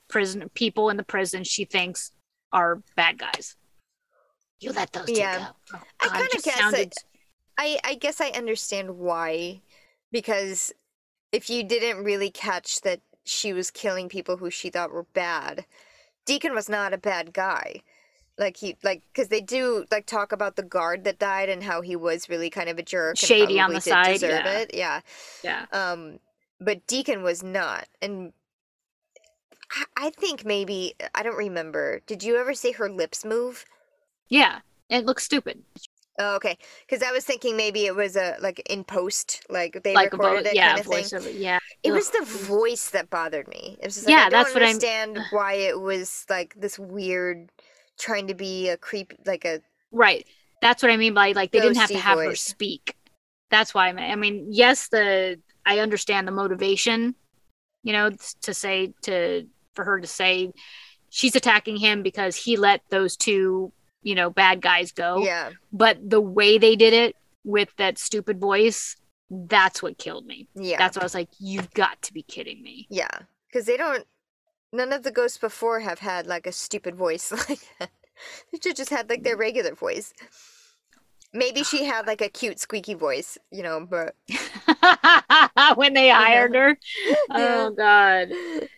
prison 0.07 0.49
people 0.53 0.89
in 0.89 0.95
the 0.97 1.03
prison 1.03 1.43
she 1.43 1.65
thinks 1.65 2.11
are 2.53 2.81
bad 2.95 3.17
guys. 3.19 3.55
You 4.59 4.71
let 4.71 4.93
those 4.93 5.07
two 5.07 5.13
Yeah. 5.15 5.39
go. 5.39 5.77
Oh, 5.77 5.81
I 5.99 6.07
God, 6.07 6.15
it 6.15 6.17
kinda 6.17 6.29
just 6.33 6.45
guess 6.45 6.57
sounded 6.57 6.79
it- 6.87 7.03
I, 7.57 7.79
I 7.83 7.95
guess 7.95 8.19
I 8.19 8.29
understand 8.29 8.97
why, 8.97 9.61
because 10.11 10.73
if 11.31 11.49
you 11.49 11.63
didn't 11.63 12.03
really 12.03 12.29
catch 12.29 12.81
that 12.81 13.01
she 13.23 13.53
was 13.53 13.71
killing 13.71 14.09
people 14.09 14.37
who 14.37 14.49
she 14.49 14.69
thought 14.69 14.91
were 14.91 15.07
bad, 15.13 15.65
Deacon 16.25 16.53
was 16.53 16.69
not 16.69 16.93
a 16.93 16.97
bad 16.97 17.33
guy. 17.33 17.81
Like 18.37 18.57
he 18.57 18.75
like 18.83 19.03
because 19.13 19.29
they 19.29 19.39
do 19.39 19.85
like 19.91 20.05
talk 20.05 20.33
about 20.33 20.57
the 20.57 20.63
guard 20.63 21.05
that 21.05 21.19
died 21.19 21.47
and 21.47 21.63
how 21.63 21.79
he 21.79 21.95
was 21.95 22.27
really 22.27 22.49
kind 22.49 22.67
of 22.67 22.77
a 22.77 22.83
jerk, 22.83 23.17
Shady 23.17 23.61
on 23.61 23.71
the 23.71 23.79
side, 23.79 24.13
deserve 24.13 24.43
yeah. 24.43 24.59
it. 24.59 24.71
Yeah. 24.73 24.99
yeah. 25.41 25.65
Um, 25.71 26.19
but 26.59 26.85
Deacon 26.85 27.23
was 27.23 27.43
not. 27.43 27.87
And 28.01 28.33
I, 29.71 30.07
I 30.07 30.09
think 30.09 30.43
maybe 30.43 30.95
I 31.13 31.23
don't 31.23 31.37
remember. 31.37 32.01
Did 32.07 32.23
you 32.23 32.37
ever 32.37 32.53
see 32.53 32.73
her 32.73 32.89
lips 32.89 33.23
move? 33.23 33.65
Yeah, 34.27 34.59
it 34.89 35.05
looks 35.05 35.23
stupid. 35.23 35.63
Oh, 36.17 36.35
okay. 36.37 36.57
Because 36.87 37.03
I 37.03 37.11
was 37.11 37.25
thinking 37.25 37.57
maybe 37.57 37.85
it 37.85 37.95
was 37.95 38.15
a 38.15 38.37
like 38.39 38.61
in 38.69 38.83
post, 38.85 39.45
like 39.49 39.83
they 39.83 39.93
like 39.93 40.13
recorded 40.13 40.45
vo- 40.45 40.49
it 40.51 40.55
yeah, 40.55 40.75
kind 40.81 41.03
of 41.03 41.23
thing. 41.23 41.35
Yeah. 41.41 41.59
It 41.83 41.89
Ugh. 41.91 41.95
was 41.95 42.09
the 42.09 42.23
voice 42.23 42.89
that 42.91 43.09
bothered 43.09 43.47
me. 43.49 43.77
It 43.81 43.85
was 43.85 43.95
just 43.95 44.07
like, 44.07 44.13
Yeah, 44.15 44.25
I 44.25 44.29
don't 44.29 44.43
that's 44.43 44.53
what 44.53 44.63
I'm- 44.63 44.75
understand 44.75 45.19
why 45.31 45.53
it 45.53 45.79
was 45.79 46.25
like 46.29 46.55
this 46.55 46.79
weird, 46.79 47.49
trying 47.99 48.27
to 48.27 48.33
be 48.33 48.69
a 48.69 48.77
creep, 48.77 49.13
like 49.25 49.43
a 49.45 49.61
Right. 49.91 50.25
That's 50.61 50.81
what 50.81 50.91
I 50.91 50.97
mean 50.97 51.13
by 51.13 51.33
like 51.33 51.51
they 51.51 51.59
didn't 51.59 51.77
have 51.77 51.89
to 51.89 51.97
have 51.97 52.17
her 52.17 52.35
speak. 52.35 52.95
That's 53.51 53.73
why 53.73 53.89
I 53.89 53.93
mean, 53.93 54.11
I 54.11 54.15
mean, 54.15 54.47
yes, 54.49 54.87
the 54.87 55.39
I 55.65 55.79
understand 55.79 56.27
the 56.27 56.31
motivation, 56.31 57.15
you 57.83 57.91
know, 57.93 58.09
to 58.41 58.53
say 58.53 58.93
to 59.03 59.47
for 59.73 59.83
her 59.83 59.99
to 59.99 60.07
say 60.07 60.53
she's 61.09 61.35
attacking 61.35 61.77
him 61.77 62.03
because 62.03 62.35
he 62.35 62.55
let 62.55 62.81
those 62.89 63.17
two, 63.17 63.71
you 64.05 64.13
know, 64.13 64.29
bad 64.29 64.61
guys 64.61 64.91
go. 64.91 65.25
yeah, 65.25 65.49
But 65.73 65.97
the 66.07 66.21
way 66.21 66.57
they 66.59 66.75
did 66.75 66.93
it 66.93 67.15
with 67.43 67.75
that 67.77 67.97
stupid 67.97 68.39
voice, 68.39 68.95
that's 69.29 69.81
what 69.81 69.97
killed 69.97 70.27
me. 70.27 70.47
yeah, 70.53 70.77
That's 70.77 70.95
what 70.95 71.01
I 71.03 71.05
was 71.05 71.15
like, 71.15 71.29
you've 71.39 71.71
got 71.73 72.01
to 72.03 72.13
be 72.13 72.21
kidding 72.21 72.61
me. 72.61 72.87
yeah. 72.89 73.09
Because 73.47 73.65
they 73.67 73.77
don't. 73.77 74.05
None 74.73 74.91
of 74.91 75.03
the 75.03 75.11
ghosts 75.11 75.37
before 75.37 75.79
have 75.79 75.99
had 75.99 76.27
like 76.27 76.45
a 76.45 76.51
stupid 76.51 76.95
voice 76.95 77.31
like 77.49 77.67
that. 77.79 77.89
They 78.51 78.59
should 78.61 78.75
just 78.75 78.89
had 78.89 79.09
like 79.09 79.23
their 79.23 79.33
mm-hmm. 79.33 79.41
regular 79.41 79.75
voice. 79.75 80.13
Maybe 81.35 81.63
she 81.63 81.83
had 81.85 82.07
like 82.07 82.21
a 82.21 82.29
cute 82.29 82.59
squeaky 82.59 82.93
voice, 82.93 83.37
you 83.51 83.63
know, 83.63 83.85
but 83.85 84.15
when 85.75 85.93
they 85.93 86.09
hired 86.09 86.55
her. 86.55 86.77
Oh 87.29 87.71
god. 87.71 88.29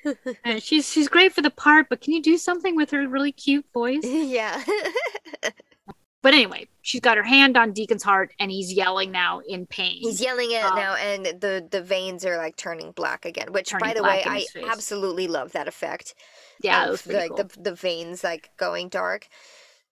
And 0.43 0.61
she's 0.63 0.89
she's 0.89 1.07
great 1.09 1.33
for 1.33 1.41
the 1.41 1.49
part, 1.51 1.87
but 1.89 2.01
can 2.01 2.13
you 2.13 2.21
do 2.21 2.37
something 2.37 2.75
with 2.75 2.91
her 2.91 3.07
really 3.07 3.31
cute 3.31 3.65
voice? 3.73 4.03
yeah. 4.03 4.63
But 6.23 6.33
anyway, 6.33 6.67
she's 6.81 7.01
got 7.01 7.17
her 7.17 7.23
hand 7.23 7.55
on 7.57 7.71
Deacon's 7.73 8.03
heart 8.03 8.33
and 8.39 8.51
he's 8.51 8.73
yelling 8.73 9.11
now 9.11 9.39
in 9.47 9.65
pain. 9.67 10.01
He's 10.01 10.19
yelling 10.19 10.51
it 10.51 10.63
Um, 10.63 10.75
now, 10.75 10.95
and 10.95 11.25
the 11.25 11.67
the 11.69 11.81
veins 11.81 12.25
are 12.25 12.37
like 12.37 12.55
turning 12.57 12.91
black 12.91 13.25
again. 13.25 13.51
Which, 13.53 13.77
by 13.77 13.93
the 13.93 14.03
way, 14.03 14.23
I 14.25 14.47
face. 14.53 14.55
absolutely 14.67 15.27
love 15.27 15.51
that 15.53 15.67
effect. 15.67 16.15
yeah, 16.61 16.85
of, 16.85 16.89
was 16.89 17.07
like 17.07 17.29
cool. 17.29 17.37
the 17.37 17.49
the 17.59 17.75
veins 17.75 18.23
like 18.23 18.49
going 18.57 18.89
dark. 18.89 19.27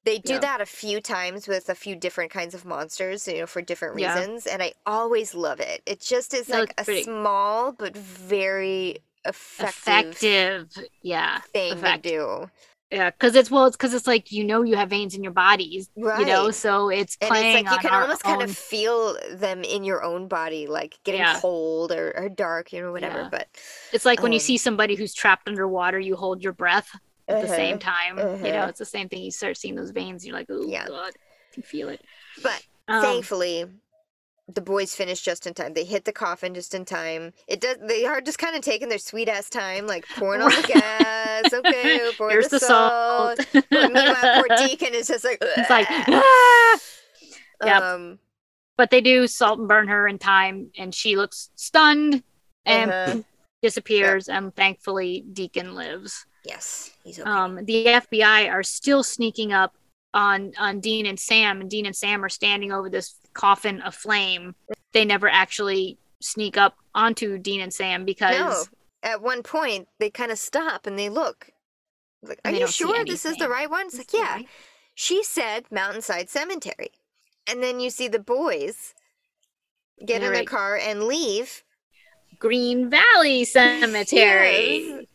They 0.05 0.19
do 0.19 0.33
Yeah. 0.33 0.39
that 0.39 0.61
a 0.61 0.65
few 0.65 1.01
times 1.01 1.47
with 1.47 1.67
a 1.67 1.75
few 1.75 1.95
different 1.95 2.31
kinds 2.31 2.53
of 2.53 2.63
monsters, 2.63 3.27
you 3.27 3.39
know, 3.39 3.47
for 3.47 3.61
different 3.61 3.99
Yeah. 3.99 4.17
reasons, 4.17 4.45
and 4.47 4.61
I 4.63 4.73
always 4.85 5.33
love 5.33 5.59
it. 5.59 5.81
It 5.85 5.99
just 5.99 6.33
is 6.33 6.47
No, 6.47 6.59
like 6.59 6.73
a 6.77 6.85
pretty- 6.85 7.03
small 7.03 7.71
but 7.71 7.97
very 7.97 8.99
effective, 9.25 10.61
effective. 10.71 10.89
Yeah. 11.01 11.39
thing 11.53 11.73
effect. 11.73 12.03
to 12.03 12.09
do. 12.09 12.51
Yeah, 12.91 13.09
because 13.09 13.35
it's 13.35 13.49
well, 13.49 13.65
it's 13.65 13.75
because 13.75 13.95
it's 13.95 14.05
like 14.05 14.31
you 14.31 14.43
know 14.43 14.61
you 14.61 14.75
have 14.75 14.91
veins 14.91 15.15
in 15.15 15.23
your 15.23 15.33
bodies, 15.33 15.89
Right. 15.97 16.19
you 16.19 16.25
know, 16.27 16.51
so 16.51 16.89
it's 16.89 17.17
And 17.19 17.31
it's 17.31 17.67
like 17.67 17.71
you 17.71 17.79
can 17.79 17.99
almost 17.99 18.21
kind 18.23 18.43
of 18.43 18.55
feel 18.55 19.17
them 19.31 19.63
in 19.63 19.83
your 19.83 20.03
own 20.03 20.27
body, 20.27 20.67
like 20.67 20.99
getting 21.03 21.19
Yeah. 21.21 21.39
cold 21.41 21.91
or, 21.91 22.13
or 22.15 22.29
dark, 22.29 22.71
you 22.71 22.81
know, 22.83 22.91
whatever. 22.91 23.23
Yeah. 23.23 23.29
But 23.31 23.47
It's 23.91 24.05
like 24.05 24.21
when 24.21 24.31
you 24.31 24.37
um, 24.37 24.41
see 24.43 24.57
somebody 24.59 24.93
who's 24.93 25.15
trapped 25.15 25.47
underwater, 25.47 25.97
you 25.99 26.15
hold 26.15 26.43
your 26.43 26.53
breath 26.53 26.95
at 27.27 27.39
the 27.39 27.47
same 27.47 27.77
uh-huh, 27.77 27.79
time. 27.79 28.17
You 28.43 28.51
know, 28.51 28.59
uh-huh. 28.59 28.69
it's 28.69 28.79
the 28.79 28.85
same 28.85 29.09
thing. 29.09 29.23
You 29.23 29.31
start 29.31 29.57
seeing 29.57 29.75
those 29.75 29.91
veins, 29.91 30.25
you're 30.25 30.35
like, 30.35 30.47
oh 30.49 30.67
Yeah. 30.69 30.87
god, 30.87 31.13
I 31.15 31.53
can 31.53 31.63
feel 31.63 31.89
it. 31.89 32.01
But 32.43 32.61
Um, 32.87 33.01
thankfully 33.01 33.65
the 34.47 34.61
boys 34.61 34.93
finish 34.93 35.21
just 35.21 35.47
in 35.47 35.53
time 35.55 35.73
they 35.73 35.83
hit 35.83 36.05
the 36.05 36.11
coffin 36.11 36.53
just 36.53 36.75
in 36.75 36.85
time 36.85 37.33
it 37.47 37.59
does 37.59 37.77
they 37.81 38.05
are 38.05 38.21
just 38.21 38.37
kind 38.37 38.55
of 38.55 38.61
taking 38.61 38.89
their 38.89 38.99
sweet 38.99 39.27
ass 39.27 39.49
time 39.49 39.87
like 39.87 40.05
pouring 40.13 40.39
all 40.41 40.51
the 40.51 40.61
gas 40.67 41.51
okay 41.51 42.11
pour 42.17 42.29
here's 42.29 42.47
the 42.47 42.49
the 42.49 42.59
salt, 42.59 42.93
salt. 43.07 43.39
But 43.79 43.91
meanwhile 43.91 44.27
poor 44.29 44.47
deacon 44.55 44.93
is 44.93 45.07
just 45.07 45.25
like 45.25 45.39
it's 45.55 45.69
like, 45.69 45.89
ah! 46.11 46.79
Yep. 47.63 47.83
um 47.83 48.19
but 48.77 48.89
they 48.91 49.01
do 49.01 49.27
salt 49.27 49.59
and 49.59 49.67
burn 49.67 49.87
her 49.87 50.07
in 50.07 50.17
time, 50.19 50.69
and 50.77 50.93
she 50.93 51.15
looks 51.15 51.49
stunned 51.55 52.23
and 52.65 52.91
Uh-huh. 52.91 53.15
disappears. 53.61 54.27
And 54.27 54.55
thankfully, 54.55 55.23
Deacon 55.31 55.75
lives. 55.75 56.25
yes 56.43 56.94
okay. 57.07 57.21
Um, 57.21 57.63
the 57.65 57.85
FBI 57.85 58.49
are 58.51 58.63
still 58.63 59.03
sneaking 59.03 59.53
up 59.53 59.75
on 60.13 60.53
on 60.57 60.79
Dean 60.79 61.05
and 61.05 61.19
Sam, 61.19 61.61
and 61.61 61.69
Dean 61.69 61.85
and 61.85 61.95
Sam 61.95 62.23
are 62.23 62.29
standing 62.29 62.71
over 62.71 62.89
this 62.89 63.15
coffin 63.33 63.81
aflame. 63.83 64.55
They 64.93 65.05
never 65.05 65.27
actually 65.27 65.97
sneak 66.21 66.57
up 66.57 66.75
onto 66.93 67.37
Dean 67.37 67.61
and 67.61 67.73
Sam 67.73 68.05
because 68.05 68.35
no. 68.37 68.63
At 69.03 69.21
one 69.21 69.43
point 69.43 69.87
they 69.99 70.09
kind 70.09 70.31
of 70.31 70.39
stop 70.39 70.87
and 70.87 70.97
they 70.97 71.09
look. 71.09 71.49
Like 72.23 72.39
are 72.43 72.51
you 72.51 72.65
sure 72.67 73.05
this 73.05 73.25
is 73.25 73.37
the 73.37 73.49
right 73.49 73.69
one? 73.69 73.87
It's 73.87 73.97
like 73.97 74.13
yeah. 74.13 74.39
She 74.95 75.23
said 75.23 75.65
mountainside 75.69 76.29
cemetery. 76.29 76.89
And 77.47 77.61
then 77.61 77.79
you 77.79 77.89
see 77.91 78.07
the 78.07 78.17
boys 78.17 78.95
get 80.03 80.23
in 80.23 80.31
their 80.31 80.31
Right. 80.31 80.47
car 80.47 80.77
and 80.77 81.03
leave. 81.03 81.63
Green 82.39 82.89
Valley 82.89 83.45
Cemetery, 83.45 84.77
Yes. 84.87 85.05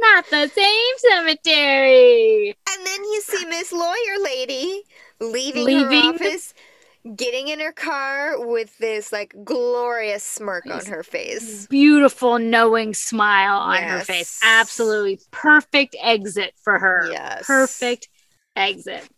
Not 0.00 0.26
the 0.30 0.48
same 0.48 0.94
cemetery. 0.98 2.56
And 2.70 2.86
then 2.86 3.04
you 3.04 3.20
see 3.22 3.44
Miss 3.46 3.72
Lawyer 3.72 4.22
Lady 4.22 4.82
leaving, 5.20 5.64
Leaving. 5.64 6.02
her 6.02 6.08
office, 6.14 6.54
getting 7.16 7.48
in 7.48 7.60
her 7.60 7.72
car 7.72 8.46
with 8.46 8.76
this 8.78 9.12
like 9.12 9.34
glorious 9.44 10.24
smirk 10.24 10.66
on 10.66 10.84
her 10.86 11.02
face. 11.02 11.66
Beautiful, 11.66 12.38
knowing 12.38 12.94
smile 12.94 13.58
on 13.58 13.82
her 13.82 14.00
face. 14.00 14.40
Absolutely 14.42 15.20
perfect 15.30 15.96
exit 16.02 16.54
for 16.62 16.78
her. 16.78 17.08
Yes. 17.10 17.46
perfect 17.46 18.08
exit. 18.56 19.08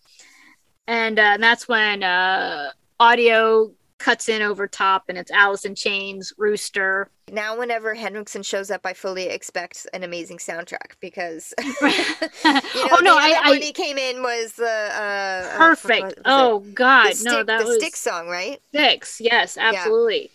And 0.86 1.18
uh, 1.18 1.36
that's 1.38 1.68
when 1.68 2.02
uh, 2.02 2.70
audio 2.98 3.72
cuts 4.02 4.28
in 4.28 4.42
over 4.42 4.66
top, 4.66 5.04
and 5.08 5.16
it's 5.16 5.30
Alice 5.30 5.64
in 5.64 5.76
Chains, 5.76 6.32
Rooster. 6.36 7.08
Now, 7.30 7.56
whenever 7.56 7.94
Henriksen 7.94 8.42
shows 8.42 8.70
up, 8.70 8.80
I 8.84 8.94
fully 8.94 9.26
expect 9.26 9.86
an 9.94 10.02
amazing 10.02 10.38
soundtrack 10.38 10.94
because 11.00 11.54
you 11.60 11.64
know, 11.64 12.60
oh 12.90 13.00
no, 13.02 13.16
I, 13.16 13.40
I 13.44 13.58
he 13.58 13.72
came 13.72 13.96
in 13.96 14.22
was 14.22 14.54
the 14.54 14.64
uh, 14.64 15.54
uh, 15.54 15.56
perfect. 15.56 16.04
was 16.04 16.14
oh 16.24 16.60
God, 16.74 17.10
the 17.10 17.14
stick, 17.14 17.32
no, 17.32 17.42
that 17.44 17.60
the 17.60 17.66
was 17.66 17.76
stick 17.76 17.94
song, 17.94 18.28
right? 18.28 18.60
six. 18.74 19.20
Yes, 19.20 19.56
absolutely. 19.56 20.30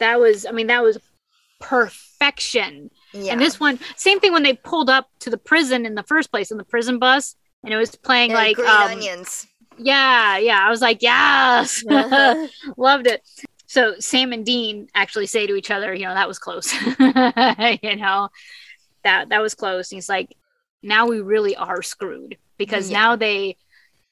That 0.00 0.18
was. 0.18 0.46
I 0.46 0.52
mean, 0.52 0.68
that 0.68 0.82
was 0.82 0.98
perfection. 1.60 2.90
Yeah. 3.12 3.32
And 3.32 3.40
this 3.40 3.60
one, 3.60 3.78
same 3.96 4.18
thing 4.18 4.32
when 4.32 4.42
they 4.42 4.54
pulled 4.54 4.88
up 4.90 5.08
to 5.20 5.30
the 5.30 5.38
prison 5.38 5.86
in 5.86 5.94
the 5.94 6.02
first 6.02 6.30
place 6.30 6.50
in 6.50 6.56
the 6.56 6.64
prison 6.64 6.98
bus, 6.98 7.36
and 7.62 7.72
it 7.72 7.76
was 7.76 7.94
playing 7.96 8.30
Yeah, 8.30 8.36
like 8.36 8.56
green 8.56 8.68
um, 8.68 8.90
onions. 8.92 9.46
Yeah, 9.78 10.38
yeah. 10.38 10.60
I 10.66 10.70
was 10.70 10.80
like, 10.80 11.02
yes. 11.02 11.84
Uh-huh. 11.90 12.46
Loved 12.76 13.06
it. 13.06 13.22
So 13.66 13.94
Sam 13.98 14.32
and 14.32 14.44
Dean 14.46 14.88
actually 14.94 15.26
say 15.26 15.46
to 15.46 15.54
each 15.56 15.70
other, 15.70 15.92
you 15.94 16.04
know, 16.06 16.14
that 16.14 16.28
was 16.28 16.38
close. 16.38 16.72
you 16.98 17.96
know, 17.96 18.28
that 19.02 19.28
that 19.30 19.42
was 19.42 19.54
close. 19.54 19.90
And 19.90 19.96
he's 19.96 20.08
like, 20.08 20.36
now 20.82 21.06
we 21.06 21.20
really 21.20 21.56
are 21.56 21.82
screwed 21.82 22.36
because 22.56 22.90
Yeah. 22.90 22.98
now 22.98 23.16
they, 23.16 23.56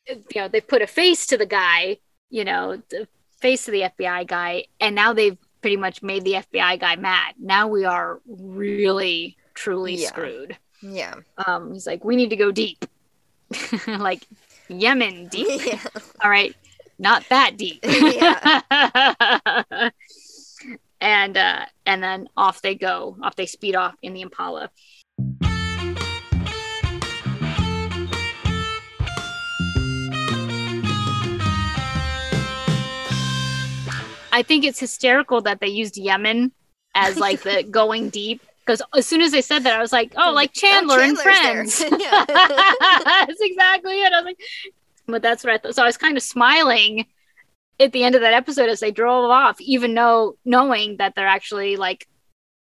you 0.08 0.16
know, 0.34 0.48
they 0.48 0.60
put 0.60 0.82
a 0.82 0.86
face 0.86 1.26
to 1.28 1.38
the 1.38 1.46
guy, 1.46 1.98
you 2.30 2.44
know, 2.44 2.82
the 2.90 3.06
face 3.40 3.64
to 3.66 3.70
the 3.70 3.82
FBI 3.82 4.26
guy, 4.26 4.64
and 4.80 4.94
now 4.94 5.12
they've 5.12 5.36
pretty 5.60 5.76
much 5.76 6.02
made 6.02 6.24
the 6.24 6.34
FBI 6.34 6.80
guy 6.80 6.96
mad. 6.96 7.34
Now 7.38 7.68
we 7.68 7.84
are 7.84 8.20
really 8.26 9.36
truly 9.54 9.94
Yeah. 9.94 10.08
screwed. 10.08 10.56
yeah. 10.80 11.14
Um, 11.46 11.72
he's 11.74 11.86
like, 11.86 12.04
we 12.04 12.16
need 12.16 12.30
to 12.30 12.36
go 12.36 12.50
deep, 12.50 12.84
like 13.86 14.26
Yemen 14.80 15.28
deep. 15.28 15.48
yeah. 15.66 15.80
All 16.22 16.30
right, 16.30 16.54
not 16.98 17.24
that 17.30 17.56
deep. 17.56 17.80
and 21.00 21.36
uh, 21.36 21.66
and 21.86 22.02
then 22.02 22.28
off 22.36 22.62
they 22.62 22.74
go. 22.74 23.16
Off 23.22 23.36
they 23.36 23.46
speed 23.46 23.74
off 23.74 23.94
in 24.02 24.14
the 24.14 24.22
Impala. 24.22 24.70
I 34.34 34.42
think 34.42 34.64
it's 34.64 34.80
hysterical 34.80 35.42
that 35.42 35.60
they 35.60 35.68
used 35.68 35.98
Yemen 35.98 36.52
as 36.94 37.18
like 37.18 37.42
the 37.42 37.62
going 37.62 38.08
deep. 38.08 38.40
Because 38.64 38.80
as 38.96 39.06
soon 39.06 39.20
as 39.22 39.32
they 39.32 39.42
said 39.42 39.64
that, 39.64 39.76
I 39.76 39.80
was 39.80 39.92
like, 39.92 40.12
"Oh, 40.16 40.32
like 40.32 40.52
Chandler, 40.52 41.00
and 41.00 41.18
Friends." 41.18 41.78
That's 41.90 43.40
exactly 43.40 44.00
it. 44.02 44.12
I 44.12 44.16
was 44.20 44.24
like, 44.24 44.40
but 45.06 45.22
that's 45.22 45.42
what 45.44 45.52
I 45.52 45.58
thought. 45.58 45.74
So 45.74 45.82
I 45.82 45.86
was 45.86 45.96
kind 45.96 46.16
of 46.16 46.22
smiling 46.22 47.06
at 47.80 47.92
the 47.92 48.04
end 48.04 48.14
of 48.14 48.20
that 48.20 48.34
episode 48.34 48.68
as 48.68 48.80
they 48.80 48.90
drove 48.92 49.30
off, 49.30 49.60
even 49.60 49.94
though 49.94 50.36
knowing 50.44 50.98
that 50.98 51.14
they're 51.14 51.26
actually 51.26 51.76
like 51.76 52.06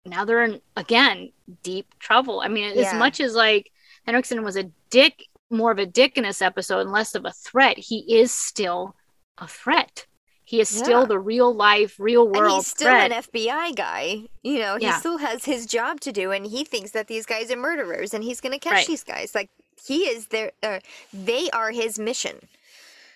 now 0.06 0.26
they're 0.26 0.44
in 0.44 0.62
again 0.76 1.32
deep 1.64 1.88
trouble. 2.00 2.42
I 2.42 2.48
mean, 2.48 2.74
Yeah. 2.76 2.88
as 2.88 2.94
much 2.94 3.20
as 3.20 3.34
like 3.36 3.72
Henriksen 4.06 4.44
was 4.44 4.58
a 4.58 4.70
dick, 4.90 5.26
more 5.50 5.72
of 5.72 5.80
a 5.80 5.86
dick 5.86 6.18
in 6.18 6.24
this 6.24 6.42
episode 6.42 6.80
and 6.82 6.92
less 6.92 7.16
of 7.16 7.26
a 7.26 7.32
threat, 7.32 7.78
he 7.78 8.18
is 8.20 8.32
still 8.32 8.96
a 9.38 9.48
threat. 9.48 10.06
He 10.48 10.62
is 10.62 10.70
still 10.70 11.06
the 11.06 11.20
real 11.20 11.54
life, 11.54 12.00
real 12.00 12.26
world 12.26 12.46
and 12.46 12.56
he's 12.56 12.68
still 12.68 12.88
threat. 12.88 13.12
an 13.12 13.22
FBI 13.22 13.76
guy. 13.76 14.22
You 14.44 14.60
know, 14.60 14.78
he 14.78 14.86
Yeah. 14.86 14.98
still 15.00 15.18
has 15.18 15.44
his 15.44 15.66
job 15.66 16.00
to 16.02 16.14
do, 16.14 16.32
and 16.32 16.46
he 16.46 16.64
thinks 16.64 16.92
that 16.92 17.08
these 17.08 17.26
guys 17.26 17.52
are 17.52 17.58
murderers, 17.58 18.14
and 18.14 18.24
he's 18.24 18.40
gonna 18.40 18.58
catch 18.58 18.72
Right. 18.72 18.88
these 18.88 19.04
guys. 19.04 19.36
Like 19.36 19.50
he 19.86 20.08
is 20.08 20.28
their, 20.28 20.54
uh, 20.64 20.80
they 21.12 21.50
are 21.50 21.72
his 21.72 22.00
mission. 22.00 22.48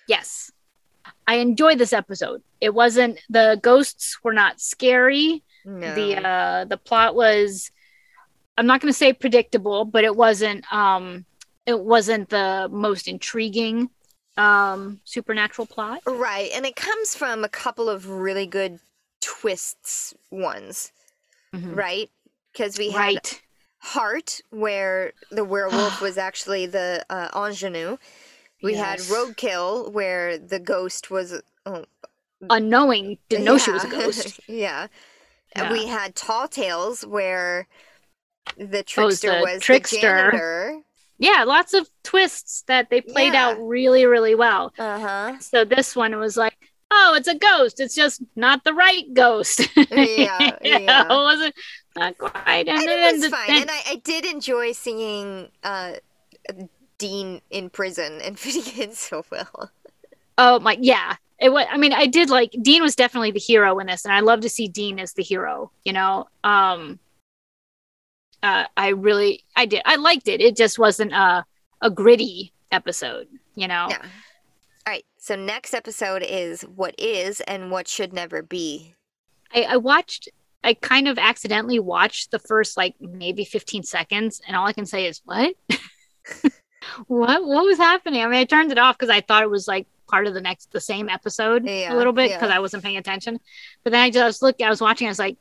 Yes. 0.07 0.51
I 1.25 1.35
enjoyed 1.35 1.77
this 1.77 1.93
episode. 1.93 2.43
It 2.59 2.73
wasn't 2.73 3.19
the 3.29 3.57
ghosts 3.61 4.17
were 4.23 4.33
not 4.33 4.59
scary. 4.59 5.41
No, 5.63 5.95
The 5.95 6.17
uh 6.27 6.65
the 6.65 6.77
plot 6.77 7.15
was 7.15 7.71
I'm 8.57 8.67
not 8.67 8.81
going 8.81 8.91
to 8.93 8.97
say 8.97 9.13
predictable, 9.13 9.85
but 9.85 10.03
it 10.03 10.17
wasn't 10.17 10.65
um 10.73 11.23
it 11.65 11.79
wasn't 11.79 12.27
the 12.29 12.67
most 12.69 13.07
intriguing 13.07 13.89
um 14.37 15.01
supernatural 15.03 15.65
plot. 15.67 16.01
right, 16.05 16.51
and 16.53 16.65
it 16.65 16.75
comes 16.75 17.15
from 17.15 17.43
a 17.43 17.49
couple 17.49 17.89
of 17.89 18.09
really 18.09 18.45
good 18.47 18.79
twists. 19.21 20.13
Ones, 20.31 20.91
Mhm. 21.53 21.75
right? 21.75 22.09
Because 22.51 22.77
we 22.77 22.91
had 22.91 23.15
Right. 23.15 23.41
Heart, 23.79 24.41
where 24.51 25.13
the 25.31 25.43
werewolf 25.43 26.01
was 26.01 26.17
actually 26.17 26.65
the 26.67 27.05
uh, 27.09 27.29
ingenue. 27.35 27.97
We 28.63 28.73
Yes. 28.73 29.07
had 29.09 29.15
Roadkill, 29.15 29.91
where 29.91 30.37
the 30.37 30.59
ghost 30.59 31.09
was. 31.11 31.41
Oh, 31.65 31.85
Unknowing, 32.49 33.19
didn't 33.29 33.45
know 33.45 33.57
she 33.57 33.71
was 33.71 33.83
a 33.83 33.87
yeah. 33.87 33.91
ghost. 33.91 34.39
yeah. 34.47 34.87
Yeah. 35.55 35.71
we 35.71 35.87
had 35.87 36.15
Tall 36.15 36.47
Tales, 36.47 37.05
where 37.05 37.67
the 38.57 38.79
Oh, 38.79 38.81
trickster 38.83 39.35
the 39.37 39.41
was 39.41 39.61
trickster. 39.61 39.97
the 39.97 40.01
janitor. 40.01 40.81
Yeah, 41.21 41.43
lots 41.45 41.73
of 41.73 41.87
twists 42.03 42.63
that 42.67 42.89
they 42.89 42.99
played 42.99 43.33
Yeah. 43.33 43.49
out 43.49 43.57
really, 43.61 44.05
really 44.05 44.33
well. 44.35 44.73
Uh 44.77 44.99
huh. 44.99 45.39
So 45.39 45.63
this 45.63 45.95
one 45.95 46.17
was 46.19 46.35
like, 46.35 46.57
oh, 46.89 47.13
it's 47.15 47.27
a 47.27 47.35
ghost. 47.35 47.79
It's 47.79 47.93
just 47.95 48.21
not 48.35 48.63
the 48.63 48.73
right 48.73 49.05
ghost. 49.13 49.61
Yeah, 49.91 50.57
yeah. 50.63 51.03
it 51.05 51.09
wasn't 51.09 51.55
not 51.95 52.17
quite. 52.17 52.67
And, 52.67 52.79
then 52.81 52.89
it 52.89 53.13
was 53.21 53.27
fine, 53.27 53.47
then- 53.47 53.61
and 53.61 53.71
I, 53.71 53.81
I 53.91 53.95
did 54.03 54.25
enjoy 54.25 54.71
seeing 54.71 55.49
uh, 55.63 55.93
Dean 56.97 57.41
in 57.49 57.69
prison 57.69 58.19
and 58.21 58.37
fitting 58.43 58.81
in 58.81 58.93
so 58.93 59.23
well. 59.31 59.71
oh 60.37 60.59
my, 60.59 60.77
yeah. 60.81 61.15
It 61.39 61.49
was. 61.51 61.65
I 61.71 61.77
mean, 61.77 61.91
I 61.91 62.05
did 62.05 62.29
like 62.29 62.51
Dean 62.61 62.83
was 62.83 62.95
definitely 62.95 63.31
the 63.31 63.39
hero 63.39 63.79
in 63.79 63.87
this, 63.87 64.05
and 64.05 64.13
I 64.13 64.19
love 64.19 64.41
to 64.41 64.49
see 64.49 64.67
Dean 64.67 64.99
as 64.99 65.13
the 65.13 65.23
hero. 65.23 65.71
You 65.83 65.93
know, 65.93 66.27
um, 66.43 66.99
uh, 68.43 68.65
I 68.75 68.89
really, 68.89 69.43
I 69.55 69.65
did, 69.65 69.81
I 69.85 69.95
liked 69.95 70.27
it. 70.27 70.41
It 70.41 70.55
just 70.55 70.79
wasn't 70.79 71.13
a 71.13 71.45
a 71.81 71.89
gritty 71.89 72.53
episode. 72.71 73.27
You 73.55 73.67
know, 73.67 73.87
Yeah. 73.89 74.01
All 74.01 74.93
right. 74.93 75.05
So 75.17 75.35
next 75.35 75.73
episode 75.73 76.23
is 76.23 76.61
what 76.61 76.95
is 76.99 77.41
and 77.41 77.69
what 77.69 77.87
should 77.87 78.13
never 78.13 78.41
be. 78.41 78.95
I, 79.53 79.63
I 79.63 79.77
watched 79.77 80.29
I 80.63 80.75
kind 80.75 81.07
of 81.07 81.17
accidentally 81.17 81.79
watched 81.79 82.31
the 82.31 82.39
first 82.39 82.77
like 82.77 82.95
maybe 82.99 83.43
15 83.43 83.83
seconds 83.83 84.41
and 84.47 84.55
all 84.55 84.67
I 84.67 84.73
can 84.73 84.85
say 84.85 85.05
is 85.05 85.21
what? 85.25 85.55
what 87.07 87.45
what 87.45 87.65
was 87.65 87.77
happening? 87.77 88.21
I 88.23 88.27
mean 88.27 88.39
I 88.39 88.45
turned 88.45 88.71
it 88.71 88.77
off 88.77 88.97
because 88.97 89.09
I 89.09 89.21
thought 89.21 89.43
it 89.43 89.49
was 89.49 89.67
like 89.67 89.87
part 90.09 90.27
of 90.27 90.33
the 90.33 90.41
next 90.41 90.71
the 90.71 90.81
same 90.81 91.09
episode 91.09 91.65
Yeah, 91.65 91.93
a 91.93 91.95
little 91.95 92.13
bit 92.13 92.29
yeah. 92.29 92.37
because 92.37 92.51
I 92.51 92.59
wasn't 92.59 92.83
paying 92.83 92.97
attention. 92.97 93.39
But 93.83 93.91
then 93.91 94.01
I 94.01 94.09
just 94.09 94.41
looked 94.41 94.61
I 94.61 94.69
was 94.69 94.81
watching 94.81 95.07
I 95.07 95.11
was 95.11 95.19
like 95.19 95.37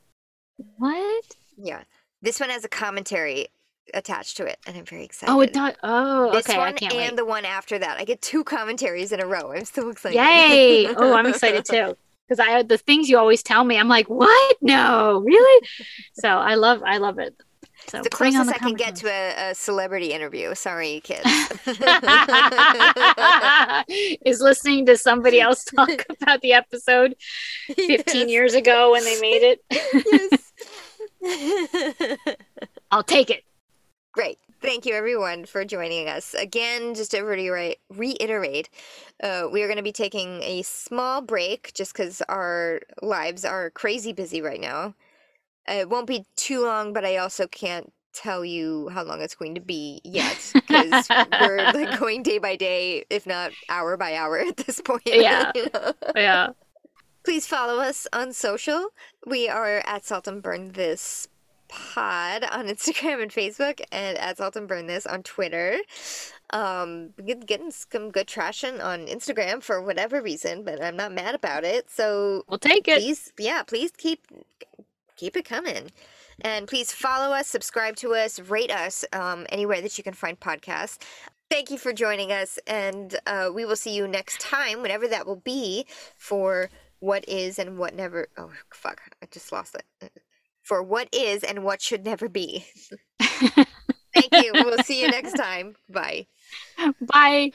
what? 0.77 1.25
Yeah. 1.57 1.83
This 2.23 2.39
one 2.41 2.51
has 2.51 2.65
a 2.65 2.69
commentary 2.69 3.49
attached 3.95 4.37
to 4.37 4.47
it, 4.47 4.59
and 4.67 4.77
I'm 4.77 4.85
very 4.85 5.05
excited. 5.05 5.33
Oh 5.33 5.41
it 5.41 5.53
does 5.53 5.75
oh 5.83 6.31
This 6.33 6.49
okay 6.49 6.59
I 6.59 6.67
one 6.67 6.75
can't 6.75 6.93
and 6.93 7.11
wait. 7.13 7.17
the 7.17 7.25
one 7.25 7.45
after 7.45 7.79
that. 7.79 7.99
I 7.99 8.05
get 8.05 8.21
two 8.23 8.45
commentaries 8.45 9.13
in 9.13 9.21
a 9.21 9.27
row. 9.27 9.53
I'm 9.53 9.65
so 9.65 9.89
excited. 9.89 10.17
Yay! 10.17 10.87
Oh 10.97 11.15
I'm 11.15 11.27
excited 11.27 11.65
too. 11.65 11.97
Because 12.29 12.39
I 12.39 12.63
the 12.63 12.79
things 12.79 13.09
you 13.09 13.19
always 13.19 13.43
tell 13.43 13.65
me, 13.65 13.79
I'm 13.79 13.89
like, 13.89 14.09
what? 14.09 14.57
No, 14.61 15.21
really? 15.25 15.67
So 16.15 16.29
I 16.29 16.55
love 16.55 16.83
I 16.85 16.99
love 16.99 17.19
it. 17.19 17.35
So 17.89 17.99
It's 17.99 18.05
the 18.05 18.11
closest 18.11 18.47
the 18.51 18.55
I 18.55 18.59
can 18.59 18.75
get 18.75 18.95
to 18.97 19.09
a, 19.09 19.51
a 19.51 19.55
celebrity 19.55 20.13
interview. 20.13 20.55
Sorry, 20.55 21.01
kids. 21.05 21.23
is 24.25 24.41
listening 24.41 24.85
to 24.87 24.97
somebody 24.99 25.41
else 25.41 25.65
talk 25.65 26.05
about 26.11 26.43
the 26.43 26.53
episode 26.53 27.17
15 27.75 28.29
years 28.29 28.53
ago 28.55 28.93
when 28.93 29.05
they 29.05 29.19
made 29.21 29.43
it. 29.43 29.61
yes. 29.71 30.50
I'll 32.91 33.03
take 33.03 33.31
it. 33.31 33.45
Great. 34.13 34.39
Thank 34.61 34.85
you, 34.85 34.95
everyone, 34.95 35.47
for 35.47 35.65
joining 35.65 36.09
us. 36.09 36.35
Again, 36.35 36.95
just 36.95 37.13
to 37.13 37.23
reiterate, 37.23 37.79
reiterate 37.89 38.69
uh, 39.23 39.49
we 39.51 39.63
are 39.63 39.67
going 39.67 39.77
to 39.77 39.83
be 39.83 39.93
taking 39.93 40.43
a 40.43 40.63
small 40.63 41.23
break 41.23 41.73
just 41.75 41.93
because 41.93 42.23
our 42.29 42.81
lives 43.03 43.45
are 43.45 43.71
crazy 43.71 44.13
busy 44.13 44.43
right 44.43 44.61
now. 44.61 44.95
Uh, 45.69 45.75
it 45.75 45.91
won't 45.91 46.07
be 46.07 46.27
too 46.37 46.63
long, 46.63 46.93
but 46.93 47.05
I 47.05 47.19
also 47.19 47.47
can't 47.47 47.93
tell 48.13 48.45
you 48.45 48.89
how 48.89 49.05
long 49.05 49.21
it's 49.21 49.35
going 49.35 49.55
to 49.55 49.61
be 49.61 50.01
yet 50.05 50.51
because 50.55 51.09
we're 51.41 51.65
like 51.73 51.99
going 51.99 52.23
day 52.23 52.39
by 52.39 52.57
day, 52.57 53.05
if 53.11 53.27
not 53.27 53.53
hour 53.69 53.97
by 53.97 54.15
hour 54.17 54.39
at 54.39 54.57
this 54.57 54.81
point. 54.81 55.03
Yeah. 55.07 55.53
you 55.55 55.67
know? 55.73 55.93
Yeah. 56.17 56.49
Please 57.25 57.47
follow 57.47 57.81
us 57.81 58.07
on 58.13 58.33
social. 58.33 58.89
We 59.27 59.49
are 59.49 59.83
at 59.87 60.05
Salt 60.05 60.27
and 60.27 60.43
Burn 60.43 60.73
This 60.73 61.29
Pod 61.69 62.45
on 62.45 62.67
Instagram 62.75 63.23
and 63.23 63.31
Facebook, 63.31 63.81
and 63.93 64.17
at 64.19 64.39
Salt 64.39 64.57
and 64.57 64.67
Burn 64.67 64.87
This 64.87 65.07
on 65.07 65.23
Twitter. 65.23 65.79
Um, 66.53 67.11
getting 67.47 67.71
some 67.71 68.11
good 68.11 68.27
traction 68.27 68.81
on 68.81 69.07
Instagram 69.07 69.63
for 69.63 69.81
whatever 69.83 70.21
reason, 70.23 70.65
but 70.65 70.83
I'm 70.83 70.97
not 70.97 71.13
mad 71.13 71.35
about 71.35 71.65
it. 71.65 71.91
So 71.91 72.45
We'll 72.49 72.59
take 72.59 72.89
it. 72.89 72.99
please, 72.99 73.33
yeah, 73.39 73.63
please 73.63 73.93
keep 73.97 74.27
keep 75.17 75.37
it 75.37 75.45
coming. 75.45 75.91
And 76.41 76.67
please 76.67 76.91
follow 76.91 77.35
us, 77.35 77.47
subscribe 77.47 77.97
to 77.97 78.15
us, 78.15 78.41
rate 78.41 78.71
us 78.71 79.05
um, 79.13 79.47
anywhere 79.51 79.83
that 79.83 79.99
you 79.99 80.03
can 80.03 80.15
find 80.15 80.41
podcasts. 80.41 80.97
Thank 81.51 81.71
you 81.71 81.77
for 81.77 81.93
joining 81.93 82.33
us, 82.33 82.59
and 82.67 83.17
uh, 83.27 83.51
we 83.53 83.65
will 83.65 83.77
see 83.77 83.95
you 83.95 84.09
next 84.09 84.41
time, 84.41 84.81
whenever 84.83 85.07
that 85.09 85.27
will 85.27 85.43
be, 85.45 85.85
for 86.17 86.71
what 87.01 87.29
is 87.29 87.59
and 87.59 87.77
what 87.79 87.95
never. 87.95 88.29
Oh, 88.39 88.51
fuck. 88.73 89.01
I 89.23 89.27
just 89.31 89.53
lost 89.53 89.75
it. 89.75 89.85
Uh, 90.03 90.09
for 90.63 90.83
what 90.83 91.09
is 91.13 91.43
and 91.43 91.65
what 91.65 91.83
should 91.83 92.05
never 92.05 92.29
be. 92.29 92.65
Thank 93.21 94.33
you. 94.33 94.53
We'll 94.55 94.83
see 94.85 95.01
you 95.01 95.09
next 95.09 95.33
time. 95.33 95.75
Bye. 95.89 96.27
Bye. 97.01 97.53